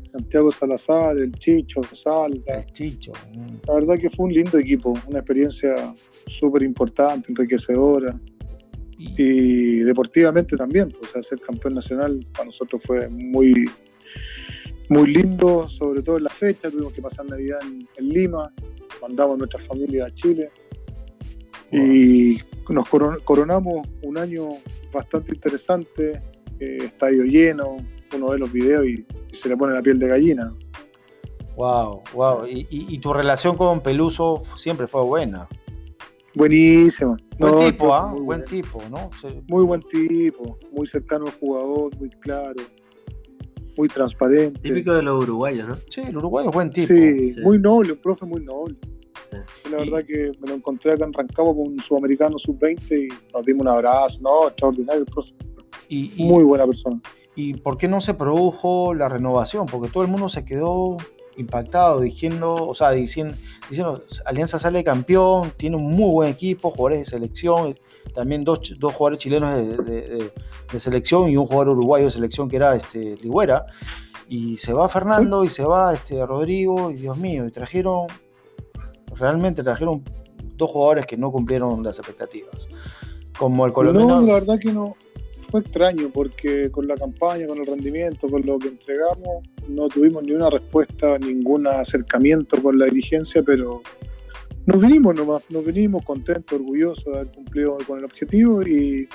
Santiago 0.03 0.51
Salazar, 0.51 1.17
el 1.19 1.33
Chicho, 1.35 1.81
Salta. 1.93 2.59
El 2.59 2.73
Chicho. 2.73 3.13
Mm. 3.33 3.59
La 3.69 3.75
verdad 3.75 3.95
que 3.97 4.11
fue 4.11 4.27
un 4.27 4.33
lindo 4.33 4.59
equipo, 4.59 4.93
una 5.07 5.21
experiencia 5.21 5.95
súper 6.27 6.65
importante, 6.65 7.31
enriquecedora. 7.31 8.13
Y... 8.99 9.81
deportivamente 9.81 10.57
también, 10.57 10.93
pues, 10.99 11.25
ser 11.25 11.39
campeón 11.39 11.75
nacional 11.75 12.27
para 12.33 12.47
nosotros 12.47 12.83
fue 12.85 13.09
muy, 13.09 13.71
muy 14.89 15.07
lindo, 15.13 15.69
sobre 15.69 16.03
todo 16.03 16.17
en 16.17 16.25
la 16.25 16.31
fecha, 16.31 16.71
tuvimos 16.71 16.93
que 16.93 17.03
pasar 17.03 17.27
Navidad 17.27 17.61
en, 17.63 18.09
Lima, 18.09 18.53
mandamos 19.01 19.37
a 19.37 19.39
nuestra 19.39 19.61
familia 19.61 20.07
a 20.07 20.11
Chile 20.13 20.51
y 21.71 22.39
nos 22.69 22.89
coronamos 22.89 23.87
un 24.03 24.19
año 24.19 24.49
bastante 24.93 25.35
interesante, 25.35 26.21
eh, 26.61 26.79
estadio 26.85 27.25
lleno, 27.25 27.77
uno 28.15 28.29
ve 28.29 28.39
los 28.39 28.53
videos 28.53 28.87
y, 28.87 29.07
se 29.33 29.51
le 29.51 29.57
pone 29.57 29.75
la 29.75 29.83
piel 29.83 29.99
de 29.99 30.09
gallina. 30.09 30.55
Wow, 31.57 32.03
wow. 32.15 32.47
¿Y, 32.49 32.99
tu 32.99 33.13
relación 33.13 33.57
con 33.57 33.83
Peluso 33.83 34.41
siempre 34.57 34.87
fue 34.87 35.03
buena? 35.03 35.47
Buenísima. 36.35 37.17
Buen 37.39 37.59
tipo, 37.59 37.95
¿ah? 37.95 38.15
Buen 38.19 38.45
tipo, 38.45 38.83
¿no? 38.91 39.11
Muy 39.49 39.65
buen 39.65 39.83
tipo, 39.83 40.59
muy 40.73 40.87
cercano 40.87 41.27
al 41.27 41.33
jugador, 41.33 41.97
muy 41.99 42.09
claro, 42.11 42.63
muy 43.77 43.89
transparente. 43.89 44.61
Típico 44.61 44.95
de 44.95 45.03
los 45.03 45.23
uruguayos, 45.23 45.69
¿no? 45.69 45.75
Sí, 45.91 46.01
el 46.01 46.17
uruguayo 46.17 46.49
es 46.49 46.55
buen 46.55 46.71
tipo. 46.71 46.95
Sí, 46.95 47.37
muy 47.43 47.59
noble, 47.59 47.93
un 47.93 47.99
profe 47.99 48.25
muy 48.25 48.43
noble. 48.43 48.77
La 49.71 49.79
verdad 49.79 50.05
que 50.07 50.33
me 50.41 50.49
lo 50.49 50.55
encontré 50.55 50.93
acá 50.93 51.05
en 51.05 51.13
Rancagua 51.13 51.55
con 51.55 51.73
un 51.73 51.81
sudamericano 51.81 52.39
sub-20 52.39 53.07
y 53.07 53.09
nos 53.35 53.45
dimos 53.45 53.63
un 53.63 53.69
abrazo, 53.69 54.21
¿no? 54.23 54.49
Extraordinario 54.49 55.01
el 55.01 55.07
profe. 55.07 55.35
Muy 56.17 56.45
buena 56.45 56.67
persona. 56.67 57.01
¿Y 57.35 57.55
por 57.55 57.77
qué 57.77 57.87
no 57.87 58.01
se 58.01 58.14
produjo 58.14 58.95
la 58.95 59.09
renovación? 59.11 59.67
Porque 59.67 59.89
todo 59.89 60.03
el 60.03 60.09
mundo 60.09 60.29
se 60.31 60.45
quedó 60.45 60.97
impactado, 61.37 62.01
diciendo, 62.01 62.55
o 62.55 62.75
sea, 62.75 62.93
diciendo, 62.93 63.37
diciendo 63.69 64.03
Alianza 64.25 64.59
sale 64.59 64.83
campeón, 64.83 65.53
tiene 65.59 65.77
un 65.77 65.93
muy 65.93 66.11
buen 66.11 66.31
equipo, 66.31 66.71
jugadores 66.71 67.01
de 67.01 67.05
selección, 67.05 67.79
también 68.14 68.43
dos, 68.43 68.75
jugadores 68.81 69.19
chilenos 69.19 69.55
de, 69.55 70.33
selección 70.79 71.29
y 71.29 71.37
un 71.37 71.47
jugador 71.47 71.77
uruguayo 71.77 72.07
de 72.07 72.11
selección 72.11 72.49
que 72.49 72.57
era 72.57 72.75
este, 72.75 73.17
Ligüera. 73.19 73.67
Y 74.29 74.57
se 74.57 74.73
va 74.73 74.89
Fernando 74.89 75.45
y 75.45 75.51
se 75.51 75.62
va 75.62 75.93
este, 75.93 76.25
Rodrigo, 76.25 76.91
y 76.91 76.95
Dios 76.95 77.19
mío, 77.19 77.47
y 77.47 77.53
trajeron, 77.53 78.07
realmente 79.14 79.62
trajeron 79.62 80.03
dos 80.57 80.71
jugadores 80.71 81.07
que 81.07 81.19
no 81.19 81.31
cumplieron 81.31 81.83
las 81.83 81.99
expectativas. 81.99 82.67
Como 83.39 83.67
el 83.67 83.75
colombiano. 83.75 84.23
No, 84.23 84.27
la 84.27 84.35
verdad 84.35 84.59
que 84.59 84.73
no 84.73 84.97
fue 85.51 85.61
extraño 85.61 86.11
porque 86.13 86.71
con 86.71 86.87
la 86.87 86.97
campaña, 86.97 87.47
con 87.47 87.59
el 87.59 87.67
rendimiento, 87.67 88.29
con 88.29 88.45
lo 88.45 88.59
que 88.59 88.69
entregamos, 88.69 89.45
no 89.69 89.89
tuvimos 89.89 90.25
ni 90.25 90.33
una 90.33 90.51
respuesta, 90.51 91.19
ningún 91.19 91.67
acercamiento 91.67 92.61
con 92.63 92.79
la 92.79 92.87
dirigencia, 92.87 93.43
pero 93.43 93.83
nos 94.67 94.81
vinimos 94.81 95.15
nomás, 95.15 95.43
nos 95.51 95.65
vinimos 95.65 96.05
contentos, 96.05 96.59
orgullosos 96.59 97.05
de 97.05 97.19
haber 97.21 97.33
cumplido 97.33 97.79
con 97.87 97.99
el 97.99 98.05
objetivo 98.05 98.63
y 98.63 99.09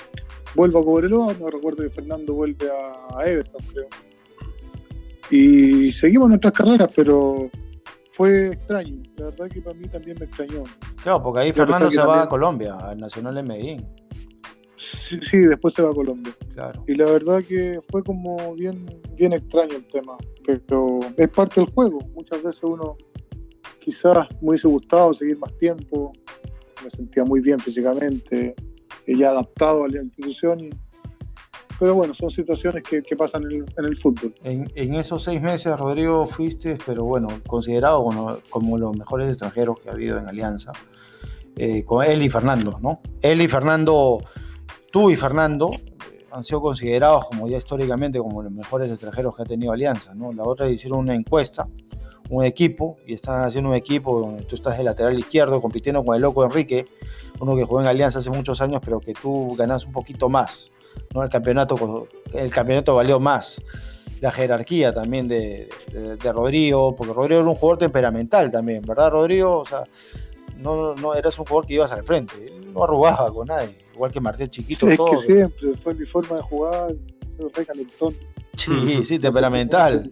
vuelvo 0.54 0.80
a 0.80 0.84
Cobreloa, 0.84 1.34
me 1.34 1.50
recuerdo 1.50 1.82
que 1.82 1.90
Fernando 1.90 2.34
vuelve 2.34 2.68
a 2.70 3.24
Everton, 3.24 3.62
creo. 3.72 3.88
Y 5.30 5.90
seguimos 5.92 6.28
nuestras 6.28 6.52
carreras, 6.52 6.90
pero 6.94 7.50
fue 8.12 8.48
extraño, 8.48 9.02
la 9.16 9.26
verdad 9.26 9.48
que 9.48 9.60
para 9.62 9.76
mí 9.76 9.88
también 9.88 10.16
me 10.18 10.26
extrañó. 10.26 10.64
Claro, 11.02 11.22
porque 11.22 11.40
ahí 11.40 11.52
Fernando 11.52 11.90
se 11.90 11.98
va 11.98 12.22
a 12.22 12.28
Colombia, 12.28 12.76
al 12.76 12.98
Nacional 12.98 13.34
de 13.34 13.42
Medellín. 13.42 13.86
Sí, 15.22 15.38
después 15.38 15.74
se 15.74 15.82
va 15.82 15.90
a 15.90 15.94
Colombia. 15.94 16.34
Claro. 16.54 16.84
Y 16.86 16.94
la 16.94 17.06
verdad 17.06 17.42
que 17.46 17.80
fue 17.90 18.02
como 18.02 18.54
bien, 18.54 18.86
bien 19.14 19.32
extraño 19.32 19.76
el 19.76 19.86
tema, 19.86 20.16
pero 20.44 21.00
es 21.16 21.28
parte 21.28 21.60
del 21.60 21.70
juego. 21.70 22.00
Muchas 22.14 22.42
veces 22.42 22.62
uno 22.64 22.96
quizás 23.78 24.28
me 24.40 24.50
hubiese 24.50 24.68
gustado 24.68 25.12
seguir 25.12 25.38
más 25.38 25.56
tiempo, 25.58 26.12
me 26.82 26.90
sentía 26.90 27.24
muy 27.24 27.40
bien 27.40 27.60
físicamente, 27.60 28.54
ya 29.06 29.30
adaptado 29.30 29.84
a 29.84 29.88
la 29.88 30.02
institución. 30.02 30.70
pero 31.78 31.94
bueno, 31.94 32.14
son 32.14 32.30
situaciones 32.30 32.82
que, 32.84 33.02
pasan 33.16 33.44
en 33.50 33.84
el, 33.84 33.96
fútbol. 33.96 34.34
En, 34.44 34.94
esos 34.94 35.24
seis 35.24 35.42
meses, 35.42 35.76
Rodrigo, 35.78 36.26
fuiste, 36.26 36.78
pero 36.86 37.04
bueno, 37.04 37.28
considerado 37.46 38.04
como, 38.04 38.38
como 38.50 38.78
los 38.78 38.96
mejores 38.96 39.28
extranjeros 39.28 39.80
que 39.80 39.88
ha 39.88 39.92
habido 39.92 40.18
en 40.18 40.28
Alianza, 40.28 40.72
eh, 41.56 41.84
con 41.84 42.04
él 42.04 42.22
y 42.22 42.30
Fernando, 42.30 42.78
¿no? 42.80 43.00
Él 43.20 43.42
y 43.42 43.48
Fernando 43.48 44.20
tú 44.92 45.10
y 45.10 45.16
Fernando 45.16 45.72
eh, 45.72 46.26
han 46.30 46.44
sido 46.44 46.60
considerados 46.60 47.26
como 47.26 47.48
ya 47.48 47.58
históricamente 47.58 48.20
como 48.20 48.42
los 48.42 48.52
mejores 48.52 48.90
extranjeros 48.90 49.34
que 49.34 49.42
ha 49.42 49.46
tenido 49.46 49.72
Alianza, 49.72 50.14
¿no? 50.14 50.32
La 50.32 50.44
otra 50.44 50.68
hicieron 50.68 51.00
una 51.00 51.14
encuesta, 51.14 51.66
un 52.30 52.44
equipo, 52.44 52.98
y 53.06 53.14
están 53.14 53.42
haciendo 53.42 53.70
un 53.70 53.76
equipo 53.76 54.20
donde 54.20 54.44
tú 54.44 54.54
estás 54.54 54.78
de 54.78 54.84
lateral 54.84 55.18
izquierdo 55.18 55.60
compitiendo 55.60 56.04
con 56.04 56.14
el 56.14 56.22
loco 56.22 56.44
Enrique, 56.44 56.86
uno 57.40 57.56
que 57.56 57.64
jugó 57.64 57.80
en 57.80 57.88
Alianza 57.88 58.20
hace 58.20 58.30
muchos 58.30 58.60
años, 58.60 58.80
pero 58.84 59.00
que 59.00 59.14
tú 59.14 59.56
ganas 59.56 59.84
un 59.84 59.92
poquito 59.92 60.28
más, 60.28 60.70
¿no? 61.14 61.24
El 61.24 61.30
campeonato, 61.30 62.06
el 62.32 62.50
campeonato 62.50 62.94
valió 62.94 63.18
más. 63.18 63.60
La 64.20 64.30
jerarquía 64.30 64.94
también 64.94 65.26
de, 65.26 65.68
de 65.92 66.32
Rodrigo, 66.32 66.94
porque 66.94 67.12
Rodrigo 67.12 67.40
era 67.40 67.50
un 67.50 67.56
jugador 67.56 67.78
temperamental 67.78 68.52
también, 68.52 68.82
¿verdad, 68.82 69.10
Rodrigo? 69.10 69.58
O 69.58 69.64
sea, 69.64 69.82
no, 70.58 70.94
no 70.94 71.14
eras 71.14 71.36
un 71.40 71.44
jugador 71.44 71.66
que 71.66 71.74
ibas 71.74 71.90
al 71.90 72.04
frente, 72.04 72.34
él 72.46 72.72
no 72.72 72.84
arrugaba 72.84 73.32
con 73.32 73.48
nadie, 73.48 73.76
igual 73.94 74.12
que 74.12 74.20
Martín 74.20 74.48
Chiquito. 74.48 74.90
Sí, 74.90 74.96
todo, 74.96 75.14
es 75.14 75.20
que 75.20 75.34
siempre, 75.34 75.76
fue 75.76 75.94
mi 75.94 76.06
forma 76.06 76.36
de 76.36 76.42
jugar, 76.42 76.94
re 77.54 77.66
calentón. 77.66 78.14
Sí, 78.56 79.04
sí, 79.04 79.18
temperamental. 79.18 80.10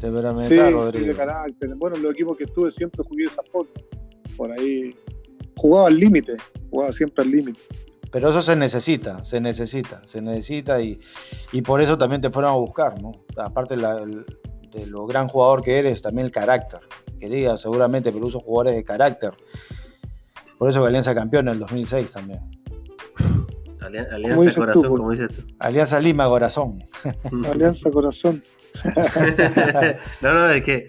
Temperamental, 0.00 0.48
sí, 0.48 0.72
Rodrigo. 0.72 1.04
Sí, 1.04 1.08
de 1.08 1.14
carácter. 1.14 1.74
Bueno, 1.76 1.96
en 1.96 2.02
los 2.02 2.12
equipos 2.12 2.36
que 2.36 2.44
estuve 2.44 2.70
siempre 2.70 3.02
jugué 3.04 3.24
esa 3.24 3.42
foto. 3.50 3.72
Por 4.36 4.52
ahí 4.52 4.94
jugaba 5.56 5.88
al 5.88 5.96
límite, 5.96 6.36
jugaba 6.70 6.92
siempre 6.92 7.24
al 7.24 7.30
límite. 7.30 7.60
pero 8.12 8.30
eso 8.30 8.42
se 8.42 8.54
necesita, 8.56 9.24
se 9.24 9.40
necesita, 9.40 10.02
se 10.06 10.20
necesita 10.20 10.80
y, 10.80 11.00
por 11.64 11.80
eso 11.80 11.98
también 11.98 12.20
te 12.20 12.30
fueron 12.30 12.52
a 12.52 12.54
buscar, 12.54 13.00
¿no? 13.02 13.12
Aparte 13.36 13.76
de 13.76 14.86
lo 14.86 15.06
gran 15.06 15.28
jugador 15.28 15.62
que 15.62 15.78
eres, 15.78 16.02
también 16.02 16.26
el 16.26 16.32
carácter. 16.32 16.80
Quería 17.18 17.56
seguramente, 17.56 18.12
pero 18.12 18.26
uso 18.26 18.40
jugadores 18.40 18.76
de 18.76 18.84
carácter. 18.84 19.32
Por 20.58 20.70
eso 20.70 20.84
Alianza 20.84 21.14
campeón 21.14 21.48
en 21.48 21.54
el 21.54 21.60
2006 21.60 22.12
también. 22.12 22.55
Alianza 23.86 24.54
Corazón, 24.54 24.88
como 24.88 25.10
dices 25.10 25.28
tú. 25.28 25.42
Alianza 25.58 26.00
Lima 26.00 26.26
Corazón. 26.26 26.84
Alianza 27.50 27.90
Corazón. 27.90 28.42
no, 30.20 30.34
no, 30.34 30.50
es 30.50 30.62
que 30.62 30.86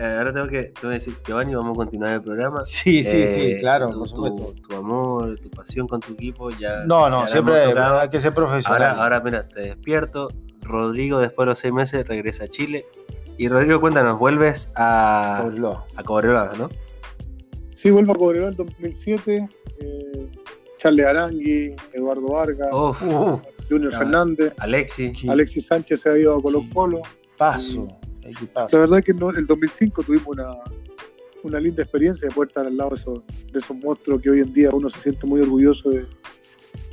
eh, 0.00 0.16
ahora 0.18 0.32
tengo 0.32 0.48
que, 0.48 0.64
tengo 0.64 0.88
que 0.88 0.94
decir, 0.94 1.14
Giovanni, 1.26 1.54
vamos 1.54 1.74
a 1.74 1.76
continuar 1.76 2.12
el 2.14 2.22
programa. 2.22 2.64
Sí, 2.64 3.02
sí, 3.02 3.28
sí, 3.28 3.40
eh, 3.40 3.58
claro, 3.60 3.90
tu, 3.90 3.98
por 3.98 4.08
supuesto. 4.08 4.54
Tu, 4.68 4.76
amor, 4.76 5.38
tu 5.38 5.50
pasión 5.50 5.86
con 5.86 6.00
tu 6.00 6.14
equipo 6.14 6.50
ya. 6.50 6.84
No, 6.86 7.10
no, 7.10 7.28
siempre 7.28 7.56
hay 7.56 8.08
que 8.08 8.20
ser 8.20 8.32
profesional. 8.32 8.82
Ahora, 8.82 9.02
ahora, 9.02 9.20
mira, 9.20 9.48
te 9.48 9.60
despierto. 9.60 10.28
Rodrigo, 10.62 11.18
después 11.18 11.46
de 11.46 11.50
los 11.50 11.58
seis 11.58 11.72
meses, 11.72 12.06
regresa 12.06 12.44
a 12.44 12.48
Chile. 12.48 12.84
Y 13.36 13.48
Rodrigo, 13.48 13.80
cuéntanos, 13.80 14.18
vuelves 14.18 14.72
a 14.76 15.44
a 15.96 16.02
Cobreloa 16.04 16.52
¿no? 16.56 16.68
Sí, 17.74 17.90
vuelvo 17.90 18.12
a 18.12 18.16
Cobreloa 18.16 18.50
en 18.50 18.56
2007. 18.56 19.48
Eh, 19.80 20.30
Charles 20.82 21.06
Arangui, 21.06 21.76
Eduardo 21.92 22.26
Vargas, 22.26 22.68
Junior 23.68 23.92
Fernández, 23.92 24.52
Alexis. 24.58 25.28
Alexis 25.28 25.66
Sánchez 25.66 26.00
se 26.00 26.10
ha 26.10 26.18
ido 26.18 26.36
a 26.36 26.42
Colo 26.42 26.64
Colo. 26.74 27.02
Paso. 27.38 27.86
La 28.56 28.78
verdad 28.78 28.98
es 28.98 29.04
que 29.04 29.12
en 29.12 29.22
el 29.36 29.46
2005 29.46 30.02
tuvimos 30.02 30.36
una, 31.44 31.60
linda 31.60 31.84
experiencia 31.84 32.28
de 32.28 32.34
poder 32.34 32.48
estar 32.48 32.66
al 32.66 32.76
lado 32.76 32.90
de 32.90 32.96
esos, 32.96 33.20
de 33.52 33.58
esos 33.60 33.76
monstruos 33.76 34.20
que 34.22 34.30
hoy 34.30 34.40
en 34.40 34.52
día 34.52 34.70
uno 34.72 34.90
se 34.90 34.98
siente 34.98 35.24
muy 35.24 35.40
orgulloso 35.40 35.90
de, 35.90 36.04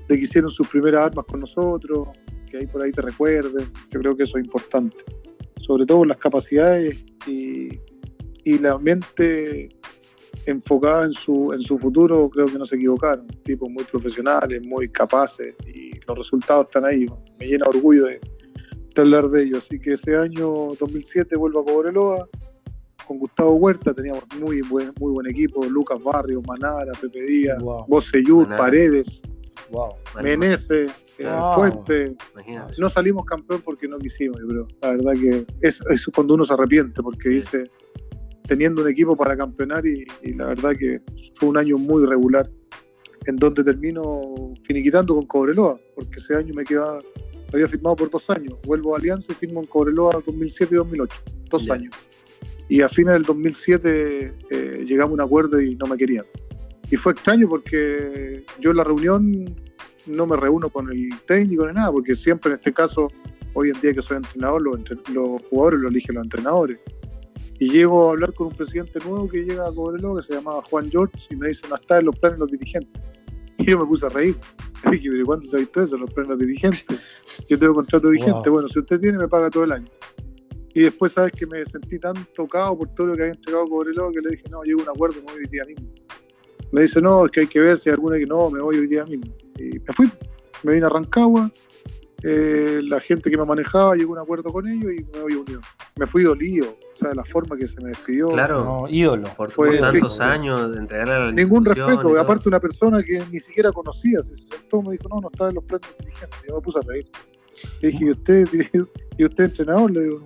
que 0.08 0.16
hicieron 0.16 0.52
sus 0.52 0.68
primeras 0.68 1.08
armas 1.08 1.26
con 1.26 1.40
nosotros, 1.40 2.10
que 2.48 2.58
ahí 2.58 2.68
por 2.68 2.84
ahí 2.84 2.92
te 2.92 3.02
recuerden. 3.02 3.72
Yo 3.90 4.02
creo 4.02 4.16
que 4.16 4.24
eso 4.24 4.38
es 4.38 4.46
importante. 4.46 4.98
Sobre 5.62 5.88
todo 5.88 6.06
las 6.06 6.18
capacidades 6.18 7.04
y, 7.26 7.80
la 8.60 8.78
mente 8.78 9.70
enfocada 10.46 11.06
en 11.06 11.14
su, 11.14 11.54
en 11.54 11.62
su 11.62 11.78
futuro, 11.78 12.30
creo 12.30 12.46
que 12.48 12.58
no 12.58 12.66
se 12.66 12.76
equivocaron. 12.76 13.28
Tipos 13.44 13.70
muy 13.70 13.84
profesionales, 13.84 14.62
muy 14.66 14.90
capaces 14.90 15.56
y 15.68 15.92
los 16.08 16.18
resultados 16.18 16.68
están 16.68 16.86
ahí. 16.86 17.06
Me 17.40 17.48
llena 17.48 17.66
orgullo 17.68 18.06
de, 18.06 18.20
hablar 18.96 19.30
de 19.30 19.44
ello. 19.44 19.58
Así 19.58 19.80
que 19.80 19.94
ese 19.94 20.16
año 20.16 20.74
2007 20.80 21.36
vuelvo 21.36 21.62
a 21.62 21.66
Cobreloa 21.66 22.30
con 23.08 23.18
Gustavo 23.18 23.54
Huerta, 23.54 23.94
teníamos 23.94 24.24
muy 24.40 24.62
buen, 24.62 24.94
muy 25.00 25.12
buen 25.12 25.28
equipo, 25.28 25.66
Lucas 25.66 25.98
Barrio, 26.04 26.44
Manara, 26.44 26.92
Pepe 27.02 27.24
Díaz, 27.24 27.60
wow. 27.60 27.88
Paredes, 28.56 29.24
wow. 29.72 29.96
Menezes, 30.22 30.92
eh, 31.18 31.28
Fuente. 31.56 32.16
No 32.78 32.88
salimos 32.88 33.26
campeón 33.26 33.62
porque 33.66 33.88
no 33.88 33.98
quisimos, 33.98 34.40
yo 34.40 34.68
La 34.82 34.92
verdad 34.92 35.14
que 35.14 35.46
es, 35.62 35.82
es 35.90 36.06
cuando 36.14 36.36
uno 36.36 36.44
se 36.44 36.54
arrepiente, 36.54 37.02
porque 37.02 37.30
dice, 37.30 37.64
teniendo 38.50 38.82
un 38.82 38.90
equipo 38.90 39.16
para 39.16 39.38
campeonar 39.38 39.86
y, 39.86 40.06
y, 40.24 40.34
la 40.34 40.48
verdad 40.48 40.72
que 40.78 41.00
fue 41.36 41.48
un 41.50 41.58
año 41.58 41.78
muy 41.78 42.06
regular, 42.06 42.50
en 43.28 43.36
donde 43.38 43.64
termino 43.64 44.54
finiquitando 44.64 45.16
con 45.16 45.26
Cobreloa, 45.28 45.80
porque 45.96 46.18
ese 46.18 46.36
año 46.36 46.54
me 46.54 46.66
quedaba 46.66 47.00
había 47.54 47.68
firmado 47.68 47.96
por 47.96 48.10
dos 48.10 48.30
años. 48.30 48.56
Vuelvo 48.66 48.96
a 48.96 49.00
Alianza 49.00 49.32
y 49.32 49.36
firmo 49.36 49.62
en 49.62 49.68
Cobreloa 49.68 50.22
2007 50.26 50.74
y 50.74 50.78
2008, 50.78 51.24
dos 51.50 51.70
años. 51.70 51.96
Y 52.68 52.82
a 52.82 52.90
fines 52.90 53.14
del 53.14 53.24
2007 53.24 54.34
eh, 54.50 54.86
llegamos 54.86 55.12
a 55.12 55.14
un 55.16 55.22
acuerdo 55.22 55.60
y 55.60 55.76
no 55.76 55.88
me 55.88 55.98
querían. 55.98 56.26
Y 56.92 56.96
fue 56.98 57.14
extraño 57.14 57.48
porque 57.48 58.44
yo 58.60 58.72
en 58.72 58.78
la 58.78 58.84
reunión 58.84 59.56
no 60.06 60.28
me 60.28 60.36
reúno 60.36 60.70
con 60.70 60.92
el 60.92 61.10
técnico 61.26 61.68
ni 61.68 61.74
nada, 61.74 61.92
porque 61.92 62.16
siempre 62.16 62.52
en 62.52 62.58
este 62.58 62.74
caso, 62.74 63.08
hoy 63.54 63.70
en 63.70 63.82
día 63.82 63.94
que 63.94 64.02
soy 64.02 64.18
entrenador, 64.18 64.62
los, 64.62 64.80
los 65.14 65.42
jugadores 65.50 65.80
lo 65.80 65.90
eligen 65.90 66.16
los 66.16 66.24
entrenadores. 66.24 66.80
Y 67.60 67.72
llego 67.72 68.08
a 68.08 68.12
hablar 68.12 68.34
con 68.34 68.48
un 68.48 68.54
presidente 68.54 69.00
nuevo 69.00 69.28
que 69.28 69.44
llega 69.44 69.68
a 69.68 69.74
Cobreloa, 69.74 70.22
que 70.22 70.28
se 70.28 70.34
llamaba 70.36 70.62
Juan 70.70 70.90
George, 70.90 71.18
y 71.30 71.36
me 71.36 71.50
dice, 71.50 71.68
no 71.70 71.76
está 71.76 72.00
en 72.00 72.06
los 72.06 72.18
planes 72.20 72.40
los 72.40 72.50
dirigentes. 72.50 73.02
Y 73.58 73.66
yo 73.66 73.80
me 73.80 73.86
puse 73.86 74.06
a 74.06 74.10
reír. 74.10 74.38
dije, 74.92 75.10
pero 75.12 75.26
¿cuándo 75.26 75.46
se 75.46 75.58
ha 75.58 75.60
visto 75.60 75.82
eso? 75.84 75.98
Los 75.98 76.14
planes 76.14 76.30
los 76.30 76.40
dirigentes. 76.40 76.86
Yo 77.50 77.60
tengo 77.60 77.74
contrato 77.74 78.10
vigente. 78.10 78.50
Bueno, 78.50 78.68
si 78.68 78.80
usted 78.80 79.00
tiene, 79.00 79.18
me 79.18 79.28
paga 79.28 79.50
todo 79.50 79.66
el 79.66 79.74
año. 79.74 79.88
Y 80.74 80.84
después, 80.84 81.14
¿sabes 81.14 81.34
que 81.34 81.46
Me 81.46 81.66
sentí 81.66 82.00
tan 82.00 82.16
tocado 82.36 82.78
por 82.78 82.94
todo 82.96 83.08
lo 83.08 83.16
que 83.16 83.24
había 83.24 83.34
entregado 83.34 83.68
Cobreloa 83.68 84.12
que 84.12 84.22
le 84.22 84.30
dije, 84.32 84.44
no, 84.50 84.64
llego 84.64 84.82
a 84.82 84.84
un 84.84 84.90
acuerdo, 84.90 85.18
me 85.18 85.34
voy 85.34 85.42
hoy 85.42 85.48
día 85.48 85.66
mismo. 85.66 85.88
Me 86.72 86.84
dice, 86.84 87.02
no, 87.02 87.26
es 87.26 87.32
que 87.32 87.42
hay 87.42 87.48
que 87.48 87.60
ver 87.60 87.78
si 87.78 87.90
hay 87.90 87.96
alguna 87.96 88.18
que 88.18 88.26
no, 88.26 88.50
me 88.50 88.62
voy 88.62 88.78
hoy 88.78 88.88
día 88.88 89.04
mismo. 89.06 89.34
Y 89.58 89.80
me 89.80 89.94
fui, 89.94 90.10
me 90.64 90.74
vine 90.74 90.86
a 90.86 90.90
Rancagua, 90.90 91.52
eh, 92.24 92.82
la 92.84 93.00
gente 93.00 93.30
que 93.32 93.38
me 93.38 93.46
manejaba 93.46 93.96
llegó 93.96 94.14
a 94.14 94.18
un 94.18 94.24
acuerdo 94.24 94.52
con 94.52 94.68
ellos 94.68 94.92
y 94.94 95.04
me 95.12 95.22
voy 95.22 95.34
a 95.34 95.40
unión. 95.40 95.62
Me 95.98 96.06
fui 96.06 96.24
dolido, 96.24 96.78
sea, 97.00 97.10
de 97.10 97.16
la 97.16 97.24
forma 97.24 97.58
que 97.58 97.68
se 97.68 97.82
me 97.82 97.90
despidió. 97.90 98.30
Claro, 98.30 98.86
ídolo. 98.90 99.28
Por, 99.36 99.52
tantos 99.80 100.20
años 100.20 100.72
de 100.72 100.78
entregarle 100.80 101.14
a 101.14 101.20
la 101.20 101.32
Ningún 101.32 101.66
respeto, 101.66 102.20
aparte 102.20 102.50
una 102.50 102.60
persona 102.60 103.02
que 103.04 103.24
ni 103.32 103.40
siquiera 103.40 103.72
conocía, 103.72 104.22
se 104.22 104.36
sentó 104.36 104.82
me 104.82 104.94
dijo, 104.94 105.08
no, 105.10 105.22
no 105.22 105.30
está 105.32 105.50
en 105.50 105.56
los 105.56 105.64
planes 105.64 105.88
dirigentes. 106.00 106.40
Yo 106.48 106.56
me 106.56 106.62
puse 106.62 106.80
a 106.80 106.82
reír. 106.82 107.10
Le 107.82 107.90
dije, 107.90 108.06
¿y 108.06 108.12
usted, 108.12 108.48
¿y 109.18 109.26
usted 109.26 109.44
entrenador? 109.46 109.92
Le 109.92 110.04
digo, 110.04 110.24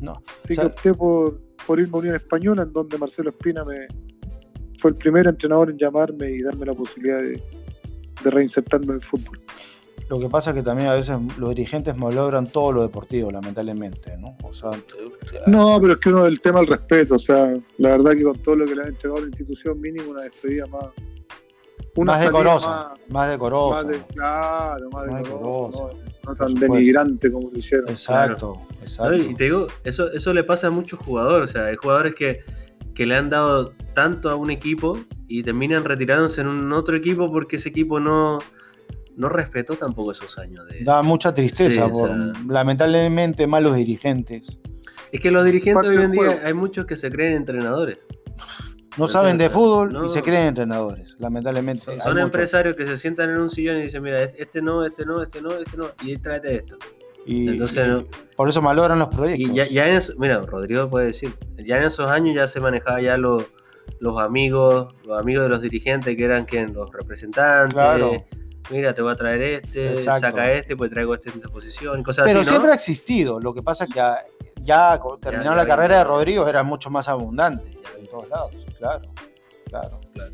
no. 0.00 0.22
Así 0.44 0.56
que 0.56 0.66
opté 0.66 0.94
por, 0.94 1.40
por 1.66 1.80
irme 1.80 1.96
a 1.96 1.98
Unión 2.00 2.14
Española, 2.14 2.62
en 2.62 2.72
donde 2.72 2.98
Marcelo 2.98 3.30
Espina 3.30 3.64
me 3.64 3.86
fue 4.78 4.92
el 4.92 4.96
primer 4.96 5.26
entrenador 5.26 5.70
en 5.70 5.76
llamarme 5.76 6.30
y 6.30 6.42
darme 6.42 6.66
la 6.66 6.74
posibilidad 6.74 7.20
de, 7.20 7.42
de 8.22 8.30
reinsertarme 8.30 8.86
en 8.86 8.94
el 8.94 9.02
fútbol. 9.02 9.40
Lo 10.08 10.18
que 10.18 10.28
pasa 10.28 10.50
es 10.50 10.56
que 10.56 10.62
también 10.62 10.88
a 10.88 10.94
veces 10.94 11.18
los 11.38 11.50
dirigentes 11.50 11.94
malogran 11.96 12.46
todo 12.46 12.72
lo 12.72 12.82
deportivo, 12.82 13.30
lamentablemente, 13.30 14.16
¿no? 14.16 14.36
no, 15.46 15.78
pero 15.80 15.92
es 15.92 15.98
que 15.98 16.08
uno 16.08 16.26
el 16.26 16.40
tema 16.40 16.60
del 16.60 16.68
respeto, 16.68 17.16
o 17.16 17.18
sea, 17.18 17.54
la 17.76 17.90
verdad 17.90 18.12
que 18.12 18.22
con 18.22 18.38
todo 18.38 18.56
lo 18.56 18.66
que 18.66 18.74
le 18.74 18.84
ha 18.84 18.86
entregado 18.86 19.20
la 19.20 19.28
institución, 19.28 19.78
mínimo 19.80 20.10
una 20.10 20.22
despedida 20.22 20.66
más. 20.66 20.86
Una 21.94 22.12
más 22.12 22.20
decorosa, 22.22 22.94
más, 23.08 23.28
decorosa. 23.28 23.86
claro, 24.14 24.88
más, 24.90 25.06
decorosa, 25.06 25.84
no, 26.24 26.36
tan 26.36 26.54
denigrante 26.54 27.30
como 27.30 27.50
lo 27.50 27.58
hicieron. 27.58 27.88
Exacto, 27.90 28.62
exacto. 28.80 29.16
y 29.16 29.34
te 29.34 29.44
digo, 29.44 29.66
eso, 29.84 30.10
eso 30.12 30.32
le 30.32 30.44
pasa 30.44 30.68
a 30.68 30.70
muchos 30.70 31.00
jugadores, 31.00 31.50
o 31.50 31.52
sea, 31.52 31.66
hay 31.66 31.76
jugadores 31.76 32.14
que, 32.14 32.44
que 32.94 33.04
le 33.04 33.14
han 33.14 33.28
dado 33.28 33.72
tanto 33.94 34.30
a 34.30 34.36
un 34.36 34.50
equipo 34.50 34.98
y 35.26 35.42
terminan 35.42 35.84
retirándose 35.84 36.40
en 36.40 36.46
un 36.46 36.72
otro 36.72 36.96
equipo 36.96 37.30
porque 37.30 37.56
ese 37.56 37.68
equipo 37.68 38.00
no 38.00 38.38
no 39.18 39.28
respetó 39.28 39.74
tampoco 39.74 40.12
esos 40.12 40.38
años. 40.38 40.66
De... 40.68 40.84
Da 40.84 41.02
mucha 41.02 41.34
tristeza, 41.34 41.88
por, 41.88 42.10
lamentablemente 42.46 43.46
malos 43.46 43.74
dirigentes. 43.74 44.60
Es 45.10 45.20
que 45.20 45.30
los 45.30 45.44
dirigentes 45.44 45.88
hoy 45.88 45.96
en 45.96 46.12
día 46.12 46.40
hay 46.44 46.54
muchos 46.54 46.86
que 46.86 46.96
se 46.96 47.10
creen 47.10 47.34
entrenadores. 47.34 47.98
No 48.96 49.06
saben 49.06 49.36
de 49.36 49.50
fútbol 49.50 50.06
y 50.06 50.08
se 50.08 50.22
creen 50.22 50.48
entrenadores, 50.48 51.16
lamentablemente. 51.18 52.00
Son, 52.00 52.18
empresarios 52.18 52.74
que 52.76 52.86
se 52.86 52.96
sientan 52.96 53.30
en 53.30 53.38
un 53.38 53.50
sillón 53.50 53.78
y 53.78 53.82
dicen, 53.82 54.02
mira, 54.02 54.22
este 54.22 54.62
no, 54.62 54.84
este 54.84 55.04
no, 55.04 55.22
este 55.22 55.42
no, 55.42 55.52
este 55.52 55.76
no, 55.76 55.86
y 56.02 56.16
tráete 56.16 56.54
esto. 56.54 56.76
Y, 57.26 57.48
Entonces, 57.48 58.04
por 58.36 58.48
eso 58.48 58.62
malogran 58.62 58.98
los 58.98 59.08
proyectos. 59.08 59.50
Y 59.50 59.72
ya, 59.72 59.88
en 59.88 60.00
mira, 60.16 60.40
Rodrigo 60.40 60.88
puede 60.88 61.06
decir, 61.06 61.34
ya 61.58 61.78
en 61.78 61.84
esos 61.84 62.10
años 62.10 62.34
ya 62.34 62.46
se 62.46 62.60
manejaba 62.60 63.00
ya 63.00 63.18
los, 63.18 63.46
los 64.00 64.18
amigos, 64.18 64.94
los 65.04 65.20
amigos 65.20 65.44
de 65.44 65.48
los 65.48 65.60
dirigentes 65.60 66.16
que 66.16 66.24
eran 66.24 66.44
quien 66.44 66.72
los 66.72 66.90
representantes. 66.92 67.74
Claro 67.74 68.24
mira, 68.70 68.94
te 68.94 69.02
voy 69.02 69.12
a 69.12 69.16
traer 69.16 69.42
este, 69.42 69.96
saca 69.96 70.52
este, 70.52 70.76
pues 70.76 70.90
traigo 70.90 71.14
este 71.14 71.30
en 71.30 71.36
esta 71.36 71.48
posición, 71.48 72.02
cosas 72.02 72.26
Pero 72.26 72.40
así. 72.40 72.46
Pero 72.46 72.50
siempre 72.50 72.72
ha 72.72 72.74
existido, 72.74 73.40
lo 73.40 73.54
que 73.54 73.62
pasa 73.62 73.84
es 73.84 73.94
que 73.94 74.00
ya, 74.62 75.00
terminando 75.20 75.56
la 75.56 75.66
carrera 75.66 75.98
de 75.98 76.04
Rodrigo 76.04 76.46
era 76.46 76.62
mucho 76.62 76.90
más 76.90 77.08
abundante 77.08 77.78
en 77.98 78.06
todos 78.08 78.28
lados, 78.28 78.66
claro, 78.78 79.10
claro. 79.68 80.00
claro. 80.14 80.32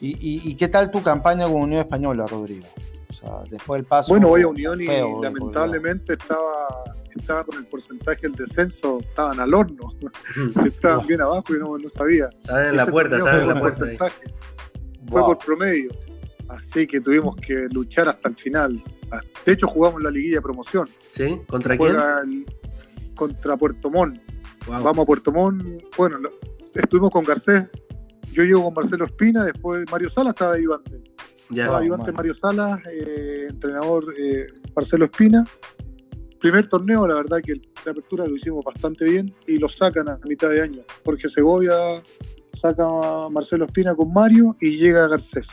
¿Y, 0.00 0.54
qué 0.56 0.68
tal 0.68 0.90
tu 0.90 1.02
campaña 1.02 1.46
con 1.46 1.62
Unión 1.62 1.80
Española, 1.80 2.26
Rodrigo? 2.26 2.66
O 3.10 3.14
sea, 3.14 3.42
después 3.48 3.78
del 3.78 3.86
paso. 3.86 4.12
Bueno, 4.12 4.28
voy 4.28 4.42
a 4.42 4.48
Unión 4.48 4.80
y 4.80 4.86
lamentablemente 4.86 6.14
estaba, 6.14 6.84
estaba 7.16 7.44
con 7.44 7.56
el 7.56 7.66
porcentaje 7.66 8.22
del 8.22 8.32
descenso, 8.32 8.98
estaban 9.00 9.40
al 9.40 9.54
horno, 9.54 9.92
estaban 10.66 11.06
bien 11.06 11.22
abajo 11.22 11.54
y 11.54 11.58
no, 11.58 11.78
no 11.78 11.88
sabía. 11.88 12.28
Estaban 12.42 12.66
en 12.66 12.76
la 12.76 12.86
puerta, 12.86 13.16
estaban 13.16 13.42
en 13.42 13.48
la 13.48 13.60
puerta. 13.60 13.86
Fue 15.08 15.20
por 15.22 15.38
promedio. 15.38 15.90
Así 16.48 16.86
que 16.86 17.00
tuvimos 17.00 17.36
que 17.36 17.66
luchar 17.72 18.08
hasta 18.08 18.28
el 18.28 18.36
final. 18.36 18.82
De 19.46 19.52
hecho, 19.52 19.66
jugamos 19.66 20.02
la 20.02 20.10
liguilla 20.10 20.36
de 20.36 20.42
promoción. 20.42 20.88
¿Sí? 21.12 21.40
¿Contra 21.46 21.76
quién? 21.76 22.46
contra 23.14 23.56
Puerto 23.56 23.90
Montt. 23.90 24.20
Vamos 24.66 24.98
a 24.98 25.04
Puerto 25.04 25.32
Montt. 25.32 25.84
Bueno, 25.96 26.18
estuvimos 26.74 27.10
con 27.10 27.24
Garcés. 27.24 27.64
Yo 28.32 28.42
llego 28.42 28.64
con 28.64 28.74
Marcelo 28.74 29.04
Espina. 29.04 29.44
Después 29.44 29.84
Mario 29.90 30.10
Salas 30.10 30.32
estaba 30.32 30.54
ahí 30.54 30.64
Ya, 31.50 31.64
estaba 31.64 31.78
ayudante 31.78 32.12
Mario 32.12 32.34
Salas, 32.34 32.80
eh, 32.86 33.46
entrenador 33.50 34.12
eh, 34.18 34.46
Marcelo 34.74 35.04
Espina. 35.04 35.44
Primer 36.40 36.68
torneo, 36.68 37.06
la 37.06 37.14
verdad 37.14 37.40
que 37.42 37.54
la 37.86 37.92
apertura 37.92 38.26
lo 38.26 38.36
hicimos 38.36 38.64
bastante 38.64 39.06
bien 39.06 39.34
y 39.46 39.58
lo 39.58 39.68
sacan 39.68 40.08
a 40.08 40.18
mitad 40.26 40.50
de 40.50 40.62
año. 40.62 40.82
Porque 41.02 41.28
Segovia 41.28 41.74
saca 42.52 42.84
a 42.84 43.28
Marcelo 43.30 43.66
Espina 43.66 43.94
con 43.94 44.12
Mario 44.12 44.56
y 44.60 44.76
llega 44.76 45.04
a 45.04 45.08
Garcés. 45.08 45.48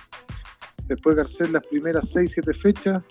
Después 0.91 1.15
Garcés 1.15 1.49
las 1.49 1.65
primeras 1.67 2.09
6, 2.09 2.31
7 2.33 2.53
fechas, 2.53 3.01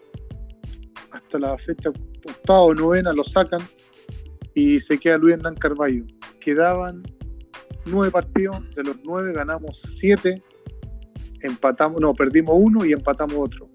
hasta 1.12 1.38
la 1.38 1.56
fecha 1.56 1.88
octava 1.88 2.60
o 2.60 2.74
novena 2.74 3.10
lo 3.14 3.24
sacan 3.24 3.62
y 4.52 4.78
se 4.80 4.98
queda 4.98 5.16
Luis 5.16 5.36
Hernán 5.36 5.54
Carballo. 5.54 6.04
Quedaban 6.40 7.02
nueve 7.86 8.10
partidos, 8.10 8.58
de 8.76 8.84
los 8.84 8.96
nueve 9.02 9.32
ganamos 9.32 9.80
siete, 9.80 10.42
empatamos, 11.40 12.02
no, 12.02 12.12
perdimos 12.12 12.54
uno 12.58 12.84
y 12.84 12.92
empatamos 12.92 13.36
otro. 13.38 13.70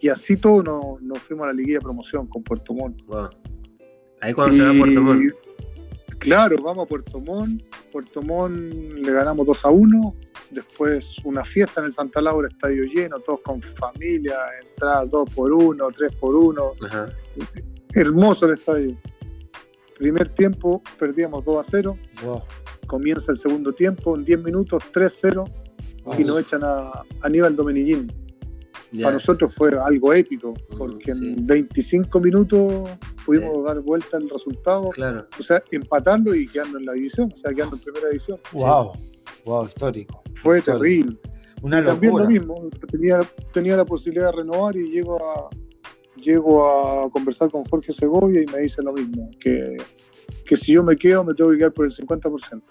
Y 0.00 0.08
así 0.08 0.38
todo 0.38 0.98
nos, 1.02 1.18
fuimos 1.18 1.44
a 1.44 1.48
la 1.48 1.52
liguilla 1.52 1.76
de 1.76 1.82
promoción 1.82 2.26
con 2.28 2.42
Puerto 2.42 2.72
Montt. 2.72 3.02
Ahí 4.22 4.32
cuando 4.32 4.56
se 4.56 4.62
va 4.62 4.72
Puerto 4.72 5.02
Montt. 5.02 5.34
Claro, 6.18 6.56
vamos 6.62 6.84
a 6.84 6.88
Puerto 6.88 7.20
Montt. 7.20 7.62
Puerto 7.90 8.22
Montt 8.22 8.74
le 8.94 9.12
ganamos 9.12 9.46
2 9.46 9.64
a 9.64 9.70
1. 9.70 10.14
Después 10.50 11.16
una 11.24 11.44
fiesta 11.44 11.80
en 11.80 11.86
el 11.86 11.92
Santa 11.92 12.20
Laura, 12.20 12.48
estadio 12.48 12.84
lleno, 12.84 13.18
todos 13.20 13.40
con 13.40 13.62
familia, 13.62 14.36
entradas 14.62 15.10
2 15.10 15.34
por 15.34 15.52
1, 15.52 15.86
3 15.96 16.14
por 16.16 16.34
1. 16.34 16.72
Hermoso 17.94 18.46
el 18.46 18.58
estadio. 18.58 18.96
Primer 19.98 20.28
tiempo 20.30 20.82
perdíamos 20.98 21.44
2 21.44 21.66
a 21.66 21.70
0. 21.70 21.98
Comienza 22.86 23.32
el 23.32 23.38
segundo 23.38 23.72
tiempo, 23.72 24.16
en 24.16 24.24
10 24.24 24.42
minutos 24.42 24.82
3-0 24.92 25.50
y 26.18 26.24
nos 26.24 26.40
echan 26.40 26.62
a 26.64 27.04
Aníbal 27.22 27.56
Para 29.00 29.14
nosotros 29.14 29.54
fue 29.54 29.70
algo 29.78 30.12
épico, 30.12 30.52
mm, 30.52 30.76
porque 30.76 31.12
en 31.12 31.46
25 31.46 32.20
minutos 32.20 32.90
pudimos 33.24 33.64
dar 33.64 33.80
vuelta 33.80 34.18
al 34.18 34.28
resultado. 34.28 34.90
Claro. 34.90 35.26
O 35.38 35.42
sea, 35.42 35.62
empatarlo 35.70 36.34
y 36.34 36.46
quedando 36.46 36.78
en 36.78 36.84
la 36.84 36.92
división, 36.92 37.30
o 37.32 37.36
sea, 37.36 37.52
quedando 37.52 37.76
en 37.76 37.82
primera 37.82 38.08
división. 38.08 38.38
Wow, 38.52 38.92
wow, 39.44 39.64
histórico. 39.64 40.22
Fue 40.34 40.60
terrible. 40.60 41.16
Una 41.62 41.80
y 41.80 41.84
también 41.84 42.16
lo 42.16 42.26
mismo, 42.26 42.68
tenía, 42.90 43.20
tenía 43.52 43.76
la 43.76 43.84
posibilidad 43.84 44.26
de 44.26 44.38
renovar 44.38 44.76
y 44.76 44.90
llego 44.90 45.16
a, 45.24 45.48
llego 46.16 46.68
a 46.68 47.10
conversar 47.10 47.50
con 47.50 47.64
Jorge 47.64 47.92
Segovia 47.92 48.42
y 48.42 48.46
me 48.46 48.58
dice 48.62 48.82
lo 48.82 48.92
mismo, 48.92 49.30
que, 49.38 49.78
que 50.44 50.56
si 50.56 50.72
yo 50.72 50.82
me 50.82 50.96
quedo 50.96 51.22
me 51.22 51.34
tengo 51.34 51.50
que 51.50 51.58
quedar 51.58 51.72
por 51.72 51.84
el 51.84 51.92
50% 51.92 52.62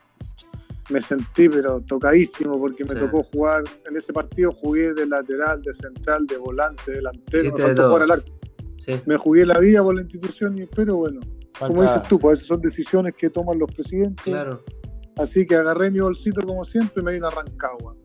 me 0.91 1.01
sentí 1.01 1.49
pero 1.49 1.81
tocadísimo 1.81 2.59
porque 2.59 2.83
me 2.83 2.95
tocó 2.95 3.23
jugar, 3.23 3.63
en 3.89 3.95
ese 3.95 4.13
partido 4.13 4.51
jugué 4.51 4.93
de 4.93 5.05
lateral, 5.05 5.61
de 5.61 5.73
central, 5.73 6.27
de 6.27 6.37
volante, 6.37 6.91
delantero, 6.91 7.53
me 7.53 7.61
faltó 7.61 7.87
jugar 7.87 8.03
al 8.03 8.11
arco. 8.11 8.31
Me 9.05 9.17
jugué 9.17 9.45
la 9.45 9.59
vida 9.59 9.83
por 9.83 9.95
la 9.95 10.01
institución, 10.01 10.55
pero 10.75 10.97
bueno, 10.97 11.21
como 11.59 11.83
dices 11.83 12.01
tú, 12.09 12.19
pues 12.19 12.39
esas 12.39 12.47
son 12.47 12.61
decisiones 12.61 13.13
que 13.15 13.29
toman 13.29 13.59
los 13.59 13.71
presidentes. 13.73 14.23
Claro. 14.23 14.63
Así 15.17 15.45
que 15.45 15.55
agarré 15.55 15.91
mi 15.91 15.99
bolsito 15.99 16.41
como 16.41 16.63
siempre 16.63 17.01
y 17.01 17.05
me 17.05 17.11
vine 17.13 17.27
a 17.27 17.29
Rancagua. 17.29 17.95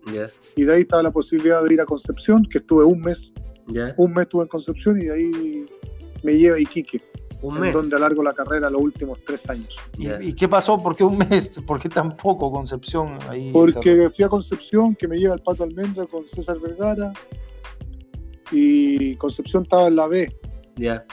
Y 0.54 0.64
de 0.64 0.72
ahí 0.72 0.80
estaba 0.80 1.02
la 1.02 1.10
posibilidad 1.10 1.64
de 1.64 1.72
ir 1.72 1.80
a 1.80 1.86
Concepción, 1.86 2.44
que 2.50 2.58
estuve 2.58 2.84
un 2.84 3.00
mes. 3.00 3.32
Un 3.96 4.12
mes 4.12 4.22
estuve 4.22 4.42
en 4.42 4.48
Concepción 4.48 5.00
y 5.00 5.04
de 5.04 5.14
ahí 5.14 5.66
me 6.22 6.36
lleva 6.36 6.56
a 6.56 6.60
Iquique. 6.60 7.00
Un 7.42 7.60
mes. 7.60 7.72
donde 7.72 7.96
alargo 7.96 8.22
la 8.22 8.32
carrera 8.32 8.70
los 8.70 8.80
últimos 8.80 9.18
tres 9.24 9.48
años. 9.50 9.76
¿Y, 9.98 10.32
qué 10.32 10.48
pasó? 10.48 10.82
¿Por 10.82 10.96
qué 10.96 11.04
un 11.04 11.18
mes? 11.18 11.50
¿Por 11.66 11.78
qué 11.78 11.88
tan 11.88 12.16
poco 12.16 12.50
Concepción? 12.50 13.18
Ahí 13.28 13.50
Porque 13.52 14.08
fui 14.10 14.24
a 14.24 14.28
Concepción, 14.28 14.94
que 14.94 15.06
me 15.08 15.18
lleva 15.18 15.34
el 15.34 15.42
Pato 15.42 15.64
Almendra 15.64 16.06
con 16.06 16.28
César 16.28 16.58
Vergara, 16.58 17.12
y 18.50 19.16
Concepción 19.16 19.64
estaba 19.64 19.88
en 19.88 19.96
la 19.96 20.08
B. 20.08 20.34
Ya. 20.76 21.04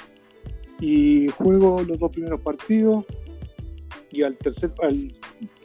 Y 0.80 1.28
juego 1.30 1.82
los 1.82 1.98
dos 2.00 2.12
primeros 2.12 2.42
partidos, 2.42 3.06
y 4.12 4.24
al 4.24 4.38
tercer, 4.38 4.72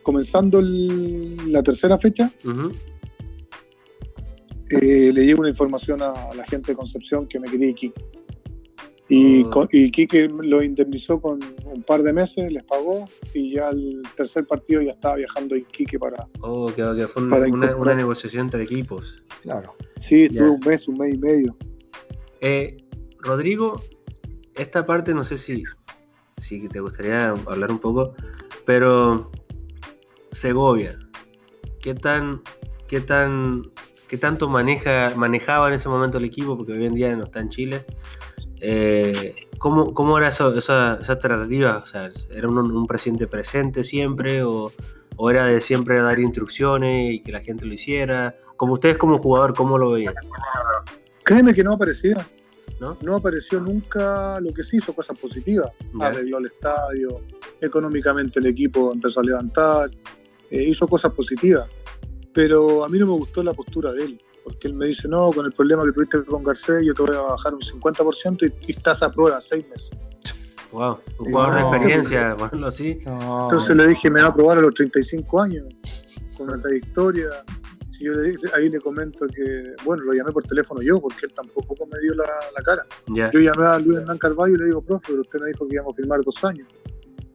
comenzando 0.03 0.61
la 0.63 1.63
tercera 1.63 1.99
fecha, 1.99 2.31
eh, 4.71 5.11
le 5.13 5.27
llevo 5.27 5.41
una 5.41 5.51
información 5.51 6.03
a 6.03 6.35
la 6.35 6.45
gente 6.47 6.73
de 6.73 6.77
Concepción 6.77 7.27
que 7.27 7.39
me 7.39 7.49
quería 7.49 7.71
aquí 7.71 7.93
y, 9.09 9.47
y 9.73 9.91
Quique 9.91 10.29
lo 10.29 10.63
indemnizó 10.63 11.21
con 11.21 11.41
un 11.65 11.83
par 11.83 12.03
de 12.03 12.13
meses, 12.13 12.53
les 12.53 12.63
pagó 12.65 13.07
y 13.33 13.53
ya 13.53 13.71
el 13.71 14.03
tercer 14.17 14.47
partido 14.47 14.83
ya 14.83 14.93
estaba 14.93 15.17
viajando 15.17 15.57
Quique 15.73 15.99
para. 15.99 16.29
Oh, 16.41 16.71
que, 16.75 17.07
fue 17.07 17.23
una, 17.23 17.95
negociación 17.95 18.47
entre 18.47 18.65
equipos. 18.65 19.23
Claro. 19.43 19.75
Sí, 20.01 20.25
estuve 20.25 20.51
un 20.51 20.61
mes, 20.61 20.89
un 20.89 20.99
mes 20.99 21.15
y 21.15 21.19
medio. 21.19 21.57
Eh, 22.41 22.77
Rodrigo, 23.21 23.81
esta 24.55 24.85
parte 24.85 25.15
no 25.15 25.25
sé 25.25 25.39
si, 25.39 25.63
si 26.37 26.69
te 26.69 26.81
gustaría 26.81 27.31
hablar 27.31 27.71
un 27.71 27.79
poco, 27.79 28.15
pero 28.67 29.31
Segovia, 30.33 30.99
¿qué 31.81 31.95
tan, 31.95 32.43
qué 32.87 33.01
tan, 33.01 33.63
qué 34.07 34.19
tanto 34.19 34.49
maneja, 34.49 35.15
manejaba 35.17 35.69
en 35.69 35.75
ese 35.75 35.89
momento 35.89 36.19
el 36.19 36.25
equipo? 36.25 36.57
Porque 36.57 36.73
hoy 36.73 36.85
en 36.85 36.95
día 36.95 37.17
no 37.17 37.25
está 37.25 37.41
en 37.41 37.49
Chile. 37.49 37.87
Eh, 38.61 39.35
¿cómo, 39.59 39.95
¿cómo, 39.95 40.19
era 40.19 40.29
eso, 40.29 40.57
esa, 40.57 40.99
esa 41.01 41.19
tratativa? 41.19 41.79
O 41.79 41.87
sea, 41.87 42.11
¿Era 42.31 42.49
un, 42.49 42.87
presidente 42.87 43.27
presente 43.27 43.85
siempre 43.85 44.43
o, 44.43 44.73
o, 45.17 45.31
era 45.31 45.47
de 45.47 45.61
siempre 45.61 46.01
dar 46.01 46.19
instrucciones 46.19 47.15
y 47.15 47.21
que 47.21 47.33
la 47.33 47.41
gente 47.41 47.67
lo 47.67 47.75
hiciera? 47.75 48.37
Como 48.57 48.75
ustedes 48.75 48.97
como 48.97 49.19
jugador, 49.19 49.55
¿cómo 49.55 49.79
lo 49.79 49.93
veían? 49.93 50.15
Créeme 51.23 51.55
que 51.55 51.65
no 51.65 51.75
aparecía. 51.75 52.27
¿No? 52.81 52.97
no 53.03 53.17
apareció 53.17 53.59
nunca 53.59 54.39
lo 54.41 54.53
que 54.53 54.63
sí 54.63 54.77
hizo 54.77 54.93
cosas 54.93 55.19
positivas. 55.19 55.73
Arregló 55.99 56.39
el 56.39 56.47
estadio, 56.47 57.23
económicamente 57.61 58.39
el 58.39 58.47
equipo 58.47 58.93
empezó 58.93 59.19
a 59.19 59.25
levantar, 59.25 59.91
eh, 60.49 60.63
hizo 60.63 60.87
cosas 60.87 61.13
positivas. 61.13 61.69
Pero 62.33 62.85
a 62.85 62.89
mí 62.89 62.97
no 63.01 63.07
me 63.07 63.13
gustó 63.15 63.43
la 63.43 63.53
postura 63.53 63.93
de 63.93 64.05
él 64.05 64.23
porque 64.49 64.69
él 64.69 64.75
me 64.75 64.87
dice, 64.87 65.07
no, 65.09 65.31
con 65.31 65.45
el 65.45 65.53
problema 65.53 65.85
que 65.85 65.93
tuviste 65.93 66.25
con 66.25 66.43
Garcés, 66.43 66.83
yo 66.83 66.95
te 66.95 67.03
voy 67.03 67.15
a 67.15 67.21
bajar 67.21 67.55
un 67.55 67.61
50% 67.61 68.55
y, 68.67 68.73
estás 68.73 69.03
a 69.03 69.11
prueba 69.11 69.39
seis 69.41 69.69
meses. 69.69 69.91
Wow, 70.73 70.99
un 71.19 71.27
jugador 71.27 71.55
de 71.55 71.61
experiencia, 71.61 72.35
bueno, 72.39 72.67
así. 72.67 72.99
Entonces 73.05 73.77
le 73.77 73.89
dije, 73.89 74.11
me 74.11 74.23
va 74.23 74.29
a 74.29 74.35
probar 74.35 74.59
a 74.59 74.61
los 74.63 74.73
35 74.73 75.41
años, 75.43 75.67
con 76.37 76.49
una 76.49 76.63
trayectoria. 76.63 77.29
Si 77.93 78.05
yo 78.05 78.13
le, 78.13 78.37
ahí 78.55 78.71
le 78.71 78.81
comento 78.81 79.27
que, 79.27 79.75
bueno, 79.85 80.05
lo 80.05 80.15
llamé 80.15 80.33
por 80.33 80.45
teléfono 80.45 80.81
yo, 80.81 80.99
porque 80.99 81.27
él 81.27 81.33
tampoco 81.35 81.75
me 81.85 81.99
dio 82.01 82.15
la, 82.15 82.25
cara. 82.65 82.87
Yo 83.07 83.39
llamé 83.39 83.67
a 83.67 83.79
Luis 83.79 83.99
Hernán 83.99 84.17
Carvalho 84.17 84.55
y 84.55 84.59
le 84.59 84.65
digo, 84.67 84.81
profe, 84.81 85.09
pero 85.09 85.21
usted 85.21 85.41
me 85.41 85.49
dijo 85.49 85.69
que 85.69 85.75
íbamos 85.75 85.93
a 85.93 85.97
firmar 85.97 86.21
dos 86.23 86.43
años. 86.45 86.67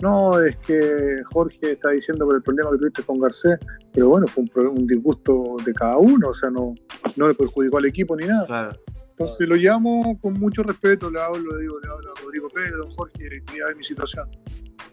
No, 0.03 0.37
es 0.37 0.57
que 0.57 1.23
Jorge 1.31 1.71
está 1.71 1.91
diciendo 1.91 2.25
por 2.25 2.35
el 2.35 2.41
problema 2.41 2.71
que 2.71 2.77
tuviste 2.77 3.03
con 3.03 3.21
Garcés, 3.21 3.57
pero 3.93 4.09
bueno, 4.09 4.27
fue 4.27 4.43
un, 4.67 4.85
disgusto 4.85 5.55
de 5.65 5.73
cada 5.73 5.95
uno, 5.95 6.27
o 6.27 6.33
sea, 6.33 6.49
no, 6.49 6.75
no 7.15 7.27
le 7.29 7.33
perjudicó 7.33 7.77
al 7.77 7.85
equipo 7.85 8.13
ni 8.17 8.27
nada. 8.27 8.77
Entonces 9.11 9.47
lo 9.47 9.55
llamo 9.55 10.19
con 10.19 10.33
mucho 10.33 10.61
respeto, 10.61 11.09
le 11.09 11.21
hablo, 11.21 11.55
le 11.55 11.61
digo, 11.61 11.79
le 11.79 11.89
hablo 11.89 12.11
a 12.11 12.21
Rodrigo 12.21 12.49
Pérez, 12.49 12.75
don 12.75 12.91
Jorge, 12.91 13.13
quería 13.45 13.67
ver 13.67 13.77
mi 13.77 13.83
situación. 13.85 14.29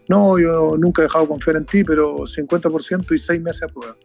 No, 0.07 0.39
yo 0.39 0.77
nunca 0.77 1.01
he 1.01 1.05
dejado 1.05 1.27
confiar 1.27 1.57
en 1.57 1.65
ti, 1.65 1.83
pero 1.83 2.19
50% 2.19 3.13
y 3.13 3.17
seis 3.17 3.41
meses 3.41 3.63
a 3.63 3.67
prueba. 3.67 3.97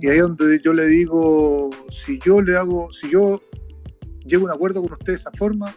Y 0.00 0.06
ahí 0.06 0.18
es 0.18 0.22
donde 0.22 0.60
yo 0.62 0.72
le 0.72 0.86
digo, 0.86 1.70
si 1.88 2.20
yo 2.20 2.40
le 2.40 2.56
hago, 2.56 2.92
si 2.92 3.10
yo 3.10 3.42
llego 4.24 4.46
a 4.46 4.50
un 4.50 4.54
acuerdo 4.54 4.82
con 4.82 4.92
usted 4.92 5.06
de 5.06 5.14
esa 5.14 5.32
forma, 5.32 5.74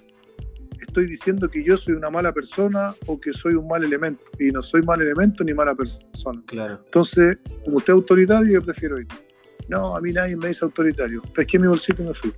estoy 0.82 1.08
diciendo 1.08 1.50
que 1.50 1.64
yo 1.64 1.78
soy 1.78 1.96
una 1.96 2.10
mala 2.10 2.32
persona 2.34 2.94
o 3.08 3.20
que 3.20 3.34
soy 3.34 3.54
un 3.56 3.68
mal 3.68 3.84
elemento. 3.84 4.24
Y 4.40 4.52
no 4.52 4.62
soy 4.62 4.82
mal 4.84 5.02
elemento 5.02 5.44
ni 5.44 5.54
mala 5.54 5.76
persona. 5.76 6.42
Claro. 6.48 6.82
Entonces, 6.86 7.40
como 7.66 7.78
usted 7.78 7.94
es 7.94 7.98
autoritario, 7.98 8.54
yo 8.54 8.62
prefiero 8.64 9.00
ir. 9.00 9.08
No, 9.68 9.96
a 9.96 10.02
mí 10.02 10.12
nadie 10.12 10.36
me 10.36 10.50
dice 10.50 10.66
autoritario. 10.66 11.22
Pesqué 11.34 11.60
mi 11.60 11.68
bolsito 11.68 12.02
y 12.04 12.06
me 12.08 12.14
fui. 12.14 12.34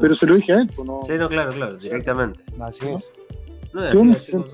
Pero 0.00 0.14
se 0.14 0.26
lo 0.26 0.36
dije 0.36 0.52
a 0.52 0.60
él. 0.60 0.70
Pues 0.74 0.86
no... 0.86 1.02
Sí, 1.06 1.16
no, 1.16 1.28
claro, 1.28 1.52
claro, 1.52 1.76
directamente. 1.76 2.40
Así 2.60 2.86
es. 2.86 3.10
No, 3.72 4.14
sentí... 4.14 4.50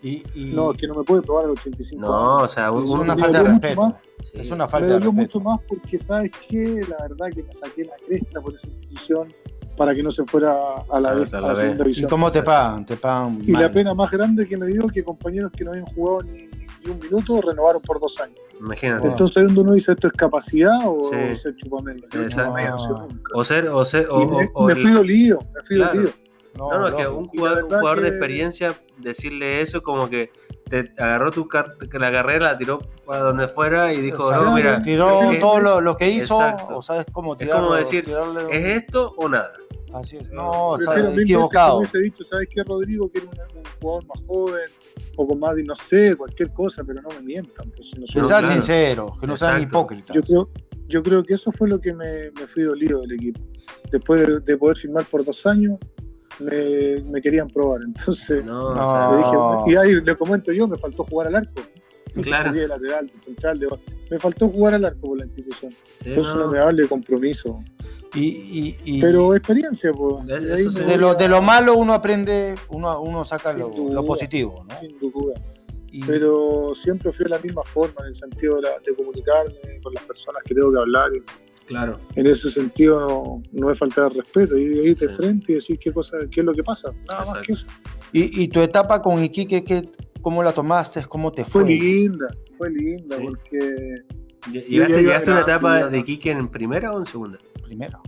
Y, 0.00 0.22
y... 0.34 0.44
No, 0.54 0.70
es 0.70 0.76
que 0.76 0.86
no 0.86 0.94
me 0.94 1.02
puede 1.02 1.22
probar 1.22 1.46
el 1.46 1.50
85 1.52 2.00
No, 2.00 2.36
o 2.44 2.48
sea, 2.48 2.68
es 2.68 2.90
una 2.90 3.16
falta 3.16 3.42
de 3.42 3.48
respeto. 3.48 3.80
Más, 3.80 4.04
Es 4.32 4.50
una 4.50 4.68
falta 4.68 4.86
me 4.86 4.92
dolió 4.92 5.12
mucho 5.12 5.40
más 5.40 5.58
porque, 5.66 5.98
¿sabes 5.98 6.30
qué? 6.48 6.82
La 6.88 7.08
verdad 7.08 7.34
que 7.34 7.42
me 7.42 7.52
saqué 7.52 7.84
la 7.84 7.96
cresta 8.06 8.40
por 8.40 8.54
esa 8.54 8.68
institución 8.68 9.34
para 9.78 9.94
que 9.94 10.02
no 10.02 10.10
se 10.10 10.24
fuera 10.24 10.52
a 10.90 11.00
la, 11.00 11.14
vez, 11.14 11.32
a 11.32 11.40
la, 11.40 11.54
segunda 11.54 11.84
división. 11.84 12.08
¿Y 12.08 12.10
cómo 12.10 12.30
te 12.32 12.42
pagan? 12.42 12.84
Te 12.84 12.96
pagan 12.96 13.40
y 13.46 13.52
la 13.52 13.72
pena 13.72 13.94
más 13.94 14.10
grande 14.10 14.46
que 14.46 14.58
me 14.58 14.66
dio 14.66 14.88
que 14.88 15.04
compañeros 15.04 15.52
que 15.56 15.64
no 15.64 15.70
habían 15.70 15.86
jugado 15.86 16.24
ni, 16.24 16.48
un 16.90 16.98
minuto 16.98 17.40
renovaron 17.40 17.80
por 17.82 18.00
dos 18.00 18.18
años. 18.20 18.38
Imagínate. 18.58 19.08
Entonces 19.08 19.48
uno 19.48 19.72
dice 19.72 19.92
esto 19.92 20.08
es 20.08 20.12
capacidad 20.14 20.78
o 20.84 21.10
ser 21.34 21.54
chupamedia. 21.56 22.08
o 23.34 23.44
ser, 23.44 23.68
o 23.68 23.84
ser, 23.84 24.08
o, 24.10 24.66
me, 24.66 24.74
fui 24.74 24.90
dolido, 24.90 25.38
me 25.54 25.62
fui 25.62 25.76
dolido. 25.76 26.10
No, 26.56 26.78
no, 26.78 26.88
es 26.88 26.94
que 26.94 27.06
un 27.06 27.26
jugador, 27.26 27.64
un 27.64 27.70
jugador 27.70 28.00
de 28.00 28.08
experiencia, 28.08 28.74
decirle 28.98 29.60
eso 29.60 29.82
como 29.82 30.08
que 30.08 30.30
te 30.68 30.92
agarró 30.98 31.30
tu 31.30 31.48
la 31.50 32.12
carrera, 32.12 32.52
la 32.52 32.58
tiró 32.58 32.80
para 33.06 33.20
donde 33.20 33.48
fuera 33.48 33.92
y 33.92 34.00
dijo, 34.00 34.30
no, 34.30 34.54
mira. 34.54 34.82
Tiró 34.82 35.20
todo 35.40 35.80
lo, 35.80 35.96
que 35.96 36.10
hizo, 36.10 36.38
o 36.70 36.82
sabes 36.82 37.06
cómo 37.10 37.36
tirarlo, 37.36 37.76
Es 37.76 37.88
como 37.88 37.90
decir, 37.90 38.14
¿es 38.52 38.82
esto 38.82 39.14
o 39.16 39.28
nada? 39.28 39.52
Así 39.94 40.16
es. 40.16 40.30
No, 40.30 40.78
está 40.78 40.98
equivocado. 41.20 41.78
hubiese 41.78 41.98
dicho, 41.98 42.24
¿sabes 42.24 42.48
qué, 42.50 42.62
Rodrigo? 42.62 43.10
Que 43.10 43.18
era 43.18 43.28
un, 43.28 43.62
jugador 43.80 44.06
más 44.06 44.22
joven 44.26 44.70
o 45.16 45.26
con 45.26 45.40
más, 45.40 45.56
no 45.64 45.74
sé, 45.74 46.16
cualquier 46.16 46.52
cosa, 46.52 46.84
pero 46.84 47.00
no 47.00 47.08
me 47.08 47.20
mientan. 47.20 47.70
Pues, 47.70 47.92
no 47.96 48.04
que 48.06 48.28
sean 48.28 48.52
sinceros, 48.52 49.18
que 49.18 49.26
no 49.26 49.36
sean 49.36 49.62
hipócritas. 49.62 50.14
Yo 50.14 50.22
creo, 50.22 50.50
yo 50.86 51.02
creo 51.02 51.22
que 51.22 51.34
eso 51.34 51.52
fue 51.52 51.68
lo 51.68 51.80
que 51.80 51.94
me, 51.94 52.30
me 52.32 52.46
fui 52.46 52.64
dolido 52.64 53.00
del 53.02 53.12
equipo. 53.12 53.40
después 53.90 54.44
de, 54.44 54.56
poder 54.56 54.76
firmar 54.76 55.04
por 55.06 55.24
dos 55.24 55.46
años, 55.46 55.78
me, 56.40 57.20
querían 57.20 57.48
probar. 57.48 57.82
Entonces, 57.82 58.44
no, 58.44 58.74
le 59.10 59.18
dije, 59.18 59.36
y 59.72 59.76
ahí 59.76 60.00
le 60.00 60.16
comento 60.16 60.52
yo, 60.52 60.68
me 60.68 60.78
faltó 60.78 61.04
jugar 61.04 61.28
al 61.28 61.36
arco. 61.36 61.62
Claro. 62.22 62.52
De 62.52 62.66
lateral, 62.66 63.06
de 63.06 63.18
central, 63.18 63.58
de... 63.60 63.68
me 64.10 64.18
faltó 64.18 64.48
jugar 64.48 64.74
al 64.74 64.84
arco 64.84 65.00
por 65.08 65.18
la 65.18 65.26
institución. 65.26 65.72
Entonces 66.04 66.34
no. 66.34 66.48
me 66.48 66.58
hable 66.58 66.82
de 66.82 66.88
compromiso. 66.88 67.62
Y, 68.14 69.00
Pero 69.00 69.34
experiencia, 69.34 69.92
pues. 69.92 70.26
De, 70.26 70.96
lo, 70.96 71.14
de 71.14 71.28
lo 71.28 71.42
malo 71.42 71.76
uno 71.76 71.92
aprende, 71.92 72.54
uno, 72.70 73.00
uno 73.00 73.24
saca 73.24 73.52
lo, 73.52 73.70
positivo, 74.04 74.64
¿no? 74.68 74.78
Sin 74.80 74.98
duda. 74.98 75.40
Pero 76.06 76.74
siempre 76.74 77.12
fui 77.12 77.24
de 77.24 77.30
la 77.30 77.38
misma 77.38 77.62
forma, 77.62 78.00
en 78.00 78.08
el 78.08 78.14
sentido 78.14 78.60
de, 78.60 78.94
comunicarme 78.94 79.80
con 79.82 79.94
las 79.94 80.02
personas 80.04 80.42
que 80.44 80.54
tengo 80.54 80.72
que 80.72 80.78
hablar. 80.78 81.10
Claro. 81.68 82.00
En 82.16 82.26
ese 82.26 82.50
sentido 82.50 83.00
no, 83.00 83.42
no 83.52 83.70
es 83.70 83.78
falta 83.78 84.04
de 84.04 84.08
respeto, 84.08 84.56
y 84.56 84.64
de 84.64 84.88
irte 84.90 85.08
frente 85.10 85.52
y 85.52 85.54
decir 85.56 85.78
qué, 85.78 85.92
cosa, 85.92 86.16
qué 86.30 86.40
es 86.40 86.46
lo 86.46 86.54
que 86.54 86.64
pasa, 86.64 86.90
nada 87.06 87.26
más 87.26 87.46
que 87.46 87.52
eso. 87.52 87.66
¿Y, 88.12 88.48
tu 88.48 88.60
etapa 88.60 89.02
con 89.02 89.22
Iquique, 89.22 89.62
qué, 89.62 89.90
cómo 90.22 90.42
la 90.42 90.52
tomaste? 90.52 91.04
¿Cómo 91.04 91.30
te 91.30 91.44
fue? 91.44 91.62
Fue 91.62 91.70
linda, 91.70 92.26
fue 92.56 92.70
linda, 92.70 93.18
porque... 93.20 93.94
¿Llegaste, 94.50 95.30
a 95.30 95.32
una 95.32 95.40
etapa 95.42 95.88
de 95.88 95.98
Iquique 95.98 96.30
en 96.30 96.48
primera 96.48 96.90
o 96.90 97.00
en 97.00 97.06
segunda? 97.06 97.38
Primera. 97.62 98.00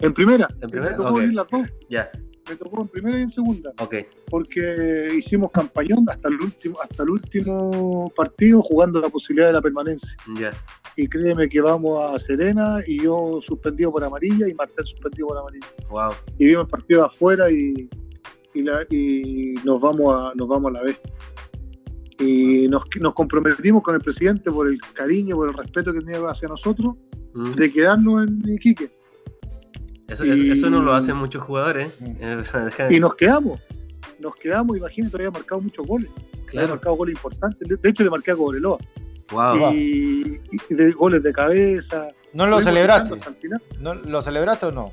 En 0.00 0.12
primera. 0.12 0.48
En 0.60 0.70
primera. 0.70 0.90
Me 0.90 0.96
tocó 0.96 1.20
las 1.20 1.46
dos. 1.48 1.68
Ya. 1.88 2.10
Me 2.48 2.56
tocó 2.56 2.82
en 2.82 2.88
primera 2.88 3.18
y 3.18 3.22
en 3.22 3.30
segunda. 3.30 3.72
Ok. 3.78 3.96
Porque 4.28 5.14
hicimos 5.16 5.50
campañón 5.50 6.04
hasta 6.08 6.28
el 6.28 6.40
último, 6.40 6.76
hasta 6.82 7.02
el 7.02 7.10
último 7.10 8.12
partido 8.14 8.60
jugando 8.60 9.00
la 9.00 9.08
posibilidad 9.08 9.48
de 9.48 9.54
la 9.54 9.62
permanencia. 9.62 10.16
Ya. 10.38 10.50
Y 10.96 11.08
créeme 11.08 11.48
que 11.48 11.60
vamos 11.60 12.14
a 12.14 12.18
Serena 12.18 12.78
y 12.86 13.02
yo 13.02 13.40
suspendido 13.40 13.92
por 13.92 14.04
amarilla 14.04 14.46
y 14.46 14.54
Martel 14.54 14.84
suspendido 14.86 15.28
por 15.28 15.38
amarilla. 15.38 15.66
Wow. 15.88 16.12
Y 16.38 16.46
vimos 16.46 16.64
el 16.64 16.70
partido 16.70 17.04
afuera 17.04 17.50
y, 17.50 17.88
y, 18.52 19.54
nos 19.64 19.80
vamos 19.80 20.14
a 20.14 20.34
nos 20.34 20.46
vamos 20.46 20.70
a 20.70 20.74
la 20.74 20.82
vez. 20.82 21.00
Y 22.20 22.68
nos, 22.68 22.84
nos 23.00 23.14
comprometimos 23.14 23.82
con 23.82 23.94
el 23.94 24.00
presidente 24.00 24.50
por 24.50 24.68
el 24.68 24.78
cariño, 24.92 25.36
por 25.36 25.48
el 25.48 25.56
respeto 25.56 25.92
que 25.92 26.00
tenía 26.00 26.20
hacia 26.28 26.48
nosotros, 26.48 26.94
mm. 27.32 27.52
de 27.54 27.72
quedarnos 27.72 28.28
en 28.28 28.54
Iquique. 28.54 29.03
Eso, 30.08 30.24
eso 30.24 30.70
no 30.70 30.82
lo 30.82 30.94
hacen 30.94 31.16
muchos 31.16 31.42
jugadores. 31.42 31.98
¿eh? 32.02 32.44
y 32.90 33.00
nos 33.00 33.14
quedamos. 33.14 33.60
Nos 34.18 34.34
quedamos, 34.36 34.76
imagínate, 34.76 35.16
había 35.16 35.30
marcado 35.30 35.60
muchos 35.60 35.86
goles. 35.86 36.10
Había 36.48 36.68
marcado 36.68 36.94
goles 36.96 37.16
importantes. 37.16 37.80
De 37.80 37.88
hecho, 37.88 38.04
le 38.04 38.10
marqué 38.10 38.30
a 38.30 38.36
Cobreloa. 38.36 38.78
Wow. 39.32 39.74
Y, 39.74 40.40
de 40.70 40.92
goles 40.92 41.22
de 41.22 41.32
cabeza. 41.32 42.08
¿No 42.32 42.46
lo 42.46 42.60
celebraste? 42.60 43.18
¿No, 43.80 43.94
¿Lo 43.94 44.22
celebraste 44.22 44.66
o 44.66 44.72
no? 44.72 44.92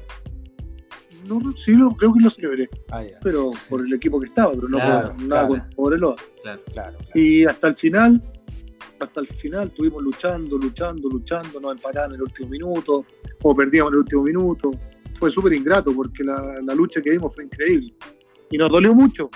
No, 1.28 1.40
sí, 1.56 1.74
lo, 1.74 1.92
creo 1.92 2.14
que 2.14 2.20
lo 2.22 2.30
celebré. 2.30 2.70
Ah, 2.92 3.04
pero 3.22 3.52
por 3.70 3.86
el 3.86 3.94
equipo 3.94 4.20
que 4.20 4.28
estaba, 4.28 4.54
pero 4.54 4.68
no 4.70 4.78
por 4.80 5.22
nada 5.22 5.48
con 5.48 5.62
Cobreloa. 5.76 6.16
Claro, 6.42 6.62
claro, 6.74 6.98
Y 7.14 7.46
hasta 7.46 7.68
el 7.68 7.76
final, 7.76 8.22
hasta 9.00 9.20
el 9.20 9.28
final 9.28 9.68
estuvimos 9.68 10.02
luchando, 10.02 10.58
luchando, 10.58 11.10
luchando, 11.10 11.60
nos 11.60 11.74
empataban 11.74 12.12
en 12.12 12.16
el 12.16 12.24
último 12.24 12.50
minuto, 12.50 13.06
o 13.44 13.56
perdíamos 13.56 13.92
en 13.92 13.94
el 13.94 14.00
último 14.00 14.24
minuto 14.24 14.72
fue 15.22 15.30
súper 15.30 15.54
ingrato 15.54 15.94
porque 15.96 16.24
la, 16.24 16.74
lucha 16.74 17.00
que 17.00 17.12
dimos 17.12 17.36
fue 17.36 17.44
increíble. 17.44 17.94
Y 18.50 18.58
nos 18.58 18.72
dolió 18.72 18.96
mucho. 18.96 19.30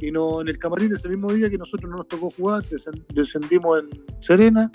Y 0.00 0.10
no, 0.10 0.40
en 0.40 0.48
el 0.48 0.56
camarín 0.56 0.94
ese 0.94 1.10
mismo 1.10 1.30
día 1.30 1.50
que 1.50 1.58
nosotros 1.58 1.90
no 1.90 1.98
nos 1.98 2.08
tocó 2.08 2.30
jugar, 2.30 2.64
descendimos 3.12 3.80
en 3.80 4.04
Serena, 4.20 4.72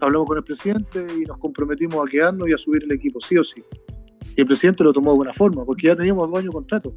hablamos 0.00 0.28
con 0.28 0.38
el 0.38 0.44
presidente 0.44 1.04
y 1.18 1.22
nos 1.22 1.38
comprometimos 1.38 2.06
a 2.06 2.08
quedarnos 2.08 2.48
y 2.48 2.52
a 2.52 2.58
subir 2.58 2.84
el 2.84 2.92
equipo, 2.92 3.20
sí 3.20 3.36
o 3.36 3.42
sí. 3.42 3.64
Y 4.36 4.40
el 4.40 4.46
presidente 4.46 4.84
lo 4.84 4.92
tomó 4.92 5.10
de 5.10 5.16
buena 5.16 5.32
forma, 5.32 5.64
porque 5.64 5.88
ya 5.88 5.96
teníamos 5.96 6.28
dos 6.28 6.38
años 6.38 6.50
de 6.50 6.52
contrato. 6.52 6.94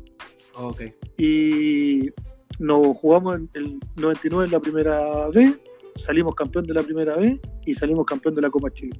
Okay. 0.55 0.93
Y 1.17 2.11
nos 2.59 2.95
jugamos 2.97 3.37
en 3.37 3.49
el 3.55 3.79
99 3.95 4.45
en 4.45 4.51
la 4.51 4.59
primera 4.59 5.29
B, 5.29 5.59
salimos 5.95 6.35
campeón 6.35 6.65
de 6.65 6.75
la 6.75 6.83
primera 6.83 7.15
B 7.15 7.41
y 7.65 7.73
salimos 7.73 8.05
campeón 8.05 8.35
de 8.35 8.41
la 8.43 8.51
Copa 8.51 8.71
Chile. 8.71 8.99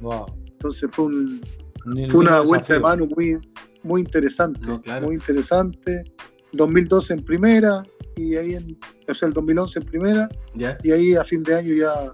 Wow. 0.00 0.26
Entonces 0.46 0.90
fue 0.92 1.06
un, 1.06 1.40
fue 2.08 2.20
una 2.20 2.40
vuelta 2.40 2.74
de 2.74 2.80
mano 2.80 3.06
muy, 3.06 3.38
muy 3.82 4.00
interesante, 4.02 4.60
muy 5.00 5.14
interesante. 5.14 6.04
2012 6.52 7.14
en 7.14 7.24
primera 7.24 7.82
y 8.16 8.36
ahí 8.36 8.54
en, 8.54 8.78
o 9.08 9.14
sea, 9.14 9.28
el 9.28 9.34
2011 9.34 9.78
en 9.80 9.84
primera 9.86 10.28
y 10.82 10.90
ahí 10.92 11.14
a 11.16 11.24
fin 11.24 11.42
de 11.42 11.56
año 11.56 11.74
ya 11.74 12.12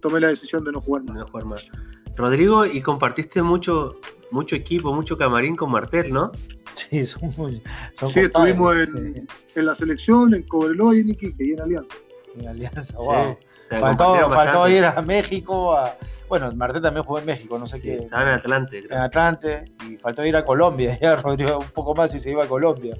tomé 0.00 0.20
la 0.20 0.28
decisión 0.28 0.64
de 0.64 0.72
no 0.72 0.80
jugar 0.80 1.04
más. 1.44 1.70
Rodrigo, 2.16 2.64
y 2.64 2.80
compartiste 2.80 3.42
mucho, 3.42 3.96
mucho 4.30 4.56
equipo, 4.56 4.92
mucho 4.92 5.18
camarín 5.18 5.54
con 5.54 5.70
Martel, 5.70 6.12
¿no? 6.12 6.32
Sí, 6.74 7.04
son 7.04 7.32
muy, 7.36 7.62
sí 7.92 8.20
estuvimos 8.20 8.76
en, 8.76 9.26
en, 9.54 9.66
la 9.66 9.74
selección, 9.74 10.34
en 10.34 10.42
Cobreloa 10.42 10.96
y 10.96 11.00
en 11.00 11.08
Iquique 11.10 11.44
y 11.44 11.52
en 11.52 11.60
Alianza. 11.60 11.94
En 12.36 12.48
Alianza, 12.48 12.94
wow. 12.96 13.36
Faltó, 13.68 14.30
faltó 14.30 14.68
ir 14.68 14.84
a 14.84 15.00
México 15.02 15.76
a 15.76 15.96
bueno, 16.28 16.52
Martel 16.52 16.82
también 16.82 17.04
jugó 17.04 17.18
en 17.18 17.26
México, 17.26 17.58
no 17.58 17.66
sé 17.66 17.80
qué. 17.80 17.98
Estaba 17.98 18.22
en 18.22 18.28
Atlante, 18.30 18.82
creo. 18.82 18.98
En 18.98 19.04
Atlante, 19.04 19.64
y 19.88 19.96
faltó 19.96 20.24
ir 20.24 20.36
a 20.36 20.44
Colombia, 20.44 20.98
ya 21.00 21.16
Rodrigo 21.16 21.58
un 21.58 21.68
poco 21.68 21.94
más 21.94 22.14
y 22.14 22.20
se 22.20 22.30
iba 22.30 22.44
a 22.44 22.48
Colombia. 22.48 22.96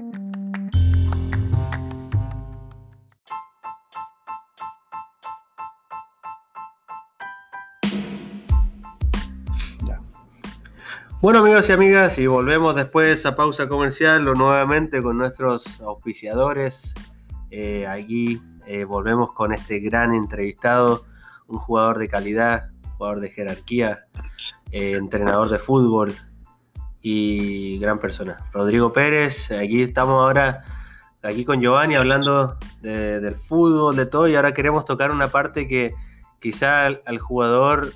Bueno 11.25 11.39
amigos 11.39 11.67
y 11.69 11.71
amigas, 11.71 12.19
y 12.19 12.27
volvemos 12.27 12.75
después 12.75 13.07
de 13.07 13.13
esa 13.13 13.35
pausa 13.35 13.67
comercial 13.67 14.23
nuevamente 14.25 15.01
con 15.01 15.17
nuestros 15.17 15.81
auspiciadores. 15.81 16.93
Eh, 17.49 17.87
aquí 17.87 18.43
eh, 18.67 18.83
volvemos 18.83 19.31
con 19.33 19.51
este 19.51 19.79
gran 19.79 20.13
entrevistado, 20.13 21.03
un 21.47 21.57
jugador 21.57 21.97
de 21.97 22.09
calidad, 22.09 22.69
jugador 22.95 23.21
de 23.21 23.31
jerarquía, 23.31 24.05
eh, 24.69 24.91
entrenador 24.97 25.49
de 25.49 25.57
fútbol 25.57 26.13
y 27.01 27.79
gran 27.79 27.97
persona. 27.97 28.47
Rodrigo 28.53 28.93
Pérez, 28.93 29.49
aquí 29.49 29.81
estamos 29.81 30.21
ahora, 30.21 30.63
aquí 31.23 31.43
con 31.43 31.59
Giovanni 31.59 31.95
hablando 31.95 32.59
del 32.83 33.35
fútbol, 33.35 33.95
de 33.95 34.05
todo, 34.05 34.27
y 34.27 34.35
ahora 34.35 34.53
queremos 34.53 34.85
tocar 34.85 35.09
una 35.09 35.29
parte 35.29 35.67
que 35.67 35.95
quizá 36.39 36.85
al 36.85 37.17
jugador 37.17 37.93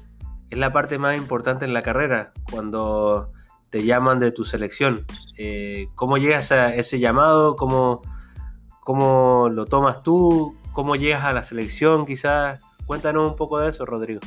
es 0.50 0.58
la 0.58 0.74
parte 0.74 0.98
más 0.98 1.18
importante 1.18 1.66
en 1.66 1.74
la 1.74 1.82
carrera, 1.82 2.34
cuando 2.52 3.32
te 3.70 3.84
llaman 3.84 4.20
de 4.20 4.32
tu 4.32 4.46
selección. 4.46 5.06
Eh, 5.38 5.88
¿Cómo 5.96 6.18
llegas 6.18 6.52
a 6.52 6.74
ese 6.74 7.00
llamado? 7.00 7.56
¿Cómo, 7.56 8.02
¿Cómo 8.82 9.50
lo 9.52 9.66
tomas 9.66 10.02
tú? 10.02 10.56
¿Cómo 10.74 10.96
llegas 10.96 11.24
a 11.26 11.34
la 11.34 11.44
selección 11.44 12.06
quizás? 12.06 12.60
Cuéntanos 12.86 13.30
un 13.30 13.36
poco 13.36 13.60
de 13.60 13.70
eso, 13.70 13.86
Rodrigo. 13.86 14.22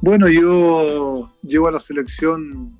Bueno, 0.00 0.28
yo 0.28 1.30
llego 1.42 1.66
a 1.66 1.72
la 1.72 1.80
selección, 1.80 2.78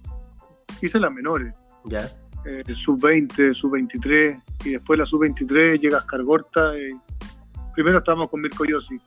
hice 0.81 1.01
las 1.01 1.11
menores. 1.11 1.55
Ya. 1.85 2.11
Eh, 2.45 2.63
sub-20, 2.75 3.55
sub-23, 3.55 4.43
y 4.67 4.71
después 4.73 4.99
la 4.99 5.07
sub-23 5.07 5.81
llega 5.81 5.99
a. 5.99 6.79
Y 6.79 6.93
primero 7.75 7.99
estábamos 7.99 8.29
con 8.29 8.43
Mirko 8.43 8.65
Yossi. 8.67 9.01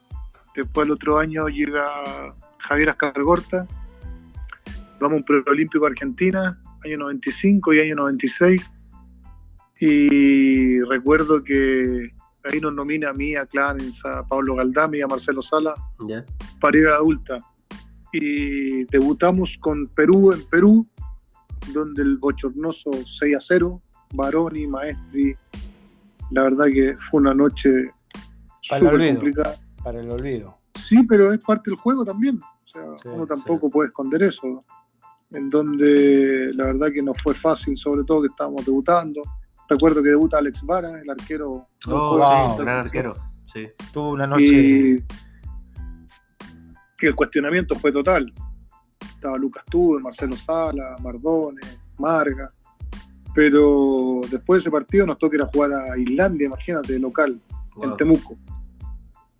Después 0.55 0.87
el 0.87 0.91
otro 0.91 1.19
año 1.19 1.47
llega 1.47 1.85
Javier 2.67 2.89
Escargorta. 2.89 3.65
Vamos 4.99 5.13
a 5.13 5.15
un 5.17 5.23
preolímpico 5.23 5.85
a 5.85 5.89
Argentina, 5.89 6.61
año 6.83 6.97
95 6.97 7.73
y 7.73 7.79
año 7.79 7.95
96. 7.95 8.73
Y 9.79 10.81
recuerdo 10.81 11.43
que 11.43 12.09
ahí 12.43 12.59
nos 12.59 12.73
nomina 12.73 13.11
a 13.11 13.13
mí, 13.13 13.35
a 13.35 13.45
Clarence, 13.45 14.05
a 14.07 14.23
Pablo 14.23 14.55
Galdami, 14.55 15.01
a 15.01 15.07
Marcelo 15.07 15.41
Sala 15.41 15.75
para 16.59 16.77
ir 16.77 16.87
a 16.87 16.91
la 16.91 16.95
adulta. 16.97 17.39
Y 18.11 18.85
debutamos 18.85 19.57
con 19.59 19.87
Perú 19.87 20.33
en 20.33 20.43
Perú, 20.49 20.87
donde 21.73 22.01
el 22.01 22.17
bochornoso 22.17 22.91
6 23.05 23.35
a 23.35 23.39
0, 23.39 23.81
Baroni, 24.13 24.67
Maestri. 24.67 25.37
La 26.31 26.43
verdad 26.43 26.65
que 26.65 26.97
fue 26.97 27.21
una 27.21 27.33
noche 27.33 27.91
súper 28.61 29.13
complicada. 29.13 29.57
Para 29.83 30.01
el 30.01 30.09
olvido. 30.09 30.57
Sí, 30.73 31.03
pero 31.03 31.31
es 31.31 31.43
parte 31.43 31.69
del 31.69 31.79
juego 31.79 32.03
también. 32.03 32.41
O 32.75 32.97
sea, 32.97 33.11
uno 33.13 33.25
tampoco 33.25 33.69
puede 33.69 33.87
esconder 33.87 34.23
eso. 34.23 34.65
En 35.31 35.49
donde 35.49 36.51
la 36.53 36.65
verdad 36.65 36.91
que 36.91 37.01
no 37.01 37.13
fue 37.13 37.33
fácil, 37.33 37.77
sobre 37.77 38.03
todo 38.03 38.21
que 38.21 38.27
estábamos 38.27 38.65
debutando. 38.65 39.21
Recuerdo 39.69 40.01
que 40.01 40.09
debuta 40.09 40.37
Alex 40.37 40.61
Vara, 40.63 41.01
el 41.01 41.09
arquero. 41.09 41.67
Oh, 41.87 42.57
gran 42.57 42.77
arquero. 42.77 43.13
Sí. 43.53 43.65
Tuvo 43.91 44.11
una 44.11 44.27
noche. 44.27 44.43
Y, 44.43 45.03
el 47.05 47.15
cuestionamiento 47.15 47.75
fue 47.75 47.91
total. 47.91 48.33
Estaba 49.01 49.37
Lucas 49.37 49.63
Tudo, 49.69 49.99
Marcelo 49.99 50.35
Sala, 50.35 50.95
Mardone, 51.01 51.61
Marga. 51.97 52.51
Pero 53.33 54.21
después 54.31 54.57
de 54.57 54.61
ese 54.61 54.71
partido 54.71 55.05
nos 55.05 55.17
toca 55.17 55.35
ir 55.35 55.43
a 55.43 55.45
jugar 55.45 55.71
a 55.73 55.97
Islandia, 55.97 56.47
imagínate, 56.47 56.97
local, 56.97 57.39
en 57.81 57.95
Temuco, 57.97 58.35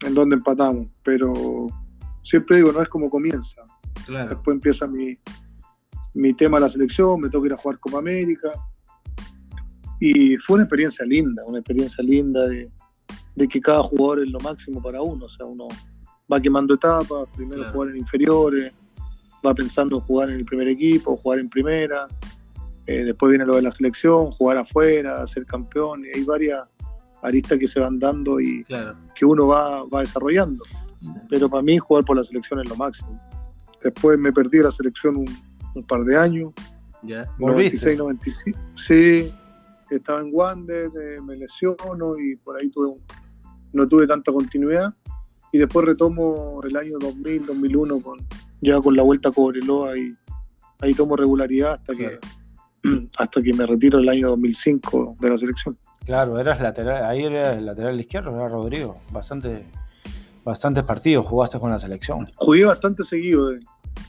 en 0.05 0.13
donde 0.13 0.35
empatamos. 0.35 0.87
Pero 1.03 1.67
siempre 2.27 2.57
digo, 2.57 2.71
no 2.71 2.81
es 2.81 2.89
como 2.89 3.09
comienza. 3.09 3.61
Después 4.07 4.55
empieza 4.55 4.85
mi, 4.85 5.17
mi 6.13 6.33
tema 6.33 6.57
de 6.57 6.61
la 6.61 6.69
selección, 6.69 7.21
me 7.21 7.29
toca 7.29 7.47
ir 7.47 7.53
a 7.53 7.57
jugar 7.57 7.79
Copa 7.79 7.99
América 7.99 8.51
y 9.99 10.37
fue 10.37 10.55
una 10.55 10.63
experiencia 10.63 11.05
linda, 11.05 11.43
una 11.45 11.59
experiencia 11.59 12.03
linda 12.03 12.47
de, 12.47 12.69
que 13.47 13.61
cada 13.61 13.81
jugador 13.83 14.23
es 14.23 14.29
lo 14.29 14.39
máximo 14.39 14.81
para 14.81 15.01
uno. 15.01 15.25
O 15.25 15.29
sea, 15.29 15.45
uno 15.45 15.67
va 16.31 16.41
quemando 16.41 16.73
etapas, 16.73 17.27
primero 17.35 17.71
jugar 17.71 17.89
en 17.89 17.97
inferiores, 17.97 18.73
va 19.45 19.55
pensando 19.55 19.97
en 19.97 20.01
jugar 20.01 20.29
en 20.29 20.37
el 20.37 20.45
primer 20.45 20.67
equipo, 20.67 21.17
jugar 21.17 21.39
en 21.39 21.49
primera. 21.49 22.07
Eh, 22.85 23.03
después 23.05 23.29
viene 23.29 23.45
lo 23.45 23.55
de 23.55 23.61
la 23.61 23.71
selección, 23.71 24.31
jugar 24.31 24.57
afuera, 24.57 25.25
ser 25.27 25.45
campeón. 25.45 26.03
Y 26.05 26.17
hay 26.17 26.23
varias 26.23 26.61
aristas 27.23 27.57
que 27.57 27.67
se 27.67 27.79
van 27.79 27.99
dando 27.99 28.39
y 28.39 28.65
que 29.15 29.25
uno 29.25 29.47
va, 29.47 29.83
va 29.85 30.01
desarrollando. 30.01 30.63
Pero 31.29 31.49
para 31.49 31.63
mí 31.63 31.77
jugar 31.77 32.03
por 32.05 32.17
la 32.17 32.23
selección 32.23 32.59
es 32.59 32.69
lo 32.69 32.75
máximo. 32.75 33.19
Después 33.83 34.17
me 34.17 34.31
perdí 34.31 34.59
la 34.59 34.71
selección 34.71 35.17
un, 35.17 35.83
par 35.83 36.03
de 36.03 36.17
años. 36.17 36.53
¿Ya? 37.03 37.29
96, 37.37 37.97
95. 37.97 38.59
Sí, 38.75 39.31
estaba 39.91 40.21
en 40.21 40.29
Wander, 40.33 40.89
eh, 40.99 41.21
me 41.21 41.35
lesiono 41.35 42.17
y 42.17 42.35
por 42.37 42.59
ahí 42.59 42.69
tuve 42.69 42.95
no 43.73 43.87
tuve 43.87 44.07
tanta 44.07 44.31
continuidad. 44.31 44.93
Y 45.51 45.59
después 45.59 45.85
retomo 45.85 46.61
el 46.63 46.75
año 46.75 46.97
2000, 46.99 47.45
2001 47.45 47.99
con, 48.01 48.19
ya 48.59 48.81
con 48.81 48.95
la 48.95 49.03
vuelta 49.03 49.29
a 49.29 49.31
Cobreloa 49.31 49.97
y 49.97 50.15
ahí 50.81 50.93
tomo 50.93 51.15
regularidad 51.15 51.73
hasta 51.73 51.95
que 51.95 52.19
hasta 53.17 53.41
que 53.41 53.53
me 53.53 53.65
retiro 53.65 53.99
el 53.99 54.09
año 54.09 54.29
2005 54.29 55.15
de 55.19 55.29
la 55.29 55.37
selección. 55.37 55.77
Claro, 56.05 56.39
eras 56.39 56.61
lateral, 56.61 57.03
ahí 57.05 57.23
eras 57.23 57.61
lateral 57.61 57.99
izquierdo, 57.99 58.35
era 58.35 58.47
Rodrigo, 58.47 58.97
bastante 59.11 59.65
bastantes 60.47 60.85
partidos 60.85 61.25
jugaste 61.27 61.59
con 61.59 61.69
la 61.69 61.77
selección. 61.77 62.31
Jugué 62.35 62.63
bastante 62.63 63.03
seguido, 63.03 63.49
de, 63.49 63.59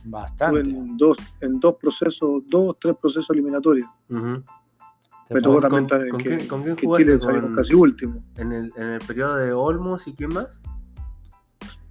bastante. 0.04 0.60
En 0.60 0.96
dos, 0.96 1.16
en 1.40 1.58
dos 1.58 1.74
procesos, 1.82 2.42
dos, 2.46 2.76
tres 2.80 2.94
procesos 3.00 3.28
eliminatorios. 3.30 3.88
Me 4.08 5.42
tocó 5.42 5.60
también 5.60 5.84
estar 5.84 6.08
¿con, 6.08 6.20
que, 6.22 6.46
¿con 6.46 6.62
quién 6.62 6.76
que 6.76 6.86
Chile 6.96 7.20
salió 7.20 7.52
casi 7.52 7.74
último. 7.74 8.20
En 8.36 8.52
el, 8.52 8.72
en 8.76 8.86
el 8.86 9.00
periodo 9.00 9.36
de 9.36 9.52
Olmos 9.52 10.06
y 10.06 10.14
quién 10.14 10.32
más? 10.32 10.46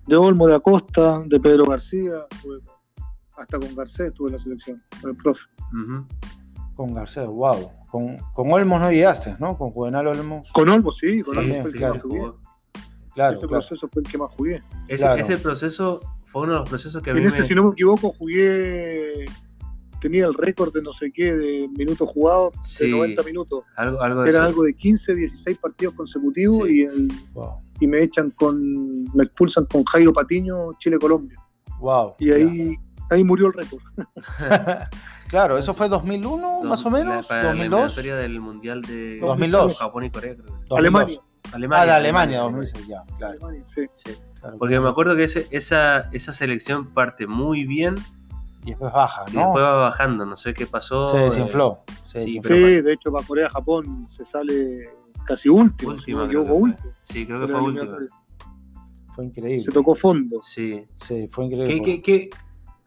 De 0.07 0.15
Olmo, 0.15 0.47
de 0.47 0.55
Acosta, 0.55 1.21
de 1.25 1.39
Pedro 1.41 1.65
García, 1.65 2.25
hasta 3.35 3.59
con 3.59 3.75
Garcés 3.75 4.07
estuve 4.07 4.29
en 4.29 4.33
la 4.35 4.39
selección, 4.39 4.81
con 5.01 5.09
el 5.09 5.17
profe. 5.17 5.43
Con 6.73 6.93
Garcés, 6.93 7.27
wow. 7.27 7.69
Con, 7.91 8.17
con, 8.33 8.51
Olmos 8.53 8.79
no 8.79 8.91
llegaste, 8.91 9.35
¿no? 9.39 9.57
Con 9.57 9.71
Juvenal 9.71 10.07
Olmos. 10.07 10.49
Con 10.53 10.69
Olmos, 10.69 10.97
sí, 10.97 11.21
con 11.21 11.37
Olmos 11.37 11.63
fue 11.63 12.33
el. 13.17 13.37
Claro, 13.37 13.37
ese 13.37 13.47
proceso 13.47 13.87
fue 13.87 14.01
el 14.03 14.09
que 14.09 14.17
más 14.17 14.31
jugué. 14.35 14.63
Ese, 14.87 15.19
ese 15.19 15.37
proceso 15.37 15.99
fue 16.25 16.43
uno 16.43 16.53
de 16.53 16.59
los 16.59 16.69
procesos 16.69 17.01
que 17.01 17.11
a 17.11 17.13
en 17.13 17.25
ese, 17.25 17.43
si 17.43 17.55
no 17.55 17.63
me 17.63 17.71
equivoco, 17.71 18.11
jugué 18.11 19.25
tenía 19.99 20.25
el 20.25 20.33
récord 20.33 20.73
de 20.73 20.81
no 20.81 20.93
sé 20.93 21.11
qué, 21.11 21.33
de 21.33 21.67
minutos 21.77 22.09
jugados, 22.09 22.53
de 22.79 22.89
90 22.89 23.23
minutos. 23.23 23.63
Algo, 23.75 24.01
algo 24.01 24.25
Era 24.25 24.45
algo 24.45 24.63
de 24.63 24.73
15, 24.73 25.15
16 25.15 25.57
partidos 25.57 25.93
consecutivos 25.95 26.69
y, 26.69 26.87
y 27.79 27.87
me 27.87 28.01
echan 28.01 28.31
con, 28.31 29.03
me 29.13 29.23
expulsan 29.23 29.65
con 29.65 29.83
Jairo 29.85 30.13
Patiño, 30.13 30.73
Chile-Colombia. 30.79 31.37
Wow. 31.79 32.15
Y 32.19 32.31
ahí, 32.31 32.75
ahí 33.09 33.23
murió 33.23 33.47
el 33.47 33.53
récord. 33.53 33.81
claro, 35.29 35.57
eso 35.57 35.73
fue 35.73 35.89
2001 35.89 36.63
más 36.63 36.85
o 36.85 36.89
menos, 36.89 37.29
la, 37.29 37.43
2002. 37.43 37.79
La 37.79 37.87
historia 37.87 38.15
del 38.15 38.39
Mundial 38.39 38.81
de 38.81 39.19
2002. 39.19 39.77
Japón 39.77 40.05
y 40.05 40.11
Corea. 40.11 40.35
Alemania. 40.69 41.19
Alemania. 41.53 41.83
Ah, 41.83 41.85
de 41.85 41.91
Alemania, 41.91 42.39
2006, 42.41 42.87
ya, 42.87 43.03
claro. 43.17 43.33
Alemania, 43.33 43.65
sí. 43.65 43.85
sí. 43.95 44.11
Porque 44.59 44.79
me 44.79 44.89
acuerdo 44.89 45.15
que 45.15 45.23
ese, 45.23 45.47
esa, 45.51 46.09
esa 46.11 46.33
selección 46.33 46.93
parte 46.93 47.27
muy 47.27 47.65
bien 47.65 47.95
y 48.63 48.71
después 48.71 48.91
baja, 48.91 49.25
¿no? 49.25 49.31
Y 49.31 49.43
después 49.43 49.63
va 49.63 49.75
bajando, 49.75 50.25
no 50.25 50.35
sé 50.35 50.53
qué 50.53 50.65
pasó. 50.65 51.11
Se 51.11 51.17
desinfló. 51.17 51.83
sí, 52.05 52.39
de 52.41 52.93
hecho 52.93 53.11
para 53.11 53.25
Corea-Japón 53.25 54.07
se 54.07 54.25
sale 54.25 54.89
casi 55.25 55.49
último. 55.49 55.91
Última, 55.91 56.27
si 56.27 56.33
no 56.33 56.41
último. 56.41 56.91
Sí, 57.03 57.25
creo 57.25 57.39
que 57.39 57.47
fue 57.47 57.61
último. 57.61 57.97
Fue 59.15 59.25
increíble. 59.25 59.63
Se 59.63 59.71
tocó 59.71 59.95
fondo. 59.95 60.41
Sí. 60.43 60.85
Sí, 60.95 61.27
fue 61.29 61.45
increíble. 61.45 61.81
¿Qué, 61.81 62.01
qué, 62.01 62.01
qué, 62.01 62.29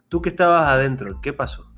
tú 0.07 0.21
que 0.21 0.29
estabas 0.29 0.67
adentro, 0.67 1.19
¿qué 1.21 1.33
pasó? 1.33 1.71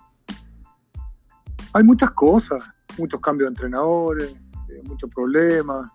Hay 1.74 1.84
muchas 1.84 2.12
cosas, 2.12 2.62
muchos 2.98 3.20
cambios 3.20 3.48
de 3.48 3.54
entrenadores, 3.54 4.36
eh, 4.70 4.82
muchos 4.84 5.10
problemas, 5.10 5.90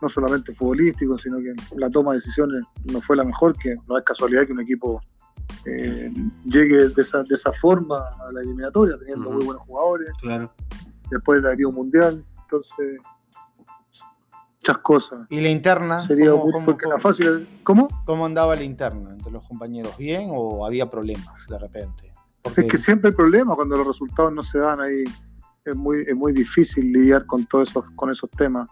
no 0.00 0.08
solamente 0.08 0.54
futbolísticos, 0.54 1.22
sino 1.22 1.38
que 1.38 1.52
la 1.76 1.90
toma 1.90 2.12
de 2.12 2.18
decisiones 2.18 2.62
no 2.84 3.00
fue 3.00 3.16
la 3.16 3.24
mejor, 3.24 3.56
que 3.56 3.76
no 3.88 3.98
es 3.98 4.04
casualidad 4.04 4.46
que 4.46 4.52
un 4.52 4.60
equipo 4.60 5.00
eh, 5.66 6.10
llegue 6.44 6.88
de 6.88 7.02
esa, 7.02 7.22
de 7.22 7.34
esa 7.34 7.52
forma 7.52 7.98
a 7.98 8.32
la 8.32 8.40
eliminatoria, 8.40 8.96
teniendo 8.98 9.30
muy 9.30 9.44
buenos 9.44 9.62
jugadores. 9.64 10.10
Claro. 10.20 10.52
Después 11.10 11.42
daría 11.42 11.68
un 11.68 11.74
mundial, 11.74 12.24
entonces 12.42 12.98
muchas 14.60 14.78
cosas. 14.78 15.26
¿Y 15.30 15.40
la 15.40 15.48
interna? 15.48 16.00
Sería 16.02 16.30
¿cómo, 16.30 16.64
porque 16.64 16.86
la 16.86 16.98
fácil. 16.98 17.48
¿Cómo? 17.62 17.88
¿Cómo 18.04 18.26
andaba 18.26 18.54
la 18.54 18.62
interna 18.62 19.10
entre 19.10 19.32
los 19.32 19.46
compañeros? 19.46 19.96
¿Bien 19.96 20.28
o 20.32 20.66
había 20.66 20.90
problemas 20.90 21.46
de 21.48 21.58
repente? 21.58 22.12
Es 22.56 22.64
que 22.64 22.78
siempre 22.78 23.10
hay 23.10 23.16
problemas 23.16 23.56
cuando 23.56 23.76
los 23.76 23.86
resultados 23.86 24.32
no 24.32 24.42
se 24.42 24.58
dan 24.58 24.80
ahí. 24.80 25.04
Es 25.64 25.76
muy, 25.76 26.02
es 26.06 26.16
muy 26.16 26.32
difícil 26.32 26.92
lidiar 26.92 27.26
con 27.26 27.46
todos 27.46 27.70
esos, 27.70 27.90
con 27.92 28.10
esos 28.10 28.30
temas. 28.30 28.68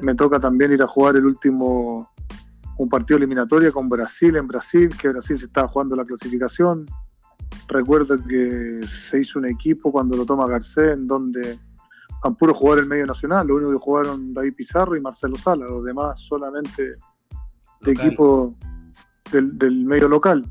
Me 0.00 0.14
toca 0.14 0.38
también 0.40 0.72
ir 0.72 0.82
a 0.82 0.86
jugar 0.86 1.16
el 1.16 1.26
último 1.26 2.10
un 2.78 2.88
partido 2.88 3.18
eliminatorio 3.18 3.72
con 3.72 3.88
Brasil 3.88 4.36
en 4.36 4.48
Brasil, 4.48 4.90
que 4.96 5.08
Brasil 5.08 5.38
se 5.38 5.46
estaba 5.46 5.68
jugando 5.68 5.94
la 5.94 6.04
clasificación. 6.04 6.86
Recuerdo 7.68 8.18
que 8.18 8.80
se 8.86 9.20
hizo 9.20 9.38
un 9.38 9.46
equipo 9.46 9.92
cuando 9.92 10.16
lo 10.16 10.24
toma 10.24 10.46
Garcés, 10.46 10.92
en 10.92 11.06
donde 11.06 11.58
han 12.24 12.36
puro 12.36 12.54
jugar 12.54 12.78
el 12.78 12.86
medio 12.86 13.06
nacional, 13.06 13.46
lo 13.46 13.56
único 13.56 13.72
que 13.72 13.78
jugaron 13.78 14.32
David 14.32 14.54
Pizarro 14.54 14.96
y 14.96 15.00
Marcelo 15.00 15.36
Sala, 15.36 15.66
los 15.66 15.84
demás 15.84 16.20
solamente 16.20 16.96
de 17.80 17.92
equipo 17.92 18.56
del, 19.30 19.84
medio 19.84 20.08
local, 20.08 20.44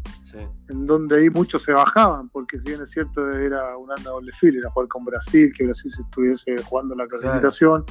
en 0.70 0.86
donde 0.86 1.18
ahí 1.18 1.30
muchos 1.30 1.64
se 1.64 1.74
bajaban, 1.74 2.30
porque 2.30 2.58
si 2.60 2.70
bien 2.70 2.82
es 2.82 2.92
cierto 2.92 3.30
era 3.32 3.78
un 3.78 3.92
anda 3.92 4.12
doble 4.12 4.32
fila, 4.32 4.60
era 4.60 4.72
jugar 4.72 4.88
con 4.88 5.06
Brasil, 5.06 5.52
que 5.56 5.66
Brasil 5.66 5.92
se 5.92 6.02
estuviese 6.02 6.56
jugando 6.64 6.96
la 6.96 7.06
clasificación, 7.08 7.84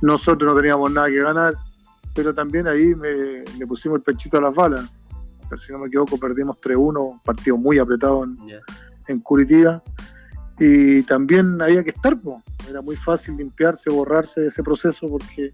nosotros 0.00 0.52
no 0.52 0.58
teníamos 0.58 0.92
nada 0.92 1.08
que 1.08 1.20
ganar, 1.20 1.54
pero 2.14 2.34
también 2.34 2.66
ahí 2.66 2.94
me, 2.94 3.44
le 3.58 3.66
pusimos 3.66 3.98
el 3.98 4.02
pechito 4.02 4.38
a 4.38 4.40
las 4.40 4.54
balas. 4.54 4.88
Pero 5.48 5.60
si 5.60 5.72
no 5.72 5.78
me 5.78 5.86
equivoco, 5.86 6.18
perdimos 6.18 6.56
3-1, 6.60 7.22
partido 7.22 7.56
muy 7.56 7.78
apretado 7.78 8.24
en, 9.06 9.20
Curitiba. 9.20 9.82
Y 10.58 11.02
también 11.04 11.62
había 11.62 11.82
que 11.82 11.90
estar, 11.90 12.18
era 12.68 12.82
muy 12.82 12.96
fácil 12.96 13.36
limpiarse, 13.36 13.88
borrarse 13.90 14.42
de 14.42 14.48
ese 14.48 14.62
proceso 14.62 15.08
porque 15.08 15.50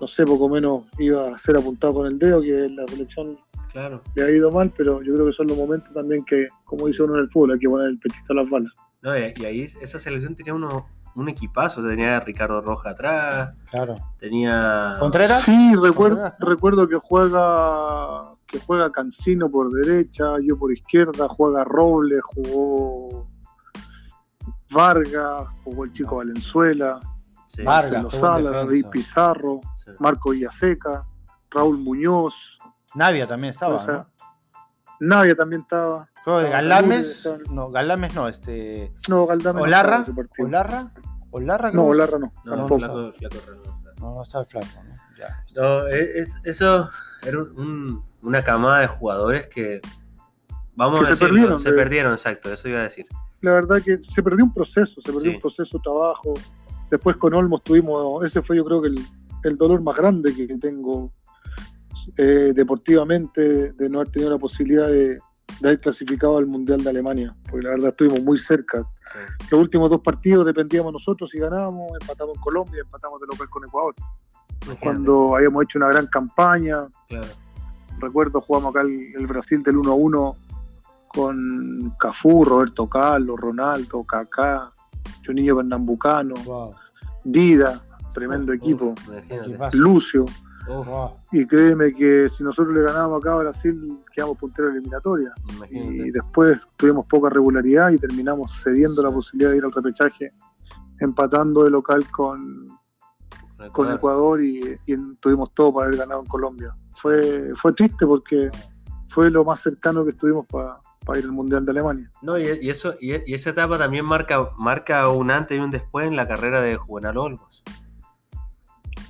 no 0.00 0.06
sé, 0.06 0.24
poco 0.24 0.48
menos 0.48 0.84
iba 0.98 1.34
a 1.34 1.38
ser 1.38 1.56
apuntado 1.56 1.94
con 1.94 2.06
el 2.06 2.18
dedo, 2.18 2.40
que 2.42 2.68
la 2.70 2.86
selección 2.88 3.38
Claro. 3.72 4.00
le 4.14 4.22
ha 4.24 4.30
ido 4.30 4.50
mal, 4.52 4.72
pero 4.76 5.02
yo 5.02 5.14
creo 5.14 5.26
que 5.26 5.32
son 5.32 5.48
los 5.48 5.56
momentos 5.58 5.92
también 5.92 6.24
que, 6.24 6.46
como 6.64 6.86
dice 6.86 7.02
uno 7.02 7.14
en 7.16 7.20
el 7.22 7.30
fútbol, 7.30 7.52
hay 7.52 7.58
que 7.58 7.68
poner 7.68 7.88
el 7.88 7.98
pechito 7.98 8.32
a 8.32 8.36
las 8.36 8.48
balas. 8.50 8.72
No, 9.02 9.18
y, 9.18 9.34
y 9.36 9.44
ahí 9.44 9.60
esa 9.62 9.98
selección 9.98 10.34
tenía 10.36 10.54
uno, 10.54 10.86
un 11.16 11.28
equipazo. 11.28 11.82
Tenía 11.82 12.16
a 12.16 12.20
Ricardo 12.20 12.60
Roja 12.62 12.90
atrás, 12.90 13.52
Claro. 13.70 13.96
tenía. 14.18 14.96
¿Contreras? 15.00 15.42
Sí, 15.42 15.74
recuerdo, 15.76 16.32
recuerdo 16.38 16.88
que 16.88 16.96
juega 16.96 18.30
que 18.46 18.60
juega 18.60 18.92
Cancino 18.92 19.50
por 19.50 19.72
derecha, 19.72 20.24
yo 20.40 20.56
por 20.56 20.72
izquierda, 20.72 21.26
juega 21.28 21.64
Robles, 21.64 22.20
jugó 22.22 23.26
Vargas, 24.70 25.48
jugó 25.64 25.84
el 25.84 25.92
chico 25.92 26.16
Valenzuela, 26.16 27.00
Sí, 27.48 27.62
Vargas. 27.62 28.20
David 28.20 28.86
Pizarro, 28.90 29.60
sí. 29.84 29.90
Marco 29.98 30.30
Villaseca, 30.30 31.04
Raúl 31.50 31.78
Muñoz, 31.78 32.58
Navia 32.94 33.26
también 33.26 33.50
estaba, 33.52 33.74
o 33.76 33.78
sea, 33.78 33.94
¿no? 33.94 34.06
Navia 35.00 35.34
también 35.34 35.62
estaba. 35.62 36.08
Creo 36.24 36.38
que 36.38 36.44
estaba 36.44 36.62
Galames, 36.62 37.06
estaba- 37.06 37.38
no, 37.50 37.70
Galames 37.70 38.14
no, 38.14 38.28
este. 38.28 38.92
No, 39.08 39.26
Galdame 39.26 39.60
no 39.60 39.66
estaba 39.66 39.80
en 39.82 39.90
Olarra, 39.90 40.02
ese 40.02 40.12
partido. 40.14 40.48
Olarra, 40.48 40.92
Olarra, 41.30 41.70
No. 41.72 41.84
Olarra 41.86 42.18
no, 42.18 42.32
No, 42.44 42.56
tampoco. 42.56 42.78
flaco, 42.78 43.12
flaco 43.18 43.36
Renato. 43.46 43.74
No, 44.00 44.14
no 44.14 44.22
está 44.22 44.40
el 44.40 44.46
flaco, 44.46 44.66
¿no? 44.86 44.94
Ya. 45.18 45.44
No, 45.54 45.86
e, 45.88 46.20
es, 46.20 46.36
eso 46.44 46.90
era 47.22 47.38
un- 47.40 47.58
un- 47.60 48.04
una 48.22 48.42
camada 48.42 48.80
de 48.80 48.86
jugadores 48.86 49.48
que. 49.48 49.80
Vamos 50.76 51.00
Que 51.00 51.06
a 51.06 51.08
se 51.10 51.16
perdieron, 51.16 51.60
Se 51.60 51.70
de- 51.70 51.76
perdieron, 51.76 52.12
exacto, 52.12 52.52
eso 52.52 52.68
iba 52.68 52.80
a 52.80 52.82
decir. 52.84 53.06
la 53.42 53.52
verdad 53.52 53.80
que 53.84 53.98
se 53.98 54.22
perdió 54.22 54.44
un 54.44 54.52
proceso, 54.54 55.00
se 55.00 55.12
perdió 55.12 55.30
Sí. 55.30 55.36
un 55.36 55.40
proceso 55.40 55.76
de 55.78 55.82
trabajo. 55.82 56.34
Después 56.90 57.16
con 57.16 57.34
Olmos 57.34 57.62
tuvimos, 57.62 58.24
ese 58.24 58.40
fue 58.42 58.56
yo 58.56 58.64
creo 58.64 58.80
que 58.82 58.88
el, 58.88 58.98
el 59.48 59.56
dolor 59.56 59.82
más 59.82 59.96
grande 59.96 60.34
que 60.34 60.46
tengo 60.58 61.12
eh, 62.18 62.52
deportivamente 62.54 63.72
de 63.72 63.88
no 63.88 64.00
haber 64.00 64.10
tenido 64.10 64.30
la 64.32 64.38
posibilidad 64.38 64.88
de, 64.88 65.18
de 65.60 65.68
haber 65.68 65.80
clasificado 65.80 66.36
al 66.38 66.46
Mundial 66.46 66.82
de 66.82 66.90
Alemania, 66.90 67.36
porque 67.50 67.64
la 67.64 67.70
verdad 67.70 67.90
estuvimos 67.90 68.22
muy 68.22 68.38
cerca. 68.38 68.82
Sí. 68.82 69.46
Los 69.50 69.60
últimos 69.60 69.90
dos 69.90 70.00
partidos 70.00 70.44
dependíamos 70.46 70.92
nosotros 70.92 71.30
si 71.30 71.38
ganábamos, 71.38 71.92
empatamos 72.00 72.36
en 72.36 72.40
Colombia, 72.42 72.80
empatamos 72.82 73.20
de 73.20 73.26
local 73.26 73.48
con 73.48 73.64
Ecuador. 73.64 73.94
Imagínate, 74.64 74.80
Cuando 74.80 75.36
habíamos 75.36 75.64
hecho 75.64 75.78
una 75.78 75.88
gran 75.88 76.06
campaña, 76.06 76.86
claro. 77.08 77.26
recuerdo 78.00 78.40
jugamos 78.40 78.70
acá 78.70 78.82
el, 78.82 79.12
el 79.14 79.26
Brasil 79.26 79.62
del 79.62 79.76
1-1 79.76 80.36
con 81.08 81.94
Cafú, 81.98 82.44
Roberto 82.44 82.88
Carlos, 82.88 83.38
Ronaldo, 83.38 84.02
Kaká, 84.04 84.72
Juninho 85.24 85.56
Pernambucano, 85.56 86.34
Wow. 86.44 86.74
Dida, 87.22 87.80
tremendo 88.14 88.52
equipo. 88.52 88.94
Lucio, 89.72 90.24
Uf, 90.66 90.86
Wow. 90.86 91.10
y 91.30 91.46
créeme 91.46 91.92
que 91.92 92.26
si 92.30 92.42
nosotros 92.42 92.74
le 92.74 92.82
ganábamos 92.82 93.20
acá 93.20 93.34
a 93.34 93.38
Brasil, 93.40 93.98
quedamos 94.10 94.38
punteros 94.38 94.72
de 94.72 94.78
eliminatoria. 94.78 95.32
imagínate. 95.54 95.96
Y 95.96 96.10
después 96.10 96.58
tuvimos 96.76 97.04
poca 97.04 97.28
regularidad 97.28 97.90
y 97.90 97.98
terminamos 97.98 98.62
cediendo 98.62 99.02
la 99.02 99.10
posibilidad 99.10 99.50
de 99.50 99.58
ir 99.58 99.64
al 99.64 99.72
repechaje, 99.72 100.32
empatando 101.00 101.64
de 101.64 101.70
local 101.70 102.10
con, 102.10 102.68
con 103.72 103.92
Ecuador 103.92 104.40
y, 104.42 104.78
tuvimos 105.20 105.52
todo 105.52 105.74
para 105.74 105.86
haber 105.88 105.98
ganado 105.98 106.22
en 106.22 106.26
Colombia. 106.28 106.74
Fue, 106.94 107.52
fue 107.56 107.72
triste 107.74 108.06
porque 108.06 108.50
fue 109.08 109.30
lo 109.30 109.44
más 109.44 109.60
cercano 109.60 110.02
que 110.04 110.10
estuvimos 110.10 110.46
para 110.46 111.18
ir 111.18 111.24
al 111.24 111.32
Mundial 111.32 111.66
de 111.66 111.72
Alemania. 111.72 112.10
No, 112.22 112.38
y, 112.38 112.44
y 112.62 112.70
eso, 112.70 112.94
y, 113.00 113.12
y 113.30 113.34
esa 113.34 113.50
etapa 113.50 113.76
también 113.76 114.06
marca, 114.06 114.50
marca 114.56 115.06
un 115.10 115.30
antes 115.30 115.58
y 115.58 115.60
un 115.60 115.70
después 115.70 116.06
en 116.06 116.16
la 116.16 116.26
carrera 116.26 116.62
de 116.62 116.76
Juvenal 116.76 117.18
Olmos. 117.18 117.62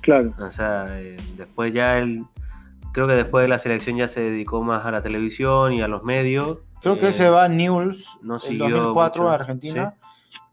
Claro, 0.05 0.31
O 0.39 0.51
sea, 0.51 0.85
eh, 0.99 1.17
después 1.35 1.73
ya 1.73 1.97
él, 1.97 2.23
creo 2.93 3.07
que 3.07 3.13
después 3.13 3.41
de 3.43 3.47
la 3.49 3.57
selección 3.59 3.97
ya 3.97 4.07
se 4.07 4.21
dedicó 4.21 4.61
más 4.63 4.85
a 4.85 4.91
la 4.91 5.01
televisión 5.01 5.73
y 5.73 5.81
a 5.81 5.87
los 5.87 6.03
medios. 6.03 6.59
Creo 6.81 6.99
que 6.99 7.09
Eh, 7.09 7.13
se 7.13 7.29
va 7.29 7.45
a 7.45 7.47
Newell's 7.49 8.05
no 8.21 8.35
en 8.35 8.39
siguió 8.39 8.69
2004 8.69 9.23
mucho, 9.23 9.31
a 9.31 9.35
Argentina, 9.35 9.95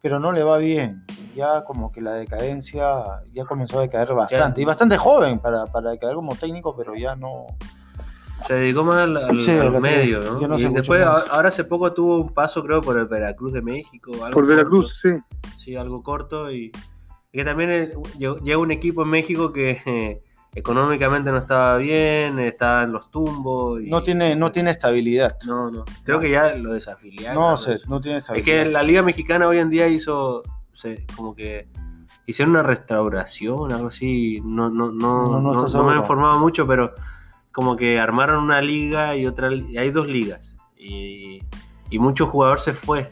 pero 0.01 0.19
no 0.19 0.33
le 0.33 0.43
va 0.43 0.57
bien. 0.59 1.05
Ya 1.35 1.65
como 1.65 1.93
que 1.93 2.01
la 2.01 2.13
decadencia 2.15 3.23
ya 3.33 3.45
comenzó 3.45 3.79
a 3.79 3.83
decaer 3.83 4.13
bastante. 4.15 4.61
Y 4.61 4.65
bastante 4.65 4.97
joven 4.97 5.39
para, 5.39 5.67
para 5.67 5.91
decaer 5.91 6.15
como 6.15 6.35
técnico, 6.35 6.75
pero 6.77 6.95
ya 6.95 7.15
no. 7.17 7.47
Se 8.47 8.55
dedicó 8.55 8.83
más 8.85 8.97
al, 8.97 9.17
al- 9.17 9.39
Sí, 9.45 9.51
a 9.53 9.65
los 9.65 9.81
medios, 9.81 10.25
¿no? 10.25 10.59
Y 10.59 10.69
después, 10.73 11.01
a- 11.07 11.21
ahora 11.31 11.49
hace 11.49 11.65
poco 11.65 11.93
tuvo 11.93 12.21
un 12.23 12.35
paso, 12.35 12.63
creo, 12.65 12.81
por 12.81 12.99
el 12.99 13.07
Veracruz 13.07 13.53
de 13.53 13.63
México. 13.63 14.11
algo 14.13 14.25
por 14.25 14.33
corto. 14.33 14.47
Veracruz, 14.49 14.99
sí. 15.01 15.11
Sí, 15.59 15.77
algo 15.77 16.03
corto. 16.03 16.51
Y, 16.51 16.73
y 17.33 17.39
que 17.39 17.45
también 17.45 17.71
eh, 17.71 17.91
llega 18.19 18.59
un 18.59 18.71
equipo 18.71 19.03
en 19.03 19.09
México 19.09 19.53
que 19.53 19.81
eh, 19.87 20.23
económicamente 20.55 21.31
no 21.31 21.39
estaba 21.39 21.79
bien, 21.79 22.39
estaba 22.39 22.83
en 22.83 22.93
los 22.93 23.11
tumbos. 23.11 23.81
y- 23.83 23.89
No 23.89 24.03
tiene, 24.03 24.37
no 24.37 24.53
tiene 24.53 24.71
estabilidad. 24.71 25.39
No, 25.47 25.71
no. 25.71 25.85
Creo 26.05 26.21
que 26.21 26.31
ya 26.31 26.55
lo 26.57 26.75
desafiliaron. 26.75 27.43
No 27.43 27.57
sé, 27.57 27.79
no 27.89 28.01
tiene 28.01 28.19
Es 28.19 28.25
estabilidad. 28.25 28.45
que 28.65 28.65
la 28.71 28.83
Liga 28.83 29.03
Mexicana 29.03 29.49
hoy 29.49 29.59
en 29.59 29.71
día 29.71 29.89
hizo, 29.89 30.43
se- 30.75 31.07
como 31.17 31.35
que 31.35 31.69
hicieron 32.27 32.51
una 32.53 32.63
restauración, 32.63 33.73
algo 33.73 33.89
así. 33.89 34.41
No, 34.45 34.69
no, 34.69 34.93
no, 34.93 35.25
No, 35.41 35.85
me 35.85 35.95
he 35.95 35.97
informado 35.97 36.39
mucho, 36.39 36.67
pero 36.67 36.93
como 37.51 37.77
que 37.77 37.99
armaron 37.99 38.45
una 38.45 38.61
liga 38.61 39.17
y 39.17 39.27
otra, 39.27 39.53
y 39.55 39.77
hay 39.79 39.91
dos 39.91 40.07
ligas. 40.07 40.55
Y, 40.77 41.39
y 41.91 41.99
mucho 41.99 42.27
jugador 42.27 42.61
se 42.61 42.75
fue 42.75 43.11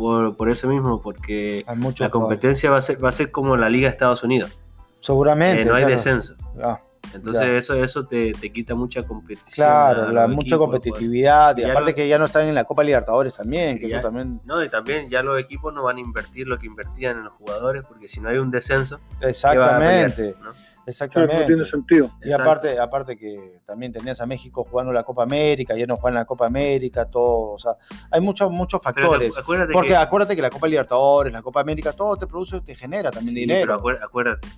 por, 0.00 0.34
por 0.36 0.48
eso 0.48 0.66
mismo, 0.66 1.02
porque 1.02 1.62
la 1.98 2.08
competencia 2.10 2.70
va 2.70 2.78
a 2.78 2.82
ser, 2.82 3.02
va 3.04 3.10
a 3.10 3.12
ser 3.12 3.30
como 3.30 3.56
la 3.56 3.68
Liga 3.68 3.88
de 3.88 3.92
Estados 3.92 4.22
Unidos. 4.22 4.58
Seguramente. 5.00 5.62
Eh, 5.62 5.64
no 5.66 5.74
hay 5.74 5.82
claro. 5.84 5.96
descenso. 5.96 6.34
Ah, 6.62 6.80
Entonces 7.14 7.42
eso, 7.62 7.74
eso 7.74 8.04
te, 8.04 8.32
te 8.32 8.50
quita 8.50 8.74
mucha 8.74 9.02
competición. 9.02 9.52
claro, 9.66 10.10
la, 10.10 10.26
mucha 10.26 10.54
equipos, 10.56 10.58
competitividad. 10.70 11.56
Y 11.58 11.64
aparte 11.64 11.90
lo- 11.90 11.94
que 11.96 12.08
ya 12.08 12.18
no 12.18 12.24
están 12.26 12.46
en 12.46 12.54
la 12.54 12.64
Copa 12.64 12.82
Libertadores 12.82 13.34
también, 13.34 13.78
que 13.78 13.88
ya- 13.88 13.98
eso 13.98 14.06
también. 14.06 14.40
No, 14.44 14.62
y 14.64 14.70
también 14.70 15.08
ya 15.10 15.22
los 15.22 15.38
equipos 15.38 15.72
no 15.74 15.82
van 15.82 15.96
a 15.98 16.00
invertir 16.00 16.46
lo 16.48 16.58
que 16.58 16.66
invertían 16.66 17.16
en 17.18 17.24
los 17.24 17.34
jugadores, 17.34 17.82
porque 17.86 18.08
si 18.08 18.20
no 18.20 18.28
hay 18.30 18.38
un 18.38 18.50
descenso, 18.50 18.98
¿qué 18.98 19.04
vas 19.14 19.24
a 19.24 19.28
Exactamente, 19.30 20.16
pelear, 20.16 20.40
no? 20.42 20.52
Claro, 20.80 20.90
exactamente. 20.90 21.40
no 21.40 21.46
tiene 21.46 21.64
sentido. 21.64 22.10
Y 22.22 22.26
Exacto. 22.28 22.42
aparte, 22.50 22.78
aparte 22.78 23.16
que 23.16 23.60
también 23.66 23.92
tenías 23.92 24.20
a 24.20 24.26
México 24.26 24.64
jugando 24.68 24.92
la 24.92 25.02
Copa 25.04 25.22
América, 25.22 25.76
ya 25.76 25.86
no 25.86 25.96
juegan 25.96 26.14
la 26.14 26.24
Copa 26.24 26.46
América, 26.46 27.04
todo, 27.08 27.52
o 27.52 27.58
sea, 27.58 27.72
hay 28.10 28.20
muchos, 28.20 28.50
muchos 28.50 28.82
factores. 28.82 29.32
te- 29.32 29.40
acuérdate 29.40 29.72
Porque 29.72 29.88
que, 29.90 29.96
acuérdate 29.96 30.36
que 30.36 30.42
la 30.42 30.50
Copa 30.50 30.66
Libertadores, 30.68 31.32
la 31.32 31.42
Copa 31.42 31.60
América, 31.60 31.92
todo 31.92 32.16
te 32.16 32.26
produce, 32.26 32.60
te 32.62 32.74
genera 32.74 33.10
también 33.10 33.34
sí, 33.34 33.40
dinero. 33.40 33.78
pero 33.82 33.98
acuérdate, 34.04 34.48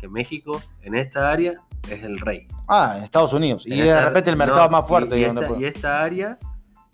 que 0.00 0.08
México 0.08 0.60
en 0.82 0.94
esta 0.94 1.30
área 1.30 1.52
es 1.90 2.02
el 2.02 2.18
rey. 2.20 2.48
Ah, 2.66 2.94
en 2.96 3.04
Estados 3.04 3.32
Unidos. 3.32 3.64
Y 3.66 3.78
de 3.80 4.00
repente 4.04 4.30
el 4.30 4.36
mercado 4.36 4.64
no, 4.64 4.70
más 4.70 4.88
fuerte. 4.88 5.18
Y, 5.18 5.22
y 5.22 5.24
donde 5.26 5.42
esta, 5.42 5.54
puede- 5.54 5.62
y 5.62 5.66
esta 5.66 6.02
área 6.02 6.38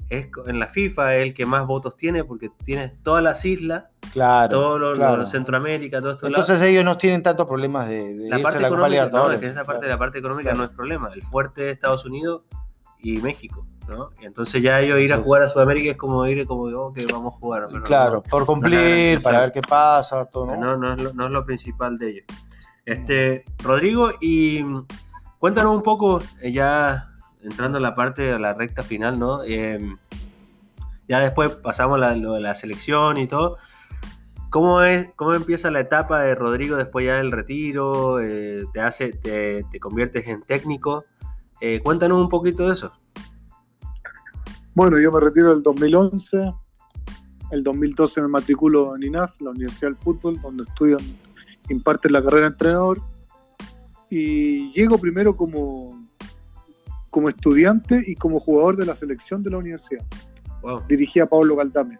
es 0.09 0.29
en 0.47 0.59
la 0.61 0.69
FIFA 0.69 1.17
es 1.17 1.27
el 1.27 1.35
que 1.35 1.47
más 1.47 1.67
votos 1.67 1.97
tiene, 1.97 2.25
porque 2.25 2.51
tienes 2.65 2.93
todas 3.03 3.23
las 3.23 3.45
islas, 3.45 3.85
claro. 4.13 4.51
todo 4.51 4.79
lo. 4.79 5.27
Centroamérica, 5.27 6.01
todo 6.01 6.13
esto. 6.13 6.27
Entonces 6.27 6.61
ellos 6.63 6.85
no 6.85 6.97
tienen 6.97 7.23
tantos 7.23 7.47
problemas 7.47 7.89
de, 7.89 8.15
de 8.15 8.29
la 8.29 8.37
irse 8.37 8.43
parte 8.43 8.59
a 8.59 8.61
la 8.63 8.69
Copa 8.69 8.87
económica, 8.87 9.19
no, 9.19 9.31
es 9.33 9.39
que 9.39 9.47
esa 9.47 9.65
parte 9.65 9.87
de 9.87 9.93
la 9.93 9.99
parte 9.99 10.19
económica 10.19 10.51
Claro. 10.51 10.59
no 10.59 10.65
es 10.65 10.71
problema. 10.71 11.11
El 11.13 11.23
fuerte 11.23 11.69
es 11.69 11.75
Estados 11.75 12.05
Unidos 12.05 12.43
y 13.01 13.19
México, 13.19 13.67
¿no? 13.89 14.11
Y 14.21 14.27
entonces 14.27 14.63
ya 14.63 14.81
ellos 14.81 15.01
ir 15.01 15.13
a 15.13 15.19
jugar 15.19 15.43
a 15.43 15.49
Sudamérica 15.49 15.91
es 15.91 15.97
como 15.97 16.25
ir 16.27 16.47
como 16.47 16.65
oh, 16.65 16.93
que 16.93 17.05
vamos 17.07 17.35
a 17.35 17.39
jugar. 17.39 17.67
pero 17.71 17.83
Claro, 17.83 18.15
no, 18.17 18.23
por 18.23 18.47
cumplir, 18.47 19.21
para 19.23 19.41
ver 19.41 19.53
qué 19.53 19.61
pasa, 19.61 20.25
todo, 20.27 20.47
¿no? 20.47 20.57
no, 20.57 20.77
no 20.77 20.93
es 20.95 21.01
lo, 21.01 21.13
no 21.15 21.27
es 21.27 21.33
lo 21.33 21.45
principal 21.45 21.99
de 21.99 22.11
ellos. 22.11 22.25
Este, 22.85 23.45
Rodrigo, 23.65 24.11
y 24.21 24.63
mm, 24.63 24.87
cuéntanos 25.39 25.75
un 25.75 25.83
poco, 25.83 26.21
eh, 26.41 26.53
ya 26.53 27.16
entrando 27.47 27.79
a 27.79 27.81
la 27.81 27.95
parte, 27.95 28.33
a 28.33 28.39
la 28.39 28.55
recta 28.55 28.83
final, 28.83 29.19
¿no? 29.19 29.45
Eh, 29.45 29.79
ya 31.09 31.21
después 31.21 31.51
pasamos 31.51 31.99
la, 31.99 32.17
lo 32.17 32.33
de 32.33 32.41
la 32.41 32.55
selección 32.55 33.19
y 33.19 33.29
todo. 33.29 33.59
¿Cómo, 34.51 34.83
es, 34.83 35.11
¿Cómo 35.17 35.35
empieza 35.35 35.71
la 35.71 35.81
etapa 35.81 36.23
de 36.23 36.35
Rodrigo 36.35 36.77
después 36.77 37.07
ya 37.07 37.17
del 37.17 37.31
retiro? 37.31 38.21
Eh, 38.21 38.65
te, 38.73 38.81
hace, 38.81 39.13
te, 39.13 39.65
te 39.71 39.81
conviertes 39.81 40.27
en 40.27 40.43
técnico. 40.43 41.05
Eh, 41.61 41.81
cuéntanos 41.83 42.21
un 42.21 42.29
poquito 42.29 42.67
de 42.67 42.75
eso. 42.75 42.93
Bueno, 44.75 44.99
yo 44.99 45.13
me 45.13 45.21
retiro 45.21 45.51
del 45.51 45.63
2011. 45.63 46.53
El 47.53 47.63
2012 47.63 48.23
me 48.23 48.29
matriculo 48.29 48.97
en 48.97 49.05
INAF, 49.05 49.41
la 49.41 49.51
Universidad 49.51 49.93
del 49.93 49.97
Fútbol, 49.97 50.41
donde 50.41 50.65
estudian, 50.65 51.01
imparten 51.69 52.13
la 52.13 52.23
carrera 52.23 52.43
de 52.43 52.49
entrenador. 52.49 53.01
Y 54.11 54.73
llego 54.73 54.99
primero 54.99 55.37
como, 55.37 56.06
como 57.11 57.29
estudiante 57.29 58.03
y 58.07 58.15
como 58.15 58.41
jugador 58.41 58.77
de 58.77 58.87
la 58.87 58.95
selección 58.95 59.43
de 59.43 59.51
la 59.51 59.59
universidad. 59.59 60.05
Wow. 60.63 60.83
dirigía 60.89 61.25
a 61.25 61.27
Pablo 61.27 61.55
Galdame 61.57 61.99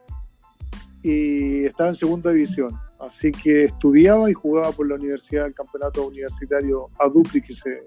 y 1.03 1.65
estaba 1.67 1.91
en 1.91 1.95
segunda 1.97 2.33
división. 2.33 2.77
Así 2.99 3.31
que 3.31 3.65
estudiaba 3.65 4.29
y 4.31 4.33
jugaba 4.35 4.73
por 4.73 4.89
la 4.89 4.95
universidad, 4.97 5.47
el 5.47 5.55
campeonato 5.55 6.07
universitario 6.07 6.89
ADUPRI 6.99 7.43
que 7.43 7.55
se, 7.55 7.79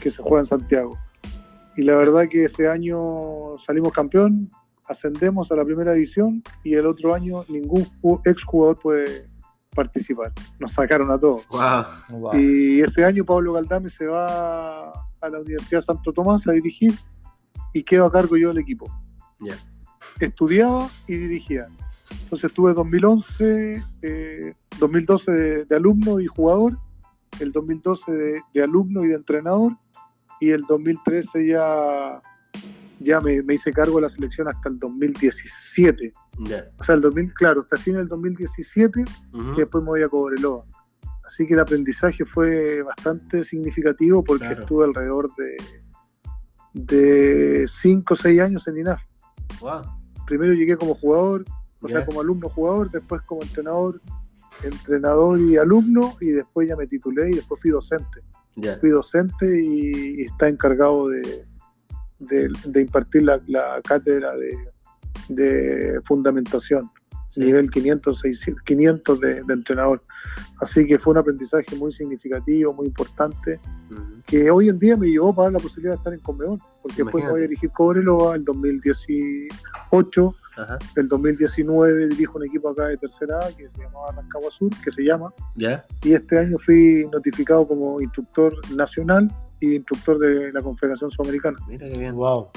que 0.00 0.10
se 0.10 0.22
juega 0.22 0.40
en 0.40 0.46
Santiago. 0.46 0.98
Y 1.76 1.82
la 1.82 1.96
verdad 1.96 2.28
que 2.28 2.44
ese 2.44 2.68
año 2.68 3.56
salimos 3.58 3.92
campeón, 3.92 4.50
ascendemos 4.86 5.50
a 5.52 5.56
la 5.56 5.64
primera 5.64 5.92
división 5.92 6.42
y 6.64 6.74
el 6.74 6.86
otro 6.86 7.14
año 7.14 7.44
ningún 7.48 7.86
ju- 8.02 8.20
exjugador 8.26 8.78
puede, 8.78 9.26
participar. 9.74 10.32
Nos 10.58 10.72
sacaron 10.72 11.10
a 11.10 11.18
todos. 11.18 11.44
Y 12.38 12.80
ese 12.80 13.04
año 13.04 13.24
Pablo 13.24 13.54
Galdame 13.54 13.88
se 13.90 14.06
va 14.06 14.92
a 15.24 15.30
la 15.30 15.40
Universidad 15.40 15.80
Santo 15.80 16.12
Tomás 16.12 16.46
a 16.46 16.52
dirigir 16.52 16.94
y 17.72 17.82
quedo 17.82 18.06
a 18.06 18.12
cargo 18.12 18.36
yo 18.36 18.48
del 18.48 18.58
equipo. 18.58 18.86
Estudiaba 20.20 20.88
y 21.06 21.14
dirigía. 21.14 21.66
Entonces 22.10 22.50
estuve 22.50 22.74
2011, 22.74 23.82
2012 24.78 25.32
eh, 25.32 25.64
de, 25.68 25.76
alumno 25.76 26.20
y 26.20 26.26
jugador, 26.26 26.78
el 27.40 27.52
2012 27.52 28.12
de, 28.52 28.62
alumno 28.62 29.04
y 29.04 29.08
de 29.08 29.14
entrenador, 29.14 29.76
y 30.40 30.50
el 30.50 30.62
2013 30.62 31.48
ya, 31.48 32.22
ya 33.00 33.20
me, 33.20 33.42
hice 33.52 33.72
cargo 33.72 33.96
de 33.96 34.02
la 34.02 34.08
selección 34.08 34.48
hasta 34.48 34.68
el 34.68 34.78
2017. 34.78 36.12
O 36.78 36.84
sea, 36.84 36.94
el 36.94 37.00
2000, 37.00 37.34
claro, 37.34 37.60
hasta 37.62 37.76
el 37.76 37.82
fin 37.82 37.94
del 37.94 38.08
2017, 38.08 39.04
que 39.54 39.60
después 39.60 39.82
me 39.82 39.90
voy 39.90 40.02
a 40.02 40.08
Cobreloa. 40.08 40.64
Así 41.26 41.46
que 41.46 41.54
el 41.54 41.60
aprendizaje 41.60 42.24
fue 42.24 42.82
bastante 42.82 43.44
significativo 43.44 44.22
porque 44.22 44.52
estuve 44.52 44.84
alrededor 44.84 45.30
de 46.74 47.64
5 47.66 48.14
o 48.14 48.16
6 48.16 48.40
años 48.40 48.68
en 48.68 48.78
INAF. 48.78 49.02
Primero 50.26 50.52
llegué 50.54 50.76
como 50.76 50.94
jugador, 50.94 51.44
o 51.80 51.88
sea, 51.88 52.04
como 52.04 52.20
alumno 52.20 52.48
jugador, 52.48 52.90
después 52.90 53.22
como 53.22 53.42
entrenador, 53.42 54.00
entrenador 54.62 55.40
y 55.40 55.56
alumno, 55.56 56.14
y 56.20 56.28
después 56.28 56.68
ya 56.68 56.76
me 56.76 56.86
titulé 56.86 57.30
y 57.30 57.34
después 57.34 57.60
fui 57.60 57.70
docente. 57.70 58.20
Fui 58.80 58.90
docente 58.90 59.46
y, 59.62 60.22
está 60.22 60.48
encargado 60.48 61.08
de, 61.08 61.44
de, 62.18 62.80
impartir 62.80 63.22
la, 63.22 63.80
cátedra 63.82 64.32
de, 65.28 66.00
fundamentación, 66.04 66.90
nivel 67.36 67.70
500, 67.70 68.22
500 68.64 69.20
de, 69.20 69.42
entrenador. 69.48 70.02
Así 70.60 70.86
que 70.86 70.98
fue 70.98 71.12
un 71.12 71.18
aprendizaje 71.18 71.76
muy 71.76 71.92
significativo, 71.92 72.72
muy 72.72 72.86
importante, 72.86 73.60
que 74.26 74.50
hoy 74.50 74.68
en 74.68 74.78
día 74.78 74.96
me 74.96 75.08
llevó 75.08 75.34
para 75.34 75.50
la 75.50 75.58
posibilidad 75.58 75.94
de 75.94 75.98
estar 75.98 76.12
en 76.12 76.20
Conmebol, 76.20 76.58
porque 76.82 77.02
después 77.02 77.24
me 77.24 77.30
voy 77.30 77.40
a 77.40 77.42
dirigir 77.42 77.70
Cobreloa 77.70 78.36
el 78.36 78.44
2018 78.44 80.34
el 80.96 81.08
2019 81.08 82.08
dirijo 82.08 82.38
un 82.38 82.46
equipo 82.46 82.70
acá 82.70 82.86
de 82.86 82.96
tercera 82.96 83.44
A 83.44 83.48
que 83.48 83.68
se 83.68 83.78
llamaba 83.78 84.12
Rancagua 84.12 84.50
Sur, 84.50 84.70
que 84.82 84.90
se 84.90 85.02
llama. 85.04 85.32
Y 85.56 86.12
este 86.12 86.38
año 86.38 86.58
fui 86.58 87.06
notificado 87.12 87.66
como 87.66 88.00
instructor 88.00 88.54
nacional 88.72 89.30
y 89.60 89.76
instructor 89.76 90.18
de 90.18 90.52
la 90.52 90.62
Confederación 90.62 91.10
Sudamericana. 91.10 91.58
Mira 91.68 91.88
qué 91.88 91.98
bien. 91.98 92.14
Wow. 92.14 92.50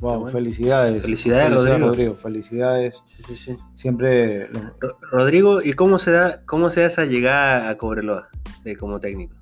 wow. 0.00 0.30
Felicidades. 0.30 1.02
Felicidades, 1.02 1.80
Rodrigo. 1.80 2.14
Felicidades. 2.16 3.02
Siempre. 3.74 4.48
Rodrigo, 5.10 5.62
¿y 5.62 5.72
cómo 5.74 5.98
se 5.98 6.10
da, 6.10 6.44
cómo 6.46 6.70
se 6.70 6.80
da 6.80 6.86
esa 6.86 7.04
llegada 7.04 7.68
a 7.68 7.76
Cobreloa 7.76 8.28
de, 8.64 8.76
como 8.76 9.00
técnico? 9.00 9.36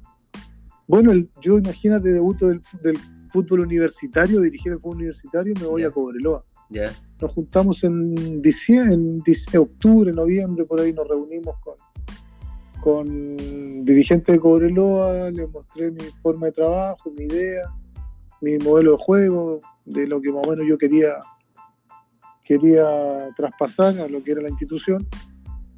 Bueno, 0.86 1.12
yo 1.40 1.58
imagínate, 1.58 2.10
debuto 2.10 2.48
del, 2.48 2.60
del 2.82 2.98
fútbol 3.30 3.60
universitario, 3.60 4.40
dirigir 4.40 4.72
el 4.72 4.78
fútbol 4.78 4.96
universitario, 4.96 5.54
me 5.60 5.66
voy 5.66 5.84
a 5.84 5.90
Cobreloa. 5.90 6.44
Nos 7.20 7.32
juntamos 7.32 7.82
en 7.84 8.40
diciembre, 8.40 8.94
en 8.94 9.58
octubre, 9.58 10.12
noviembre, 10.12 10.64
por 10.64 10.80
ahí 10.80 10.92
nos 10.92 11.06
reunimos 11.08 11.56
con, 11.60 11.74
con 12.82 13.84
dirigentes 13.84 14.34
de 14.34 14.40
Cobreloa, 14.40 15.30
les 15.30 15.50
mostré 15.50 15.90
mi 15.90 16.04
forma 16.22 16.46
de 16.46 16.52
trabajo, 16.52 17.10
mi 17.16 17.24
idea, 17.24 17.64
mi 18.40 18.58
modelo 18.58 18.92
de 18.92 18.96
juego, 18.98 19.60
de 19.84 20.06
lo 20.06 20.20
que 20.20 20.30
más 20.30 20.46
o 20.46 20.50
menos 20.50 20.66
yo 20.68 20.78
quería, 20.78 21.18
quería 22.44 23.28
traspasar 23.36 23.98
a 23.98 24.08
lo 24.08 24.22
que 24.22 24.32
era 24.32 24.42
la 24.42 24.50
institución. 24.50 25.06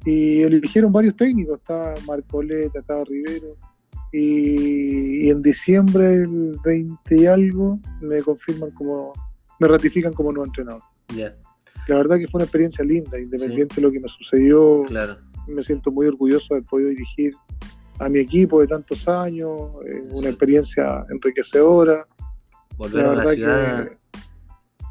Y 0.05 0.41
eligieron 0.41 0.91
varios 0.91 1.15
técnicos, 1.15 1.59
estaba 1.59 1.93
Marcoleta, 2.05 2.79
estaba 2.79 3.03
Rivero, 3.05 3.55
y, 4.11 5.25
y, 5.25 5.29
en 5.29 5.41
diciembre 5.41 6.13
el 6.13 6.57
20 6.63 7.15
y 7.15 7.25
algo 7.25 7.79
me 7.99 8.21
confirman 8.21 8.69
como 8.71 9.13
me 9.59 9.67
ratifican 9.67 10.13
como 10.13 10.31
nuevo 10.31 10.45
entrenador. 10.45 10.81
La 11.87 11.97
verdad 11.97 12.17
que 12.17 12.27
fue 12.27 12.39
una 12.39 12.45
experiencia 12.45 12.83
linda, 12.83 13.19
independiente 13.19 13.75
de 13.75 13.81
lo 13.81 13.91
que 13.91 13.99
me 13.99 14.07
sucedió. 14.07 14.83
Claro. 14.87 15.17
Me 15.47 15.63
siento 15.63 15.91
muy 15.91 16.07
orgulloso 16.07 16.53
de 16.53 16.59
haber 16.59 16.69
podido 16.69 16.89
dirigir 16.89 17.35
a 17.99 18.09
mi 18.09 18.19
equipo 18.19 18.61
de 18.61 18.67
tantos 18.67 19.07
años, 19.07 19.71
eh, 19.85 20.01
una 20.11 20.29
experiencia 20.29 21.05
enriquecedora. 21.09 22.07
Volver 22.77 23.05
a 23.05 23.15
la 23.15 23.33
ciudad. 23.33 23.91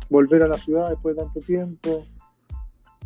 volver 0.08 0.42
a 0.42 0.48
la 0.48 0.58
ciudad 0.58 0.90
después 0.90 1.16
de 1.16 1.22
tanto 1.22 1.40
tiempo. 1.40 2.06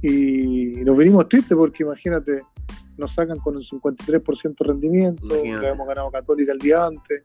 Y, 0.02 0.85
nos 0.85 0.97
venimos 0.97 1.28
tristes 1.28 1.56
porque 1.56 1.85
imagínate, 1.85 2.43
nos 2.97 3.12
sacan 3.12 3.39
con 3.39 3.56
el 3.56 3.62
53% 3.62 4.56
de 4.59 4.64
rendimiento, 4.64 5.27
le 5.27 5.55
habíamos 5.55 5.86
ganado 5.86 6.09
a 6.09 6.12
Católica 6.12 6.52
el 6.52 6.59
día 6.59 6.86
antes, 6.86 7.23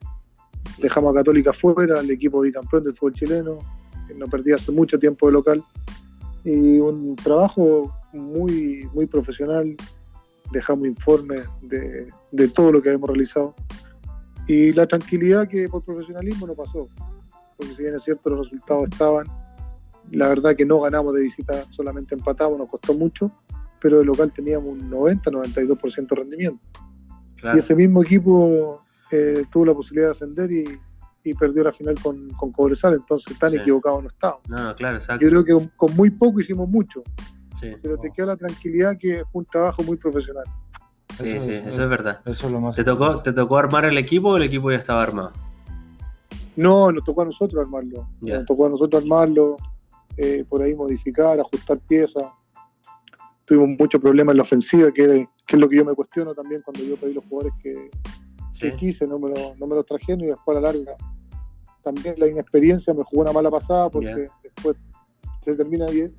dejamos 0.78 1.12
a 1.12 1.16
Católica 1.16 1.52
fuera, 1.52 2.00
el 2.00 2.10
equipo 2.12 2.42
bicampeón 2.42 2.84
del 2.84 2.96
fútbol 2.96 3.14
chileno 3.14 3.60
no 4.16 4.28
perdí 4.28 4.54
hace 4.54 4.72
mucho 4.72 5.00
tiempo 5.00 5.28
de 5.28 5.34
local. 5.34 5.64
Y 6.44 6.80
un 6.80 7.16
trabajo 7.16 7.94
muy, 8.14 8.90
muy 8.94 9.06
profesional, 9.06 9.76
dejamos 10.52 10.88
informes 10.88 11.46
de, 11.62 12.08
de 12.32 12.48
todo 12.50 12.72
lo 12.72 12.82
que 12.82 12.92
hemos 12.92 13.10
realizado. 13.10 13.56
Y 14.48 14.72
la 14.74 14.88
tranquilidad 14.88 15.48
que 15.48 15.70
por 15.70 15.84
profesionalismo 15.84 16.48
no 16.48 16.56
pasó, 16.56 16.90
porque 17.58 17.74
si 17.74 17.84
bien 17.84 17.96
es 17.96 18.04
cierto 18.04 18.30
los 18.32 18.40
resultados 18.40 18.90
estaban, 18.92 19.28
la 20.12 20.28
verdad 20.28 20.56
que 20.56 20.66
no 20.66 20.80
ganamos 20.82 21.14
de 21.14 21.22
visita, 21.22 21.64
solamente 21.72 22.16
empatamos, 22.16 22.58
nos 22.58 22.70
costó 22.70 22.94
mucho, 22.94 23.32
pero 23.80 24.00
de 24.00 24.06
local 24.06 24.32
teníamos 24.34 24.70
un 24.70 24.92
90-92% 24.92 26.08
de 26.10 26.16
rendimiento. 26.16 26.66
Y 27.56 27.58
ese 27.58 27.74
mismo 27.76 28.04
equipo 28.04 28.84
eh, 29.12 29.46
tuvo 29.52 29.66
la 29.66 29.74
posibilidad 29.74 30.08
de 30.08 30.12
ascender 30.12 30.52
y, 30.52 30.64
y 31.24 31.34
perdió 31.34 31.64
la 31.64 31.72
final 31.72 31.96
con, 32.02 32.30
con 32.32 32.52
Cobresal, 32.52 32.94
entonces 32.94 33.38
tan 33.40 33.56
equivocado 33.56 34.02
no 34.02 34.10
estaba. 34.10 34.40
No, 34.48 34.76
claro, 34.76 35.00
Yo 35.20 35.30
creo 35.30 35.44
que 35.44 35.70
con 35.76 35.96
muy 35.96 36.10
poco 36.10 36.40
hicimos 36.40 36.70
mucho, 36.70 37.04
pero 37.82 37.98
te 37.98 38.12
queda 38.12 38.28
la 38.28 38.38
tranquilidad 38.38 38.98
que 38.98 39.24
fue 39.32 39.42
un 39.42 39.46
trabajo 39.46 39.84
muy 39.84 39.98
profesional. 39.98 40.46
Sí, 41.18 41.40
sí, 41.42 41.52
eso 41.52 41.84
es 41.84 41.90
verdad. 41.90 42.22
Eso 42.26 42.48
es 42.48 42.52
lo 42.52 42.62
más 42.62 42.76
¿Te 42.76 42.84
tocó, 42.84 43.22
¿Te 43.22 43.34
tocó 43.34 43.58
armar 43.58 43.86
el 43.86 43.98
equipo 43.98 44.30
o 44.30 44.38
el 44.38 44.44
equipo 44.44 44.72
ya 44.72 44.78
estaba 44.78 45.04
armado? 45.04 45.32
No, 46.56 46.92
nos 46.92 47.04
tocó 47.04 47.22
a 47.22 47.26
nosotros 47.26 47.64
armarlo. 47.64 48.08
Nos 48.22 48.46
tocó 48.46 48.66
a 48.66 48.70
nosotros 48.70 49.04
armarlo, 49.04 49.58
eh, 50.18 50.46
por 50.48 50.62
ahí 50.62 50.74
modificar, 50.74 51.40
ajustar 51.40 51.80
piezas. 51.80 52.26
Tuvimos 53.46 53.78
muchos 53.78 54.02
problemas 54.02 54.34
en 54.34 54.38
la 54.38 54.44
ofensiva, 54.44 54.92
que, 54.92 55.28
que, 55.46 55.56
es 55.56 55.60
lo 55.60 55.68
que 55.68 55.78
yo 55.78 55.86
me 55.86 55.94
cuestiono 55.94 56.34
también 56.34 56.62
cuando 56.62 56.84
yo 56.84 56.96
pedí 56.96 57.14
los 57.14 57.26
jugadores 57.26 57.54
que, 57.62 57.90
que 58.60 58.76
quise, 58.76 59.06
no 59.06 59.20
me, 59.20 59.30
lo, 59.30 59.56
no 59.56 59.68
me 59.68 59.76
los 59.76 59.86
trajeron 59.86 60.22
y 60.22 60.28
después 60.28 60.58
a 60.58 60.62
la 60.62 60.72
larga 60.72 60.96
también 61.82 62.16
la 62.18 62.28
inexperiencia 62.28 62.94
me 62.94 63.04
jugó 63.04 63.24
una 63.24 63.32
mala 63.32 63.50
pasada 63.50 63.90
porque 63.90 64.28
después 64.44 64.78
se 65.42 65.56
termina 65.56 65.86
bien. 65.88 66.16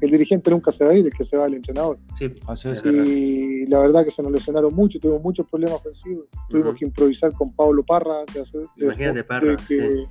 El 0.00 0.10
dirigente 0.10 0.50
nunca 0.50 0.70
se 0.70 0.84
va 0.84 0.92
a 0.92 0.94
ir, 0.94 1.06
el 1.06 1.12
que 1.12 1.24
se 1.24 1.36
va 1.36 1.46
el 1.46 1.54
entrenador. 1.54 1.98
Sí, 2.16 2.32
así 2.46 2.68
es. 2.68 2.84
Y 2.84 3.66
la 3.66 3.80
verdad 3.80 4.04
que 4.04 4.10
se 4.10 4.22
nos 4.22 4.30
lesionaron 4.30 4.74
mucho, 4.74 5.00
tuvimos 5.00 5.22
muchos 5.22 5.46
problemas 5.48 5.76
ofensivos. 5.76 6.26
Tuvimos 6.48 6.76
que 6.76 6.84
improvisar 6.84 7.32
con 7.32 7.52
Pablo 7.52 7.82
Parra, 7.84 8.18
de, 8.32 8.44
de, 8.76 9.56
que, 9.66 10.06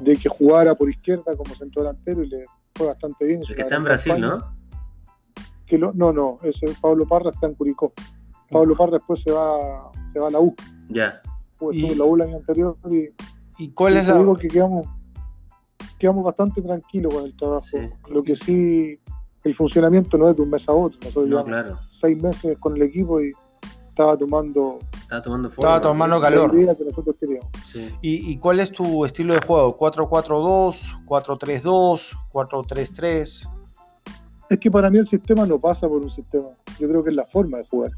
de 0.00 0.16
que 0.16 0.28
jugara 0.28 0.74
por 0.74 0.90
izquierda 0.90 1.36
como 1.36 1.54
centro 1.54 1.82
delantero 1.82 2.22
y 2.22 2.28
le 2.28 2.44
fue 2.74 2.86
bastante 2.88 3.26
bien. 3.26 3.40
El 3.48 3.54
que 3.54 3.62
está 3.62 3.76
en 3.76 3.84
Brasil, 3.84 4.20
¿no? 4.20 4.54
Que 5.66 5.78
no, 5.78 5.92
no, 5.94 6.38
ese 6.42 6.66
Pablo 6.80 7.06
Parra 7.06 7.30
está 7.30 7.46
en 7.46 7.54
Curicó. 7.54 7.92
Pablo 8.50 8.76
Parra 8.76 8.92
después 8.92 9.20
se 9.22 9.32
va, 9.32 9.90
se 10.12 10.18
va 10.18 10.28
a 10.28 10.30
la 10.30 10.40
U. 10.40 10.54
Ya. 10.90 11.20
Pues 11.56 11.76
y, 11.76 11.94
la 11.94 12.04
U 12.04 12.16
el 12.16 12.22
año 12.22 12.36
anterior 12.36 12.76
y, 12.90 13.08
¿y 13.58 13.70
cuál 13.70 13.96
es 13.96 14.06
la...? 14.06 14.18
digo 14.18 14.36
que 14.36 14.48
quedamos, 14.48 14.86
quedamos 15.98 16.24
bastante 16.24 16.60
tranquilos 16.60 17.14
con 17.14 17.24
el 17.24 17.36
trabajo. 17.36 17.66
Lo 18.10 18.22
que 18.22 18.36
sí, 18.36 19.00
el 19.44 19.54
funcionamiento 19.54 20.18
no 20.18 20.28
es 20.28 20.36
de 20.36 20.42
un 20.42 20.50
mes 20.50 20.68
a 20.68 20.72
otro. 20.72 20.98
Nosotros 21.00 21.28
no, 21.28 21.44
claro. 21.44 21.78
seis 21.88 22.20
meses 22.22 22.58
con 22.58 22.76
el 22.76 22.82
equipo 22.82 23.20
y 23.20 23.32
estaba 23.88 24.16
tomando 24.16 24.78
estaba 25.02 25.22
tomando, 25.22 25.50
forma, 25.50 25.70
estaba 25.70 25.80
tomando 25.80 26.20
calor. 26.20 26.50
Que 26.76 26.84
nosotros 26.84 27.16
queríamos. 27.20 27.50
Sí. 27.70 27.90
¿Y, 28.02 28.32
¿Y, 28.32 28.38
cuál 28.38 28.60
es 28.60 28.72
tu 28.72 29.04
estilo 29.04 29.34
de 29.34 29.40
juego? 29.40 29.78
¿4-4-2? 29.78 31.04
¿4-3-2? 31.06 32.00
¿4-3-3? 32.32 33.50
Es 34.50 34.58
que 34.58 34.70
para 34.70 34.90
mí 34.90 34.98
el 34.98 35.06
sistema 35.06 35.46
no 35.46 35.58
pasa 35.58 35.86
por 35.86 36.02
un 36.02 36.10
sistema. 36.10 36.48
Yo 36.78 36.88
creo 36.88 37.02
que 37.02 37.10
es 37.10 37.16
la 37.16 37.24
forma 37.24 37.58
de 37.58 37.66
jugar 37.66 37.92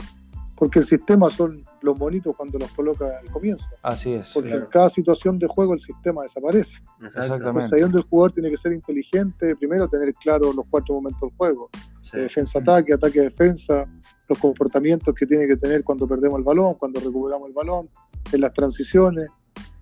porque 0.56 0.80
el 0.80 0.84
sistema 0.84 1.30
son 1.30 1.64
los 1.82 1.98
bonitos 1.98 2.34
cuando 2.36 2.58
los 2.58 2.70
coloca 2.72 3.18
al 3.18 3.30
comienzo. 3.30 3.68
Así 3.82 4.12
es. 4.12 4.32
Porque 4.32 4.54
en 4.54 4.66
cada 4.66 4.88
situación 4.90 5.38
de 5.38 5.46
juego 5.46 5.74
el 5.74 5.80
sistema 5.80 6.22
desaparece. 6.22 6.78
Exactamente. 7.04 7.46
Entonces 7.48 7.72
ahí 7.72 7.80
donde 7.80 7.98
el 7.98 8.04
jugador 8.04 8.32
tiene 8.32 8.50
que 8.50 8.56
ser 8.56 8.72
inteligente, 8.72 9.56
primero 9.56 9.88
tener 9.88 10.12
claro 10.14 10.52
los 10.52 10.64
cuatro 10.70 10.94
momentos 10.96 11.20
del 11.20 11.36
juego. 11.36 11.70
Defensa-ataque, 12.12 12.94
ataque-defensa, 12.94 13.84
los 14.28 14.38
comportamientos 14.38 15.14
que 15.14 15.26
tiene 15.26 15.46
que 15.46 15.56
tener 15.56 15.82
cuando 15.82 16.06
perdemos 16.06 16.38
el 16.38 16.44
balón, 16.44 16.74
cuando 16.74 17.00
recuperamos 17.00 17.48
el 17.48 17.54
balón, 17.54 17.88
en 18.32 18.40
las 18.40 18.52
transiciones. 18.52 19.28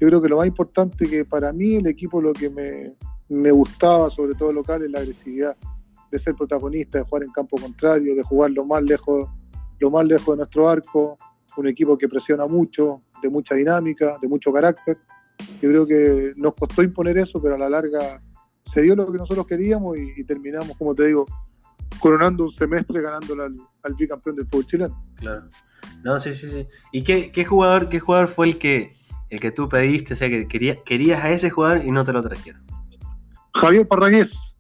Yo 0.01 0.09
creo 0.09 0.23
que 0.23 0.29
lo 0.29 0.39
más 0.39 0.47
importante 0.47 1.07
que 1.07 1.25
para 1.25 1.53
mí 1.53 1.77
el 1.77 1.87
equipo 1.87 2.21
lo 2.21 2.33
que 2.33 2.49
me, 2.51 2.97
me 3.29 3.51
gustaba, 3.51 4.09
sobre 4.11 4.35
todo 4.35 4.53
local, 4.53 4.83
es 4.83 4.91
la 4.91 5.01
agresividad, 5.01 5.57
de 6.11 6.19
ser 6.19 6.35
protagonista, 6.35 6.99
de 6.99 7.05
jugar 7.05 7.25
en 7.25 7.33
campo 7.33 7.59
contrario, 7.59 8.15
de 8.15 8.23
jugar 8.23 8.51
lo 8.51 8.65
más 8.65 8.83
lejos 8.83 9.29
lo 9.79 9.91
más 9.91 10.05
lejos 10.07 10.35
de 10.35 10.37
nuestro 10.39 10.69
arco, 10.69 11.19
un 11.57 11.69
equipo 11.69 11.97
que 11.97 12.09
presiona 12.09 12.47
mucho, 12.47 13.03
de 13.23 13.29
mucha 13.29 13.55
dinámica, 13.55 14.19
de 14.21 14.29
mucho 14.29 14.53
carácter. 14.53 14.99
Yo 15.61 15.71
creo 15.71 15.87
que 15.87 16.33
nos 16.37 16.55
costó 16.55 16.83
imponer 16.83 17.19
eso, 17.19 17.41
pero 17.43 17.55
a 17.55 17.59
la 17.59 17.69
larga 17.69 18.23
se 18.65 18.83
dio 18.83 18.97
lo 18.97 19.11
que 19.11 19.19
nosotros 19.19 19.47
queríamos 19.47 19.97
y, 19.99 20.25
terminamos, 20.25 20.77
como 20.77 20.95
te 20.95 21.07
digo, 21.07 21.27
coronando 22.01 22.45
un 22.45 22.51
semestre 22.51 23.01
ganándole 23.01 23.45
al, 23.45 23.57
al, 23.83 23.95
bicampeón 23.95 24.37
del 24.37 24.47
fútbol 24.47 24.67
chileno. 24.67 25.03
Claro. 25.17 25.49
No, 26.03 26.21
sí, 26.21 26.35
sí, 26.35 26.49
sí. 26.49 26.67
¿Y 26.93 27.03
qué, 27.03 27.31
qué, 27.33 27.45
jugador, 27.45 27.89
qué 27.89 28.01
jugador 28.01 28.29
fue 28.29 28.47
el 28.47 28.59
que, 28.59 28.95
el 29.31 29.41
que 29.41 29.51
tú 29.51 29.69
pediste? 29.69 30.15
O 30.15 30.17
sea, 30.17 30.29
que 30.29 30.47
querías, 30.49 30.79
querías 30.85 31.23
a 31.23 31.31
ese 31.31 31.51
jugador 31.51 31.85
y 31.85 31.91
no 31.91 32.05
te 32.05 32.13
lo 32.13 32.23
trajeron. 32.23 32.65
Javier 33.55 33.87
Parragués. 33.87 34.57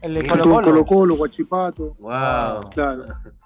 El 0.00 0.14
de 0.14 0.26
Colo 0.26 0.62
Colo. 0.62 0.86
Colo 0.86 1.16
Guachipato. 1.16 1.96
Wow. 1.98 2.70
Claro. 2.70 3.04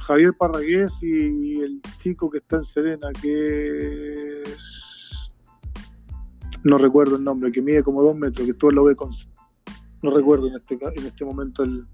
Javier 0.00 0.34
Parragués 0.34 0.98
y 1.02 1.60
el 1.60 1.80
chico 1.98 2.30
que 2.30 2.38
está 2.38 2.56
en 2.56 2.64
Serena, 2.64 3.08
que 3.20 4.42
es. 4.42 5.32
No 6.62 6.78
recuerdo 6.78 7.16
el 7.16 7.24
nombre, 7.24 7.50
que 7.50 7.62
mide 7.62 7.82
como 7.82 8.02
dos 8.02 8.14
metros, 8.16 8.44
que 8.44 8.52
estuvo 8.52 8.70
en 8.70 8.76
la 8.76 8.82
B 8.82 8.96
No 10.02 10.10
recuerdo 10.14 10.48
en 10.48 10.56
este, 10.56 10.78
en 10.96 11.06
este 11.06 11.24
momento 11.24 11.62
el. 11.62 11.86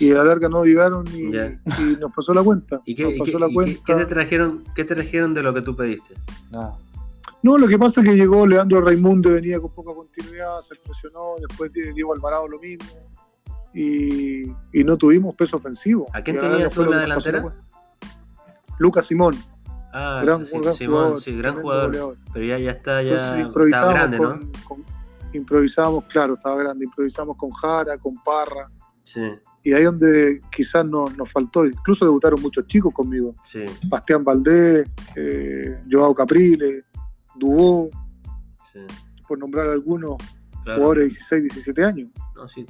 Y 0.00 0.12
a 0.12 0.16
la 0.16 0.24
larga 0.24 0.48
no 0.48 0.64
llegaron 0.64 1.06
y, 1.08 1.28
nos 1.98 2.12
pasó 2.12 2.32
la 2.32 2.42
cuenta. 2.42 2.80
¿Y, 2.84 2.94
qué, 2.94 3.16
te 3.84 4.06
trajeron, 4.06 4.64
qué 4.74 4.84
te 4.84 4.94
trajeron 4.94 5.34
de 5.34 5.42
lo 5.42 5.52
que 5.52 5.62
tú 5.62 5.76
pediste? 5.76 6.14
Nada. 6.50 6.78
No, 7.42 7.58
lo 7.58 7.68
que 7.68 7.78
pasa 7.78 8.00
es 8.00 8.08
que 8.08 8.16
llegó 8.16 8.46
Leandro 8.46 8.80
Raimundo, 8.80 9.30
venía 9.30 9.60
con 9.60 9.72
poca 9.72 9.94
continuidad, 9.94 10.60
se 10.60 10.74
presionó, 10.76 11.34
después 11.40 11.72
Diego 11.72 12.12
Alvarado 12.12 12.48
lo 12.48 12.58
mismo 12.58 13.07
y, 13.74 14.44
no 14.84 14.96
tuvimos 14.96 15.34
peso 15.34 15.56
ofensivo. 15.56 16.06
¿A 16.12 16.22
quién 16.22 16.40
tenía 16.40 16.68
tú 16.70 16.82
en 16.82 16.90
la 16.90 16.98
delantera? 16.98 17.54
Lucas 18.78 19.06
Simón. 19.06 19.34
Ah, 19.92 20.20
gran, 20.22 20.46
sí, 20.46 20.56
Simón, 20.74 21.20
sí, 21.20 21.36
gran 21.36 21.60
jugador. 21.60 22.16
Pero 22.32 22.44
ya, 22.44 22.58
ya 22.58 22.72
está, 22.72 23.02
ya 23.02 23.38
está 23.40 23.86
grande, 23.88 24.18
¿no? 24.18 24.38
improvisamos, 25.32 26.04
claro, 26.04 26.34
estaba 26.34 26.56
grande. 26.56 26.84
Improvisamos 26.84 27.36
con 27.36 27.50
Jara, 27.50 27.98
con 27.98 28.14
Parra. 28.22 28.70
Sí. 29.04 29.22
Y 29.62 29.72
ahí 29.72 29.84
donde 29.84 30.40
quizás 30.50 30.84
nos, 30.84 31.16
nos 31.16 31.30
faltó, 31.30 31.66
incluso 31.66 32.04
debutaron 32.04 32.40
muchos 32.40 32.66
chicos 32.66 32.92
conmigo. 32.94 33.34
Sí. 33.42 33.64
Bastián 33.86 34.24
Valdés, 34.24 34.88
eh, 35.16 35.82
Joao 35.90 36.14
Caprile, 36.14 36.84
Dubó, 37.34 37.90
sí. 38.72 38.80
por 39.26 39.38
nombrar 39.38 39.68
algunos 39.68 40.16
jugadores 40.74 41.02
de 41.04 41.08
16, 41.08 41.42
17 41.42 41.84
años. 41.84 42.08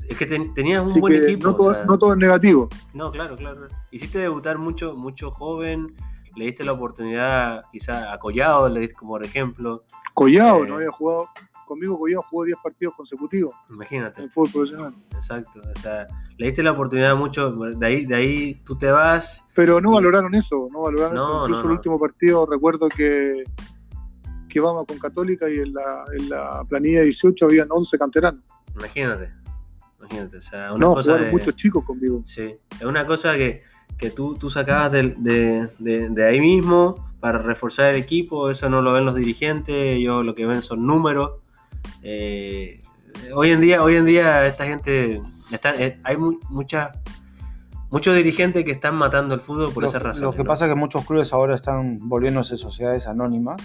Es 0.09 0.17
que 0.17 0.27
tenías 0.27 0.87
un 0.87 1.01
buen 1.01 1.23
equipo. 1.23 1.49
No 1.87 1.99
todo, 1.99 2.13
es 2.13 2.19
negativo. 2.19 2.69
No, 2.95 3.11
claro, 3.11 3.37
claro. 3.37 3.69
Hiciste 3.91 4.19
debutar 4.19 4.59
mucho, 4.59 4.95
mucho 4.95 5.31
joven, 5.31 5.95
le 6.37 6.47
diste 6.47 6.65
la 6.65 6.73
oportunidad 6.73 7.65
quizá 7.73 8.13
a 8.13 8.19
Collado, 8.19 8.69
le 8.69 8.81
diste 8.81 8.95
como 8.95 9.13
por 9.13 9.25
ejemplo. 9.25 9.85
Collado, 10.15 10.65
eh, 10.65 10.69
no 10.69 10.77
había 10.77 10.91
jugado. 10.91 11.29
Conmigo 11.67 11.99
Collado 11.99 12.23
jugó 12.23 12.45
10 12.45 12.59
partidos 12.63 12.95
consecutivos. 12.95 13.55
Imagínate. 13.69 14.23
En 14.23 14.31
fútbol 14.31 14.53
profesional. 14.53 14.95
Exacto. 15.15 15.61
O 15.61 15.81
sea, 15.81 16.07
le 16.39 16.47
diste 16.47 16.63
la 16.63 16.73
oportunidad 16.73 17.15
mucho, 17.17 17.51
de 17.51 17.87
ahí, 17.87 18.07
de 18.07 18.15
ahí 18.15 18.55
tú 18.65 18.79
te 18.79 18.91
vas. 18.91 19.47
Pero 19.55 19.81
no 19.81 19.93
valoraron 19.93 20.35
eso, 20.35 20.67
no 20.73 20.83
valoraron 20.83 21.17
eso. 21.17 21.43
Incluso 21.43 21.65
el 21.65 21.71
último 21.73 21.99
partido 21.99 22.47
recuerdo 22.47 22.89
que 22.89 23.45
que 24.49 24.61
vamos 24.61 24.87
con 24.87 24.99
Católica 24.99 25.49
y 25.49 25.59
en 25.59 25.75
la, 25.75 26.05
en 26.17 26.29
la 26.29 26.65
planilla 26.69 27.03
18 27.03 27.45
habían 27.45 27.69
11 27.71 27.99
canteranos. 27.99 28.43
Imagínate. 28.77 29.31
Imagínate, 29.99 30.37
o 30.37 30.41
sea, 30.41 30.73
una 30.73 30.87
no, 30.87 30.95
cosa 30.95 31.17
de, 31.17 31.31
muchos 31.31 31.57
chicos 31.57 31.85
conmigo. 31.85 32.23
Sí, 32.25 32.55
es 32.71 32.83
una 32.83 33.07
cosa 33.07 33.37
que, 33.37 33.63
que 33.97 34.11
tú, 34.11 34.37
tú 34.37 34.49
sacabas 34.49 34.93
de, 34.93 35.15
de, 35.19 36.09
de, 36.09 36.27
ahí 36.27 36.41
mismo 36.41 37.11
para 37.21 37.39
reforzar 37.39 37.95
el 37.95 38.01
equipo, 38.01 38.49
eso 38.49 38.69
no 38.69 38.81
lo 38.81 38.93
ven 38.93 39.05
los 39.05 39.17
dirigentes, 39.17 39.75
ellos 39.75 40.25
lo 40.25 40.35
que 40.35 40.47
ven 40.47 40.63
son 40.63 40.87
números. 40.87 41.41
Eh, 42.03 42.83
hoy 43.35 43.51
en 43.51 43.61
día, 43.61 43.83
hoy 43.83 43.97
en 43.97 44.05
día 44.05 44.47
esta 44.47 44.67
gente, 44.67 45.21
está, 45.51 45.75
eh, 45.75 45.99
hay 46.05 46.17
muchas 46.17 46.91
muchos 47.91 48.15
dirigentes 48.15 48.65
que 48.65 48.73
están 48.73 48.95
matando 48.97 49.35
el 49.35 49.41
fútbol 49.41 49.73
por 49.73 49.85
esa 49.85 49.99
razón. 49.99 50.25
Lo 50.25 50.33
que 50.33 50.45
pasa 50.45 50.67
es 50.67 50.73
que 50.73 50.79
muchos 50.79 51.05
clubes 51.07 51.33
ahora 51.33 51.55
están 51.55 51.97
volviéndose 52.05 52.57
sociedades 52.57 53.07
anónimas. 53.07 53.57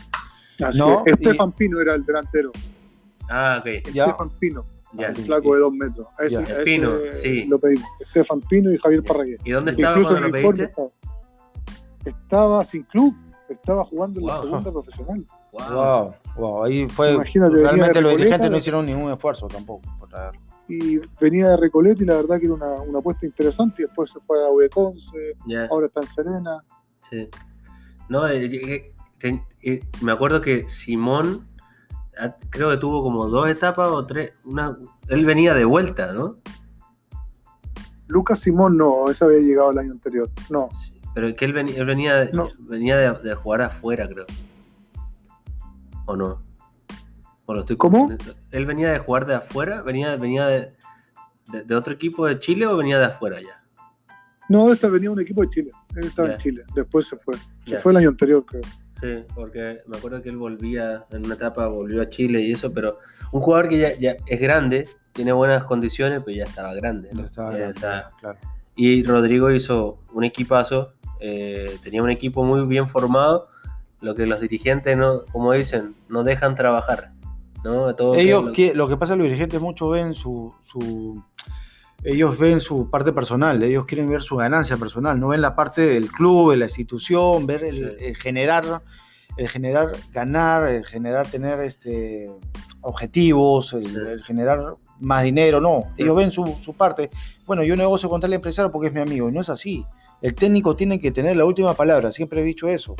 No, 0.77 1.03
Estefan 1.05 1.51
Pino 1.51 1.79
era 1.79 1.95
el 1.95 2.03
delantero. 2.03 2.51
Ah, 3.29 3.57
ok. 3.59 3.67
Estefan 3.67 4.29
Pino. 4.39 4.65
El 4.97 5.15
flaco 5.15 5.55
de 5.55 5.61
dos 5.61 5.73
metros. 5.73 6.07
Pino, 6.63 6.93
sí. 7.13 7.45
Lo 7.45 7.59
pedimos. 7.59 7.85
Estefan 7.99 8.41
Pino 8.41 8.71
y 8.71 8.77
Javier 8.77 9.03
Parragués. 9.03 9.39
¿Y 9.43 9.51
dónde 9.51 9.71
estaba 9.71 9.97
Incluso 9.97 10.11
cuando 10.11 10.27
lo 10.27 10.33
pediste? 10.33 10.63
Estaba, 10.63 10.91
estaba, 12.05 12.65
sin 12.65 12.83
club. 12.83 13.15
Estaba 13.49 13.85
jugando 13.85 14.19
en 14.19 14.25
la 14.25 14.41
segunda 14.41 14.71
profesional. 14.71 15.25
Wow. 15.51 16.13
wow, 16.37 16.63
Ahí 16.63 16.87
fue. 16.89 17.13
Imagínate, 17.13 17.55
realmente 17.57 18.01
los 18.01 18.17
dirigentes 18.17 18.51
no 18.51 18.57
hicieron 18.57 18.85
ningún 18.85 19.11
esfuerzo 19.11 19.47
tampoco 19.47 19.81
por 19.99 20.09
traerlo. 20.09 20.39
Y 20.67 20.99
venía 21.19 21.49
de 21.49 21.57
Recoleta 21.57 22.01
y 22.01 22.05
la 22.05 22.15
verdad 22.15 22.39
que 22.39 22.45
era 22.45 22.53
una, 22.53 22.71
una 22.81 22.99
apuesta 22.99 23.25
interesante. 23.25 23.83
Y 23.83 23.85
después 23.85 24.11
se 24.11 24.19
fue 24.21 24.43
a 24.43 24.49
Udeconce. 24.49 25.35
Ahora 25.69 25.87
está 25.87 26.01
en 26.01 26.07
Serena. 26.07 26.63
Sí. 27.09 27.29
No, 28.09 28.27
eh, 28.27 28.92
eh, 29.61 29.81
me 30.01 30.11
acuerdo 30.11 30.41
que 30.41 30.67
Simón 30.67 31.47
Ah, 32.19 32.35
creo 32.49 32.69
que 32.69 32.77
tuvo 32.77 33.01
como 33.01 33.27
dos 33.27 33.49
etapas 33.49 33.89
o 33.89 34.05
tres. 34.05 34.33
Una, 34.43 34.77
él 35.07 35.25
venía 35.25 35.53
de 35.53 35.65
vuelta, 35.65 36.13
¿no? 36.13 36.37
Lucas 38.07 38.39
Simón 38.39 38.77
no, 38.77 39.09
ese 39.09 39.25
había 39.25 39.39
llegado 39.39 39.71
el 39.71 39.79
año 39.79 39.91
anterior. 39.93 40.29
No. 40.49 40.69
pero 41.15 41.29
es 41.29 41.35
que 41.35 41.45
él 41.45 41.53
venía, 41.53 41.83
venía, 41.83 42.29
venía 42.59 43.13
de, 43.13 43.35
jugar 43.35 43.61
afuera, 43.61 44.07
creo. 44.07 44.25
¿O 46.05 46.15
no? 46.15 46.41
estoy 47.59 47.77
¿Cómo? 47.77 48.09
¿Él 48.51 48.65
venía 48.65 48.91
de 48.91 48.99
jugar 48.99 49.25
de 49.25 49.35
afuera? 49.35 49.81
¿Venía, 49.81 50.15
venía 50.15 50.47
de, 50.47 50.73
de, 51.65 51.75
otro 51.75 51.93
equipo 51.93 52.25
de 52.25 52.39
Chile 52.39 52.65
o 52.65 52.75
venía 52.75 52.99
de 52.99 53.05
afuera 53.05 53.39
ya? 53.39 53.63
No, 54.49 54.71
este 54.71 54.89
venía 54.89 55.11
un 55.11 55.21
equipo 55.21 55.41
de 55.41 55.49
Chile. 55.49 55.71
Él 55.95 56.05
estaba 56.05 56.33
en 56.33 56.37
Chile. 56.37 56.63
Después 56.75 57.07
se 57.07 57.17
fue. 57.17 57.35
Se 57.65 57.77
fue 57.79 57.91
el 57.91 57.99
año 57.99 58.09
anterior, 58.09 58.45
creo. 58.45 58.63
Sí, 58.99 59.23
porque 59.35 59.79
me 59.87 59.97
acuerdo 59.97 60.21
que 60.21 60.29
él 60.29 60.37
volvía, 60.37 61.05
en 61.11 61.25
una 61.25 61.35
etapa 61.35 61.67
volvió 61.67 62.01
a 62.01 62.09
Chile 62.09 62.41
y 62.41 62.51
eso, 62.51 62.71
pero 62.71 62.99
un 63.31 63.41
jugador 63.41 63.69
que 63.69 63.97
ya, 63.99 64.15
es 64.25 64.39
grande, 64.39 64.87
tiene 65.11 65.31
buenas 65.31 65.63
condiciones, 65.63 66.21
pero 66.23 66.37
ya 66.37 66.45
estaba 66.45 66.73
grande. 66.73 67.09
Y 68.75 69.03
Rodrigo 69.03 69.51
hizo 69.51 69.99
un 70.13 70.23
equipazo, 70.23 70.93
eh, 71.19 71.77
tenía 71.83 72.01
un 72.01 72.09
equipo 72.09 72.43
muy 72.43 72.65
bien 72.65 72.87
formado, 72.87 73.49
lo 74.01 74.15
que 74.15 74.25
los 74.25 74.39
dirigentes, 74.39 74.97
no, 74.97 75.21
como 75.31 75.53
dicen, 75.53 75.95
no 76.09 76.23
dejan 76.23 76.55
trabajar. 76.55 77.11
¿no? 77.63 77.95
Todo 77.95 78.15
Ellos, 78.15 78.43
lo... 78.43 78.51
Que, 78.51 78.73
lo 78.73 78.87
que 78.87 78.97
pasa, 78.97 79.15
los 79.15 79.23
dirigentes 79.23 79.61
mucho 79.61 79.89
ven 79.89 80.13
su, 80.13 80.53
su 80.65 81.23
ellos 82.03 82.37
ven 82.37 82.59
su 82.59 82.89
parte 82.89 83.13
personal, 83.13 83.61
ellos 83.63 83.85
quieren 83.85 84.09
ver 84.09 84.21
su 84.21 84.35
ganancia 84.35 84.77
personal, 84.77 85.19
no 85.19 85.29
ven 85.29 85.41
la 85.41 85.55
parte 85.55 85.81
del 85.81 86.11
club, 86.11 86.51
de 86.51 86.57
la 86.57 86.65
institución, 86.65 87.45
ver 87.47 87.63
el, 87.63 88.15
generar, 88.17 88.81
el 89.37 89.49
generar 89.49 89.91
ganar, 90.11 90.67
el 90.67 90.85
generar 90.85 91.27
tener 91.27 91.61
este 91.61 92.29
objetivos, 92.81 93.71
el, 93.73 94.21
generar 94.23 94.75
más 94.99 95.23
dinero, 95.23 95.61
no, 95.61 95.83
ellos 95.97 96.15
ven 96.15 96.31
su, 96.31 96.45
su, 96.61 96.73
parte. 96.73 97.09
Bueno, 97.45 97.63
yo 97.63 97.75
negocio 97.77 98.09
contra 98.09 98.27
el 98.27 98.33
empresario 98.33 98.71
porque 98.71 98.87
es 98.87 98.93
mi 98.93 98.99
amigo, 98.99 99.29
y 99.29 99.31
no 99.31 99.39
es 99.39 99.49
así. 99.49 99.85
El 100.21 100.35
técnico 100.35 100.75
tiene 100.75 100.99
que 100.99 101.11
tener 101.11 101.37
la 101.37 101.45
última 101.45 101.73
palabra, 101.73 102.11
siempre 102.11 102.41
he 102.41 102.43
dicho 102.43 102.67
eso. 102.67 102.95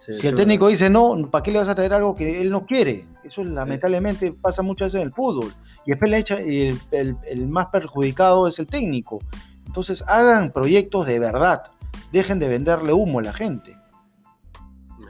si 0.00 0.26
el 0.26 0.34
técnico 0.34 0.66
dice 0.66 0.90
no, 0.90 1.28
¿para 1.30 1.44
qué 1.44 1.52
le 1.52 1.58
vas 1.58 1.68
a 1.68 1.74
traer 1.76 1.94
algo 1.94 2.16
que 2.16 2.40
él 2.40 2.50
no 2.50 2.66
quiere? 2.66 3.06
Eso 3.22 3.44
lamentablemente 3.44 4.32
pasa 4.32 4.62
muchas 4.62 4.88
veces 4.88 5.00
en 5.00 5.06
el 5.06 5.12
fútbol. 5.12 5.52
Y 5.86 5.90
después 5.90 6.30
el, 6.30 6.78
el, 6.90 7.16
el, 7.26 7.48
más 7.48 7.66
perjudicado 7.66 8.48
es 8.48 8.58
el 8.58 8.66
técnico. 8.66 9.20
Entonces 9.66 10.02
hagan 10.06 10.50
proyectos 10.50 11.06
de 11.06 11.18
verdad. 11.18 11.70
Dejen 12.12 12.38
de 12.38 12.48
venderle 12.48 12.92
humo 12.92 13.18
a 13.18 13.22
la 13.22 13.32
gente. 13.32 13.76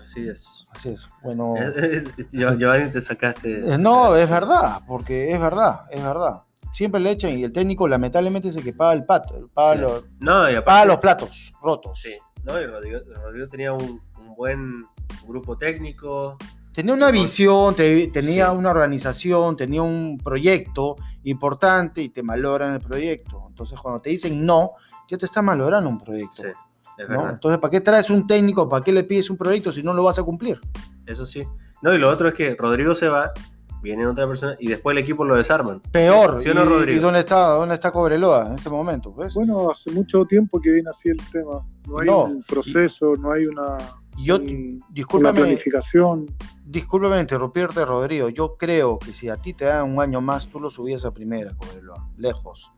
Así 0.05 0.29
es. 0.29 0.67
Así 0.71 0.91
es. 0.91 1.09
Bueno. 1.23 1.55
Giovanni, 2.33 2.91
te 2.91 3.01
sacaste. 3.01 3.75
Eh, 3.75 3.79
no, 3.79 4.17
es 4.17 4.29
verdad, 4.29 4.81
porque 4.87 5.33
es 5.33 5.41
verdad, 5.41 5.83
es 5.91 6.03
verdad. 6.03 6.43
Siempre 6.73 7.01
le 7.01 7.13
echan 7.13 7.39
y 7.39 7.45
el 7.45 7.53
técnico 7.53 7.87
lamentablemente 7.87 8.49
es 8.49 8.57
el 8.57 8.65
que 8.65 8.73
paga 8.73 8.95
el 8.95 9.05
pato, 9.05 9.49
paga, 9.55 9.77
los, 9.77 10.05
no, 10.19 10.45
paga 10.65 10.85
los 10.87 10.97
platos 10.97 11.53
rotos. 11.63 12.01
Sí, 12.01 12.17
no, 12.43 12.61
y 12.61 12.67
Rodrigo, 12.67 12.99
tenía 13.49 13.73
un, 13.73 14.03
un 14.19 14.35
buen 14.35 14.85
grupo 15.25 15.57
técnico, 15.57 16.37
Tenía 16.75 16.93
una 16.93 17.13
visión, 17.13 17.75
tenía 17.77 18.51
una 18.51 18.71
organización, 18.71 19.57
tenía 19.57 19.81
un 19.81 20.19
proyecto 20.19 20.97
importante 21.23 22.03
y 22.03 22.09
te 22.09 22.23
malogran 22.23 22.75
el 22.75 22.81
proyecto. 22.81 23.47
Entonces, 23.49 23.79
cuando 23.79 24.01
te 24.01 24.11
dicen 24.11 24.45
no, 24.45 24.73
ya 25.09 25.17
te 25.17 25.27
está 25.27 25.41
malogrando 25.41 25.89
un 25.89 26.01
proyecto. 26.01 26.43
Sí, 26.43 26.49
es. 26.99 27.09
Entonces, 27.09 27.61
¿para 27.61 27.71
qué 27.71 27.81
traes 27.81 28.11
un 28.11 28.27
técnico? 28.27 28.69
¿Para 28.69 28.85
qué 28.85 28.93
le 28.93 29.05
pides 29.05 29.31
un 29.31 29.37
proyecto 29.37 29.71
si 29.71 29.85
no 29.85 29.95
lo 29.95 30.03
vas 30.03 30.19
a 30.19 30.25
cumplir? 30.25 30.61
Eso 31.07 31.25
sí. 31.25 31.45
No, 31.81 31.95
y 31.95 31.99
lo 31.99 32.11
otro 32.11 32.29
es 32.29 32.35
que 32.35 32.57
Rodrigo 32.59 32.97
se 32.97 33.09
va 33.09 33.33
viene 33.85 34.07
otra 34.07 34.27
persona 34.27 34.57
y 34.59 34.69
después 34.69 34.97
el 34.97 35.03
equipo 35.03 35.25
lo 35.25 35.37
desarman. 35.37 35.81
Peor. 35.93 36.41
¿Sí, 36.43 36.49
¿Y, 36.49 36.99
dónde 36.99 37.21
está, 37.21 37.51
dónde 37.51 37.75
está 37.75 37.93
Cobreloa 37.93 38.47
en 38.49 38.55
este 38.55 38.71
momento? 38.71 39.11
Bueno, 39.11 39.71
hace 39.71 39.93
mucho 39.93 40.25
tiempo 40.25 40.59
que 40.59 40.73
viene 40.73 40.89
así 40.89 41.11
el 41.11 41.19
tema. 41.31 41.65
No 41.87 41.99
hay 42.01 42.09
un 42.09 42.43
proceso, 42.43 43.15
no 43.17 43.31
hay 43.31 43.47
una, 43.47 43.77
yo, 44.19 44.39
una 45.13 45.33
planificación. 45.33 46.27
Discúlpame 46.65 47.21
interrumpirte, 47.21 47.85
Rodrigo. 47.85 48.29
Yo 48.29 48.57
creo 48.57 48.99
que 48.99 49.13
si 49.13 49.29
a 49.29 49.37
ti 49.37 49.55
te 49.55 49.67
dan 49.67 49.91
un 49.91 50.01
año 50.01 50.21
más, 50.21 50.47
tú 50.49 50.61
lo 50.61 50.71
subías 50.71 51.05
a 51.05 51.13
primera, 51.13 51.53
lejos. 52.17 52.71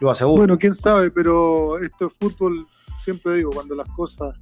Lo 0.00 0.10
aseguro. 0.10 0.38
Bueno, 0.38 0.58
quién 0.58 0.74
sabe, 0.74 1.10
pero 1.10 1.78
esto 1.78 2.06
es 2.06 2.12
fútbol, 2.14 2.66
siempre 3.00 3.36
digo, 3.36 3.50
cuando 3.50 3.74
las 3.74 3.88
cosas 3.90 4.36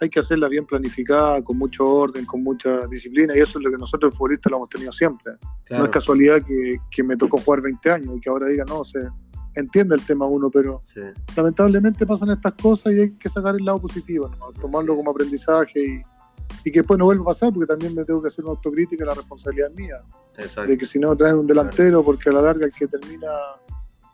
hay 0.00 0.10
que 0.10 0.20
hacerla 0.20 0.48
bien 0.48 0.66
planificada, 0.66 1.42
con 1.42 1.56
mucho 1.58 1.86
orden, 1.86 2.26
con 2.26 2.42
mucha 2.42 2.86
disciplina, 2.88 3.36
y 3.36 3.40
eso 3.40 3.58
es 3.58 3.64
lo 3.64 3.70
que 3.70 3.78
nosotros 3.78 4.16
futbolistas 4.16 4.50
lo 4.50 4.58
hemos 4.58 4.68
tenido 4.68 4.92
siempre. 4.92 5.34
No 5.70 5.84
es 5.84 5.90
casualidad 5.90 6.42
que, 6.42 7.02
me 7.02 7.16
tocó 7.16 7.38
jugar 7.38 7.62
20 7.62 7.90
años 7.90 8.16
y 8.16 8.20
que 8.20 8.28
ahora 8.28 8.48
diga, 8.48 8.64
no, 8.64 8.84
se 8.84 8.98
entiende 9.54 9.94
el 9.94 10.04
tema 10.04 10.26
uno, 10.26 10.50
pero 10.50 10.80
lamentablemente 11.36 12.06
pasan 12.06 12.30
estas 12.30 12.54
cosas 12.54 12.92
y 12.92 13.00
hay 13.00 13.10
que 13.12 13.28
sacar 13.28 13.54
el 13.56 13.64
lado 13.64 13.80
positivo, 13.80 14.30
tomarlo 14.60 14.96
como 14.96 15.10
aprendizaje 15.10 15.80
y, 15.80 16.02
y, 16.64 16.72
que 16.72 16.80
después 16.80 16.98
no 16.98 17.06
vuelva 17.06 17.22
a 17.22 17.26
pasar, 17.26 17.52
porque 17.52 17.66
también 17.66 17.94
me 17.94 18.04
tengo 18.04 18.20
que 18.22 18.28
hacer 18.28 18.44
una 18.44 18.52
autocrítica, 18.52 19.04
la 19.04 19.14
responsabilidad 19.14 19.70
es 19.70 19.76
mía. 19.76 20.02
De 20.66 20.76
que 20.76 20.84
si 20.84 20.98
no 20.98 21.16
traen 21.16 21.36
un 21.36 21.46
delantero, 21.46 22.02
porque 22.02 22.30
a 22.30 22.32
la 22.32 22.42
larga 22.42 22.66
el 22.66 22.72
que 22.72 22.88
termina, 22.88 23.28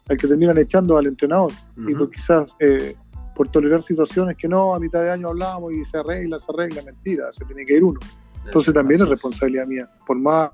el 0.08 0.16
que 0.16 0.28
terminan 0.28 0.58
echando 0.58 0.98
al 0.98 1.06
entrenador. 1.06 1.52
Y 1.76 1.94
pues 1.94 2.10
quizás 2.10 2.54
eh, 2.58 2.94
por 3.34 3.48
tolerar 3.48 3.80
situaciones 3.80 4.36
que 4.36 4.46
no, 4.46 4.74
a 4.74 4.80
mitad 4.80 5.00
de 5.02 5.10
año 5.10 5.28
hablamos 5.28 5.72
y 5.72 5.82
se 5.84 5.96
arregla, 5.96 6.38
se 6.38 6.52
arregla, 6.52 6.82
mentira, 6.82 7.32
se 7.32 7.44
tiene 7.46 7.64
que 7.64 7.76
ir 7.76 7.84
uno. 7.84 7.98
Entonces 8.44 8.74
también 8.74 9.00
es. 9.00 9.08
responsabilidad 9.08 9.66
mía, 9.66 9.90
por 10.06 10.18
más, 10.18 10.50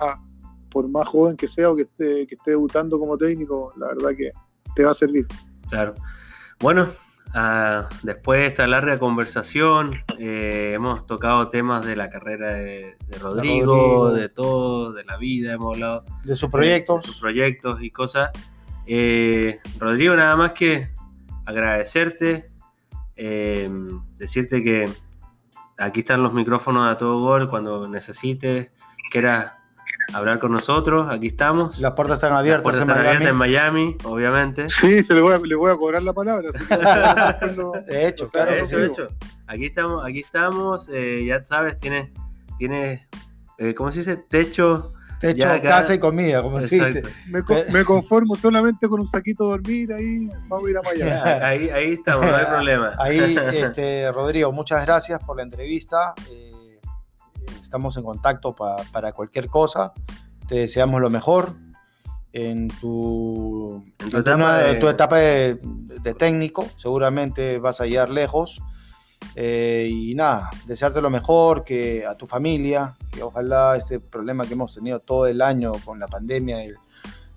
por 0.70 0.88
más 0.88 1.08
joven 1.08 1.36
que 1.36 1.48
sea 1.48 1.70
o 1.70 1.76
que 1.76 1.82
esté, 1.82 2.26
que 2.26 2.36
esté 2.36 2.52
debutando 2.52 2.98
como 2.98 3.18
técnico, 3.18 3.72
la 3.76 3.88
verdad 3.88 4.10
que 4.16 4.30
te 4.76 4.84
va 4.84 4.92
a 4.92 4.94
servir. 4.94 5.26
Claro. 5.68 5.94
Bueno, 6.60 6.90
ah, 7.34 7.88
después 8.02 8.40
de 8.40 8.46
esta 8.46 8.66
larga 8.68 8.98
conversación, 8.98 9.94
eh, 10.20 10.72
hemos 10.74 11.06
tocado 11.06 11.48
temas 11.48 11.84
de 11.84 11.96
la 11.96 12.08
carrera 12.10 12.52
de, 12.52 12.96
Rodrigo, 13.20 14.12
de 14.12 14.28
todo, 14.28 14.92
de 14.92 15.02
la 15.04 15.16
vida, 15.16 15.54
hemos 15.54 15.74
hablado 15.74 16.04
de 16.22 16.36
sus 16.36 16.50
proyectos, 16.50 17.02
de 17.02 17.08
sus 17.08 17.20
proyectos 17.20 17.82
y 17.82 17.90
cosas. 17.90 18.30
Eh, 18.86 19.58
Rodrigo, 19.80 20.14
nada 20.14 20.36
más 20.36 20.52
que 20.52 20.90
agradecerte 21.44 22.50
eh, 23.16 23.70
decirte 24.18 24.62
que 24.62 24.84
aquí 25.78 26.00
están 26.00 26.22
los 26.22 26.34
micrófonos 26.34 26.86
a 26.86 26.98
todo 26.98 27.20
gol 27.20 27.48
cuando 27.48 27.88
necesites, 27.88 28.70
quieras 29.10 29.54
hablar 30.12 30.38
con 30.38 30.52
nosotros, 30.52 31.08
aquí 31.10 31.28
estamos. 31.28 31.78
Las 31.78 31.94
puertas 31.94 32.16
están 32.16 32.32
abiertas, 32.32 32.58
Las 32.58 32.62
puertas 32.62 32.82
en, 32.82 32.90
están 32.90 33.04
Miami. 33.04 33.16
abiertas 33.16 33.30
en 33.30 33.36
Miami, 33.36 33.96
obviamente. 34.04 34.70
Sí, 34.70 35.02
se 35.02 35.14
le 35.14 35.20
voy 35.20 35.34
a, 35.34 35.38
le 35.38 35.54
voy 35.54 35.70
a 35.70 35.76
cobrar 35.76 36.02
la 36.02 36.12
palabra. 36.12 36.50
de 37.86 38.08
hecho, 38.08 38.28
claro. 38.28 38.52
De 38.52 38.86
hecho, 38.86 39.08
Aquí 39.48 39.66
estamos, 39.66 40.04
aquí 40.04 40.20
estamos, 40.20 40.90
eh, 40.92 41.24
ya 41.24 41.44
sabes, 41.44 41.78
tienes, 41.78 42.10
tienes 42.58 43.08
eh, 43.58 43.74
¿cómo 43.74 43.92
se 43.92 44.00
dice? 44.00 44.16
Techo 44.16 44.92
Techo, 45.18 45.48
casa 45.62 45.94
y 45.94 45.98
comida, 45.98 46.42
como 46.42 46.60
se 46.60 46.74
dice. 46.74 47.02
Me, 47.28 47.84
conformo 47.84 48.36
solamente 48.36 48.86
con 48.88 49.00
un 49.00 49.08
saquito 49.08 49.44
de 49.44 49.50
dormir 49.50 49.92
ahí, 49.92 50.30
vamos 50.46 50.66
a 50.66 50.70
ir 50.70 50.76
a 50.76 50.82
Miami. 50.82 51.10
Ahí, 51.42 51.70
ahí 51.70 51.92
estamos, 51.94 52.26
no 52.26 52.36
hay 52.36 52.44
problema. 52.50 52.94
Ahí, 52.98 53.36
este, 53.54 54.12
Rodrigo, 54.12 54.52
muchas 54.52 54.84
gracias 54.84 55.18
por 55.24 55.36
la 55.38 55.44
entrevista. 55.44 56.14
Eh, 56.30 56.52
estamos 57.62 57.96
en 57.96 58.04
contacto 58.04 58.54
para 58.54 59.12
cualquier 59.12 59.48
cosa. 59.48 59.92
Te 60.48 60.56
deseamos 60.56 61.00
lo 61.00 61.10
mejor 61.10 61.54
en 62.32 62.68
tu, 62.68 63.82
etapa, 64.04 65.18
de, 65.18 65.58
de 66.02 66.14
técnico. 66.14 66.66
Seguramente 66.76 67.58
vas 67.58 67.80
a 67.80 67.86
llegar 67.86 68.10
lejos. 68.10 68.60
Eh, 69.34 69.88
y 69.90 70.14
nada, 70.14 70.50
desearte 70.66 71.00
lo 71.00 71.10
mejor, 71.10 71.64
que 71.64 72.06
a 72.06 72.14
tu 72.14 72.26
familia, 72.26 72.94
que 73.10 73.22
ojalá 73.22 73.76
este 73.76 74.00
problema 74.00 74.44
que 74.44 74.52
hemos 74.52 74.74
tenido 74.74 75.00
todo 75.00 75.26
el 75.26 75.40
año 75.40 75.72
con 75.84 75.98
la 75.98 76.06
pandemia 76.06 76.58
del, 76.58 76.76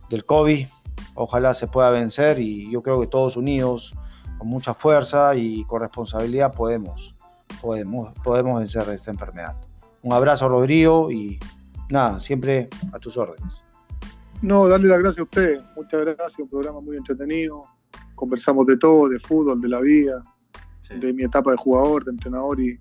del 0.09 0.25
COVID, 0.25 0.67
ojalá 1.15 1.53
se 1.53 1.67
pueda 1.67 1.89
vencer 1.89 2.39
y 2.39 2.69
yo 2.71 2.81
creo 2.81 2.99
que 2.99 3.07
todos 3.07 3.37
unidos, 3.37 3.93
con 4.37 4.47
mucha 4.47 4.73
fuerza 4.73 5.35
y 5.35 5.63
con 5.65 5.81
responsabilidad 5.81 6.53
podemos, 6.53 7.15
podemos, 7.61 8.13
podemos 8.23 8.59
vencer 8.59 8.89
esta 8.89 9.11
enfermedad. 9.11 9.55
Un 10.01 10.13
abrazo 10.13 10.47
Rodrigo 10.47 11.11
y 11.11 11.39
nada, 11.89 12.19
siempre 12.19 12.69
a 12.93 12.99
tus 12.99 13.17
órdenes. 13.17 13.63
No, 14.41 14.67
darle 14.67 14.87
las 14.87 14.99
gracias 14.99 15.19
a 15.19 15.23
usted, 15.23 15.59
muchas 15.75 16.05
gracias, 16.05 16.39
un 16.39 16.47
programa 16.47 16.79
muy 16.79 16.95
entretenido, 16.95 17.63
conversamos 18.15 18.65
de 18.67 18.77
todo, 18.77 19.09
de 19.09 19.19
fútbol, 19.19 19.59
de 19.59 19.67
la 19.67 19.81
vida, 19.81 20.23
de 20.89 21.13
mi 21.13 21.23
etapa 21.23 21.51
de 21.51 21.57
jugador, 21.57 22.05
de 22.05 22.11
entrenador 22.11 22.59
y 22.59 22.79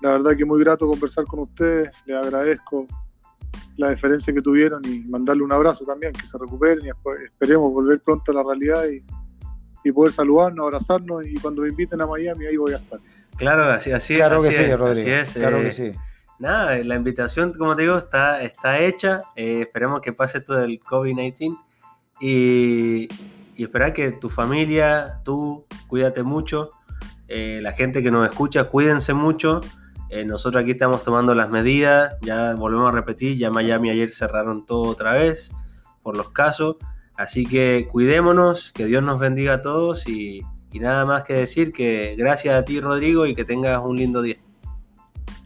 la 0.00 0.12
verdad 0.12 0.36
que 0.36 0.44
muy 0.44 0.60
grato 0.60 0.86
conversar 0.86 1.24
con 1.24 1.40
ustedes, 1.40 1.90
les 2.06 2.16
agradezco 2.16 2.86
la 3.76 3.90
deferencia 3.90 4.32
que 4.32 4.40
tuvieron 4.40 4.82
y 4.84 5.00
mandarle 5.00 5.42
un 5.42 5.52
abrazo 5.52 5.84
también, 5.84 6.12
que 6.12 6.26
se 6.26 6.38
recuperen 6.38 6.84
y 6.84 6.90
esperemos 7.24 7.72
volver 7.72 8.00
pronto 8.00 8.32
a 8.32 8.34
la 8.34 8.42
realidad 8.42 8.84
y, 8.86 9.02
poder 9.92 10.12
saludarnos, 10.12 10.64
abrazarnos 10.64 11.24
y 11.24 11.34
cuando 11.34 11.62
me 11.62 11.68
inviten 11.68 12.00
a 12.00 12.06
Miami 12.06 12.46
ahí 12.46 12.56
voy 12.56 12.72
a 12.72 12.78
estar. 12.78 12.98
Claro, 13.36 13.70
así, 13.70 13.92
así 13.92 14.16
claro 14.16 14.42
que 14.42 14.50
sí, 14.50 14.74
Rodrigo. 14.74 15.08
claro 15.32 15.58
que 15.58 15.68
eh, 15.68 15.70
sí. 15.70 15.92
Nada, 16.38 16.76
la 16.84 16.94
invitación, 16.94 17.52
como 17.54 17.74
te 17.74 17.82
digo, 17.82 17.98
está, 17.98 18.42
está 18.42 18.80
hecha. 18.80 19.20
Eh, 19.34 19.62
esperemos 19.62 20.00
que 20.00 20.12
pase 20.12 20.40
todo 20.40 20.62
el 20.62 20.80
COVID-19 20.80 21.58
y, 22.20 23.08
y 23.56 23.62
esperar 23.62 23.92
que 23.92 24.12
tu 24.12 24.28
familia, 24.28 25.20
tú, 25.24 25.64
cuídate 25.88 26.22
mucho 26.22 26.70
eh, 27.28 27.58
la 27.60 27.72
gente 27.72 28.02
que 28.02 28.10
nos 28.10 28.28
escucha, 28.28 28.64
cuídense 28.64 29.12
mucho. 29.12 29.60
Eh, 30.10 30.24
nosotros 30.24 30.62
aquí 30.62 30.72
estamos 30.72 31.02
tomando 31.02 31.34
las 31.34 31.50
medidas, 31.50 32.16
ya 32.22 32.54
volvemos 32.54 32.88
a 32.88 32.92
repetir, 32.92 33.36
ya 33.36 33.50
Miami 33.50 33.90
ayer 33.90 34.12
cerraron 34.12 34.64
todo 34.64 34.82
otra 34.82 35.14
vez 35.14 35.50
por 36.02 36.16
los 36.16 36.30
casos, 36.30 36.76
así 37.16 37.44
que 37.44 37.88
cuidémonos, 37.90 38.70
que 38.72 38.86
Dios 38.86 39.02
nos 39.02 39.18
bendiga 39.18 39.54
a 39.54 39.62
todos 39.62 40.08
y, 40.08 40.42
nada 40.78 41.06
más 41.06 41.24
que 41.24 41.32
decir 41.32 41.72
que 41.72 42.14
gracias 42.18 42.54
a 42.54 42.62
ti 42.62 42.80
Rodrigo 42.80 43.24
y 43.24 43.34
que 43.34 43.46
tengas 43.46 43.82
un 43.82 43.96
lindo 43.96 44.20
día. 44.20 44.36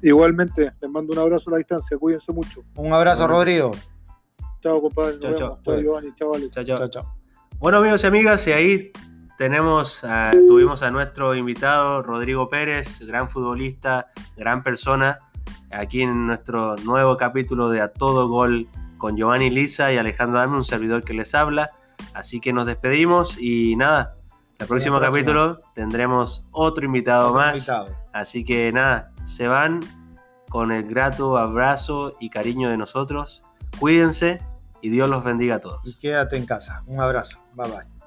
Igualmente, 0.03 0.73
les 0.81 0.91
mando 0.91 1.13
un 1.13 1.19
abrazo 1.19 1.51
a 1.51 1.53
la 1.53 1.59
distancia, 1.59 1.99
cuídense 1.99 2.33
mucho. 2.33 2.63
Un 2.77 2.93
abrazo 2.93 3.27
Rodrigo. 3.27 3.71
Chao 4.63 4.81
compadre, 4.81 5.19
nos 5.19 5.39
chao, 5.39 5.59
vemos. 5.67 6.03
Chao, 6.53 6.65
chao, 6.65 6.89
chao. 6.89 7.15
Bueno 7.59 7.79
amigos 7.79 8.05
y 8.05 8.07
amigas, 8.07 8.47
y 8.47 8.53
ahí 8.53 8.93
tenemos, 9.37 10.03
tuvimos 10.49 10.83
a 10.83 10.91
nuestro 10.91 11.35
invitado 11.35 12.03
Rodrigo 12.03 12.49
Pérez, 12.49 13.01
gran 13.01 13.31
futbolista, 13.31 14.11
gran 14.37 14.63
persona, 14.63 15.19
aquí 15.71 16.03
en 16.03 16.27
nuestro 16.27 16.77
nuevo 16.77 17.17
capítulo 17.17 17.71
de 17.71 17.81
A 17.81 17.93
Todo 17.93 18.29
Gol 18.29 18.69
con 18.99 19.17
Giovanni 19.17 19.49
Lisa 19.51 19.93
y 19.93 19.99
Alejandro 19.99 20.39
Dame, 20.39 20.57
un 20.57 20.65
servidor 20.65 21.05
que 21.05 21.15
les 21.15 21.35
habla. 21.35 21.71
Así 22.15 22.41
que 22.41 22.53
nos 22.53 22.67
despedimos 22.67 23.37
y 23.39 23.77
nada, 23.77 24.17
el 24.61 24.67
próximo 24.67 25.01
capítulo 25.01 25.59
tendremos 25.75 26.47
otro 26.53 26.85
invitado 26.85 27.33
más. 27.33 27.71
Así 28.13 28.45
que 28.45 28.71
nada, 28.73 29.13
se 29.25 29.49
van 29.49 29.81
con 30.49 30.71
el 30.73 30.87
grato 30.87 31.39
abrazo 31.39 32.15
y 32.21 32.29
cariño 32.29 32.69
de 32.71 32.77
nosotros. 32.77 33.43
Cuídense 33.79 34.41
y 34.83 34.91
Dios 34.91 35.09
los 35.09 35.25
bendiga 35.25 35.57
a 35.57 35.61
todos. 35.61 35.81
Y 35.85 35.95
quédate 35.95 36.37
en 36.37 36.47
casa. 36.47 36.83
Un 36.87 37.01
abrazo. 37.01 37.39
Bye 37.55 37.71
bye. 37.71 38.00